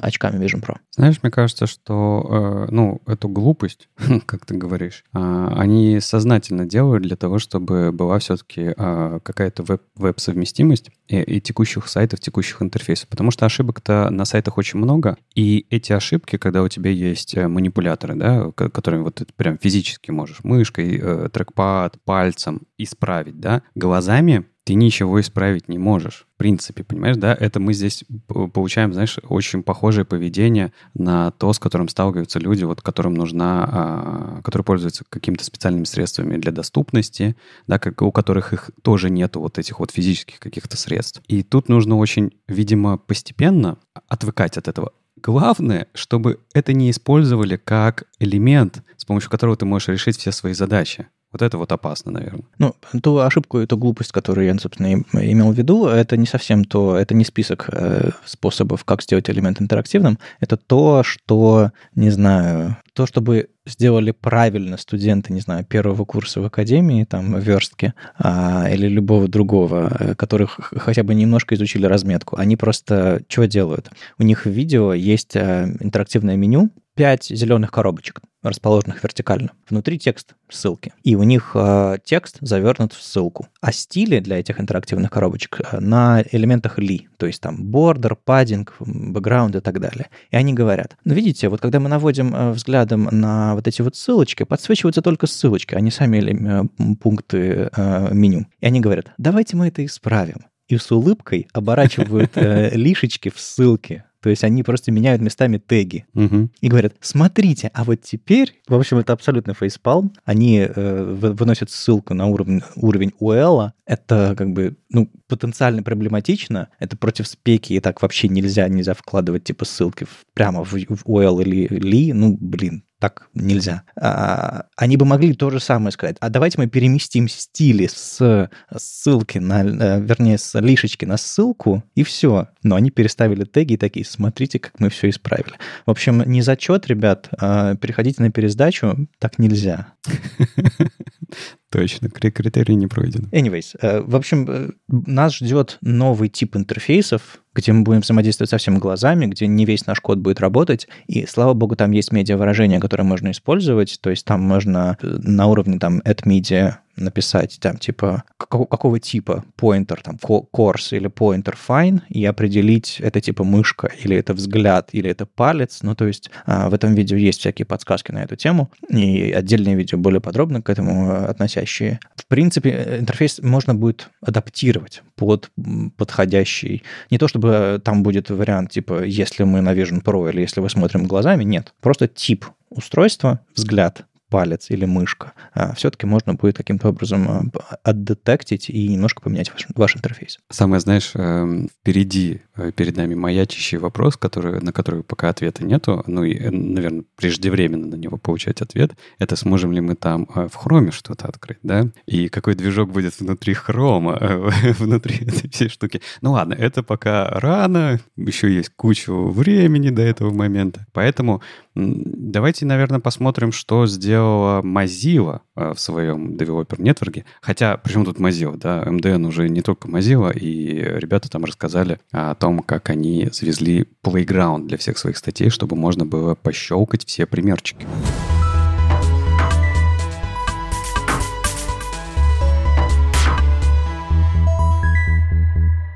очками 0.01 0.43
Vision 0.43 0.63
Pro. 0.63 0.77
Знаешь, 0.95 1.17
мне 1.23 1.31
кажется, 1.31 1.67
что 1.67 2.67
э, 2.69 2.73
ну, 2.73 3.01
эту 3.07 3.29
глупость, 3.29 3.89
как 4.27 4.47
ты 4.47 4.55
говоришь, 4.57 5.05
э, 5.15 5.49
они 5.57 6.01
сознательно 6.01 6.65
делают 6.67 7.03
для 7.03 7.17
того, 7.17 7.39
чтобы 7.39 7.93
была 7.93 8.19
все-таки 8.19 8.75
э, 8.77 9.21
какая-то 9.23 9.63
веб- 9.63 9.83
веб-совместимость 9.97 10.91
и, 11.09 11.21
и 11.21 11.41
текущих 11.41 11.89
сайтов, 11.89 12.21
текущих 12.21 12.63
интерфейсов. 12.63 13.09
Потому 13.09 13.31
что 13.31 13.47
ошибок-то 13.47 14.11
на 14.11 14.25
сайтах 14.25 14.59
очень 14.59 14.79
много, 14.79 14.92
и 15.35 15.67
эти 15.71 15.93
ошибки, 15.93 16.37
когда 16.37 16.63
у 16.63 16.69
тебя 16.69 16.91
есть 16.91 17.37
э, 17.37 17.49
манипуляторы, 17.49 18.15
да, 18.15 18.51
которыми 18.53 19.03
вот 19.03 19.17
ты 19.17 19.27
прям 19.37 19.59
физически 19.59 20.11
можешь 20.11 20.45
мышкой, 20.45 20.99
э, 21.01 21.29
трекпад, 21.33 21.99
пальцем 22.05 22.63
исправить, 22.79 23.41
да, 23.41 23.63
глазами 23.75 24.47
ты 24.65 24.75
ничего 24.75 25.21
исправить 25.21 25.69
не 25.69 25.79
можешь. 25.79 26.27
В 26.35 26.39
принципе, 26.39 26.85
понимаешь, 26.85 27.17
да? 27.17 27.35
Это 27.35 27.59
мы 27.59 27.75
здесь 27.75 28.05
получаем, 28.29 28.93
знаешь, 28.93 29.19
очень 29.29 29.63
похожее 29.63 30.05
поведение 30.05 30.73
на 30.95 31.33
то, 31.33 31.53
с 31.53 31.59
которым 31.59 31.89
сталкиваются 31.89 32.39
люди, 32.39 32.65
вот 32.65 32.81
которым 32.81 33.15
нужна, 33.15 33.69
а, 33.71 34.41
которые 34.43 34.65
пользуются 34.65 35.05
какими-то 35.09 35.45
специальными 35.45 35.85
средствами 35.85 36.37
для 36.37 36.53
доступности, 36.53 37.37
да, 37.67 37.79
как, 37.79 38.01
у 38.03 38.13
которых 38.13 38.53
их 38.53 38.71
тоже 38.83 39.11
нету 39.11 39.41
вот 39.41 39.59
этих 39.59 39.81
вот 39.81 39.91
физических 39.91 40.39
каких-то 40.39 40.77
средств. 40.77 41.23
И 41.27 41.43
тут 41.43 41.69
нужно 41.69 41.97
очень, 41.99 42.33
видимо, 42.47 42.99
постепенно 42.99 43.79
отвыкать 44.09 44.57
от 44.57 44.69
этого. 44.69 44.93
Главное, 45.17 45.89
чтобы 45.95 46.41
это 46.53 46.73
не 46.73 46.91
использовали 46.91 47.57
как 47.57 48.05
элемент, 48.19 48.83
с 48.97 49.05
помощью 49.05 49.31
которого 49.31 49.57
ты 49.57 49.65
можешь 49.65 49.89
решить 49.89 50.17
все 50.17 50.33
свои 50.33 50.53
задачи. 50.53 51.09
Вот 51.33 51.43
это 51.43 51.59
вот 51.59 51.73
опасно, 51.73 52.13
наверное. 52.13 52.43
Ну, 52.59 52.75
ту 53.03 53.19
ошибку 53.19 53.61
и 53.61 53.67
ту 53.67 53.77
глупость, 53.77 54.13
которую 54.13 54.47
я, 54.47 54.59
собственно, 54.59 54.93
имел 55.13 55.53
в 55.53 55.57
виду, 55.57 55.87
это 55.87 56.17
не 56.17 56.27
совсем 56.27 56.65
то, 56.65 56.97
это 56.97 57.15
не 57.15 57.25
список 57.25 57.69
э, 57.73 58.11
способов, 58.25 58.85
как 58.85 59.03
сделать 59.03 59.31
элемент 59.31 59.61
интерактивным. 59.61 60.19
Это 60.41 60.57
то, 60.57 61.03
что, 61.03 61.71
не 61.95 62.11
знаю, 62.11 62.77
то, 62.95 63.07
чтобы 63.07 63.49
сделали 63.67 64.11
правильно 64.11 64.77
студенты, 64.77 65.33
не 65.33 65.41
знаю, 65.41 65.65
первого 65.65 66.05
курса 66.05 66.41
в 66.41 66.45
академии, 66.45 67.05
там, 67.05 67.35
в 67.35 67.41
верстке, 67.41 67.95
а, 68.19 68.69
или 68.71 68.89
любого 68.89 69.29
другого, 69.29 69.97
э, 69.99 70.15
которых 70.15 70.73
хотя 70.77 71.03
бы 71.03 71.15
немножко 71.15 71.55
изучили 71.55 71.87
разметку, 71.87 72.37
они 72.37 72.57
просто 72.57 73.23
что 73.29 73.47
делают? 73.47 73.91
У 74.19 74.25
них 74.25 74.45
в 74.45 74.51
видео 74.51 74.93
есть 74.93 75.37
э, 75.37 75.75
интерактивное 75.81 76.37
меню, 76.37 76.71
пять 76.95 77.27
зеленых 77.27 77.71
коробочек, 77.71 78.21
расположенных 78.43 79.03
вертикально. 79.03 79.53
Внутри 79.69 79.99
текст 79.99 80.35
ссылки. 80.49 80.93
И 81.03 81.15
у 81.15 81.23
них 81.23 81.53
э, 81.55 81.99
текст 82.05 82.39
завернут 82.41 82.93
в 82.93 83.03
ссылку. 83.03 83.47
А 83.61 83.73
стили 83.73 84.21
для 84.21 84.39
этих 84.39 84.61
интерактивных 84.61 85.11
коробочек 85.11 85.61
э, 85.61 85.81
на 85.81 86.23
элементах 86.33 86.79
ли, 86.79 87.09
то 87.17 87.27
есть 87.27 87.41
там 87.41 87.71
border, 87.71 88.17
padding, 88.27 88.69
background 88.81 89.57
и 89.57 89.61
так 89.61 89.81
далее. 89.81 90.09
И 90.31 90.37
они 90.37 90.53
говорят, 90.53 90.97
ну 91.05 91.15
видите, 91.15 91.49
вот 91.49 91.61
когда 91.61 91.81
мы 91.81 91.89
наводим 91.89 92.35
э, 92.35 92.51
взглядом 92.53 93.09
на 93.11 93.55
вот 93.55 93.67
эти 93.69 93.83
вот 93.83 93.97
ссылочки, 93.97 94.43
подсвечиваются 94.45 95.03
только 95.03 95.27
ссылочки, 95.27 95.75
а 95.75 95.81
не 95.81 95.91
сами 95.91 96.19
э, 96.19 96.97
пункты 96.97 97.71
э, 97.75 98.09
меню. 98.13 98.47
И 98.61 98.67
они 98.67 98.81
говорят, 98.81 99.13
давайте 99.19 99.57
мы 99.57 99.69
это 99.69 99.85
исправим 99.85 100.47
и 100.69 100.79
с 100.79 100.91
улыбкой 100.91 101.49
оборачивают 101.53 102.33
э, 102.37 102.71
лишечки 102.75 103.31
в 103.31 103.39
ссылки 103.39 104.05
то 104.23 104.31
есть 104.31 104.45
они 104.45 104.63
просто 104.63 104.93
меняют 104.93 105.21
местами 105.21 105.59
теги. 105.59 106.07
Угу. 106.15 106.51
и 106.61 106.69
говорят, 106.69 106.95
смотрите, 107.01 107.71
а 107.75 107.85
вот 107.85 108.03
теперь, 108.03 108.61
в 108.69 108.75
общем, 108.75 108.99
это 108.99 109.13
абсолютно 109.13 109.55
фейспалм, 109.55 110.13
они 110.25 110.59
э, 110.61 111.03
выносят 111.05 111.71
ссылку 111.71 112.15
на 112.15 112.27
уровень, 112.27 112.63
уровень 112.77 113.13
UL, 113.21 113.73
это 113.85 114.35
как 114.37 114.53
бы, 114.53 114.77
ну, 114.91 115.11
потенциально 115.27 115.83
проблематично, 115.83 116.69
это 116.79 116.97
против 116.97 117.27
спеки, 117.27 117.75
и 117.75 117.81
так 117.81 118.01
вообще 118.03 118.29
нельзя, 118.29 118.69
нельзя 118.69 118.95
вкладывать 118.95 119.45
типа 119.45 119.65
ссылки 119.65 120.05
в, 120.05 120.25
прямо 120.35 120.65
в, 120.65 120.73
в 120.73 121.07
UL 121.07 121.43
или 121.43 121.67
ли, 121.67 122.13
ну, 122.13 122.37
блин, 122.41 122.85
так 123.03 123.27
нельзя. 123.35 123.83
А, 124.01 124.67
они 124.77 124.97
бы 124.97 125.05
могли 125.05 125.35
то 125.35 125.51
же 125.51 125.59
самое 125.59 125.91
сказать. 125.91 126.17
А 126.21 126.29
давайте 126.29 126.59
мы 126.61 126.69
переместим 126.69 127.27
стили 127.27 127.89
с 127.89 128.49
ссылки 128.77 129.39
на, 129.39 129.65
э, 129.65 130.01
вернее, 130.01 130.39
с 130.39 130.57
лишечки 130.61 131.05
на 131.05 131.17
ссылку, 131.17 131.83
и 131.97 132.05
все. 132.05 132.47
Но 132.63 132.77
они 132.77 132.93
переставили 132.93 133.43
теги 133.43 133.73
и 133.73 133.77
такие, 133.77 134.07
смотрите, 134.07 134.61
как 134.61 134.79
мы 134.79 134.89
все 134.89 135.09
исправили. 135.09 135.55
В 135.85 135.91
общем, 135.91 136.23
не 136.23 136.43
зачет, 136.43 136.87
ребят, 136.87 137.29
а 137.41 137.75
переходите 137.75 138.23
на 138.23 138.31
пересдачу, 138.31 139.09
так 139.19 139.41
нельзя. 139.41 139.89
Точно, 141.71 142.11
критерий 142.11 142.75
не 142.75 142.87
пройден. 142.87 143.29
Anyways, 143.33 143.77
э, 143.81 144.03
в 144.03 144.15
общем, 144.15 144.47
э, 144.49 144.71
нас 144.89 145.37
ждет 145.37 145.79
новый 145.81 146.29
тип 146.29 146.57
интерфейсов, 146.57 147.43
где 147.55 147.73
мы 147.73 147.83
будем 147.83 148.01
взаимодействовать 148.01 148.51
со 148.51 148.59
всеми 148.59 148.79
глазами, 148.79 149.27
где 149.27 149.47
не 149.47 149.65
весь 149.65 149.87
наш 149.87 150.01
код 150.01 150.19
будет 150.19 150.41
работать. 150.41 150.89
И, 151.07 151.27
слава 151.27 151.55
богу, 151.55 151.77
там 151.77 151.93
есть 151.93 152.13
медиа-выражение, 152.13 152.81
которое 152.81 153.05
можно 153.05 153.31
использовать. 153.31 153.99
То 154.03 154.11
есть 154.11 154.25
там 154.27 154.43
можно 154.43 154.99
на 155.03 155.47
уровне 155.47 155.79
там 155.79 156.01
at 156.01 156.25
media 156.27 156.77
написать 156.97 157.59
там 157.61 157.79
типа 157.79 158.25
какого, 158.37 158.67
какого 158.67 159.01
типа 159.01 159.45
pointer, 159.59 159.99
там 160.03 160.17
course 160.17 160.97
или 160.97 161.09
pointer 161.09 161.55
fine, 161.69 162.03
и 162.09 162.25
определить 162.25 162.99
это 163.01 163.21
типа 163.21 163.45
мышка, 163.45 163.91
или 164.03 164.17
это 164.17 164.35
взгляд, 164.35 164.91
или 164.93 165.11
это 165.11 165.27
палец. 165.27 165.81
Ну, 165.83 165.95
то 165.95 166.07
есть 166.07 166.31
а, 166.47 166.69
в 166.69 166.75
этом 166.75 166.95
видео 166.95 167.17
есть 167.17 167.41
всякие 167.41 167.67
подсказки 167.67 168.13
на 168.13 168.23
эту 168.23 168.37
тему, 168.37 168.71
и 168.89 169.33
отдельные 169.33 169.75
видео 169.75 169.99
более 169.99 170.21
подробно 170.21 170.63
к 170.63 170.71
этому 170.71 171.11
а, 171.11 171.27
относящие. 171.27 172.01
В 172.17 172.27
принципе, 172.27 172.99
интерфейс 173.01 173.41
можно 173.43 173.75
будет 173.75 174.11
адаптировать 174.21 175.03
под 175.17 175.51
подходящий. 175.97 176.83
Не 177.11 177.19
то 177.19 177.29
чтобы 177.29 177.81
там 177.85 178.03
будет 178.03 178.31
вариант 178.31 178.71
типа, 178.71 179.05
если 179.05 179.45
мы 179.45 179.61
на 179.61 179.75
Vision 179.75 180.03
Pro 180.03 180.31
или 180.31 180.41
если 180.41 180.61
вы 180.61 180.69
смотрим 180.69 181.05
глазами, 181.05 181.45
нет. 181.45 181.73
Просто 181.81 182.09
тип 182.09 182.47
устройства, 182.71 183.41
взгляд, 183.55 184.05
палец 184.33 184.71
или 184.71 184.87
мышка, 184.87 185.35
а 185.53 185.75
все-таки 185.75 186.07
можно 186.07 186.33
будет 186.33 186.57
каким-то 186.57 186.89
образом 186.89 187.29
а, 187.29 187.77
отдетектить 187.85 188.71
и 188.71 188.89
немножко 188.89 189.21
поменять 189.21 189.53
ваш, 189.53 189.67
ваш 189.77 189.97
интерфейс. 189.97 190.39
Самое, 190.49 190.81
знаешь, 190.81 191.11
эм, 191.15 191.69
впереди, 191.69 192.41
э, 192.57 192.73
перед 192.73 192.97
нами 192.97 193.15
маячащий 193.15 193.77
вопрос, 193.77 194.17
который, 194.17 194.63
на 194.63 194.73
который 194.73 195.03
пока 195.03 195.29
ответа 195.29 195.67
нету, 195.67 196.03
ну 196.07 196.25
и, 196.25 196.35
э, 196.35 196.51
наверное, 196.51 197.05
преждевременно 197.17 197.87
на 197.89 197.97
него 197.97 198.17
получать 198.17 198.63
ответ, 198.63 198.93
это 199.19 199.37
сможем 199.37 199.71
ли 199.73 199.83
мы 199.83 199.97
там 199.97 200.27
э, 200.35 200.49
в 200.51 200.55
хроме 200.55 200.93
что-то 200.93 201.29
открыть, 201.29 201.59
да? 201.63 201.91
И 202.07 202.31
какой 202.31 202.55
движок 202.55 202.91
будет 202.91 203.21
внутри 203.21 203.53
хрома, 203.53 204.19
внутри 204.79 205.27
этой 205.27 205.51
всей 205.51 205.69
штуки. 205.69 206.01
Ну 206.23 206.33
ладно, 206.33 206.55
это 206.55 206.83
пока 206.83 207.29
рано, 207.29 208.01
еще 208.17 208.51
есть 208.51 208.71
кучу 208.77 209.29
времени 209.29 209.91
до 209.91 210.01
этого 210.01 210.33
момента. 210.33 210.87
Поэтому 210.95 211.43
давайте, 211.75 212.67
наверное, 212.67 213.01
посмотрим, 213.01 213.53
что 213.53 213.87
сделал 213.87 214.43
сделала 214.43 214.63
Mozilla 214.63 215.41
э, 215.57 215.73
в 215.75 215.81
своем 215.81 216.37
Developer 216.37 216.77
Network. 216.77 217.25
Хотя, 217.41 217.77
причем 217.77 218.05
тут 218.05 218.19
Mozilla, 218.19 218.57
да, 218.57 218.83
MDN 218.83 219.27
уже 219.27 219.49
не 219.49 219.63
только 219.63 219.89
Mozilla, 219.89 220.37
и 220.37 220.75
ребята 220.75 221.31
там 221.31 221.45
рассказали 221.45 221.99
о 222.13 222.35
том, 222.35 222.61
как 222.61 222.91
они 222.91 223.29
завезли 223.33 223.87
Playground 224.05 224.67
для 224.67 224.77
всех 224.77 224.99
своих 224.99 225.17
статей, 225.17 225.51
чтобы 225.51 225.77
можно 225.77 226.05
было 226.05 226.35
пощелкать 226.35 227.07
все 227.07 227.27
примерчики. 227.27 227.87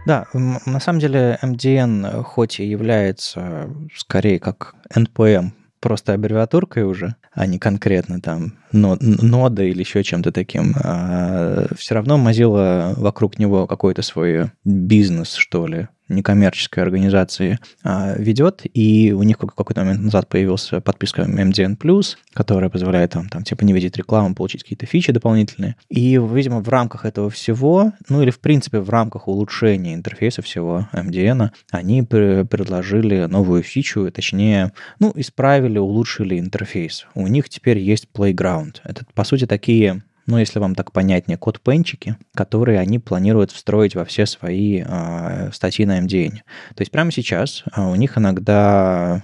Да, 0.07 0.27
на 0.33 0.79
самом 0.79 1.01
деле 1.01 1.37
MDN 1.43 2.23
хоть 2.23 2.61
и 2.61 2.65
является 2.65 3.69
скорее 3.93 4.39
как 4.39 4.77
NPM 4.95 5.51
просто 5.81 6.15
аббревиатуркой 6.15 6.85
уже, 6.85 7.17
а 7.33 7.47
не 7.47 7.59
конкретно 7.59 8.21
там 8.21 8.55
нода 8.73 9.63
или 9.63 9.81
еще 9.81 10.03
чем-то 10.03 10.33
таким. 10.33 10.75
А 10.83 11.67
все 11.77 11.95
равно 11.95 12.17
Mozilla 12.17 12.95
вокруг 12.97 13.39
него 13.39 13.67
какой-то 13.67 14.03
свой 14.03 14.51
бизнес, 14.65 15.35
что 15.35 15.67
ли, 15.67 15.89
некоммерческой 16.09 16.83
организации 16.83 17.59
а, 17.83 18.15
ведет, 18.17 18.63
и 18.75 19.13
у 19.13 19.23
них 19.23 19.39
какой-то 19.39 19.83
момент 19.83 20.03
назад 20.03 20.29
появился 20.29 20.81
подписка 20.81 21.23
MDN+, 21.23 21.77
которая 22.33 22.71
позволяет 22.71 23.15
вам 23.15 23.29
там, 23.29 23.43
типа, 23.43 23.65
не 23.65 23.73
видеть 23.73 23.97
рекламу, 23.97 24.35
получить 24.35 24.63
какие-то 24.63 24.87
фичи 24.87 25.13
дополнительные. 25.13 25.77
И, 25.89 26.19
видимо, 26.19 26.61
в 26.61 26.69
рамках 26.69 27.05
этого 27.05 27.31
всего, 27.31 27.93
ну 28.09 28.23
или, 28.23 28.31
в 28.31 28.41
принципе, 28.41 28.81
в 28.81 28.91
рамках 28.91 29.29
улучшения 29.29 29.95
интерфейса 29.95 30.43
всего 30.43 30.89
MDN, 30.93 31.51
они 31.71 32.03
предложили 32.03 33.25
новую 33.27 33.63
фичу, 33.63 34.11
точнее, 34.11 34.73
ну, 34.99 35.13
исправили, 35.15 35.79
улучшили 35.79 36.39
интерфейс. 36.39 37.07
У 37.15 37.27
них 37.27 37.49
теперь 37.49 37.79
есть 37.79 38.09
Playground. 38.15 38.77
Это, 38.85 39.05
по 39.15 39.25
сути, 39.25 39.47
такие 39.47 40.03
но 40.27 40.39
если 40.39 40.59
вам 40.59 40.75
так 40.75 40.93
понятнее, 40.93 41.39
код-пенчики, 41.39 42.17
которые 42.35 42.81
они 42.81 42.99
планируют 42.99 43.53
встроить 43.53 43.95
во 43.95 44.05
все 44.05 44.27
свои 44.27 44.83
э, 44.85 45.51
статьи 45.53 45.87
на 45.87 46.01
MDN. 46.01 46.39
То 46.75 46.81
есть 46.81 46.91
прямо 46.91 47.13
сейчас 47.13 47.65
э, 47.75 47.81
у 47.81 47.95
них 47.95 48.19
иногда 48.19 48.57
а, 48.57 49.23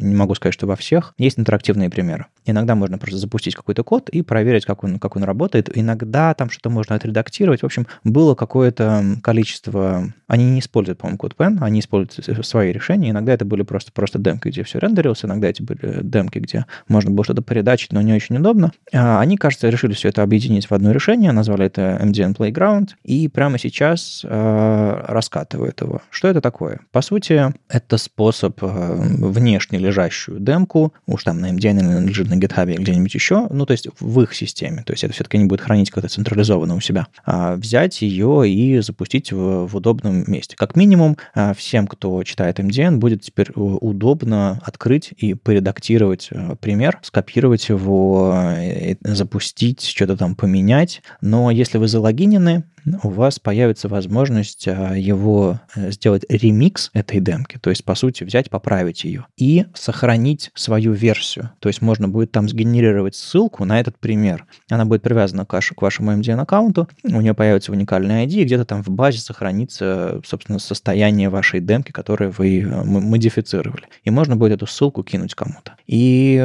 не 0.00 0.14
могу 0.14 0.34
сказать, 0.34 0.54
что 0.54 0.66
во 0.66 0.76
всех, 0.76 1.14
есть 1.18 1.38
интерактивные 1.38 1.90
примеры. 1.90 2.26
Иногда 2.46 2.74
можно 2.74 2.98
просто 2.98 3.18
запустить 3.18 3.54
какой-то 3.54 3.84
код 3.84 4.08
и 4.10 4.22
проверить, 4.22 4.64
как 4.64 4.84
он, 4.84 4.98
как 4.98 5.16
он 5.16 5.24
работает. 5.24 5.70
Иногда 5.76 6.34
там 6.34 6.50
что-то 6.50 6.70
можно 6.70 6.94
отредактировать. 6.94 7.62
В 7.62 7.66
общем, 7.66 7.86
было 8.04 8.34
какое-то 8.34 9.02
количество... 9.22 10.12
Они 10.26 10.50
не 10.50 10.60
используют, 10.60 10.98
по-моему, 10.98 11.18
CodePen, 11.18 11.58
они 11.60 11.80
используют 11.80 12.46
свои 12.46 12.72
решения. 12.72 13.10
Иногда 13.10 13.32
это 13.32 13.44
были 13.44 13.62
просто, 13.62 13.92
просто 13.92 14.18
демки, 14.18 14.48
где 14.48 14.62
все 14.62 14.78
рендерилось, 14.78 15.24
иногда 15.24 15.48
эти 15.48 15.62
были 15.62 16.00
демки, 16.02 16.38
где 16.38 16.66
можно 16.88 17.10
было 17.10 17.24
что-то 17.24 17.42
передачить, 17.42 17.92
но 17.92 18.00
не 18.02 18.12
очень 18.12 18.36
удобно. 18.36 18.72
А 18.92 19.20
они, 19.20 19.36
кажется, 19.36 19.68
решили 19.68 19.92
все 19.92 20.08
это 20.08 20.22
объединить 20.22 20.66
в 20.70 20.72
одно 20.72 20.92
решение, 20.92 21.32
назвали 21.32 21.66
это 21.66 21.98
MDN 22.02 22.36
Playground, 22.36 22.90
и 23.04 23.28
прямо 23.28 23.58
сейчас 23.58 24.22
э, 24.24 25.04
раскатывают 25.06 25.80
его. 25.80 26.02
Что 26.10 26.28
это 26.28 26.40
такое? 26.40 26.80
По 26.92 27.02
сути, 27.02 27.52
это 27.68 27.96
способ 27.96 28.58
э, 28.62 28.96
внешне 29.44 29.78
лежащую 29.78 30.40
демку, 30.40 30.94
уж 31.06 31.22
там 31.22 31.38
на 31.40 31.50
MDN 31.52 31.78
или 31.80 32.08
лежит 32.08 32.28
на 32.28 32.34
GitHub 32.34 32.72
или 32.72 32.80
где-нибудь 32.80 33.14
еще, 33.14 33.46
ну, 33.50 33.66
то 33.66 33.72
есть 33.72 33.88
в 34.00 34.20
их 34.22 34.34
системе, 34.34 34.82
то 34.84 34.92
есть 34.94 35.04
это 35.04 35.12
все-таки 35.12 35.36
не 35.36 35.44
будет 35.44 35.60
хранить 35.60 35.90
как-то 35.90 36.08
централизованно 36.08 36.74
у 36.74 36.80
себя, 36.80 37.06
а 37.26 37.56
взять 37.56 38.00
ее 38.00 38.48
и 38.48 38.80
запустить 38.80 39.32
в, 39.32 39.66
в 39.66 39.76
удобном 39.76 40.24
месте. 40.26 40.56
Как 40.56 40.76
минимум, 40.76 41.18
а, 41.34 41.52
всем, 41.52 41.86
кто 41.86 42.22
читает 42.24 42.58
MDN, 42.58 42.96
будет 42.96 43.20
теперь 43.22 43.50
удобно 43.54 44.60
открыть 44.64 45.12
и 45.16 45.34
поредактировать 45.34 46.28
э, 46.30 46.56
пример, 46.60 46.98
скопировать 47.02 47.68
его, 47.68 48.32
э, 48.34 48.94
запустить, 49.02 49.84
что-то 49.84 50.16
там 50.16 50.34
поменять. 50.34 51.02
Но 51.20 51.50
если 51.50 51.76
вы 51.78 51.88
залогинены, 51.88 52.64
у 53.02 53.08
вас 53.08 53.38
появится 53.38 53.88
возможность 53.88 54.68
а, 54.68 54.94
его 54.96 55.60
э, 55.74 55.90
сделать 55.90 56.24
ремикс 56.28 56.90
этой 56.92 57.20
демки, 57.20 57.58
то 57.58 57.70
есть, 57.70 57.84
по 57.84 57.94
сути, 57.94 58.24
взять, 58.24 58.50
поправить 58.50 59.04
ее 59.04 59.26
и 59.36 59.66
сохранить 59.74 60.50
свою 60.54 60.92
версию. 60.92 61.50
То 61.60 61.68
есть 61.68 61.82
можно 61.82 62.08
будет 62.08 62.32
там 62.32 62.48
сгенерировать 62.48 63.14
ссылку 63.14 63.64
на 63.64 63.80
этот 63.80 63.98
пример. 63.98 64.46
Она 64.70 64.84
будет 64.84 65.02
привязана 65.02 65.46
к, 65.46 65.60
вашему 65.80 66.12
MDN-аккаунту, 66.12 66.88
у 67.04 67.20
нее 67.20 67.34
появится 67.34 67.72
уникальный 67.72 68.24
ID, 68.26 68.32
и 68.34 68.44
где-то 68.44 68.64
там 68.64 68.82
в 68.82 68.88
базе 68.88 69.18
сохранится, 69.18 70.20
собственно, 70.24 70.58
состояние 70.58 71.28
вашей 71.28 71.60
демки, 71.60 71.92
которое 71.92 72.30
вы 72.30 72.60
э, 72.60 72.84
модифицировали. 72.84 73.84
И 74.02 74.10
можно 74.10 74.36
будет 74.36 74.52
эту 74.52 74.66
ссылку 74.66 75.02
кинуть 75.02 75.34
кому-то. 75.34 75.76
И 75.86 76.42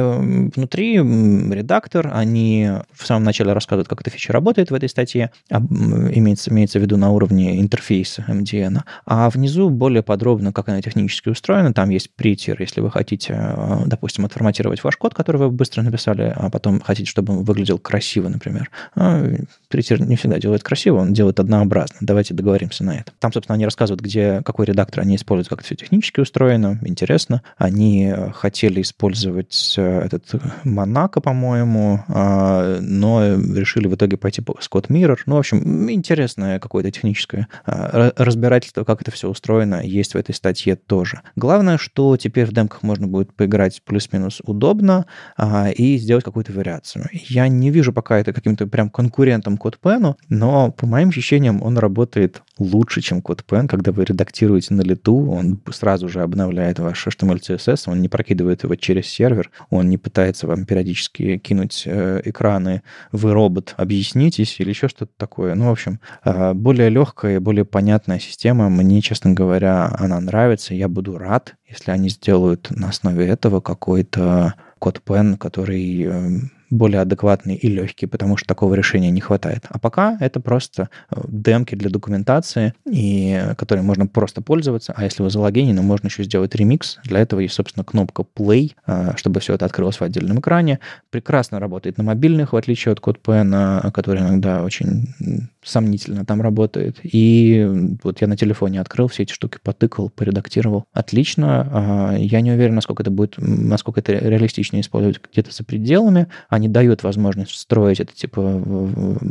внутри 0.54 0.94
редактор, 0.96 2.10
они 2.12 2.70
в 2.92 3.06
самом 3.06 3.24
начале 3.24 3.52
рассказывают, 3.52 3.88
как 3.88 4.00
эта 4.00 4.10
фича 4.10 4.32
работает 4.32 4.70
в 4.70 4.74
этой 4.74 4.88
статье, 4.88 5.30
имеет 5.50 6.29
имеется, 6.30 6.50
имеется 6.50 6.78
в 6.78 6.82
виду 6.82 6.96
на 6.96 7.10
уровне 7.10 7.60
интерфейса 7.60 8.24
MDN, 8.28 8.80
а 9.04 9.28
внизу 9.30 9.68
более 9.70 10.02
подробно, 10.02 10.52
как 10.52 10.68
она 10.68 10.80
технически 10.80 11.28
устроена. 11.28 11.72
Там 11.72 11.90
есть 11.90 12.10
притер, 12.14 12.56
если 12.60 12.80
вы 12.80 12.90
хотите, 12.90 13.34
э, 13.36 13.82
допустим, 13.86 14.24
отформатировать 14.24 14.82
ваш 14.84 14.96
код, 14.96 15.14
который 15.14 15.36
вы 15.36 15.50
быстро 15.50 15.82
написали, 15.82 16.32
а 16.34 16.50
потом 16.50 16.80
хотите, 16.80 17.10
чтобы 17.10 17.32
он 17.34 17.44
выглядел 17.44 17.78
красиво, 17.78 18.28
например. 18.28 18.70
А, 18.94 19.24
притер 19.68 20.00
не 20.00 20.16
всегда 20.16 20.38
делает 20.38 20.62
красиво, 20.62 20.98
он 20.98 21.12
делает 21.12 21.40
однообразно. 21.40 21.96
Давайте 22.00 22.34
договоримся 22.34 22.84
на 22.84 22.96
это. 22.96 23.12
Там, 23.18 23.32
собственно, 23.32 23.54
они 23.54 23.64
рассказывают, 23.64 24.00
где, 24.00 24.42
какой 24.44 24.66
редактор 24.66 25.00
они 25.00 25.16
используют, 25.16 25.48
как 25.48 25.60
это 25.60 25.66
все 25.66 25.76
технически 25.76 26.20
устроено, 26.20 26.78
интересно. 26.82 27.42
Они 27.56 28.12
хотели 28.34 28.82
использовать 28.82 29.74
э, 29.76 30.00
этот 30.00 30.32
Monaco, 30.64 31.20
по-моему, 31.20 32.04
а, 32.08 32.78
но 32.80 33.34
решили 33.34 33.86
в 33.86 33.94
итоге 33.94 34.16
пойти 34.16 34.42
с 34.60 34.68
код 34.68 34.86
Mirror. 34.88 35.18
Ну, 35.26 35.36
в 35.36 35.38
общем, 35.38 35.90
интересно 35.90 36.19
интересное 36.20 36.58
какое-то 36.58 36.90
техническое 36.90 37.48
а, 37.64 38.12
разбирательство, 38.16 38.84
как 38.84 39.00
это 39.00 39.10
все 39.10 39.28
устроено, 39.28 39.80
есть 39.82 40.12
в 40.14 40.18
этой 40.18 40.34
статье 40.34 40.76
тоже. 40.76 41.20
Главное, 41.34 41.78
что 41.78 42.16
теперь 42.18 42.44
в 42.44 42.52
демках 42.52 42.82
можно 42.82 43.06
будет 43.06 43.32
поиграть 43.32 43.82
плюс-минус 43.84 44.42
удобно 44.44 45.06
а, 45.38 45.70
и 45.70 45.96
сделать 45.96 46.24
какую-то 46.24 46.52
вариацию. 46.52 47.08
Я 47.12 47.48
не 47.48 47.70
вижу 47.70 47.92
пока 47.92 48.18
это 48.18 48.34
каким-то 48.34 48.66
прям 48.66 48.90
конкурентом 48.90 49.54
CodePen, 49.54 50.16
но 50.28 50.70
по 50.72 50.86
моим 50.86 51.08
ощущениям 51.08 51.62
он 51.62 51.78
работает 51.78 52.42
лучше, 52.58 53.00
чем 53.00 53.20
CodePen. 53.20 53.66
Когда 53.66 53.90
вы 53.90 54.04
редактируете 54.04 54.74
на 54.74 54.82
лету, 54.82 55.30
он 55.30 55.58
сразу 55.72 56.08
же 56.08 56.20
обновляет 56.20 56.78
ваш 56.78 57.06
HTML, 57.06 57.40
CSS, 57.40 57.84
он 57.86 58.02
не 58.02 58.08
прокидывает 58.08 58.62
его 58.64 58.74
через 58.74 59.06
сервер, 59.06 59.50
он 59.70 59.88
не 59.88 59.96
пытается 59.96 60.46
вам 60.46 60.66
периодически 60.66 61.38
кинуть 61.38 61.84
э, 61.86 62.20
экраны 62.24 62.82
«Вы 63.10 63.32
робот, 63.32 63.74
объяснитесь» 63.78 64.60
или 64.60 64.68
еще 64.68 64.88
что-то 64.88 65.12
такое. 65.16 65.54
Ну, 65.54 65.68
в 65.68 65.72
общем, 65.72 66.00
более 66.24 66.88
легкая, 66.88 67.40
более 67.40 67.64
понятная 67.64 68.18
система. 68.18 68.68
Мне, 68.68 69.00
честно 69.00 69.32
говоря, 69.32 69.94
она 69.98 70.20
нравится. 70.20 70.74
Я 70.74 70.88
буду 70.88 71.18
рад, 71.18 71.54
если 71.68 71.90
они 71.90 72.08
сделают 72.08 72.70
на 72.70 72.88
основе 72.88 73.26
этого 73.26 73.60
какой-то 73.60 74.54
код 74.78 75.00
пен, 75.02 75.36
который 75.36 76.02
эм, 76.04 76.50
более 76.70 77.00
адекватный 77.00 77.56
и 77.56 77.68
легкий, 77.68 78.06
потому 78.06 78.36
что 78.36 78.46
такого 78.48 78.74
решения 78.74 79.10
не 79.10 79.20
хватает. 79.20 79.66
А 79.68 79.78
пока 79.78 80.16
это 80.20 80.40
просто 80.40 80.88
э, 81.10 81.20
демки 81.28 81.74
для 81.74 81.90
документации, 81.90 82.74
и, 82.88 83.52
которые 83.58 83.84
можно 83.84 84.06
просто 84.06 84.40
пользоваться, 84.40 84.94
а 84.96 85.04
если 85.04 85.22
вы 85.22 85.30
залогинены, 85.30 85.82
можно 85.82 86.06
еще 86.06 86.22
сделать 86.22 86.54
ремикс. 86.54 86.98
Для 87.04 87.20
этого 87.20 87.40
есть, 87.40 87.54
собственно, 87.54 87.84
кнопка 87.84 88.22
Play, 88.22 88.72
э, 88.86 89.12
чтобы 89.16 89.40
все 89.40 89.54
это 89.54 89.66
открылось 89.66 89.98
в 89.98 90.02
отдельном 90.02 90.40
экране. 90.40 90.78
Прекрасно 91.10 91.58
работает 91.58 91.98
на 91.98 92.04
мобильных, 92.04 92.52
в 92.52 92.56
отличие 92.56 92.92
от 92.92 93.00
CodePen, 93.00 93.90
который 93.90 94.22
иногда 94.22 94.62
очень 94.62 95.14
сомнительно 95.62 96.24
там 96.24 96.40
работает. 96.40 96.98
И 97.02 97.68
вот 98.02 98.20
я 98.20 98.26
на 98.26 98.36
телефоне 98.36 98.80
открыл 98.80 99.08
все 99.08 99.24
эти 99.24 99.32
штуки, 99.32 99.58
потыкал, 99.62 100.10
поредактировал. 100.10 100.84
Отлично. 100.92 101.68
А, 101.72 102.16
я 102.16 102.40
не 102.40 102.52
уверен, 102.52 102.74
насколько 102.74 103.02
это 103.02 103.10
будет, 103.10 103.34
насколько 103.38 104.00
это 104.00 104.12
реалистично 104.12 104.80
использовать 104.80 105.20
где-то 105.30 105.52
за 105.52 105.64
пределами. 105.64 106.28
Они 106.48 106.68
дают 106.68 107.02
возможность 107.02 107.52
встроить 107.52 108.00
это, 108.00 108.14
типа, 108.14 108.62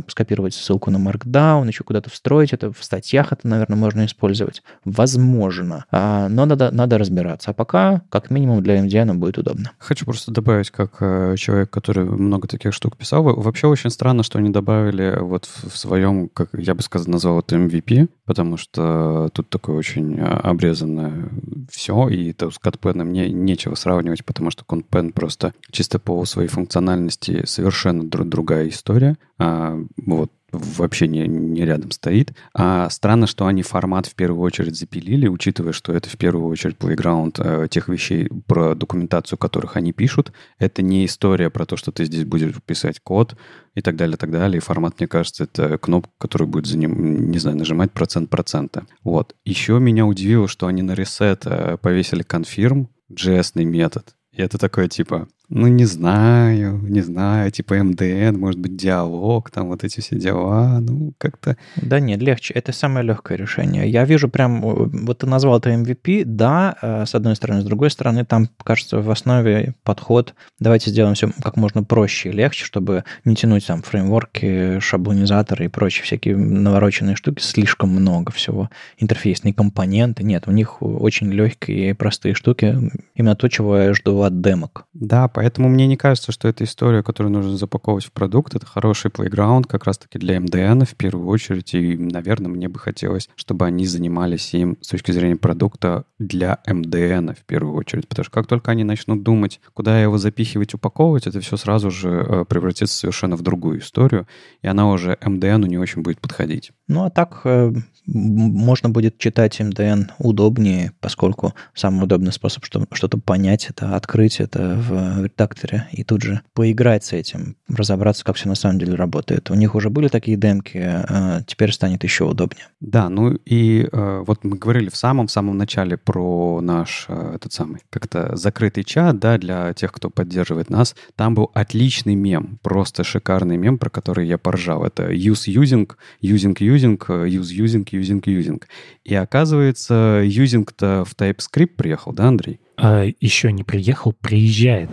скопировать 0.06 0.54
ссылку 0.54 0.90
на 0.90 0.96
Markdown, 0.96 1.66
еще 1.66 1.84
куда-то 1.84 2.10
встроить 2.10 2.52
это. 2.52 2.72
В 2.72 2.82
статьях 2.82 3.32
это, 3.32 3.46
наверное, 3.48 3.76
можно 3.76 4.04
использовать. 4.04 4.62
Возможно. 4.84 5.84
А, 5.90 6.28
но 6.28 6.46
надо, 6.46 6.70
надо 6.70 6.98
разбираться. 6.98 7.50
А 7.50 7.54
пока, 7.54 8.02
как 8.08 8.30
минимум, 8.30 8.62
для 8.62 8.78
MDN 8.78 9.14
будет 9.14 9.38
удобно. 9.38 9.72
Хочу 9.78 10.04
просто 10.04 10.30
добавить, 10.30 10.70
как 10.70 10.96
э, 11.00 11.34
человек, 11.36 11.70
который 11.70 12.04
много 12.04 12.48
таких 12.48 12.72
штук 12.72 12.96
писал. 12.96 13.22
Вообще 13.22 13.66
очень 13.66 13.90
странно, 13.90 14.22
что 14.22 14.38
они 14.38 14.50
добавили 14.50 15.18
вот 15.20 15.46
в 15.46 15.76
своем 15.76 16.19
как 16.28 16.50
я 16.54 16.74
бы 16.74 16.82
сказал, 16.82 17.08
назвал 17.08 17.40
это 17.40 17.56
MVP, 17.56 18.08
потому 18.30 18.56
что 18.56 19.28
тут 19.32 19.50
такое 19.50 19.74
очень 19.74 20.20
а, 20.20 20.38
обрезанное 20.38 21.30
все, 21.68 22.06
и 22.06 22.30
это 22.30 22.52
с 22.52 22.60
CatPen 22.60 23.02
мне 23.02 23.28
нечего 23.28 23.74
сравнивать, 23.74 24.24
потому 24.24 24.52
что 24.52 24.64
ConPen 24.64 25.12
просто 25.12 25.52
чисто 25.72 25.98
по 25.98 26.24
своей 26.26 26.46
функциональности 26.46 27.44
совершенно 27.44 28.08
друг 28.08 28.28
другая 28.28 28.68
история. 28.68 29.18
А, 29.36 29.76
вот 29.96 30.30
вообще 30.52 31.06
не, 31.08 31.26
не 31.26 31.64
рядом 31.64 31.90
стоит. 31.90 32.32
А 32.54 32.88
странно, 32.90 33.26
что 33.26 33.46
они 33.46 33.62
формат 33.62 34.06
в 34.06 34.14
первую 34.14 34.42
очередь 34.42 34.76
запилили, 34.76 35.28
учитывая, 35.28 35.72
что 35.72 35.92
это 35.92 36.08
в 36.08 36.16
первую 36.16 36.48
очередь 36.48 36.76
плейграунд 36.76 37.38
э, 37.38 37.68
тех 37.70 37.88
вещей, 37.88 38.28
про 38.46 38.74
документацию 38.74 39.38
которых 39.38 39.76
они 39.76 39.92
пишут. 39.92 40.32
Это 40.58 40.82
не 40.82 41.06
история 41.06 41.50
про 41.50 41.66
то, 41.66 41.76
что 41.76 41.92
ты 41.92 42.04
здесь 42.04 42.24
будешь 42.24 42.54
писать 42.64 43.00
код 43.00 43.36
и 43.74 43.80
так 43.80 43.96
далее, 43.96 44.16
так 44.16 44.30
далее. 44.30 44.58
И 44.58 44.60
формат, 44.60 44.98
мне 44.98 45.06
кажется, 45.06 45.44
это 45.44 45.78
кнопка, 45.78 46.10
которую 46.18 46.48
будет 46.48 46.66
за 46.66 46.76
ним, 46.76 47.30
не 47.30 47.38
знаю, 47.38 47.56
нажимать 47.56 47.92
процент 47.92 48.19
процента. 48.26 48.86
Вот. 49.04 49.34
Еще 49.44 49.78
меня 49.78 50.06
удивило, 50.06 50.48
что 50.48 50.66
они 50.66 50.82
на 50.82 50.92
ресет 50.92 51.46
э, 51.46 51.76
повесили 51.78 52.24
confirm, 52.24 52.86
JS 53.12 53.62
метод. 53.64 54.14
И 54.32 54.42
это 54.42 54.58
такое 54.58 54.88
типа, 54.88 55.28
ну, 55.50 55.66
не 55.66 55.84
знаю, 55.84 56.78
не 56.82 57.00
знаю, 57.00 57.50
типа 57.50 57.74
МДН, 57.74 58.38
может 58.38 58.60
быть, 58.60 58.76
диалог, 58.76 59.50
там 59.50 59.66
вот 59.66 59.82
эти 59.82 60.00
все 60.00 60.16
дела, 60.16 60.78
ну, 60.80 61.12
как-то... 61.18 61.56
Да 61.74 61.98
нет, 61.98 62.22
легче, 62.22 62.54
это 62.54 62.72
самое 62.72 63.04
легкое 63.04 63.36
решение. 63.36 63.90
Я 63.90 64.04
вижу 64.04 64.28
прям, 64.28 64.60
вот 64.60 65.18
ты 65.18 65.26
назвал 65.26 65.58
это 65.58 65.70
MVP, 65.70 66.22
да, 66.24 66.76
э, 66.80 67.04
с 67.04 67.16
одной 67.16 67.34
стороны, 67.34 67.62
с 67.62 67.64
другой 67.64 67.90
стороны, 67.90 68.24
там, 68.24 68.48
кажется, 68.62 69.00
в 69.00 69.10
основе 69.10 69.74
подход, 69.82 70.34
давайте 70.60 70.90
сделаем 70.90 71.14
все 71.14 71.32
как 71.42 71.56
можно 71.56 71.82
проще 71.82 72.28
и 72.28 72.32
легче, 72.32 72.64
чтобы 72.64 73.02
не 73.24 73.34
тянуть 73.34 73.66
там 73.66 73.82
фреймворки, 73.82 74.78
шаблонизаторы 74.78 75.64
и 75.64 75.68
прочие 75.68 76.04
всякие 76.04 76.36
навороченные 76.36 77.16
штуки, 77.16 77.42
слишком 77.42 77.90
много 77.90 78.30
всего, 78.30 78.70
интерфейсные 78.98 79.52
компоненты, 79.52 80.22
нет, 80.22 80.44
у 80.46 80.52
них 80.52 80.80
очень 80.80 81.32
легкие 81.32 81.90
и 81.90 81.92
простые 81.92 82.34
штуки, 82.34 82.78
именно 83.16 83.34
то, 83.34 83.48
чего 83.48 83.76
я 83.76 83.94
жду 83.94 84.22
от 84.22 84.40
демок. 84.40 84.84
Да, 84.94 85.26
Поэтому 85.40 85.70
мне 85.70 85.86
не 85.86 85.96
кажется, 85.96 86.32
что 86.32 86.48
это 86.48 86.64
история, 86.64 87.02
которую 87.02 87.32
нужно 87.32 87.56
запаковывать 87.56 88.04
в 88.04 88.12
продукт. 88.12 88.54
Это 88.54 88.66
хороший 88.66 89.10
плейграунд 89.10 89.66
как 89.66 89.84
раз-таки 89.84 90.18
для 90.18 90.36
MDN 90.36 90.84
в 90.84 90.94
первую 90.96 91.26
очередь. 91.28 91.72
И, 91.72 91.96
наверное, 91.96 92.50
мне 92.50 92.68
бы 92.68 92.78
хотелось, 92.78 93.30
чтобы 93.36 93.64
они 93.64 93.86
занимались 93.86 94.52
им 94.52 94.76
с 94.82 94.88
точки 94.88 95.12
зрения 95.12 95.36
продукта 95.36 96.04
для 96.18 96.58
MDN 96.68 97.34
в 97.34 97.46
первую 97.46 97.74
очередь. 97.74 98.06
Потому 98.06 98.24
что 98.24 98.34
как 98.34 98.48
только 98.48 98.70
они 98.70 98.84
начнут 98.84 99.22
думать, 99.22 99.62
куда 99.72 99.98
его 99.98 100.18
запихивать, 100.18 100.74
упаковывать, 100.74 101.26
это 101.26 101.40
все 101.40 101.56
сразу 101.56 101.90
же 101.90 102.10
э, 102.10 102.44
превратится 102.44 102.98
совершенно 102.98 103.36
в 103.36 103.40
другую 103.40 103.78
историю. 103.78 104.28
И 104.60 104.68
она 104.68 104.90
уже 104.90 105.16
MDN 105.22 105.68
не 105.68 105.78
очень 105.78 106.02
будет 106.02 106.20
подходить. 106.20 106.72
Ну, 106.86 107.04
а 107.04 107.08
так 107.08 107.40
э, 107.44 107.72
можно 108.12 108.88
будет 108.88 109.18
читать 109.18 109.60
MDN 109.60 110.10
удобнее, 110.18 110.92
поскольку 111.00 111.54
самый 111.74 112.04
удобный 112.04 112.32
способ 112.32 112.64
что-то 112.64 113.18
понять, 113.18 113.68
это 113.70 113.96
открыть 113.96 114.40
это 114.40 114.76
в 114.76 115.24
редакторе 115.24 115.88
и 115.92 116.02
тут 116.04 116.22
же 116.22 116.40
поиграть 116.54 117.04
с 117.04 117.12
этим, 117.12 117.56
разобраться, 117.68 118.24
как 118.24 118.36
все 118.36 118.48
на 118.48 118.54
самом 118.54 118.78
деле 118.78 118.94
работает. 118.94 119.50
У 119.50 119.54
них 119.54 119.74
уже 119.74 119.90
были 119.90 120.08
такие 120.08 120.36
демки, 120.36 120.78
а 120.78 121.42
теперь 121.46 121.72
станет 121.72 122.04
еще 122.04 122.24
удобнее. 122.24 122.66
Да, 122.80 123.08
ну 123.08 123.32
и 123.44 123.88
э, 123.90 124.24
вот 124.26 124.44
мы 124.44 124.56
говорили 124.56 124.88
в 124.88 124.96
самом-самом 124.96 125.56
начале 125.56 125.96
про 125.96 126.60
наш 126.60 127.06
э, 127.08 127.32
этот 127.36 127.52
самый 127.52 127.82
как-то 127.90 128.36
закрытый 128.36 128.84
чат, 128.84 129.18
да, 129.18 129.38
для 129.38 129.72
тех, 129.74 129.92
кто 129.92 130.10
поддерживает 130.10 130.70
нас. 130.70 130.96
Там 131.14 131.34
был 131.34 131.50
отличный 131.54 132.14
мем, 132.14 132.58
просто 132.62 133.04
шикарный 133.04 133.56
мем, 133.56 133.78
про 133.78 133.90
который 133.90 134.26
я 134.26 134.38
поржал. 134.38 134.84
Это 134.84 135.10
use 135.12 135.46
using, 135.46 135.88
using 136.22 136.54
using, 136.54 136.98
use 137.26 137.50
using 137.52 137.84
using. 138.00 138.62
И 139.04 139.14
оказывается, 139.14 140.22
using-то 140.24 141.04
в 141.04 141.14
TypeScript 141.14 141.76
приехал, 141.76 142.12
да, 142.12 142.28
Андрей? 142.28 142.60
А, 142.76 143.04
еще 143.20 143.52
не 143.52 143.64
приехал, 143.64 144.12
приезжает. 144.12 144.90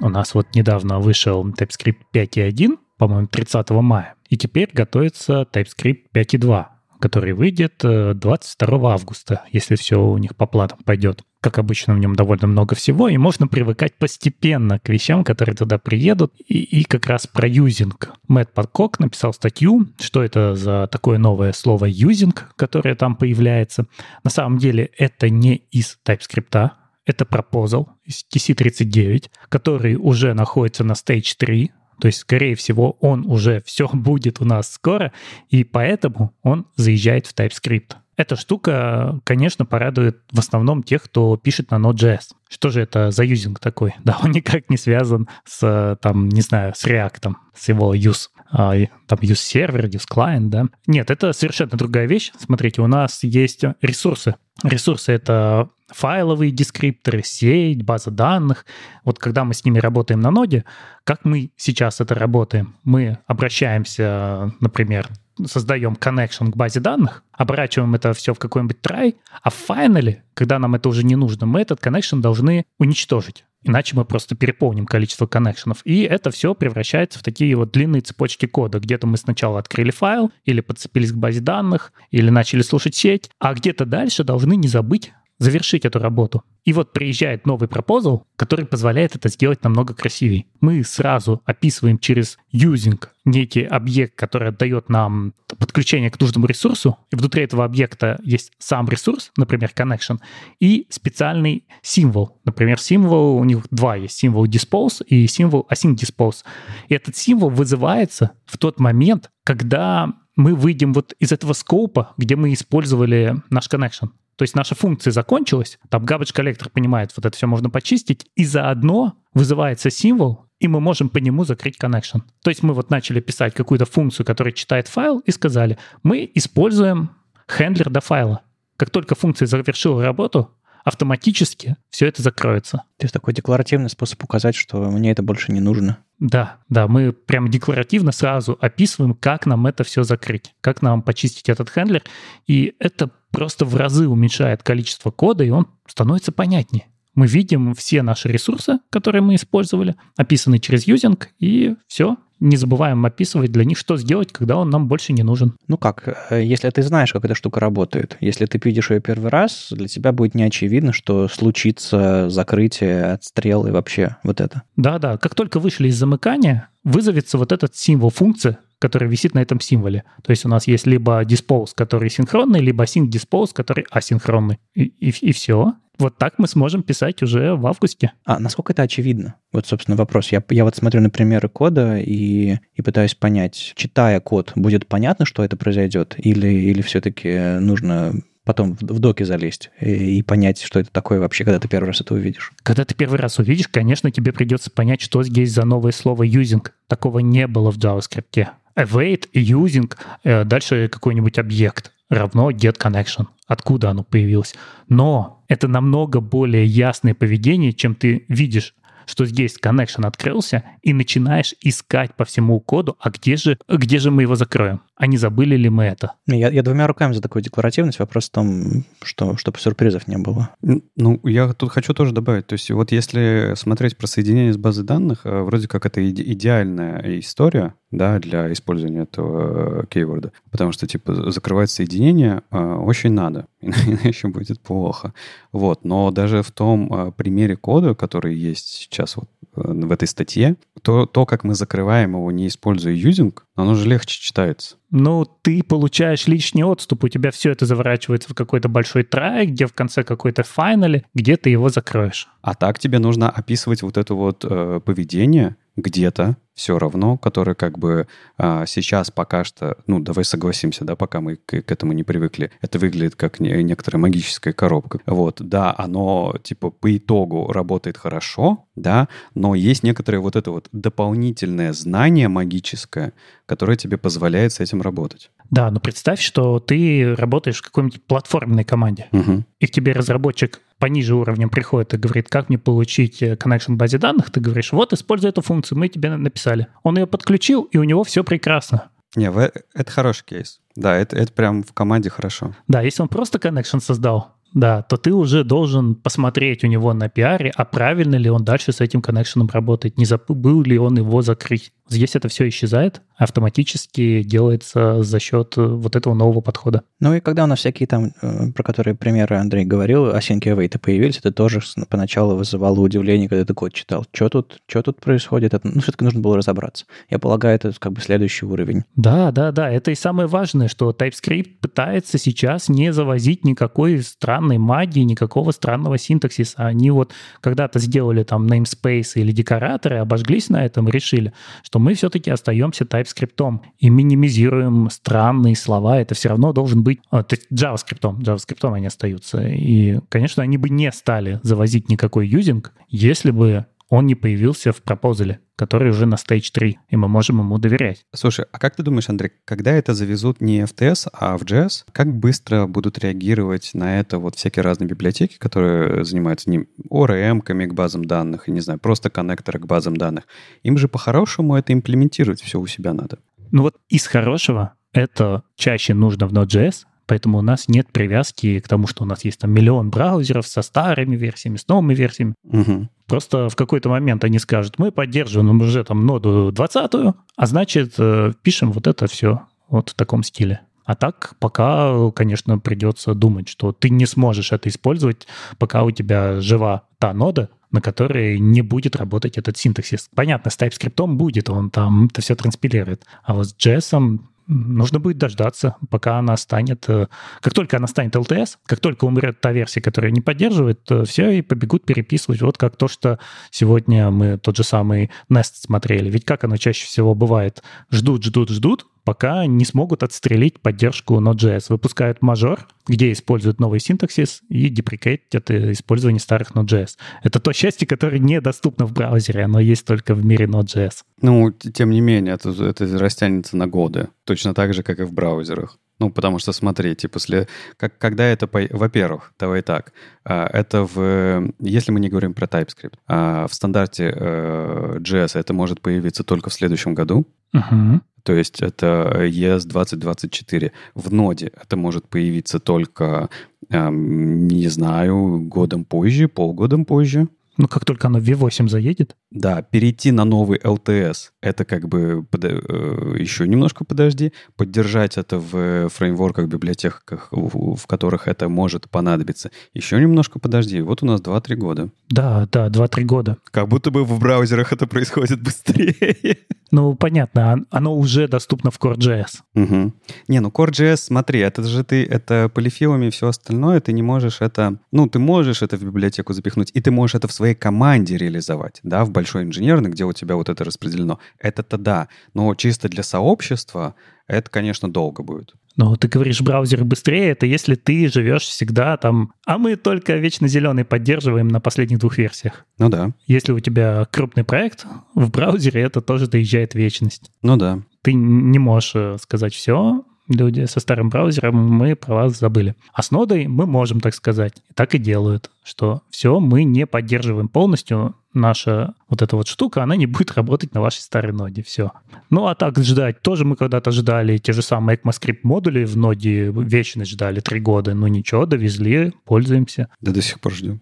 У 0.00 0.08
нас 0.10 0.34
вот 0.34 0.54
недавно 0.54 1.00
вышел 1.00 1.48
TypeScript 1.48 2.02
5.1, 2.12 2.78
по-моему, 2.98 3.26
30 3.26 3.70
мая. 3.70 4.14
И 4.28 4.36
теперь 4.36 4.68
готовится 4.70 5.48
TypeScript 5.50 6.08
5.2, 6.14 6.66
который 7.04 7.34
выйдет 7.34 7.82
22 7.82 8.66
э, 8.66 8.92
августа, 8.94 9.42
если 9.52 9.74
все 9.74 10.02
у 10.02 10.16
них 10.16 10.34
по 10.34 10.46
планам 10.46 10.78
пойдет. 10.86 11.22
Как 11.42 11.58
обычно, 11.58 11.92
в 11.92 11.98
нем 11.98 12.16
довольно 12.16 12.46
много 12.46 12.74
всего, 12.74 13.10
и 13.10 13.18
можно 13.18 13.46
привыкать 13.46 13.92
постепенно 13.98 14.78
к 14.78 14.88
вещам, 14.88 15.22
которые 15.22 15.54
туда 15.54 15.76
приедут. 15.76 16.32
И, 16.48 16.62
и 16.62 16.84
как 16.84 17.06
раз 17.06 17.26
про 17.26 17.46
юзинг. 17.46 18.14
Мэтт 18.26 18.54
Подкок 18.54 19.00
написал 19.00 19.34
статью, 19.34 19.86
что 20.00 20.24
это 20.24 20.54
за 20.54 20.88
такое 20.90 21.18
новое 21.18 21.52
слово 21.52 21.84
юзинг, 21.84 22.54
которое 22.56 22.94
там 22.94 23.16
появляется. 23.16 23.84
На 24.22 24.30
самом 24.30 24.56
деле 24.56 24.90
это 24.96 25.28
не 25.28 25.56
из 25.56 25.98
TypeScript, 26.06 26.70
это 27.04 27.26
пропозал 27.26 27.90
из 28.06 28.24
TC39, 28.34 29.24
который 29.50 29.96
уже 29.96 30.32
находится 30.32 30.84
на 30.84 30.92
Stage 30.92 31.34
3, 31.36 31.70
то 32.00 32.06
есть, 32.06 32.18
скорее 32.18 32.54
всего, 32.54 32.96
он 33.00 33.26
уже 33.26 33.62
все 33.66 33.88
будет 33.88 34.40
у 34.40 34.44
нас 34.44 34.72
скоро, 34.72 35.12
и 35.50 35.64
поэтому 35.64 36.34
он 36.42 36.66
заезжает 36.76 37.26
в 37.26 37.34
TypeScript. 37.34 37.96
Эта 38.16 38.36
штука, 38.36 39.18
конечно, 39.24 39.66
порадует 39.66 40.18
в 40.30 40.38
основном 40.38 40.84
тех, 40.84 41.02
кто 41.02 41.36
пишет 41.36 41.72
на 41.72 41.76
Node.js. 41.76 42.26
Что 42.48 42.70
же 42.70 42.80
это 42.80 43.10
за 43.10 43.24
юзинг 43.24 43.58
такой? 43.58 43.94
Да, 44.04 44.18
он 44.22 44.30
никак 44.30 44.70
не 44.70 44.76
связан 44.76 45.28
с, 45.44 45.98
там, 46.00 46.28
не 46.28 46.40
знаю, 46.40 46.74
с 46.76 46.86
React, 46.86 47.34
с 47.54 47.68
его 47.68 47.94
use. 47.94 48.28
А, 48.52 48.74
там 49.06 49.18
use 49.20 49.34
сервер, 49.34 49.86
use 49.86 50.06
client, 50.08 50.48
да. 50.48 50.66
Нет, 50.86 51.10
это 51.10 51.32
совершенно 51.32 51.72
другая 51.72 52.06
вещь. 52.06 52.30
Смотрите, 52.38 52.82
у 52.82 52.86
нас 52.86 53.24
есть 53.24 53.64
ресурсы. 53.80 54.36
Ресурсы— 54.62 55.10
это 55.12 55.70
файловые 55.94 56.50
дескрипторы, 56.50 57.22
сеть, 57.22 57.84
база 57.84 58.10
данных. 58.10 58.66
Вот 59.04 59.18
когда 59.18 59.44
мы 59.44 59.54
с 59.54 59.64
ними 59.64 59.78
работаем 59.78 60.20
на 60.20 60.30
ноде, 60.30 60.64
как 61.04 61.24
мы 61.24 61.50
сейчас 61.56 62.00
это 62.00 62.14
работаем? 62.14 62.74
Мы 62.82 63.18
обращаемся, 63.26 64.52
например, 64.60 65.08
создаем 65.46 65.94
connection 65.94 66.50
к 66.50 66.56
базе 66.56 66.80
данных, 66.80 67.22
оборачиваем 67.32 67.94
это 67.94 68.12
все 68.12 68.34
в 68.34 68.38
какой-нибудь 68.38 68.78
try, 68.82 69.14
а 69.42 69.50
в 69.50 69.54
финале, 69.54 70.24
когда 70.34 70.58
нам 70.58 70.74
это 70.74 70.88
уже 70.88 71.04
не 71.04 71.16
нужно, 71.16 71.46
мы 71.46 71.60
этот 71.60 71.80
connection 71.80 72.20
должны 72.20 72.64
уничтожить. 72.78 73.44
Иначе 73.62 73.96
мы 73.96 74.04
просто 74.04 74.34
переполним 74.34 74.84
количество 74.84 75.26
коннекшенов. 75.26 75.80
И 75.84 76.02
это 76.02 76.30
все 76.30 76.54
превращается 76.54 77.18
в 77.18 77.22
такие 77.22 77.56
вот 77.56 77.72
длинные 77.72 78.02
цепочки 78.02 78.44
кода. 78.46 78.78
Где-то 78.78 79.06
мы 79.06 79.16
сначала 79.16 79.58
открыли 79.58 79.90
файл, 79.90 80.30
или 80.44 80.60
подцепились 80.60 81.12
к 81.12 81.16
базе 81.16 81.40
данных, 81.40 81.92
или 82.10 82.28
начали 82.28 82.60
слушать 82.60 82.94
сеть, 82.94 83.30
а 83.38 83.54
где-то 83.54 83.86
дальше 83.86 84.22
должны 84.22 84.54
не 84.56 84.68
забыть 84.68 85.12
завершить 85.38 85.84
эту 85.84 85.98
работу. 85.98 86.42
И 86.64 86.72
вот 86.72 86.92
приезжает 86.92 87.46
новый 87.46 87.68
пропозал, 87.68 88.26
который 88.36 88.66
позволяет 88.66 89.16
это 89.16 89.28
сделать 89.28 89.62
намного 89.64 89.94
красивее. 89.94 90.46
Мы 90.60 90.82
сразу 90.84 91.42
описываем 91.44 91.98
через 91.98 92.38
using 92.52 93.02
некий 93.24 93.64
объект, 93.64 94.14
который 94.14 94.48
отдает 94.48 94.88
нам 94.88 95.34
подключение 95.58 96.10
к 96.10 96.20
нужному 96.20 96.46
ресурсу, 96.46 96.98
и 97.10 97.16
внутри 97.16 97.42
этого 97.42 97.64
объекта 97.64 98.18
есть 98.22 98.52
сам 98.58 98.88
ресурс, 98.88 99.32
например, 99.36 99.72
connection, 99.74 100.20
и 100.60 100.86
специальный 100.90 101.66
символ. 101.82 102.40
Например, 102.44 102.78
символ, 102.78 103.36
у 103.36 103.44
них 103.44 103.66
два 103.70 103.96
есть, 103.96 104.16
символ 104.16 104.46
dispose 104.46 105.04
и 105.04 105.26
символ 105.26 105.66
async 105.70 105.94
dispose. 105.94 106.44
И 106.88 106.94
этот 106.94 107.16
символ 107.16 107.50
вызывается 107.50 108.32
в 108.46 108.58
тот 108.58 108.78
момент, 108.78 109.30
когда 109.44 110.12
мы 110.36 110.54
выйдем 110.54 110.92
вот 110.92 111.14
из 111.18 111.32
этого 111.32 111.52
скопа, 111.52 112.12
где 112.16 112.36
мы 112.36 112.52
использовали 112.52 113.36
наш 113.50 113.68
connection. 113.68 114.10
То 114.36 114.42
есть 114.42 114.54
наша 114.54 114.74
функция 114.74 115.10
закончилась, 115.10 115.78
там 115.88 116.04
garbage 116.04 116.32
коллектор 116.32 116.68
понимает, 116.68 117.12
вот 117.16 117.26
это 117.26 117.36
все 117.36 117.46
можно 117.46 117.70
почистить, 117.70 118.26
и 118.34 118.44
заодно 118.44 119.14
вызывается 119.32 119.90
символ, 119.90 120.46
и 120.58 120.68
мы 120.68 120.80
можем 120.80 121.08
по 121.08 121.18
нему 121.18 121.44
закрыть 121.44 121.76
connection. 121.80 122.22
То 122.42 122.50
есть 122.50 122.62
мы 122.62 122.74
вот 122.74 122.90
начали 122.90 123.20
писать 123.20 123.54
какую-то 123.54 123.84
функцию, 123.84 124.24
которая 124.24 124.52
читает 124.52 124.88
файл, 124.88 125.18
и 125.20 125.30
сказали, 125.30 125.78
мы 126.02 126.30
используем 126.34 127.10
хендлер 127.50 127.90
до 127.90 128.00
файла. 128.00 128.40
Как 128.76 128.90
только 128.90 129.14
функция 129.14 129.46
завершила 129.46 130.02
работу, 130.02 130.50
автоматически 130.84 131.76
все 131.90 132.06
это 132.06 132.22
закроется. 132.22 132.78
То 132.98 133.04
есть 133.04 133.14
такой 133.14 133.32
декларативный 133.32 133.88
способ 133.88 134.22
указать, 134.22 134.54
что 134.54 134.90
мне 134.90 135.10
это 135.10 135.22
больше 135.22 135.50
не 135.50 135.60
нужно. 135.60 135.98
Да, 136.18 136.58
да, 136.68 136.86
мы 136.86 137.12
прямо 137.12 137.48
декларативно 137.48 138.12
сразу 138.12 138.56
описываем, 138.60 139.14
как 139.14 139.46
нам 139.46 139.66
это 139.66 139.82
все 139.82 140.02
закрыть, 140.02 140.54
как 140.60 140.82
нам 140.82 141.02
почистить 141.02 141.48
этот 141.48 141.70
хендлер, 141.70 142.02
и 142.46 142.74
это 142.78 143.10
просто 143.34 143.64
в 143.64 143.74
разы 143.76 144.08
уменьшает 144.08 144.62
количество 144.62 145.10
кода, 145.10 145.44
и 145.44 145.50
он 145.50 145.66
становится 145.86 146.32
понятнее. 146.32 146.86
Мы 147.14 147.26
видим 147.26 147.74
все 147.74 148.02
наши 148.02 148.28
ресурсы, 148.28 148.78
которые 148.90 149.22
мы 149.22 149.36
использовали, 149.36 149.94
описаны 150.16 150.58
через 150.58 150.86
юзинг, 150.86 151.28
и 151.38 151.76
все, 151.86 152.16
не 152.40 152.56
забываем 152.56 153.04
описывать 153.06 153.52
для 153.52 153.64
них, 153.64 153.78
что 153.78 153.96
сделать, 153.96 154.32
когда 154.32 154.56
он 154.56 154.70
нам 154.70 154.88
больше 154.88 155.12
не 155.12 155.22
нужен. 155.22 155.54
Ну 155.68 155.78
как, 155.78 156.28
э, 156.30 156.42
если 156.42 156.68
ты 156.70 156.82
знаешь, 156.82 157.12
как 157.12 157.24
эта 157.24 157.34
штука 157.34 157.60
работает, 157.60 158.16
если 158.20 158.46
ты 158.46 158.60
видишь 158.62 158.90
ее 158.90 159.00
первый 159.00 159.30
раз, 159.30 159.68
для 159.70 159.88
тебя 159.88 160.12
будет 160.12 160.34
не 160.34 160.42
очевидно, 160.42 160.92
что 160.92 161.28
случится 161.28 162.28
закрытие, 162.28 163.04
отстрел 163.04 163.66
и 163.66 163.70
вообще 163.70 164.16
вот 164.24 164.40
это. 164.40 164.62
Да-да, 164.76 165.16
как 165.16 165.34
только 165.34 165.60
вышли 165.60 165.88
из 165.88 165.96
замыкания, 165.96 166.68
вызовется 166.82 167.38
вот 167.38 167.52
этот 167.52 167.76
символ 167.76 168.10
функции, 168.10 168.58
который 168.78 169.08
висит 169.08 169.34
на 169.34 169.40
этом 169.40 169.60
символе. 169.60 170.04
То 170.22 170.30
есть 170.30 170.44
у 170.44 170.48
нас 170.48 170.66
есть 170.66 170.86
либо 170.86 171.22
dispose, 171.24 171.70
который 171.74 172.10
синхронный, 172.10 172.60
либо 172.60 172.84
async 172.84 173.08
dispose, 173.08 173.50
который 173.52 173.86
асинхронный. 173.90 174.58
И, 174.74 174.84
и, 174.84 175.08
и 175.08 175.32
все 175.32 175.74
вот 175.98 176.18
так 176.18 176.34
мы 176.38 176.48
сможем 176.48 176.82
писать 176.82 177.22
уже 177.22 177.54
в 177.54 177.66
августе. 177.66 178.12
А 178.24 178.38
насколько 178.38 178.72
это 178.72 178.82
очевидно? 178.82 179.36
Вот, 179.52 179.66
собственно, 179.66 179.96
вопрос. 179.96 180.32
Я, 180.32 180.42
я 180.50 180.64
вот 180.64 180.76
смотрю 180.76 181.00
на 181.00 181.10
примеры 181.10 181.48
кода 181.48 181.98
и, 181.98 182.58
и 182.74 182.82
пытаюсь 182.82 183.14
понять, 183.14 183.72
читая 183.76 184.20
код, 184.20 184.52
будет 184.56 184.86
понятно, 184.86 185.24
что 185.24 185.44
это 185.44 185.56
произойдет? 185.56 186.14
Или, 186.18 186.48
или 186.48 186.82
все-таки 186.82 187.58
нужно 187.60 188.14
потом 188.44 188.76
в, 188.76 188.82
в 188.82 188.98
доке 188.98 189.24
залезть 189.24 189.70
и, 189.80 190.18
и 190.18 190.22
понять, 190.22 190.60
что 190.60 190.80
это 190.80 190.90
такое 190.90 191.18
вообще, 191.18 191.44
когда 191.44 191.58
ты 191.58 191.68
первый 191.68 191.86
раз 191.86 192.00
это 192.00 192.14
увидишь? 192.14 192.52
Когда 192.62 192.84
ты 192.84 192.94
первый 192.94 193.18
раз 193.18 193.38
увидишь, 193.38 193.68
конечно, 193.68 194.10
тебе 194.10 194.32
придется 194.32 194.70
понять, 194.70 195.00
что 195.00 195.22
здесь 195.22 195.52
за 195.52 195.64
новое 195.64 195.92
слово 195.92 196.26
using. 196.26 196.66
Такого 196.88 197.20
не 197.20 197.46
было 197.46 197.70
в 197.70 197.78
JavaScript. 197.78 198.48
Await, 198.76 199.28
using, 199.32 199.92
э, 200.24 200.44
дальше 200.44 200.88
какой-нибудь 200.88 201.38
объект 201.38 201.92
равно 202.08 202.50
get 202.50 202.78
connection. 202.78 203.26
Откуда 203.46 203.90
оно 203.90 204.02
появилось? 204.04 204.54
Но 204.88 205.44
это 205.48 205.68
намного 205.68 206.20
более 206.20 206.64
ясное 206.64 207.14
поведение, 207.14 207.72
чем 207.72 207.94
ты 207.94 208.24
видишь 208.28 208.74
что 209.06 209.26
здесь 209.26 209.56
connection 209.62 210.06
открылся, 210.06 210.64
и 210.82 210.92
начинаешь 210.92 211.54
искать 211.60 212.14
по 212.14 212.24
всему 212.24 212.60
коду, 212.60 212.96
а 213.00 213.10
где 213.10 213.36
же, 213.36 213.58
где 213.68 213.98
же 213.98 214.10
мы 214.10 214.22
его 214.22 214.34
закроем? 214.34 214.80
А 214.96 215.06
не 215.06 215.16
забыли 215.16 215.56
ли 215.56 215.68
мы 215.68 215.84
это? 215.84 216.12
Я, 216.26 216.50
я 216.50 216.62
двумя 216.62 216.86
руками 216.86 217.12
за 217.12 217.20
такую 217.20 217.42
декларативность. 217.42 217.98
Вопрос 217.98 218.28
в 218.28 218.30
том, 218.30 218.84
что, 219.02 219.36
чтобы 219.36 219.58
сюрпризов 219.58 220.06
не 220.06 220.18
было. 220.18 220.50
Ну, 220.62 221.20
я 221.24 221.52
тут 221.52 221.72
хочу 221.72 221.92
тоже 221.94 222.12
добавить. 222.12 222.46
То 222.46 222.52
есть 222.52 222.70
вот 222.70 222.92
если 222.92 223.54
смотреть 223.56 223.96
про 223.96 224.06
соединение 224.06 224.52
с 224.52 224.56
базой 224.56 224.84
данных, 224.84 225.22
э, 225.24 225.40
вроде 225.42 225.66
как 225.66 225.84
это 225.86 226.00
иде- 226.00 226.22
идеальная 226.22 227.18
история, 227.18 227.74
да, 227.90 228.18
для 228.18 228.52
использования 228.52 229.02
этого 229.02 229.82
э, 229.82 229.86
кейворда. 229.86 230.32
Потому 230.50 230.72
что, 230.72 230.86
типа, 230.86 231.30
закрывать 231.30 231.70
соединение 231.70 232.42
э, 232.50 232.58
очень 232.58 233.12
надо, 233.12 233.46
иначе 233.64 234.28
будет 234.28 234.60
плохо. 234.60 235.12
Вот. 235.52 235.84
Но 235.84 236.10
даже 236.10 236.42
в 236.42 236.50
том 236.50 236.92
э, 236.92 237.12
примере 237.12 237.56
кода, 237.56 237.94
который 237.94 238.34
есть 238.34 238.68
сейчас 238.68 239.16
вот 239.16 239.28
э, 239.56 239.60
в 239.62 239.90
этой 239.92 240.08
статье, 240.08 240.56
то, 240.82 241.06
то, 241.06 241.26
как 241.26 241.44
мы 241.44 241.54
закрываем 241.54 242.14
его, 242.14 242.30
не 242.30 242.46
используя 242.46 242.92
юзинг, 242.92 243.46
оно 243.54 243.74
же 243.74 243.88
легче 243.88 244.20
читается. 244.20 244.76
Ну, 244.90 245.26
ты 245.42 245.62
получаешь 245.62 246.26
лишний 246.26 246.64
отступ, 246.64 247.04
у 247.04 247.08
тебя 247.08 247.30
все 247.30 247.50
это 247.50 247.66
заворачивается 247.66 248.30
в 248.30 248.34
какой-то 248.34 248.68
большой 248.68 249.02
трай, 249.02 249.46
где 249.46 249.66
в 249.66 249.72
конце 249.72 250.04
какой-то 250.04 250.42
файнале, 250.42 251.04
где 251.14 251.36
ты 251.36 251.50
его 251.50 251.68
закроешь. 251.68 252.28
А 252.42 252.54
так 252.54 252.78
тебе 252.78 252.98
нужно 252.98 253.30
описывать 253.30 253.82
вот 253.82 253.96
это 253.96 254.14
вот 254.14 254.44
э, 254.48 254.80
поведение 254.84 255.56
где-то 255.76 256.36
все 256.54 256.78
равно, 256.78 257.18
которое 257.18 257.54
как 257.54 257.78
бы 257.78 258.06
а, 258.38 258.64
сейчас 258.66 259.10
пока 259.10 259.42
что, 259.42 259.76
ну, 259.88 259.98
давай 259.98 260.24
согласимся, 260.24 260.84
да, 260.84 260.94
пока 260.94 261.20
мы 261.20 261.36
к, 261.36 261.62
к 261.62 261.72
этому 261.72 261.92
не 261.92 262.04
привыкли, 262.04 262.52
это 262.60 262.78
выглядит 262.78 263.16
как 263.16 263.40
не, 263.40 263.62
некоторая 263.64 264.00
магическая 264.00 264.52
коробка. 264.52 265.00
Вот, 265.06 265.38
да, 265.40 265.74
оно 265.76 266.36
типа 266.42 266.70
по 266.70 266.96
итогу 266.96 267.52
работает 267.52 267.98
хорошо, 267.98 268.66
да, 268.76 269.08
но 269.34 269.56
есть 269.56 269.82
некоторое 269.82 270.18
вот 270.18 270.36
это 270.36 270.52
вот 270.52 270.68
дополнительное 270.70 271.72
знание 271.72 272.28
магическое, 272.28 273.12
которое 273.46 273.76
тебе 273.76 273.98
позволяет 273.98 274.52
с 274.52 274.60
этим 274.60 274.80
работать. 274.80 275.30
Да, 275.50 275.70
но 275.72 275.80
представь, 275.80 276.20
что 276.20 276.60
ты 276.60 277.14
работаешь 277.16 277.58
в 277.58 277.62
какой-нибудь 277.62 278.02
платформенной 278.04 278.64
команде, 278.64 279.08
Угу. 279.10 279.44
и 279.58 279.66
к 279.66 279.70
тебе 279.70 279.92
разработчик 279.92 280.60
пониже 280.78 281.14
уровнем 281.14 281.48
приходит 281.50 281.94
и 281.94 281.96
говорит, 281.96 282.28
как 282.28 282.48
мне 282.48 282.58
получить 282.58 283.22
э, 283.22 283.34
connection 283.34 283.76
базе 283.76 283.98
данных, 283.98 284.30
ты 284.30 284.40
говоришь, 284.40 284.72
вот, 284.72 284.92
используй 284.92 285.30
эту 285.30 285.42
функцию, 285.42 285.78
мы 285.78 285.88
тебе 285.88 286.14
написали. 286.16 286.66
Он 286.82 286.96
ее 286.98 287.06
подключил, 287.06 287.62
и 287.62 287.78
у 287.78 287.84
него 287.84 288.04
все 288.04 288.24
прекрасно. 288.24 288.88
Не, 289.16 289.30
в- 289.30 289.52
это 289.74 289.90
хороший 289.92 290.24
кейс. 290.24 290.60
Да, 290.76 290.96
это, 290.96 291.16
это 291.16 291.32
прям 291.32 291.62
в 291.62 291.72
команде 291.72 292.10
хорошо. 292.10 292.54
Да, 292.68 292.80
если 292.82 293.02
он 293.02 293.08
просто 293.08 293.38
connection 293.38 293.80
создал, 293.80 294.32
да, 294.52 294.82
то 294.82 294.96
ты 294.96 295.12
уже 295.12 295.42
должен 295.44 295.94
посмотреть 295.96 296.62
у 296.64 296.68
него 296.68 296.92
на 296.94 297.08
пиаре, 297.08 297.52
а 297.56 297.64
правильно 297.64 298.14
ли 298.16 298.30
он 298.30 298.44
дальше 298.44 298.72
с 298.72 298.80
этим 298.80 299.02
коннекшеном 299.02 299.48
работает, 299.52 299.98
не 299.98 300.04
забыл 300.04 300.62
ли 300.62 300.78
он 300.78 300.96
его 300.96 301.22
закрыть. 301.22 301.72
Здесь 301.88 302.16
это 302.16 302.28
все 302.28 302.48
исчезает, 302.48 303.02
автоматически 303.16 304.22
делается 304.22 305.02
за 305.02 305.20
счет 305.20 305.54
э, 305.56 305.62
вот 305.62 305.96
этого 305.96 306.14
нового 306.14 306.40
подхода. 306.40 306.82
Ну 306.98 307.14
и 307.14 307.20
когда 307.20 307.44
у 307.44 307.46
нас 307.46 307.58
всякие 307.58 307.86
там, 307.86 308.12
э, 308.22 308.52
про 308.52 308.62
которые 308.62 308.94
примеры 308.94 309.36
Андрей 309.36 309.64
говорил, 309.64 310.08
async 310.08 310.40
await 310.40 310.78
появились, 310.78 311.18
это 311.18 311.30
тоже 311.30 311.60
поначалу 311.88 312.36
вызывало 312.36 312.80
удивление, 312.80 313.28
когда 313.28 313.44
ты 313.44 313.52
код 313.52 313.72
читал. 313.74 314.06
Что 314.12 314.30
тут, 314.30 314.62
что 314.66 314.82
тут 314.82 315.00
происходит? 315.00 315.52
Это, 315.52 315.68
ну, 315.68 315.80
все-таки 315.80 316.04
нужно 316.04 316.20
было 316.20 316.38
разобраться. 316.38 316.86
Я 317.10 317.18
полагаю, 317.18 317.56
это 317.56 317.72
как 317.78 317.92
бы 317.92 318.00
следующий 318.00 318.46
уровень. 318.46 318.84
Да, 318.96 319.30
да, 319.30 319.52
да, 319.52 319.70
это 319.70 319.90
и 319.90 319.94
самое 319.94 320.26
важное, 320.26 320.68
что 320.68 320.90
TypeScript 320.90 321.58
пытается 321.60 322.18
сейчас 322.18 322.68
не 322.68 322.92
завозить 322.92 323.44
никакой 323.44 324.02
странной 324.02 324.58
магии, 324.58 325.00
никакого 325.00 325.50
странного 325.50 325.98
синтаксиса. 325.98 326.56
Они 326.56 326.90
вот 326.90 327.12
когда-то 327.40 327.78
сделали 327.78 328.22
там 328.24 328.46
namespace 328.46 329.12
или 329.16 329.32
декораторы, 329.32 329.98
обожглись 329.98 330.48
на 330.48 330.64
этом 330.64 330.88
и 330.88 330.92
решили, 330.92 331.32
что 331.62 331.73
мы 331.78 331.94
все-таки 331.94 332.30
остаемся 332.30 332.84
TypeScript 332.84 333.60
и 333.78 333.90
минимизируем 333.90 334.90
странные 334.90 335.56
слова. 335.56 335.98
Это 335.98 336.14
все 336.14 336.30
равно 336.30 336.52
должен 336.52 336.82
быть... 336.82 337.00
а, 337.10 337.22
то 337.22 337.36
есть 337.36 337.50
JavaScript. 337.52 338.18
JavaScript 338.20 338.74
они 338.74 338.86
остаются. 338.86 339.46
И, 339.46 339.98
конечно, 340.08 340.42
они 340.42 340.58
бы 340.58 340.68
не 340.70 340.90
стали 340.92 341.40
завозить 341.42 341.88
никакой 341.88 342.28
юзинг, 342.28 342.72
если 342.88 343.30
бы 343.30 343.66
он 343.94 344.06
не 344.06 344.16
появился 344.16 344.72
в 344.72 344.82
пропозале, 344.82 345.38
который 345.54 345.90
уже 345.90 346.06
на 346.06 346.16
Stage 346.16 346.50
3, 346.52 346.78
и 346.88 346.96
мы 346.96 347.06
можем 347.06 347.38
ему 347.38 347.58
доверять. 347.58 348.04
Слушай, 348.12 348.46
а 348.50 348.58
как 348.58 348.74
ты 348.74 348.82
думаешь, 348.82 349.08
Андрей, 349.08 349.30
когда 349.44 349.70
это 349.70 349.94
завезут 349.94 350.40
не 350.40 350.66
в 350.66 350.74
TS, 350.74 351.08
а 351.12 351.38
в 351.38 351.42
JS, 351.42 351.84
как 351.92 352.12
быстро 352.12 352.66
будут 352.66 352.98
реагировать 352.98 353.70
на 353.72 354.00
это 354.00 354.18
вот 354.18 354.34
всякие 354.34 354.64
разные 354.64 354.88
библиотеки, 354.88 355.38
которые 355.38 356.04
занимаются 356.04 356.50
не 356.50 356.66
ORM-ками 356.90 357.66
к 357.66 357.74
базам 357.74 358.04
данных, 358.04 358.48
и 358.48 358.52
не 358.52 358.60
знаю, 358.60 358.80
просто 358.80 359.10
коннекторы 359.10 359.60
к 359.60 359.66
базам 359.66 359.96
данных? 359.96 360.24
Им 360.64 360.76
же 360.76 360.88
по-хорошему 360.88 361.54
это 361.54 361.72
имплементировать 361.72 362.42
все 362.42 362.58
у 362.58 362.66
себя 362.66 362.92
надо. 362.94 363.20
Ну 363.52 363.62
вот 363.62 363.76
из 363.88 364.08
хорошего 364.08 364.74
это 364.92 365.44
чаще 365.54 365.94
нужно 365.94 366.26
в 366.26 366.32
Node.js, 366.32 366.84
поэтому 367.06 367.38
у 367.38 367.42
нас 367.42 367.68
нет 367.68 367.88
привязки 367.92 368.60
к 368.60 368.68
тому, 368.68 368.86
что 368.86 369.04
у 369.04 369.06
нас 369.06 369.24
есть 369.24 369.40
там 369.40 369.50
миллион 369.50 369.90
браузеров 369.90 370.46
со 370.46 370.62
старыми 370.62 371.16
версиями, 371.16 371.56
с 371.56 371.68
новыми 371.68 371.94
версиями. 371.94 372.34
Угу. 372.44 372.88
Просто 373.06 373.48
в 373.48 373.56
какой-то 373.56 373.88
момент 373.88 374.24
они 374.24 374.38
скажут, 374.38 374.78
мы 374.78 374.90
поддерживаем 374.90 375.60
уже 375.60 375.84
там 375.84 376.06
ноду 376.06 376.50
20 376.50 376.94
а 377.36 377.46
значит, 377.46 377.94
э, 377.98 378.32
пишем 378.42 378.72
вот 378.72 378.86
это 378.86 379.06
все 379.06 379.42
вот 379.68 379.90
в 379.90 379.94
таком 379.94 380.22
стиле. 380.22 380.60
А 380.84 380.94
так 380.94 381.34
пока, 381.38 382.10
конечно, 382.10 382.58
придется 382.58 383.14
думать, 383.14 383.48
что 383.48 383.72
ты 383.72 383.88
не 383.88 384.06
сможешь 384.06 384.52
это 384.52 384.68
использовать, 384.68 385.26
пока 385.58 385.82
у 385.82 385.90
тебя 385.90 386.40
жива 386.40 386.82
та 386.98 387.14
нода, 387.14 387.48
на 387.70 387.80
которой 387.80 388.38
не 388.38 388.62
будет 388.62 388.94
работать 388.94 389.38
этот 389.38 389.56
синтаксис. 389.56 390.08
Понятно, 390.14 390.50
с 390.50 390.58
TypeScript 390.58 391.06
будет, 391.08 391.50
он 391.50 391.70
там 391.70 392.06
это 392.06 392.20
все 392.20 392.36
транспилирует. 392.36 393.04
А 393.24 393.34
вот 393.34 393.48
с 393.48 393.56
JS 393.56 394.18
нужно 394.46 394.98
будет 394.98 395.18
дождаться, 395.18 395.76
пока 395.90 396.18
она 396.18 396.36
станет... 396.36 396.84
э, 396.88 397.06
Как 397.40 397.54
только 397.54 397.76
она 397.76 397.86
станет 397.86 398.14
LTS, 398.16 398.56
как 398.66 398.80
только 398.80 399.04
умрет 399.04 399.40
та 399.40 399.52
версия, 399.52 399.80
которая 399.80 400.10
не 400.10 400.20
поддерживает, 400.20 400.82
то 400.84 401.04
все 401.04 401.30
и 401.30 401.42
побегут 401.42 401.84
переписывать. 401.84 402.42
Вот 402.42 402.58
как 402.58 402.76
то, 402.76 402.88
что 402.88 403.18
сегодня 403.50 404.10
мы 404.10 404.38
тот 404.38 404.56
же 404.56 404.64
самый 404.64 405.10
Nest 405.30 405.54
смотрели. 405.56 406.10
Ведь 406.10 406.24
как 406.24 406.44
оно 406.44 406.56
чаще 406.56 406.86
всего 406.86 407.14
бывает? 407.14 407.62
Ждут, 407.90 408.24
ждут, 408.24 408.50
ждут, 408.50 408.86
пока 409.04 409.46
не 409.46 409.64
смогут 409.64 410.02
отстрелить 410.02 410.60
поддержку 410.60 411.20
Node.js. 411.20 411.66
Выпускают 411.68 412.22
мажор, 412.22 412.66
где 412.86 413.12
используют 413.12 413.60
новый 413.60 413.80
синтаксис 413.80 414.42
и 414.48 414.68
деприкейтят 414.68 415.50
использование 415.50 416.20
старых 416.20 416.52
Node.js. 416.52 416.96
Это 417.22 417.40
то 417.40 417.52
счастье, 417.52 417.86
которое 417.86 418.18
недоступно 418.18 418.86
в 418.86 418.92
браузере, 418.92 419.44
оно 419.44 419.60
есть 419.60 419.86
только 419.86 420.14
в 420.14 420.24
мире 420.24 420.46
Node.js. 420.46 421.02
Ну, 421.20 421.52
тем 421.52 421.90
не 421.90 422.00
менее, 422.00 422.34
это, 422.34 422.50
это 422.50 422.98
растянется 422.98 423.56
на 423.56 423.66
годы. 423.66 424.08
Точно 424.24 424.54
так 424.54 424.74
же, 424.74 424.82
как 424.82 424.98
и 425.00 425.04
в 425.04 425.12
браузерах. 425.12 425.78
Ну, 426.00 426.10
потому 426.10 426.38
что, 426.38 426.52
смотри, 426.52 426.94
типа, 426.96 427.18
сли- 427.18 427.46
как, 427.76 427.98
когда 427.98 428.24
это... 428.24 428.46
по- 428.48 428.68
Во-первых, 428.70 429.32
давай 429.38 429.62
так. 429.62 429.92
а, 430.24 430.46
Это 430.52 430.82
в... 430.84 431.52
Если 431.60 431.92
мы 431.92 432.00
не 432.00 432.08
говорим 432.08 432.34
про 432.34 432.46
TypeScript, 432.46 432.94
а, 433.06 433.46
в 433.46 433.54
стандарте 433.54 434.12
э, 434.14 434.96
JS 434.98 435.38
это 435.38 435.52
может 435.54 435.80
появиться 435.80 436.24
только 436.24 436.50
в 436.50 436.54
следующем 436.54 436.94
году. 436.94 437.26
Мгм. 437.52 438.02
То 438.24 438.32
есть 438.32 438.60
это 438.62 439.12
ES 439.26 439.66
2024. 439.68 440.72
В 440.94 441.12
ноде 441.12 441.52
это 441.62 441.76
может 441.76 442.08
появиться 442.08 442.58
только, 442.58 443.28
не 443.70 444.68
знаю, 444.68 445.40
годом 445.40 445.84
позже, 445.84 446.26
полгодом 446.28 446.84
позже. 446.86 447.28
Ну, 447.56 447.68
как 447.68 447.84
только 447.84 448.08
оно 448.08 448.18
в 448.18 448.22
V8 448.28 448.68
заедет, 448.68 449.16
Да, 449.30 449.62
перейти 449.62 450.10
на 450.12 450.24
новый 450.24 450.58
LTS, 450.58 451.30
это 451.40 451.64
как 451.64 451.88
бы 451.88 452.24
подо- 452.30 452.64
э, 452.68 453.16
еще 453.20 453.46
немножко 453.48 453.84
подожди. 453.84 454.32
Поддержать 454.56 455.16
это 455.18 455.38
в 455.38 455.88
фреймворках, 455.88 456.46
библиотеках, 456.48 457.28
в, 457.30 457.76
в 457.76 457.86
которых 457.86 458.28
это 458.28 458.48
может 458.48 458.88
понадобиться, 458.90 459.50
еще 459.72 460.00
немножко 460.00 460.38
подожди. 460.38 460.80
Вот 460.80 461.02
у 461.02 461.06
нас 461.06 461.20
2-3 461.20 461.56
года. 461.56 461.90
да, 462.10 462.48
да, 462.52 462.68
2-3 462.68 463.04
года. 463.04 463.36
Как 463.50 463.68
будто 463.68 463.90
бы 463.90 464.04
в 464.04 464.18
браузерах 464.18 464.72
это 464.72 464.86
происходит 464.86 465.40
быстрее. 465.42 466.38
Ну, 466.70 466.94
понятно, 466.96 467.52
он- 467.52 467.66
оно 467.70 467.96
уже 467.96 468.26
доступно 468.26 468.70
в 468.72 468.78
Core.js. 468.80 469.42
Мгм. 469.54 469.94
Не, 470.28 470.40
ну 470.40 470.48
Core.js, 470.48 470.96
смотри, 470.96 471.38
это 471.40 471.62
же 471.62 471.84
ты, 471.84 472.04
это 472.04 472.48
полифилами 472.52 473.06
и 473.06 473.10
все 473.10 473.28
остальное, 473.28 473.80
ты 473.80 473.92
не 473.92 474.02
можешь 474.02 474.40
это, 474.40 474.78
ну, 474.90 475.08
ты 475.08 475.18
можешь 475.20 475.62
это 475.62 475.76
в 475.76 475.82
библиотеку 475.84 476.32
запихнуть, 476.32 476.70
и 476.74 476.80
ты 476.80 476.90
можешь 476.90 477.14
это 477.14 477.28
в 477.28 477.32
своей 477.44 477.54
команде 477.54 478.16
реализовать, 478.16 478.80
да, 478.82 479.04
в 479.04 479.10
большой 479.10 479.42
инженерной, 479.42 479.90
где 479.90 480.04
у 480.04 480.14
тебя 480.14 480.34
вот 480.36 480.48
это 480.48 480.64
распределено. 480.64 481.18
Это-то 481.38 481.76
да, 481.76 482.08
но 482.32 482.54
чисто 482.54 482.88
для 482.88 483.02
сообщества 483.02 483.94
это, 484.26 484.50
конечно, 484.50 484.90
долго 484.90 485.22
будет. 485.22 485.52
Но 485.76 485.94
ты 485.96 486.08
говоришь, 486.08 486.40
браузеры 486.40 486.84
быстрее, 486.84 487.32
это 487.32 487.44
если 487.44 487.74
ты 487.74 488.08
живешь 488.08 488.44
всегда 488.44 488.96
там, 488.96 489.32
а 489.44 489.58
мы 489.58 489.76
только 489.76 490.16
вечно 490.16 490.48
зеленый 490.48 490.86
поддерживаем 490.86 491.48
на 491.48 491.60
последних 491.60 491.98
двух 491.98 492.16
версиях. 492.16 492.64
Ну 492.78 492.88
да, 492.88 493.10
Если 493.26 493.52
у 493.52 493.60
тебя 493.60 494.06
крупный 494.10 494.44
проект, 494.44 494.86
в 495.14 495.30
браузере 495.30 495.82
это 495.82 496.00
тоже 496.00 496.28
доезжает 496.28 496.74
вечность. 496.74 497.30
ну 497.42 497.56
да. 497.56 497.80
Ты 498.02 498.14
не 498.14 498.58
можешь 498.58 498.92
э, 498.94 499.16
сказать 499.20 499.52
все, 499.52 500.02
люди 500.28 500.64
со 500.66 500.80
старым 500.80 501.10
браузером, 501.10 501.56
мы 501.56 501.96
про 501.96 502.14
вас 502.14 502.38
забыли. 502.38 502.74
А 502.92 503.02
с 503.02 503.10
нодой 503.10 503.46
мы 503.46 503.66
можем 503.66 504.00
так 504.00 504.14
сказать. 504.14 504.54
Так 504.74 504.94
и 504.94 504.98
делают, 504.98 505.50
что 505.62 506.02
все, 506.10 506.40
мы 506.40 506.64
не 506.64 506.86
поддерживаем 506.86 507.48
полностью 507.48 508.16
наша 508.32 508.94
вот 509.08 509.22
эта 509.22 509.36
вот 509.36 509.46
штука, 509.46 509.82
она 509.82 509.96
не 509.96 510.06
будет 510.06 510.32
работать 510.32 510.74
на 510.74 510.80
вашей 510.80 511.00
старой 511.00 511.32
ноде. 511.32 511.62
Все. 511.62 511.92
Ну, 512.30 512.46
а 512.46 512.54
так 512.54 512.78
ждать. 512.78 513.20
Тоже 513.22 513.44
мы 513.44 513.56
когда-то 513.56 513.92
ждали 513.92 514.38
те 514.38 514.52
же 514.52 514.62
самые 514.62 514.98
ECMAScript 514.98 515.40
модули 515.42 515.84
в 515.84 515.96
ноде 515.96 516.50
вечность 516.50 517.12
ждали 517.12 517.40
три 517.40 517.60
года. 517.60 517.94
Ну, 517.94 518.06
ничего, 518.08 518.46
довезли, 518.46 519.12
пользуемся. 519.24 519.88
Да 520.00 520.12
до 520.12 520.20
сих 520.20 520.40
пор 520.40 520.52
ждем. 520.52 520.80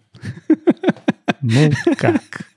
Ну, 1.41 1.71
как? 1.97 2.21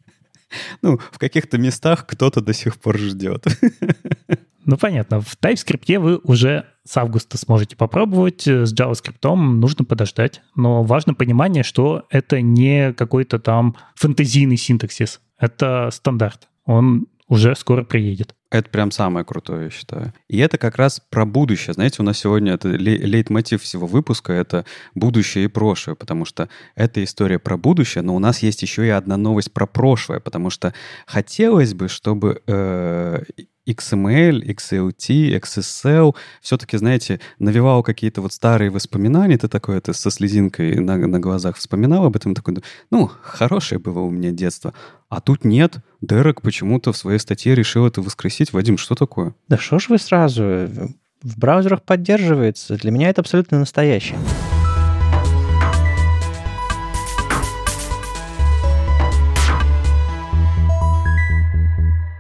Ну, 0.81 0.97
в 0.97 1.19
каких-то 1.19 1.59
местах 1.59 2.07
кто-то 2.07 2.41
до 2.41 2.55
сих 2.55 2.79
пор 2.79 2.97
ждет. 2.97 3.45
Ну, 4.67 4.77
понятно. 4.77 5.21
В 5.21 5.39
TypeScript 5.41 5.99
вы 6.01 6.19
уже 6.19 6.67
с 6.85 6.97
августа 6.97 7.39
сможете 7.39 7.77
попробовать. 7.77 8.47
С 8.47 8.75
JavaScript 8.75 9.35
нужно 9.35 9.85
подождать. 9.85 10.43
Но 10.57 10.83
важно 10.83 11.15
понимание, 11.15 11.63
что 11.63 12.05
это 12.11 12.41
не 12.41 12.93
какой-то 12.93 13.39
там 13.39 13.77
фэнтезийный 13.95 14.57
синтаксис. 14.57 15.21
Это 15.39 15.91
стандарт. 15.93 16.49
Он 16.65 17.07
уже 17.29 17.55
скоро 17.55 17.85
приедет. 17.85 18.35
Это 18.51 18.71
прям 18.71 18.91
самое 18.91 19.25
крутое, 19.25 19.65
я 19.65 19.71
считаю. 19.71 20.13
И 20.29 20.39
это 20.39 20.59
как 20.59 20.77
раз 20.77 21.01
про 21.11 21.25
будущее. 21.27 21.75
Знаете, 21.75 21.97
у 22.01 22.05
нас 22.05 22.19
сегодня 22.19 22.55
это 22.55 22.69
лейтмотив 22.69 23.63
всего 23.63 23.87
выпуска— 23.87 24.33
это 24.35 24.65
будущее 24.95 25.45
и 25.45 25.49
прошлое, 25.49 25.97
потому 25.97 26.25
что 26.25 26.49
это 26.77 27.03
история 27.03 27.41
про 27.41 27.57
будущее, 27.57 28.03
но 28.03 28.15
у 28.15 28.21
нас 28.21 28.41
есть 28.45 28.63
еще 28.63 28.87
и 28.87 28.91
одна 28.91 29.17
новость 29.17 29.53
про 29.53 29.67
прошлое, 29.67 30.21
потому 30.21 30.51
что 30.51 30.75
хотелось 31.07 31.75
бы, 31.75 31.89
чтобы 31.89 32.41
э, 32.47 33.23
XML, 33.67 34.43
XLT, 34.45 35.41
XSL 35.41 36.15
все-таки, 36.41 36.77
знаете, 36.77 37.21
навевал 37.39 37.83
какие-то 37.83 38.21
вот 38.23 38.33
старые 38.33 38.71
воспоминания. 38.71 39.39
Ты 39.39 39.49
такой 39.49 39.79
это 39.79 39.93
со 39.93 40.11
слезинкой 40.11 40.77
на, 40.77 40.97
на 40.97 41.19
глазах 41.21 41.57
вспоминал 41.57 42.05
об 42.05 42.17
этом. 42.17 42.35
Такой, 42.35 42.57
ну, 42.91 43.11
хорошее 43.23 43.81
было 43.81 44.01
у 44.01 44.11
меня 44.11 44.31
детство. 44.31 44.73
А 45.09 45.21
тут 45.21 45.45
нет. 45.45 45.77
Дерек 46.01 46.43
почему-то 46.43 46.93
в 46.93 46.97
своей 46.97 47.19
статье 47.19 47.55
решил 47.55 47.87
это 47.87 48.01
воскресить. 48.01 48.53
Вадим, 48.53 48.79
что 48.79 48.95
такое? 48.95 49.35
Да 49.49 49.57
что 49.59 49.79
ж 49.79 49.89
вы 49.89 49.99
сразу? 49.99 50.43
В 51.23 51.39
браузерах 51.39 51.83
поддерживается. 51.83 52.77
Для 52.77 52.91
меня 52.91 53.11
это 53.11 53.21
абсолютно 53.21 53.59
настоящее. 53.59 54.19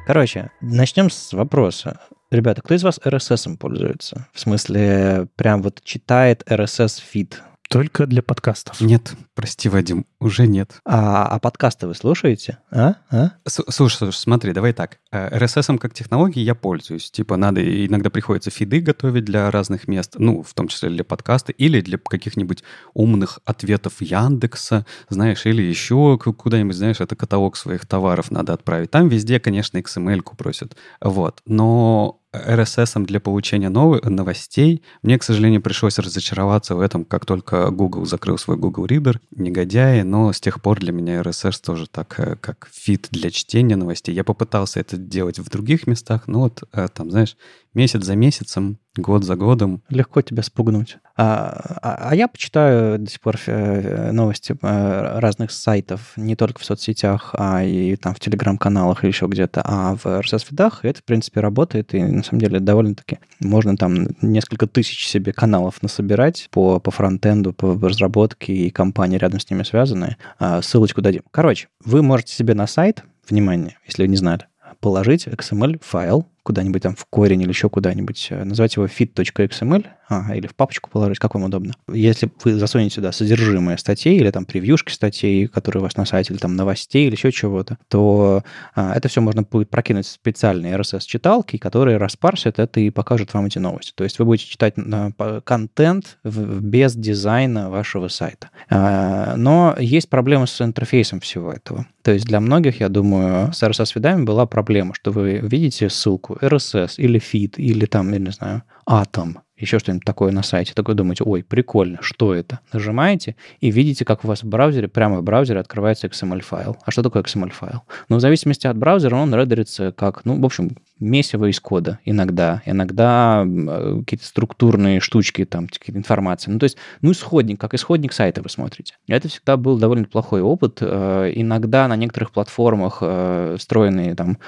Короче, 0.07 0.53
начнем 0.61 1.11
с 1.11 1.33
вопроса. 1.33 1.99
Ребята, 2.31 2.63
кто 2.63 2.75
из 2.75 2.85
вас 2.85 3.01
RSS 3.05 3.57
пользуется? 3.57 4.29
В 4.33 4.39
смысле, 4.39 5.27
прям 5.35 5.63
вот 5.63 5.83
читает 5.83 6.45
RSS-фид? 6.47 7.43
Только 7.69 8.07
для 8.07 8.23
подкастов. 8.23 8.81
Нет, 8.81 9.15
прости, 9.35 9.69
Вадим, 9.69 10.07
уже 10.21 10.47
нет. 10.47 10.81
А, 10.85 11.27
а 11.27 11.39
подкасты 11.39 11.87
вы 11.87 11.95
слушаете? 11.95 12.59
А? 12.71 12.95
А? 13.11 13.31
Слушай, 13.47 13.97
слушай, 13.97 14.19
смотри, 14.19 14.53
давай 14.53 14.73
так. 14.73 14.99
RSS 15.13 15.75
э, 15.75 15.79
как 15.79 15.93
технологией 15.93 16.45
я 16.45 16.55
пользуюсь. 16.55 17.11
Типа 17.11 17.37
надо, 17.37 17.61
иногда 17.87 18.11
приходится 18.11 18.51
фиды 18.51 18.81
готовить 18.81 19.25
для 19.25 19.51
разных 19.51 19.89
мест, 19.89 20.15
ну, 20.19 20.43
в 20.43 20.55
том 20.55 20.69
числе 20.69 20.91
для 20.91 21.05
подкаста, 21.05 21.53
или 21.53 21.81
для 21.81 21.99
каких-нибудь 21.99 22.63
умных 22.95 23.41
ответов 23.45 24.01
Яндекса, 24.01 24.87
знаешь, 25.09 25.45
или 25.47 25.63
еще 25.63 26.19
куда-нибудь, 26.19 26.77
знаешь, 26.77 27.01
это 27.01 27.17
каталог 27.17 27.57
своих 27.57 27.87
товаров 27.87 28.31
надо 28.31 28.53
отправить. 28.53 28.91
Там 28.91 29.09
везде, 29.09 29.41
конечно, 29.41 29.79
XML-ку 29.79 30.37
просят. 30.37 30.77
Вот. 31.01 31.41
Но 31.47 32.21
RSS 32.47 33.05
для 33.05 33.21
получения 33.21 33.69
новых 33.69 34.05
новостей. 34.05 34.83
Мне, 35.03 35.19
к 35.19 35.23
сожалению, 35.23 35.63
пришлось 35.63 35.99
разочароваться 35.99 36.75
в 36.75 36.81
этом, 36.81 37.05
как 37.05 37.27
только 37.27 37.71
Google 37.71 38.07
закрыл 38.07 38.39
свой 38.39 38.57
Google 38.57 38.87
Reader. 38.87 39.19
Негодяи, 39.31 40.03
но 40.03 40.33
с 40.33 40.41
тех 40.41 40.61
пор 40.61 40.81
для 40.81 40.93
меня 40.93 41.21
RSS 41.21 41.63
тоже 41.65 41.87
так, 41.87 42.19
э, 42.19 42.37
как 42.37 42.69
фит 42.73 43.09
для 43.11 43.31
чтения 43.31 43.77
новостей. 43.77 44.15
Я 44.15 44.25
попытался 44.25 44.81
это 44.81 44.97
делать 44.97 45.39
в 45.39 45.49
других 45.51 45.87
местах, 45.87 46.27
но 46.27 46.41
вот 46.41 46.63
э, 46.73 46.89
там, 46.93 47.11
знаешь, 47.11 47.37
месяц 47.75 48.05
за 48.05 48.17
месяцем, 48.17 48.79
год 48.97 49.25
за 49.25 49.37
годом. 49.37 49.83
Легко 49.89 50.23
тебя 50.23 50.43
спугнуть. 50.43 50.99
А, 51.17 51.79
а, 51.83 52.09
а 52.11 52.15
я 52.15 52.29
почитаю 52.29 52.99
до 52.99 53.11
сих 53.11 53.21
пор 53.21 53.37
э, 53.47 54.11
новости 54.13 54.57
э, 54.61 55.19
разных 55.19 55.51
сайтов, 55.51 56.13
не 56.17 56.37
только 56.37 56.61
в 56.61 56.65
соцсетях, 56.65 57.31
а 57.35 57.63
и 57.63 57.97
там 57.97 58.15
в 58.15 58.21
телеграм-каналах 58.21 59.05
или 59.05 59.11
еще 59.11 59.27
где-то, 59.27 59.63
а 59.65 59.97
в 59.97 60.07
RSS-фидах. 60.07 60.85
Это, 60.85 61.01
в 61.01 61.05
принципе, 61.05 61.41
работает, 61.41 61.95
и 61.95 62.03
на 62.03 62.23
самом 62.23 62.41
деле 62.41 62.61
довольно-таки 62.61 63.19
можно 63.41 63.77
там 63.77 64.09
несколько 64.23 64.67
тысяч 64.67 65.09
себе 65.09 65.33
каналов 65.33 65.83
насобирать 65.83 66.49
по, 66.51 66.81
по 66.81 66.91
фронтенду, 66.91 67.53
по 67.53 67.79
разработке 67.81 68.53
и 68.53 68.71
компании 68.71 69.19
рядом 69.19 69.41
с 69.41 69.49
ними 69.51 69.63
связанные. 69.63 70.17
А, 70.39 70.63
ссылочку 70.63 71.03
дадим. 71.03 71.23
Короче, 71.31 71.69
вы 71.85 72.03
можете 72.03 72.35
себе 72.35 72.55
на 72.55 72.67
сайт, 72.67 73.05
внимание, 73.29 73.77
если 73.87 74.07
не 74.07 74.17
знали, 74.17 74.47
положить 74.81 75.27
XML-файл, 75.27 76.27
куда-нибудь 76.47 76.83
там 76.83 76.95
в 76.95 77.05
корень 77.07 77.43
или 77.43 77.49
еще 77.49 77.69
куда-нибудь, 77.69 78.29
э, 78.31 78.45
назвать 78.45 78.77
его 78.77 78.87
fit.xml, 78.87 79.85
а, 80.09 80.37
или 80.37 80.47
в 80.47 80.55
папочку 80.55 80.89
положить, 80.89 81.19
как 81.19 81.35
вам 81.35 81.45
удобно. 81.45 81.75
Если 81.93 82.31
вы 82.45 82.55
засунете 82.55 82.95
сюда 82.95 83.11
содержимое 83.11 83.77
статей 83.77 84.17
или 84.17 84.31
там 84.31 84.45
превьюшки 84.45 84.93
статей, 84.93 85.49
которые 85.49 85.81
у 85.81 85.83
вас 85.83 85.97
на 85.97 86.05
сайте, 86.05 86.33
или 86.33 86.39
там 86.39 86.55
новостей, 86.55 87.07
или 87.07 87.17
еще 87.17 87.33
чего-то, 87.33 87.79
то 87.89 88.45
а, 88.77 88.95
это 88.95 89.09
все 89.09 89.21
можно 89.21 89.43
будет 89.43 89.69
прокинуть 89.69 90.07
в 90.07 90.11
специальные 90.11 90.77
RSS-читалки, 90.77 91.57
которые 91.57 91.97
распарсят 91.97 92.61
это 92.61 92.79
и 92.79 92.91
покажут 92.91 93.35
вам 93.35 93.47
эти 93.47 93.59
новости. 93.59 93.93
То 93.97 94.05
есть 94.05 94.21
вы 94.21 94.27
будете 94.27 94.49
читать 94.49 94.75
а, 94.77 95.41
контент 95.41 96.19
без 96.23 96.95
дизайна 96.95 97.71
вашего 97.71 98.07
сайта. 98.07 98.51
А, 98.71 99.35
но 99.37 99.75
есть 99.81 100.09
проблемы 100.09 100.47
с 100.47 100.61
интерфейсом 100.61 101.19
всего 101.19 101.53
этого. 101.53 101.87
То 102.03 102.13
есть 102.13 102.27
для 102.27 102.39
многих, 102.39 102.79
я 102.79 102.89
думаю, 102.89 103.53
с 103.53 103.61
RSS-фидами 103.65 104.23
была 104.23 104.47
проблема, 104.47 104.95
что 104.95 105.11
вы 105.11 105.41
видите 105.43 105.91
ссылку 105.91 106.36
RSS 106.41 106.95
или 106.99 107.21
feed, 107.21 107.57
или 107.57 107.87
там, 107.87 108.13
я 108.13 108.19
не 108.19 108.31
знаю, 108.31 108.63
Atom, 108.89 109.37
еще 109.57 109.79
что-нибудь 109.79 110.05
такое 110.05 110.33
на 110.33 110.43
сайте, 110.43 110.75
такой 110.75 110.95
думаете, 110.95 111.25
ой, 111.25 111.43
прикольно, 111.43 111.99
что 112.03 112.35
это? 112.35 112.61
Нажимаете 112.73 113.37
и 113.61 113.71
видите, 113.71 114.05
как 114.05 114.25
у 114.25 114.29
вас 114.29 114.43
в 114.43 114.47
браузере, 114.47 114.89
прямо 114.89 115.19
в 115.19 115.23
браузере 115.23 115.61
открывается 115.61 116.07
XML-файл. 116.07 116.77
А 116.85 116.91
что 116.91 117.03
такое 117.03 117.23
XML-файл? 117.23 117.83
Ну, 118.09 118.17
в 118.17 118.21
зависимости 118.21 118.67
от 118.67 118.77
браузера 118.77 119.17
он 119.17 119.35
рендерится 119.35 119.93
как, 119.93 120.25
ну, 120.25 120.39
в 120.41 120.45
общем, 120.45 120.77
месиво 120.99 121.51
из 121.51 121.61
кода 121.61 121.99
иногда, 122.05 122.63
иногда 122.65 123.45
э, 123.47 123.99
какие-то 124.01 124.25
структурные 124.25 125.01
штучки, 125.01 125.45
там, 125.45 125.69
какие-то 125.69 125.99
информации. 125.99 126.51
Ну, 126.51 126.59
то 126.59 126.65
есть, 126.65 126.77
ну, 127.03 127.13
исходник, 127.13 127.61
как 127.61 127.75
исходник 127.75 128.13
сайта 128.13 128.43
вы 128.43 128.49
смотрите. 128.49 128.95
Это 129.07 129.29
всегда 129.29 129.57
был 129.57 129.79
довольно 129.79 130.05
плохой 130.07 130.41
опыт. 130.41 130.79
Э, 130.81 131.31
иногда 131.35 131.87
на 131.89 131.97
некоторых 131.97 132.33
платформах 132.33 132.99
э, 133.01 133.57
встроенные 133.59 134.15
там 134.15 134.39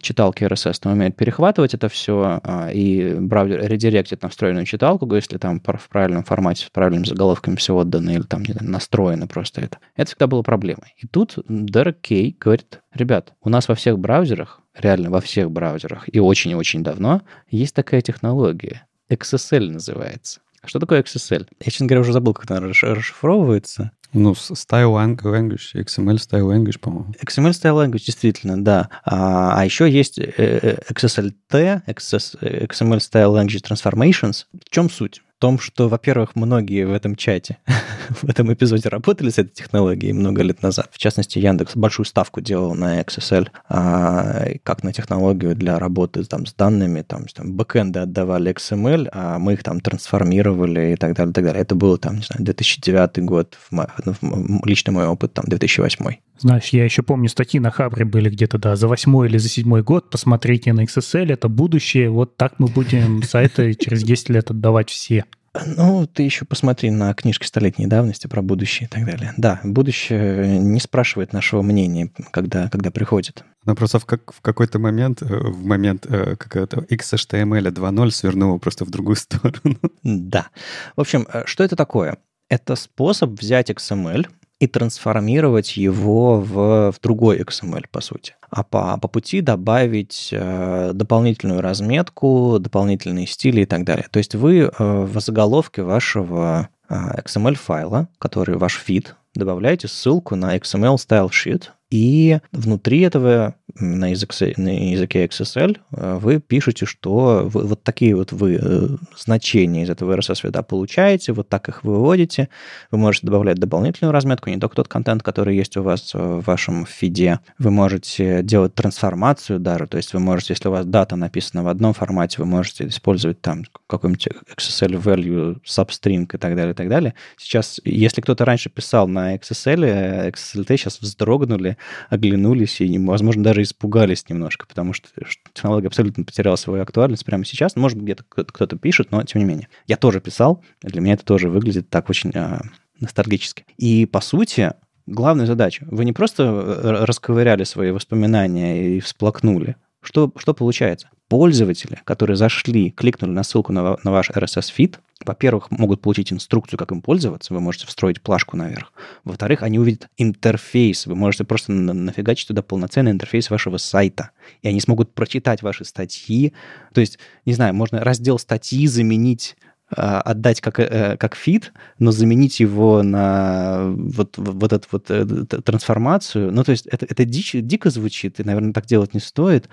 читалки 0.00 0.44
RSS 0.44 0.80
там 0.80 0.92
умеют 0.92 1.16
перехватывать 1.16 1.74
это 1.74 1.88
все, 1.88 2.40
и 2.72 3.16
браузер 3.18 3.66
редиректит 3.66 4.20
там 4.20 4.30
встроенную 4.30 4.66
читалку, 4.66 5.12
если 5.14 5.38
там 5.38 5.60
в 5.60 5.88
правильном 5.88 6.24
формате, 6.24 6.66
с 6.66 6.70
правильными 6.70 7.04
заголовками 7.04 7.56
все 7.56 7.74
отдано 7.74 8.10
или 8.10 8.22
там 8.22 8.42
не 8.42 8.54
настроено 8.60 9.26
просто 9.26 9.60
это. 9.60 9.78
Это 9.96 10.08
всегда 10.08 10.26
было 10.26 10.42
проблемой. 10.42 10.94
И 10.96 11.06
тут 11.06 11.38
Дерек 11.48 12.00
Кей 12.00 12.36
говорит, 12.38 12.80
ребят, 12.94 13.34
у 13.42 13.48
нас 13.48 13.68
во 13.68 13.74
всех 13.74 13.98
браузерах 13.98 14.61
реально 14.74 15.10
во 15.10 15.20
всех 15.20 15.50
браузерах 15.50 16.08
и 16.12 16.18
очень-очень 16.20 16.82
давно, 16.82 17.22
есть 17.48 17.74
такая 17.74 18.00
технология. 18.00 18.86
XSL 19.10 19.70
называется. 19.70 20.40
А 20.62 20.68
что 20.68 20.78
такое 20.78 21.02
XSL? 21.02 21.48
Я, 21.60 21.70
честно 21.70 21.86
говоря, 21.86 22.02
уже 22.02 22.12
забыл, 22.12 22.34
как 22.34 22.50
она 22.50 22.60
расшифровывается. 22.60 23.90
Ну, 24.12 24.32
Style 24.32 24.92
Language, 24.92 25.74
XML 25.74 26.16
Style 26.16 26.46
Language, 26.46 26.78
по-моему. 26.78 27.14
XML 27.24 27.50
Style 27.50 27.84
Language, 27.84 28.04
действительно, 28.04 28.62
да. 28.62 28.88
А, 29.04 29.58
а 29.58 29.64
еще 29.64 29.90
есть 29.90 30.18
э, 30.18 30.32
э, 30.36 30.78
XSLT, 30.92 31.84
XML 31.86 32.98
Style 32.98 33.32
Language 33.34 33.62
Transformations. 33.62 34.44
В 34.52 34.70
чем 34.70 34.90
суть? 34.90 35.22
Том, 35.42 35.58
что, 35.58 35.88
во-первых, 35.88 36.36
многие 36.36 36.84
в 36.86 36.92
этом 36.92 37.16
чате, 37.16 37.58
в 38.22 38.28
этом 38.30 38.52
эпизоде 38.52 38.88
работали 38.88 39.28
с 39.28 39.38
этой 39.38 39.50
технологией 39.50 40.12
много 40.12 40.40
лет 40.42 40.62
назад. 40.62 40.88
В 40.92 40.98
частности, 40.98 41.40
Яндекс 41.40 41.74
большую 41.74 42.06
ставку 42.06 42.40
делал 42.40 42.76
на 42.76 43.00
XSL, 43.00 43.48
а, 43.68 44.44
как 44.62 44.84
на 44.84 44.92
технологию 44.92 45.56
для 45.56 45.80
работы 45.80 46.22
там, 46.22 46.46
с 46.46 46.54
данными. 46.54 47.02
Там, 47.02 47.26
там 47.26 47.56
бэкэнды 47.56 47.98
отдавали 47.98 48.54
XML, 48.54 49.08
а 49.12 49.40
мы 49.40 49.54
их 49.54 49.64
там 49.64 49.80
трансформировали 49.80 50.92
и 50.92 50.96
так 50.96 51.16
далее, 51.16 51.32
и 51.32 51.34
так 51.34 51.44
далее. 51.44 51.62
Это 51.62 51.74
было 51.74 51.98
там, 51.98 52.18
не 52.18 52.22
знаю, 52.22 52.44
2009 52.44 53.24
год, 53.24 53.58
в 53.68 53.88
ну, 54.22 54.62
лично 54.64 54.92
мой 54.92 55.06
опыт, 55.08 55.34
там, 55.34 55.46
2008. 55.48 56.06
Знаешь, 56.38 56.68
я 56.68 56.84
еще 56.84 57.02
помню, 57.02 57.28
статьи 57.28 57.60
на 57.60 57.70
Хабре 57.70 58.04
были 58.04 58.28
где-то, 58.28 58.58
да, 58.58 58.74
за 58.74 58.88
восьмой 58.88 59.28
или 59.28 59.38
за 59.38 59.48
седьмой 59.48 59.82
год. 59.84 60.10
Посмотрите 60.10 60.72
на 60.72 60.84
XSL, 60.84 61.32
это 61.32 61.48
будущее. 61.48 62.10
Вот 62.10 62.36
так 62.36 62.54
мы 62.58 62.66
будем 62.66 63.22
сайты 63.22 63.74
через 63.74 64.02
10 64.02 64.28
лет 64.30 64.50
отдавать 64.50 64.90
все. 64.90 65.24
Ну, 65.66 66.06
ты 66.06 66.22
еще 66.22 66.44
посмотри 66.44 66.90
на 66.90 67.12
книжки 67.14 67.46
столетней 67.46 67.86
давности 67.86 68.26
про 68.26 68.42
будущее 68.42 68.86
и 68.86 68.90
так 68.90 69.04
далее. 69.04 69.34
Да, 69.36 69.60
будущее 69.64 70.58
не 70.58 70.80
спрашивает 70.80 71.32
нашего 71.32 71.62
мнения, 71.62 72.10
когда, 72.30 72.68
когда 72.68 72.90
приходит. 72.90 73.44
Она 73.64 73.74
просто 73.74 73.98
в, 73.98 74.06
как, 74.06 74.32
в 74.32 74.40
какой-то 74.40 74.78
момент, 74.78 75.22
э, 75.22 75.26
в 75.26 75.64
момент 75.64 76.06
э, 76.08 76.36
какого-то 76.36 76.78
XHTML 76.90 77.70
2.0 77.70 78.10
свернула 78.10 78.58
просто 78.58 78.84
в 78.84 78.90
другую 78.90 79.16
сторону. 79.16 79.78
Да. 80.02 80.48
В 80.96 81.00
общем, 81.00 81.26
э, 81.32 81.42
что 81.46 81.64
это 81.64 81.76
такое? 81.76 82.18
Это 82.48 82.74
способ 82.74 83.30
взять 83.30 83.70
XML 83.70 84.26
и 84.62 84.68
трансформировать 84.68 85.76
его 85.76 86.40
в, 86.40 86.92
в 86.92 87.00
другой 87.02 87.40
XML, 87.40 87.86
по 87.90 88.00
сути. 88.00 88.36
А 88.48 88.62
по, 88.62 88.96
по 88.96 89.08
пути 89.08 89.40
добавить 89.40 90.28
э, 90.30 90.92
дополнительную 90.94 91.60
разметку, 91.60 92.58
дополнительные 92.60 93.26
стили 93.26 93.62
и 93.62 93.66
так 93.66 93.82
далее. 93.82 94.06
То 94.12 94.18
есть 94.18 94.36
вы 94.36 94.58
э, 94.60 94.70
в 94.78 95.18
заголовке 95.18 95.82
вашего 95.82 96.68
э, 96.88 96.94
XML-файла, 96.94 98.06
который 98.20 98.56
ваш 98.56 98.74
фид, 98.78 99.16
добавляете 99.34 99.88
ссылку 99.88 100.36
на 100.36 100.56
XML 100.56 100.94
style 100.94 101.30
sheet, 101.30 101.64
и 101.92 102.38
внутри 102.52 103.00
этого 103.00 103.54
на 103.74 104.10
языке, 104.10 104.54
на 104.56 104.92
языке 104.92 105.26
XSL 105.26 105.78
э, 105.92 106.18
вы 106.20 106.40
пишете, 106.40 106.86
что 106.86 107.42
вы, 107.44 107.64
вот 107.64 107.82
такие 107.82 108.16
вот 108.16 108.32
вы 108.32 108.58
э, 108.60 108.88
значения 109.16 109.82
из 109.82 109.90
этого 109.90 110.16
RSS-вида 110.16 110.62
получаете, 110.62 111.34
вот 111.34 111.50
так 111.50 111.68
их 111.68 111.84
выводите. 111.84 112.48
Вы 112.90 112.98
можете 112.98 113.26
добавлять 113.26 113.58
дополнительную 113.58 114.12
разметку, 114.12 114.48
не 114.48 114.58
только 114.58 114.76
тот 114.76 114.88
контент, 114.88 115.22
который 115.22 115.54
есть 115.54 115.76
у 115.76 115.82
вас 115.82 116.14
в 116.14 116.40
вашем 116.40 116.86
фиде. 116.86 117.40
Вы 117.58 117.70
можете 117.70 118.42
делать 118.42 118.74
трансформацию 118.74 119.60
даже, 119.60 119.86
то 119.86 119.98
есть 119.98 120.14
вы 120.14 120.20
можете, 120.20 120.54
если 120.54 120.68
у 120.68 120.72
вас 120.72 120.86
дата 120.86 121.16
написана 121.16 121.62
в 121.62 121.68
одном 121.68 121.92
формате, 121.92 122.36
вы 122.38 122.46
можете 122.46 122.88
использовать 122.88 123.42
там 123.42 123.64
какой-нибудь 123.86 124.28
XSL 124.56 125.02
value, 125.02 125.58
substring 125.66 126.26
и 126.32 126.38
так 126.38 126.56
далее, 126.56 126.72
и 126.72 126.76
так 126.76 126.88
далее. 126.88 127.14
Сейчас, 127.36 127.80
если 127.84 128.22
кто-то 128.22 128.46
раньше 128.46 128.70
писал 128.70 129.08
на 129.08 129.36
XSL, 129.36 130.30
XSLT 130.32 130.76
сейчас 130.76 130.98
вздрогнули, 130.98 131.76
оглянулись 132.10 132.80
и, 132.80 132.98
возможно, 132.98 133.42
даже 133.42 133.62
испугались 133.62 134.28
немножко, 134.28 134.66
потому 134.66 134.92
что 134.92 135.08
технология 135.52 135.88
абсолютно 135.88 136.24
потеряла 136.24 136.56
свою 136.56 136.82
актуальность 136.82 137.24
прямо 137.24 137.44
сейчас. 137.44 137.76
Может 137.76 137.98
быть, 137.98 138.04
где-то 138.04 138.24
кто-то 138.28 138.76
пишет, 138.76 139.10
но 139.10 139.22
тем 139.24 139.40
не 139.40 139.46
менее. 139.46 139.68
Я 139.86 139.96
тоже 139.96 140.20
писал, 140.20 140.62
для 140.82 141.00
меня 141.00 141.14
это 141.14 141.24
тоже 141.24 141.48
выглядит 141.48 141.88
так 141.90 142.10
очень 142.10 142.30
э, 142.34 142.60
ностальгически. 143.00 143.64
И, 143.76 144.06
по 144.06 144.20
сути, 144.20 144.72
главная 145.06 145.46
задача. 145.46 145.86
Вы 145.90 146.04
не 146.04 146.12
просто 146.12 146.44
э, 146.44 147.04
расковыряли 147.04 147.64
свои 147.64 147.90
воспоминания 147.90 148.96
и 148.96 149.00
всплакнули. 149.00 149.76
Что, 150.00 150.32
что 150.36 150.52
получается? 150.52 151.08
Пользователи, 151.28 152.00
которые 152.04 152.36
зашли, 152.36 152.90
кликнули 152.90 153.30
на 153.30 153.44
ссылку 153.44 153.72
на, 153.72 153.96
на 154.02 154.10
ваш 154.10 154.30
RSS-фид, 154.30 154.98
во-первых, 155.24 155.70
могут 155.70 156.00
получить 156.00 156.32
инструкцию, 156.32 156.78
как 156.78 156.92
им 156.92 157.02
пользоваться, 157.02 157.54
вы 157.54 157.60
можете 157.60 157.86
встроить 157.86 158.20
плашку 158.20 158.56
наверх. 158.56 158.92
Во-вторых, 159.24 159.62
они 159.62 159.78
увидят 159.78 160.08
интерфейс, 160.16 161.06
вы 161.06 161.14
можете 161.14 161.44
просто 161.44 161.72
нафигачить 161.72 162.48
туда 162.48 162.62
полноценный 162.62 163.12
интерфейс 163.12 163.50
вашего 163.50 163.76
сайта, 163.76 164.30
и 164.62 164.68
они 164.68 164.80
смогут 164.80 165.14
прочитать 165.14 165.62
ваши 165.62 165.84
статьи. 165.84 166.52
То 166.92 167.00
есть, 167.00 167.18
не 167.44 167.52
знаю, 167.52 167.74
можно 167.74 168.02
раздел 168.02 168.38
статьи 168.38 168.86
заменить 168.86 169.56
а, 169.94 170.22
отдать 170.22 170.60
как, 170.62 170.78
э, 170.78 171.16
как 171.18 171.34
фид, 171.34 171.72
но 171.98 172.12
заменить 172.12 172.60
его 172.60 173.02
на 173.02 173.88
вот, 173.88 174.38
вот 174.38 174.72
эту 174.72 174.88
вот 174.90 175.10
э, 175.10 175.24
трансформацию. 175.44 176.50
Ну, 176.50 176.64
то 176.64 176.72
есть 176.72 176.86
это, 176.86 177.04
это 177.04 177.26
дичь, 177.26 177.52
дико 177.54 177.90
звучит, 177.90 178.40
и, 178.40 178.44
наверное, 178.44 178.72
так 178.72 178.86
делать 178.86 179.12
не 179.12 179.20
стоит, 179.20 179.68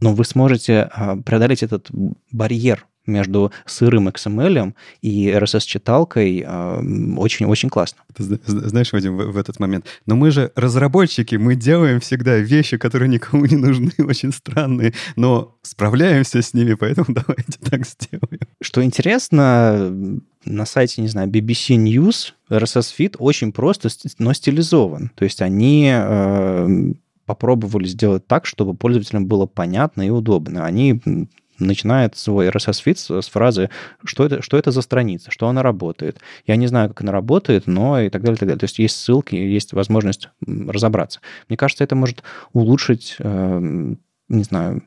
но 0.00 0.12
вы 0.12 0.26
сможете 0.26 0.90
а, 0.92 1.16
преодолеть 1.16 1.62
этот 1.62 1.88
барьер 2.30 2.86
между 3.06 3.52
сырым 3.66 4.08
XML 4.08 4.74
и 5.00 5.28
RSS-читалкой 5.28 6.46
очень-очень 7.16 7.68
классно. 7.68 8.02
Ты 8.14 8.22
знаешь, 8.46 8.92
Вадим, 8.92 9.16
в, 9.16 9.32
в 9.32 9.36
этот 9.36 9.58
момент, 9.60 9.86
но 10.06 10.16
мы 10.16 10.30
же 10.30 10.52
разработчики, 10.54 11.36
мы 11.36 11.56
делаем 11.56 12.00
всегда 12.00 12.36
вещи, 12.36 12.76
которые 12.76 13.08
никому 13.08 13.46
не 13.46 13.56
нужны, 13.56 13.92
очень 13.98 14.32
странные, 14.32 14.94
но 15.16 15.56
справляемся 15.62 16.42
с 16.42 16.54
ними, 16.54 16.74
поэтому 16.74 17.06
давайте 17.08 17.58
так 17.58 17.86
сделаем. 17.86 18.40
Что 18.60 18.82
интересно, 18.84 20.20
на 20.44 20.66
сайте, 20.66 21.02
не 21.02 21.08
знаю, 21.08 21.28
BBC 21.28 21.76
News 21.76 22.32
RSS 22.50 22.94
Feed 22.98 23.16
очень 23.18 23.52
просто, 23.52 23.88
но 24.18 24.32
стилизован. 24.32 25.10
То 25.14 25.24
есть 25.24 25.40
они 25.40 25.90
э, 25.92 26.92
попробовали 27.26 27.86
сделать 27.86 28.26
так, 28.26 28.46
чтобы 28.46 28.74
пользователям 28.74 29.26
было 29.26 29.46
понятно 29.46 30.06
и 30.06 30.10
удобно. 30.10 30.64
Они 30.64 31.00
начинает 31.66 32.16
свой 32.16 32.48
RSS-фид 32.48 32.98
с 32.98 33.28
фразы, 33.28 33.70
что 34.04 34.24
это, 34.24 34.42
что 34.42 34.56
это 34.56 34.70
за 34.70 34.82
страница, 34.82 35.30
что 35.30 35.48
она 35.48 35.62
работает. 35.62 36.20
Я 36.46 36.56
не 36.56 36.66
знаю, 36.66 36.88
как 36.88 37.02
она 37.02 37.12
работает, 37.12 37.66
но 37.66 38.00
и 38.00 38.08
так 38.10 38.22
далее, 38.22 38.36
и 38.36 38.38
так 38.38 38.48
далее. 38.48 38.60
То 38.60 38.64
есть 38.64 38.78
есть 38.78 38.96
ссылки, 38.96 39.34
есть 39.34 39.72
возможность 39.72 40.28
разобраться. 40.46 41.20
Мне 41.48 41.56
кажется, 41.56 41.84
это 41.84 41.96
может 41.96 42.22
улучшить, 42.52 43.16
э, 43.18 43.94
не 44.28 44.42
знаю, 44.44 44.82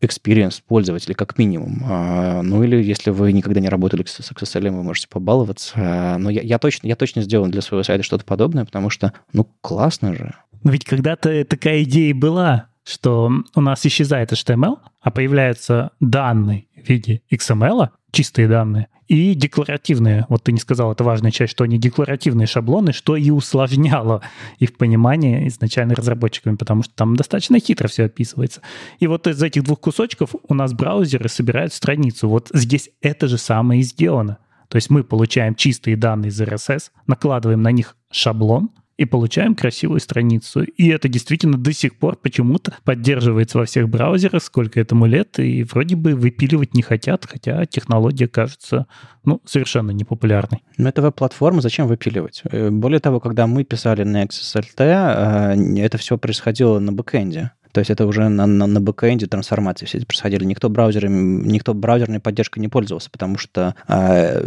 experience 0.00 0.62
пользователя 0.66 1.14
как 1.14 1.38
минимум. 1.38 1.82
А, 1.84 2.42
ну 2.42 2.62
или 2.62 2.82
если 2.82 3.10
вы 3.10 3.32
никогда 3.32 3.60
не 3.60 3.68
работали 3.68 4.04
с 4.04 4.20
XSL, 4.20 4.70
вы 4.70 4.82
можете 4.82 5.08
побаловаться. 5.08 5.74
А, 5.76 6.18
но 6.18 6.30
я, 6.30 6.42
я, 6.42 6.58
точно, 6.58 6.86
я 6.86 6.96
точно 6.96 7.22
сделаю 7.22 7.50
для 7.50 7.62
своего 7.62 7.82
сайта 7.82 8.02
что-то 8.02 8.24
подобное, 8.24 8.64
потому 8.64 8.90
что, 8.90 9.12
ну, 9.32 9.48
классно 9.60 10.14
же. 10.14 10.34
Но 10.62 10.70
ведь 10.70 10.84
когда-то 10.84 11.44
такая 11.44 11.82
идея 11.82 12.14
была 12.14 12.68
что 12.86 13.30
у 13.54 13.60
нас 13.60 13.84
исчезает 13.84 14.32
HTML, 14.32 14.78
а 15.00 15.10
появляются 15.10 15.90
данные 15.98 16.68
в 16.76 16.88
виде 16.88 17.22
XML, 17.30 17.88
чистые 18.12 18.46
данные, 18.46 18.88
и 19.08 19.34
декларативные. 19.34 20.26
Вот 20.28 20.44
ты 20.44 20.52
не 20.52 20.58
сказал, 20.58 20.92
это 20.92 21.04
важная 21.04 21.30
часть, 21.30 21.52
что 21.52 21.64
они 21.64 21.78
декларативные 21.78 22.46
шаблоны, 22.46 22.92
что 22.92 23.16
и 23.16 23.30
усложняло 23.30 24.22
их 24.58 24.76
понимание 24.76 25.48
изначально 25.48 25.94
разработчиками, 25.94 26.56
потому 26.56 26.82
что 26.82 26.94
там 26.94 27.16
достаточно 27.16 27.58
хитро 27.58 27.88
все 27.88 28.04
описывается. 28.04 28.62
И 28.98 29.06
вот 29.06 29.26
из 29.26 29.42
этих 29.42 29.64
двух 29.64 29.80
кусочков 29.80 30.30
у 30.48 30.54
нас 30.54 30.72
браузеры 30.72 31.28
собирают 31.28 31.72
страницу. 31.72 32.28
Вот 32.28 32.50
здесь 32.52 32.90
это 33.00 33.28
же 33.28 33.38
самое 33.38 33.80
и 33.80 33.84
сделано. 33.84 34.38
То 34.68 34.76
есть 34.76 34.90
мы 34.90 35.04
получаем 35.04 35.54
чистые 35.54 35.96
данные 35.96 36.30
из 36.30 36.40
RSS, 36.40 36.90
накладываем 37.06 37.62
на 37.62 37.70
них 37.70 37.96
шаблон— 38.10 38.70
и 38.96 39.04
получаем 39.04 39.54
красивую 39.54 40.00
страницу. 40.00 40.62
И 40.62 40.88
это 40.88 41.08
действительно 41.08 41.58
до 41.58 41.72
сих 41.72 41.98
пор 41.98 42.16
почему-то 42.16 42.76
поддерживается 42.84 43.58
во 43.58 43.66
всех 43.66 43.88
браузерах, 43.88 44.42
сколько 44.42 44.80
этому 44.80 45.06
лет, 45.06 45.38
и 45.38 45.64
вроде 45.64 45.96
бы 45.96 46.14
выпиливать 46.14 46.74
не 46.74 46.82
хотят, 46.82 47.26
хотя 47.26 47.66
технология 47.66 48.28
кажется 48.28 48.86
ну, 49.24 49.40
совершенно 49.44 49.90
непопулярной. 49.90 50.62
Но 50.78 50.88
это 50.88 51.02
веб-платформа, 51.02 51.60
зачем 51.60 51.86
выпиливать? 51.86 52.42
Э, 52.44 52.70
более 52.70 53.00
того, 53.00 53.20
когда 53.20 53.46
мы 53.46 53.64
писали 53.64 54.02
на 54.04 54.24
XSLT, 54.24 54.78
э, 54.78 55.80
это 55.80 55.98
все 55.98 56.16
происходило 56.16 56.78
на 56.78 56.92
бэкэнде. 56.92 57.52
То 57.76 57.80
есть 57.80 57.90
это 57.90 58.06
уже 58.06 58.30
на, 58.30 58.46
на, 58.46 58.66
на 58.66 58.80
бэкэнде 58.80 59.26
трансформации 59.26 59.84
все 59.84 59.98
эти 59.98 60.06
происходили. 60.06 60.46
Никто 60.46 60.70
браузером, 60.70 61.46
никто 61.46 61.74
браузерной 61.74 62.20
поддержкой 62.20 62.60
не 62.60 62.68
пользовался, 62.68 63.10
потому 63.10 63.36
что 63.36 63.74
э, 63.86 64.42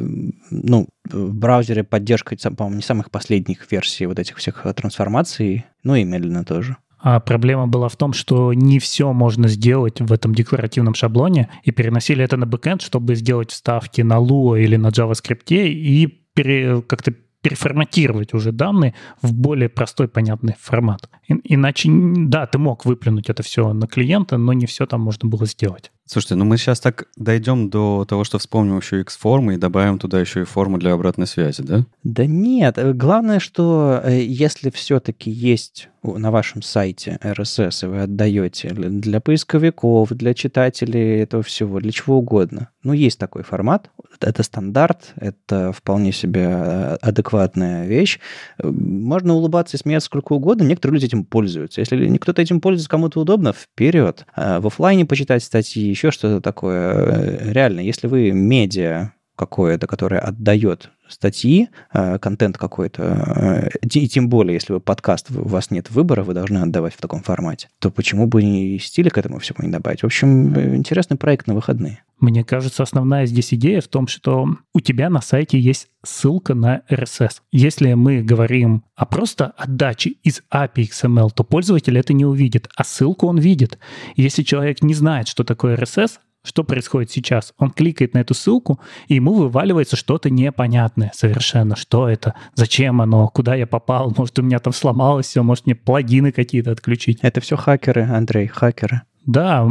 ну, 0.50 0.88
в 1.08 1.36
браузере 1.36 1.84
поддержка, 1.84 2.36
по-моему, 2.58 2.78
не 2.78 2.82
самых 2.82 3.12
последних 3.12 3.72
версий 3.72 4.08
вот 4.08 4.18
этих 4.18 4.38
всех 4.38 4.66
трансформаций, 4.76 5.68
ну 5.84 5.94
и 5.94 6.06
медленно 6.06 6.44
тоже. 6.44 6.78
А 6.98 7.20
проблема 7.20 7.68
была 7.68 7.88
в 7.88 7.98
том, 7.98 8.14
что 8.14 8.52
не 8.52 8.80
все 8.80 9.14
можно 9.14 9.48
сделать 9.48 10.02
в 10.02 10.12
этом 10.12 10.34
декларативном 10.34 10.96
шаблоне, 10.96 11.50
и 11.62 11.70
переносили 11.70 12.24
это 12.24 12.36
на 12.36 12.48
бэкэнд, 12.48 12.82
чтобы 12.82 13.14
сделать 13.14 13.52
вставки 13.52 14.02
на 14.02 14.18
Lua 14.18 14.60
или 14.60 14.76
на 14.76 14.88
JavaScript, 14.88 15.54
и 15.54 16.08
пере, 16.34 16.82
как-то 16.82 17.14
переформатировать 17.42 18.34
уже 18.34 18.52
данные 18.52 18.94
в 19.22 19.34
более 19.34 19.70
простой, 19.70 20.08
понятный 20.08 20.56
формат. 20.60 21.10
И, 21.28 21.36
иначе, 21.44 21.90
да, 21.92 22.46
ты 22.48 22.58
мог 22.58 22.86
выплюнуть 22.86 23.30
это 23.30 23.44
все 23.44 23.74
на 23.74 23.88
клиента, 23.88 24.38
но 24.38 24.54
не 24.54 24.66
все 24.66 24.86
там 24.86 25.02
можно 25.02 25.30
было 25.30 25.46
сделать. 25.46 25.92
Слушайте, 26.12 26.34
ну 26.34 26.46
мы 26.46 26.58
сейчас 26.58 26.80
так 26.80 27.06
дойдем 27.18 27.70
до 27.70 28.04
того, 28.04 28.24
что 28.24 28.40
вспомним 28.40 28.80
еще 28.80 29.02
X-формы 29.02 29.54
и 29.54 29.58
добавим 29.58 30.00
туда 30.00 30.20
еще 30.20 30.42
и 30.42 30.44
форму 30.44 30.80
для 30.80 30.94
обратной 30.94 31.28
связи, 31.28 31.62
да? 31.62 31.86
Да 32.04 32.26
нет. 32.26 32.80
Главное, 32.98 33.40
что 33.40 34.02
э, 34.04 34.24
если 34.24 34.72
все-таки 34.72 35.30
есть 35.30 35.90
на 36.02 36.32
вашем 36.32 36.64
сайте 36.64 37.20
RSS, 37.22 37.86
и 37.86 37.90
вы 37.90 38.02
отдаете 38.02 38.70
для 38.70 39.20
поисковиков, 39.20 40.10
для 40.10 40.34
читателей 40.34 41.22
этого 41.22 41.44
всего, 41.44 41.80
для 41.80 41.92
чего 41.92 42.18
угодно. 42.18 42.70
Ну, 42.84 42.94
есть 42.94 43.20
такой 43.20 43.44
формат. 43.44 43.92
Это 44.22 44.42
стандарт, 44.42 45.14
это 45.18 45.74
вполне 45.74 46.12
себе 46.12 46.48
э, 46.50 46.98
адекватная 47.02 47.86
вещь. 47.86 48.20
Можно 48.64 49.36
улыбаться 49.36 49.78
и 49.78 49.80
смеяться 49.80 50.08
сколько 50.08 50.34
угодно. 50.34 50.64
Некоторые 50.64 50.96
люди 50.96 51.06
этим 51.06 51.24
пользуются. 51.24 51.82
Если 51.82 52.18
кто-то 52.18 52.42
этим 52.42 52.62
пользуется, 52.62 52.90
кому-то 52.90 53.20
удобно, 53.20 53.54
вперед. 53.54 54.26
В 54.36 54.66
офлайне 54.66 55.06
почитать 55.06 55.44
статьи, 55.44 55.99
еще 56.00 56.12
что-то 56.12 56.42
такое. 56.42 57.52
Реально, 57.52 57.82
если 57.82 58.08
вы 58.08 58.32
медиа 58.32 59.12
какое-то, 59.36 59.88
которое 59.88 60.20
отдает 60.20 60.90
статьи, 61.10 61.70
э, 61.94 62.20
контент 62.20 62.58
какой-то, 62.58 63.04
э, 63.04 63.70
и 63.84 64.08
тем 64.08 64.30
более, 64.30 64.56
если 64.56 64.74
вы 64.74 64.80
подкаст, 64.80 65.32
у 65.32 65.48
вас 65.48 65.72
нет 65.72 65.92
выбора, 65.92 66.24
вы 66.24 66.34
должны 66.34 66.60
отдавать 66.60 66.94
в 66.94 67.02
таком 67.02 67.22
формате, 67.22 67.70
то 67.80 67.92
почему 67.92 68.28
бы 68.28 68.44
и 68.44 68.80
стили 68.80 69.10
к 69.10 69.18
этому 69.18 69.40
всему 69.40 69.66
не 69.66 69.72
добавить? 69.72 70.02
В 70.02 70.06
общем, 70.06 70.54
э, 70.56 70.76
интересный 70.76 71.18
проект 71.18 71.48
на 71.48 71.56
выходные. 71.56 72.04
Мне 72.20 72.44
кажется, 72.44 72.84
основная 72.84 73.26
здесь 73.26 73.54
идея 73.54 73.80
в 73.82 73.88
том, 73.88 74.08
что 74.08 74.46
у 74.74 74.80
тебя 74.82 75.10
на 75.10 75.22
сайте 75.22 75.58
есть 75.60 75.88
ссылка 76.04 76.54
на 76.54 76.82
RSS. 76.90 77.42
Если 77.52 77.94
мы 77.94 78.22
говорим 78.22 78.84
о 78.96 79.06
просто 79.06 79.54
отдаче 79.58 80.12
из 80.24 80.44
API 80.54 80.90
XML, 80.90 81.30
то 81.34 81.44
пользователь 81.44 81.98
это 81.98 82.14
не 82.14 82.26
увидит, 82.26 82.70
а 82.76 82.84
ссылку 82.84 83.28
он 83.28 83.38
видит. 83.38 83.80
Если 84.16 84.44
человек 84.44 84.82
не 84.82 84.94
знает, 84.94 85.30
что 85.30 85.44
такое 85.46 85.78
RSS, 85.78 86.20
что 86.44 86.64
происходит 86.64 87.12
сейчас? 87.12 87.54
Он 87.58 87.70
кликает 87.70 88.14
на 88.14 88.20
эту 88.20 88.34
ссылку, 88.34 88.80
и 89.08 89.16
ему 89.16 89.34
вываливается 89.34 89.96
что-то 89.96 90.30
непонятное 90.30 91.12
совершенно. 91.14 91.76
Что 91.76 92.08
это? 92.08 92.34
Зачем 92.56 93.02
оно? 93.02 93.28
Куда 93.28 93.56
я 93.56 93.68
попал? 93.68 94.14
Может, 94.18 94.40
у 94.40 94.42
меня 94.42 94.60
там 94.60 94.74
сломалось 94.74 95.28
все? 95.28 95.44
Может, 95.44 95.66
мне 95.66 95.76
плагины 95.76 96.32
какие-то 96.32 96.72
отключить? 96.72 97.20
Это 97.22 97.42
все 97.42 97.58
хакеры, 97.58 98.04
Андрей, 98.04 98.48
хакеры. 98.48 99.02
Да, 99.26 99.68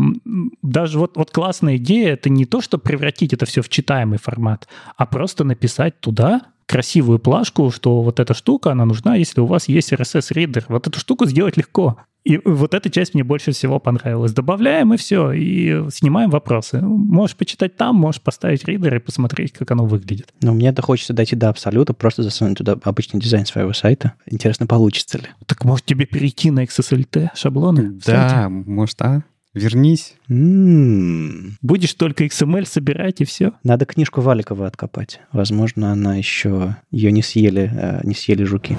даже 0.62 0.98
вот, 0.98 1.16
вот 1.16 1.30
классная 1.30 1.78
идея— 1.78 2.12
это 2.12 2.28
не 2.28 2.44
то, 2.44 2.60
что 2.60 2.78
превратить 2.78 3.32
это 3.32 3.46
все 3.46 3.62
в 3.62 3.68
читаемый 3.68 4.18
формат, 4.18 4.68
а 4.96 5.06
просто 5.06 5.42
написать 5.42 5.98
туда 6.00 6.42
красивую 6.68 7.18
плашку, 7.18 7.70
что 7.70 8.02
вот 8.02 8.20
эта 8.20 8.34
штука, 8.34 8.72
она 8.72 8.84
нужна, 8.84 9.16
если 9.16 9.40
у 9.40 9.46
вас 9.46 9.68
есть 9.68 9.92
RSS-ридер. 9.92 10.66
Вот 10.68 10.86
эту 10.86 11.00
штуку 11.00 11.24
сделать 11.24 11.56
легко. 11.56 11.96
И 12.24 12.40
вот 12.44 12.74
эта 12.74 12.90
часть 12.90 13.14
мне 13.14 13.24
больше 13.24 13.52
всего 13.52 13.78
понравилась. 13.78 14.32
Добавляем 14.32 14.92
и 14.92 14.96
все, 14.96 15.32
и 15.32 15.88
снимаем 15.90 16.30
вопросы. 16.30 16.80
Можешь 16.80 17.36
почитать 17.36 17.76
там, 17.76 17.96
можешь 17.96 18.20
поставить 18.20 18.64
ридер 18.64 18.96
и 18.96 18.98
посмотреть, 18.98 19.52
как 19.52 19.70
оно 19.70 19.86
выглядит. 19.86 20.32
Но 20.42 20.52
мне 20.52 20.68
это 20.68 20.82
хочется 20.82 21.14
дойти 21.14 21.36
до 21.36 21.48
абсолюта, 21.48 21.94
просто 21.94 22.22
засунуть 22.22 22.58
туда 22.58 22.76
обычный 22.82 23.20
дизайн 23.20 23.46
своего 23.46 23.72
сайта. 23.72 24.14
Интересно, 24.26 24.66
получится 24.66 25.18
ли? 25.18 25.24
Так 25.46 25.64
может 25.64 25.86
тебе 25.86 26.06
перейти 26.06 26.50
на 26.50 26.64
XSLT 26.64 27.30
шаблоны? 27.34 27.98
Да, 28.04 28.48
может, 28.50 29.00
а? 29.00 29.22
Вернись. 29.54 30.14
М-м. 30.28 31.56
Будешь 31.62 31.94
только 31.94 32.24
XML 32.24 32.66
собирать 32.66 33.20
и 33.20 33.24
все. 33.24 33.52
Надо 33.64 33.86
книжку 33.86 34.20
Валикова 34.20 34.66
откопать. 34.66 35.20
Возможно, 35.32 35.92
она 35.92 36.16
еще... 36.16 36.76
Ее 36.90 37.10
не 37.10 37.22
съели, 37.22 37.70
э, 37.74 38.00
не 38.04 38.14
съели 38.14 38.44
жуки. 38.44 38.76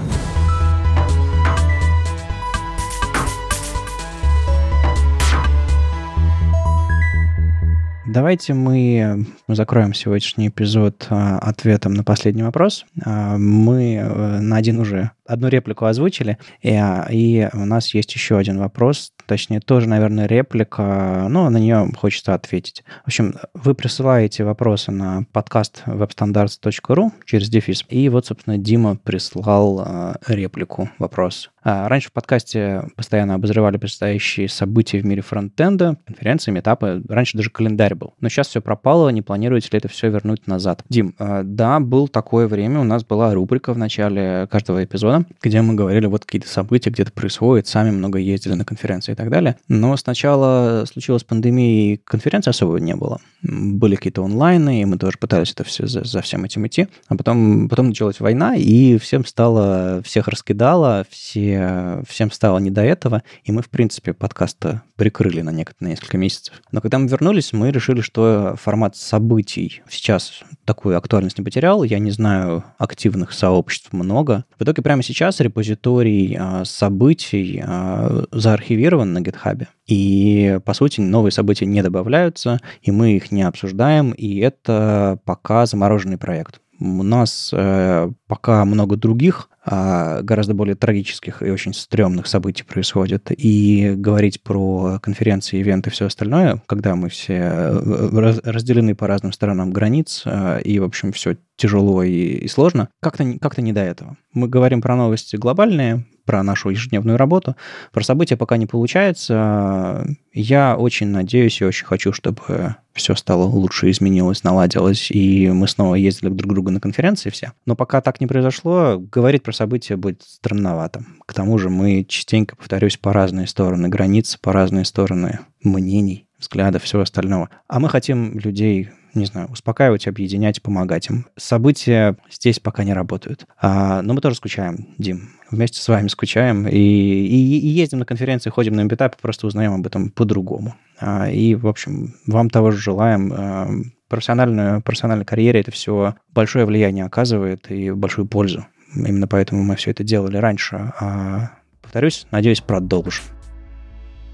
Давайте 8.12 8.56
мы 8.56 9.28
закроем 9.48 9.94
сегодняшний 9.94 10.48
эпизод 10.48 11.06
а, 11.12 11.38
ответом 11.38 11.94
на 11.94 12.04
последний 12.04 12.42
вопрос. 12.42 12.88
А, 13.06 13.38
Мы 13.38 13.98
э, 13.98 14.40
на 14.40 14.56
один 14.58 14.80
уже 14.80 15.12
одну 15.30 15.48
реплику 15.48 15.86
озвучили, 15.86 16.38
и, 16.62 16.74
а, 16.74 17.08
и 17.10 17.48
у 17.54 17.66
нас 17.66 17.94
есть 17.94 18.14
еще 18.14 18.38
один 18.38 18.58
вопрос, 18.58 19.14
точнее, 19.26 19.60
тоже, 19.60 19.88
наверное, 19.88 20.26
реплика, 20.26 21.28
но 21.30 21.50
на 21.50 21.58
нее 21.58 21.88
хочется 21.96 22.34
ответить. 22.34 22.84
В 23.04 23.08
общем, 23.08 23.36
вы 23.54 23.76
присылаете 23.76 24.44
вопросы 24.44 24.92
на 24.92 25.26
подкаст 25.32 25.84
webstandards.ru 25.86 27.12
через 27.26 27.50
дефис, 27.50 27.86
и 27.90 28.10
вот, 28.10 28.26
собственно, 28.26 28.58
Дима 28.58 28.96
прислал 28.96 29.80
а, 29.80 30.16
реплику, 30.28 30.90
вопрос. 30.98 31.52
А, 31.64 31.88
Раньше 31.88 32.10
в 32.10 32.14
подкасте 32.14 32.84
постоянно 32.96 33.36
обозревали 33.36 33.78
предстоящие 33.78 34.50
события 34.50 35.00
в 35.00 35.06
мире 35.06 35.22
фронтенда, 35.22 35.98
конференции, 36.06 36.52
метапы, 36.52 37.04
раньше 37.08 37.38
даже 37.38 37.50
календарь 37.50 37.96
был. 37.96 38.16
Но 38.20 38.30
сейчас 38.30 38.48
все 38.48 38.62
пропало, 38.62 39.10
не 39.10 39.22
планируете 39.22 39.70
ли 39.72 39.78
это 39.78 39.88
все 39.88 40.10
вернуть 40.10 40.48
назад? 40.48 40.84
Дим, 40.90 41.16
а, 41.20 41.44
да, 41.44 41.80
был 41.80 42.08
такое 42.08 42.48
время, 42.48 42.80
у 42.80 42.84
нас 42.84 43.04
была 43.04 43.34
рубрика 43.34 43.74
в 43.74 43.78
начале 43.78 44.48
каждого 44.50 44.84
эпизода, 44.84 45.19
где 45.42 45.62
мы 45.62 45.74
говорили, 45.74 46.06
вот 46.06 46.26
какие-то 46.26 46.48
события 46.48 46.90
где-то 46.90 47.12
происходят, 47.12 47.68
сами 47.68 47.92
много 47.92 48.20
ездили 48.20 48.54
на 48.54 48.66
конференции 48.66 49.12
и 49.14 49.16
так 49.16 49.30
далее. 49.30 49.58
Но 49.68 49.96
сначала 49.98 50.86
случилась 50.92 51.24
пандемия, 51.24 51.94
и 51.94 51.98
конференции 51.98 52.50
особо 52.50 52.80
не 52.80 52.96
было. 52.96 53.20
Были 53.42 53.96
какие-то 53.96 54.24
онлайны, 54.24 54.82
и 54.82 54.86
мы 54.86 54.98
тоже 54.98 55.18
пытались 55.18 55.52
это 55.52 55.64
все 55.64 55.88
за, 55.88 56.04
за 56.04 56.22
всем 56.22 56.44
этим 56.46 56.68
идти. 56.68 56.88
А 57.08 57.16
потом, 57.16 57.70
потом 57.70 57.90
началась 57.90 58.20
война, 58.20 58.56
и 58.56 58.98
всем 58.98 59.26
стало, 59.26 60.02
всех 60.04 60.28
раскидало, 60.28 61.06
все, 61.10 62.04
всем 62.08 62.32
стало 62.32 62.60
не 62.60 62.72
до 62.72 62.82
этого, 62.82 63.24
и 63.44 63.52
мы, 63.52 63.62
в 63.62 63.70
принципе, 63.70 64.14
подкаст 64.14 64.60
прикрыли 64.96 65.42
на, 65.42 65.52
некоторые, 65.52 65.90
на 65.90 65.92
несколько 65.92 66.18
месяцев. 66.18 66.62
Но 66.72 66.82
когда 66.82 67.00
мы 67.00 67.08
вернулись, 67.08 67.54
мы 67.54 67.72
решили, 67.72 68.02
что 68.02 68.56
формат 68.60 68.96
событий 68.96 69.82
сейчас 69.90 70.44
такую 70.70 71.00
актуальность 71.00 71.40
не 71.40 71.44
потерял. 71.44 71.82
Я 71.82 71.98
не 71.98 72.12
знаю, 72.12 72.64
активных 72.78 73.34
сообществ 73.34 73.92
много. 73.92 74.46
В 74.60 74.64
итоге 74.64 74.84
прямо 74.84 75.02
сейчас 75.02 75.40
репозиторий 75.40 76.38
а, 76.40 76.64
событий 76.64 77.64
а, 77.66 78.26
заархивирован 78.32 79.12
на 79.12 79.18
GitHub. 79.18 79.66
И, 79.88 80.60
по 80.64 80.76
сути, 80.76 81.02
новые 81.02 81.32
события 81.32 81.66
не 81.66 81.82
добавляются, 81.82 82.60
и 82.84 82.92
мы 82.92 83.16
их 83.16 83.32
не 83.32 83.42
обсуждаем, 83.42 84.12
и 84.12 84.38
это 84.38 85.18
пока 85.26 85.66
замороженный 85.66 86.20
проект. 86.20 86.62
У 86.80 87.04
нас 87.04 87.52
э, 87.54 88.12
пока 88.28 88.64
много 88.64 88.96
других, 88.96 89.50
э, 89.66 90.22
гораздо 90.22 90.54
более 90.54 90.76
трагических 90.76 91.44
и 91.44 91.50
очень 91.50 91.74
стрёмных 91.74 92.28
событий 92.28 92.64
происходит. 92.64 93.32
И 93.36 93.94
говорить 93.96 94.42
про 94.42 95.00
конференции, 95.02 95.60
ивенты 95.60 95.90
и 95.90 95.94
все 95.94 96.06
остальное, 96.06 96.62
когда 96.68 96.96
мы 96.96 97.10
все 97.10 97.34
э, 97.34 98.10
раз, 98.18 98.40
разделены 98.44 98.96
по 98.96 99.08
разным 99.08 99.34
сторонам 99.34 99.72
границ, 99.72 100.24
э, 100.26 100.62
и, 100.64 100.80
в 100.80 100.86
общем, 100.86 101.12
все 101.12 101.36
тяжело 101.58 102.02
и, 102.04 102.12
и 102.12 102.48
сложно, 102.48 102.88
как-то 103.02 103.38
как 103.40 103.58
не 103.58 103.74
до 103.74 103.82
этого. 103.82 104.16
Мы 104.34 104.48
говорим 104.48 104.82
про 104.82 104.96
новости 104.96 105.36
глобальные, 105.36 106.06
про 106.30 106.44
нашу 106.44 106.70
ежедневную 106.70 107.18
работу. 107.18 107.56
Про 107.92 108.04
события 108.04 108.38
пока 108.38 108.58
не 108.58 108.68
получается. 108.68 110.06
Я 110.32 110.78
очень 110.78 111.08
надеюсь 111.08 111.60
и 111.60 111.66
очень 111.66 111.88
хочу, 111.88 112.14
чтобы 112.14 112.76
все 112.94 113.16
стало 113.16 113.46
лучше, 113.46 113.90
изменилось, 113.90 114.44
наладилось, 114.44 115.10
и 115.10 115.50
мы 115.50 115.68
снова 115.68 115.96
ездили 115.96 116.30
друг 116.30 116.52
к 116.52 116.54
другу 116.54 116.70
на 116.70 116.80
конференции 116.80 117.32
все. 117.32 117.54
Но 117.66 117.76
пока 117.76 118.00
так 118.02 118.22
не 118.22 118.28
произошло, 118.28 119.00
говорить 119.00 119.42
про 119.42 119.54
события 119.54 119.96
будет 119.96 120.22
странновато. 120.22 121.04
К 121.26 121.34
тому 121.34 121.58
же 121.58 121.72
мы 121.72 122.06
частенько, 122.08 122.56
повторюсь, 122.56 122.98
по 122.98 123.12
разные 123.12 123.48
стороны 123.48 123.88
границ, 123.88 124.38
по 124.40 124.54
разные 124.54 124.86
стороны 124.86 125.40
мнений, 125.64 126.28
взглядов, 126.38 126.84
всего 126.84 127.02
остального. 127.02 127.50
А 127.68 127.80
мы 127.80 127.90
хотим 127.90 128.38
людей 128.38 128.92
не 129.14 129.26
знаю, 129.26 129.48
успокаивать, 129.52 130.08
объединять, 130.08 130.62
помогать 130.62 131.10
им. 131.10 131.26
События 131.38 132.16
здесь 132.32 132.60
пока 132.60 132.84
не 132.84 132.94
работают. 132.94 133.46
А, 133.62 134.02
но 134.02 134.14
мы 134.14 134.22
тоже 134.22 134.36
скучаем, 134.36 134.88
Дим. 134.98 135.30
Вместе 135.52 135.82
с 135.82 135.88
вами 135.88 136.08
скучаем 136.08 136.68
и, 136.68 136.78
и, 136.78 137.60
и 137.60 137.68
ездим 137.68 138.00
на 138.00 138.06
конференции, 138.06 138.50
ходим 138.50 138.74
на 138.74 138.84
мпитапы, 138.84 139.18
просто 139.22 139.48
узнаем 139.48 139.74
об 139.74 139.86
этом 139.86 140.12
по-другому. 140.12 140.76
А, 141.00 141.30
и, 141.30 141.56
в 141.56 141.68
общем, 141.68 142.16
вам 142.28 142.50
того 142.50 142.72
же 142.72 142.78
желаем. 142.78 143.34
А, 143.36 143.70
профессиональную, 144.08 144.82
профессиональной 144.82 145.26
карьере 145.26 145.62
это 145.62 145.72
все 145.72 146.16
большое 146.34 146.66
влияние 146.66 147.06
оказывает 147.06 147.72
и 147.72 147.92
большую 147.92 148.28
пользу. 148.28 148.66
Именно 148.96 149.28
поэтому 149.28 149.64
мы 149.64 149.76
все 149.76 149.92
это 149.92 150.04
делали 150.04 150.38
раньше. 150.38 150.94
А, 151.00 151.52
повторюсь, 151.82 152.28
надеюсь, 152.32 152.62
продолжим. 152.62 153.24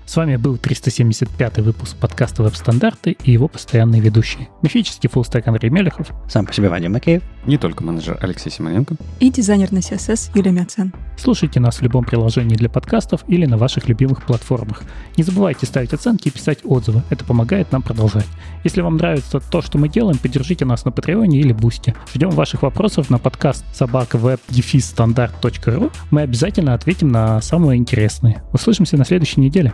С 0.06 0.18
вами 0.18 0.36
был 0.36 0.58
375 0.58 1.58
выпуск 1.58 1.98
подкаста 1.98 2.44
«Веб-стандарты» 2.44 3.18
и 3.24 3.32
его 3.32 3.48
постоянные 3.48 4.02
ведущие. 4.02 4.50
Мифический 4.62 5.10
фуллстек 5.10 5.48
Андрей 5.48 5.72
Мелехов. 5.72 6.12
Сам 6.30 6.46
по 6.46 6.54
себе 6.54 6.70
Вадим 6.70 6.94
Макеев. 6.94 7.24
Не 7.48 7.58
только 7.58 7.84
менеджер 7.84 8.16
Алексей 8.22 8.52
Симоненко. 8.52 8.98
И 9.20 9.32
дизайнер 9.32 9.72
на 9.72 9.80
CSS 9.80 10.30
Юлия 10.36 10.52
Мяцен. 10.52 10.94
Слушайте 11.18 11.60
нас 11.60 11.78
в 11.78 11.82
любом 11.82 12.06
приложении 12.06 12.56
для 12.56 12.70
подкастов 12.70 13.24
или 13.28 13.48
на 13.48 13.58
ваших 13.58 13.88
любимых 13.88 14.24
платформах. 14.24 14.84
Не 15.18 15.24
забывайте 15.24 15.66
ставить 15.66 15.92
оценки 15.94 16.28
и 16.28 16.32
писать 16.32 16.60
отзывы. 16.64 17.02
Это 17.10 17.26
помогает 17.26 17.72
нам 17.72 17.82
продолжать. 17.82 18.28
Если 18.64 18.82
вам 18.82 18.98
нравится 18.98 19.40
то, 19.40 19.64
что 19.64 19.80
мы 19.80 19.90
делаем, 19.90 20.20
поддержите 20.20 20.66
нас 20.66 20.86
на 20.86 20.92
Патреоне 20.92 21.40
или 21.40 21.54
Бусте. 21.54 21.96
Ждем 22.14 22.30
ваших 22.30 22.62
вопросов 22.62 23.10
на 23.10 23.18
подкаст 23.18 23.66
собакавеб-стандарт.ру. 23.74 25.90
Мы 26.12 26.22
обязательно 26.22 26.76
ответим 26.76 27.10
на 27.10 27.42
самые 27.42 27.80
интересные. 27.80 28.44
Услышимся 28.54 28.98
на 28.98 29.06
следующей 29.06 29.42
неделе. 29.42 29.74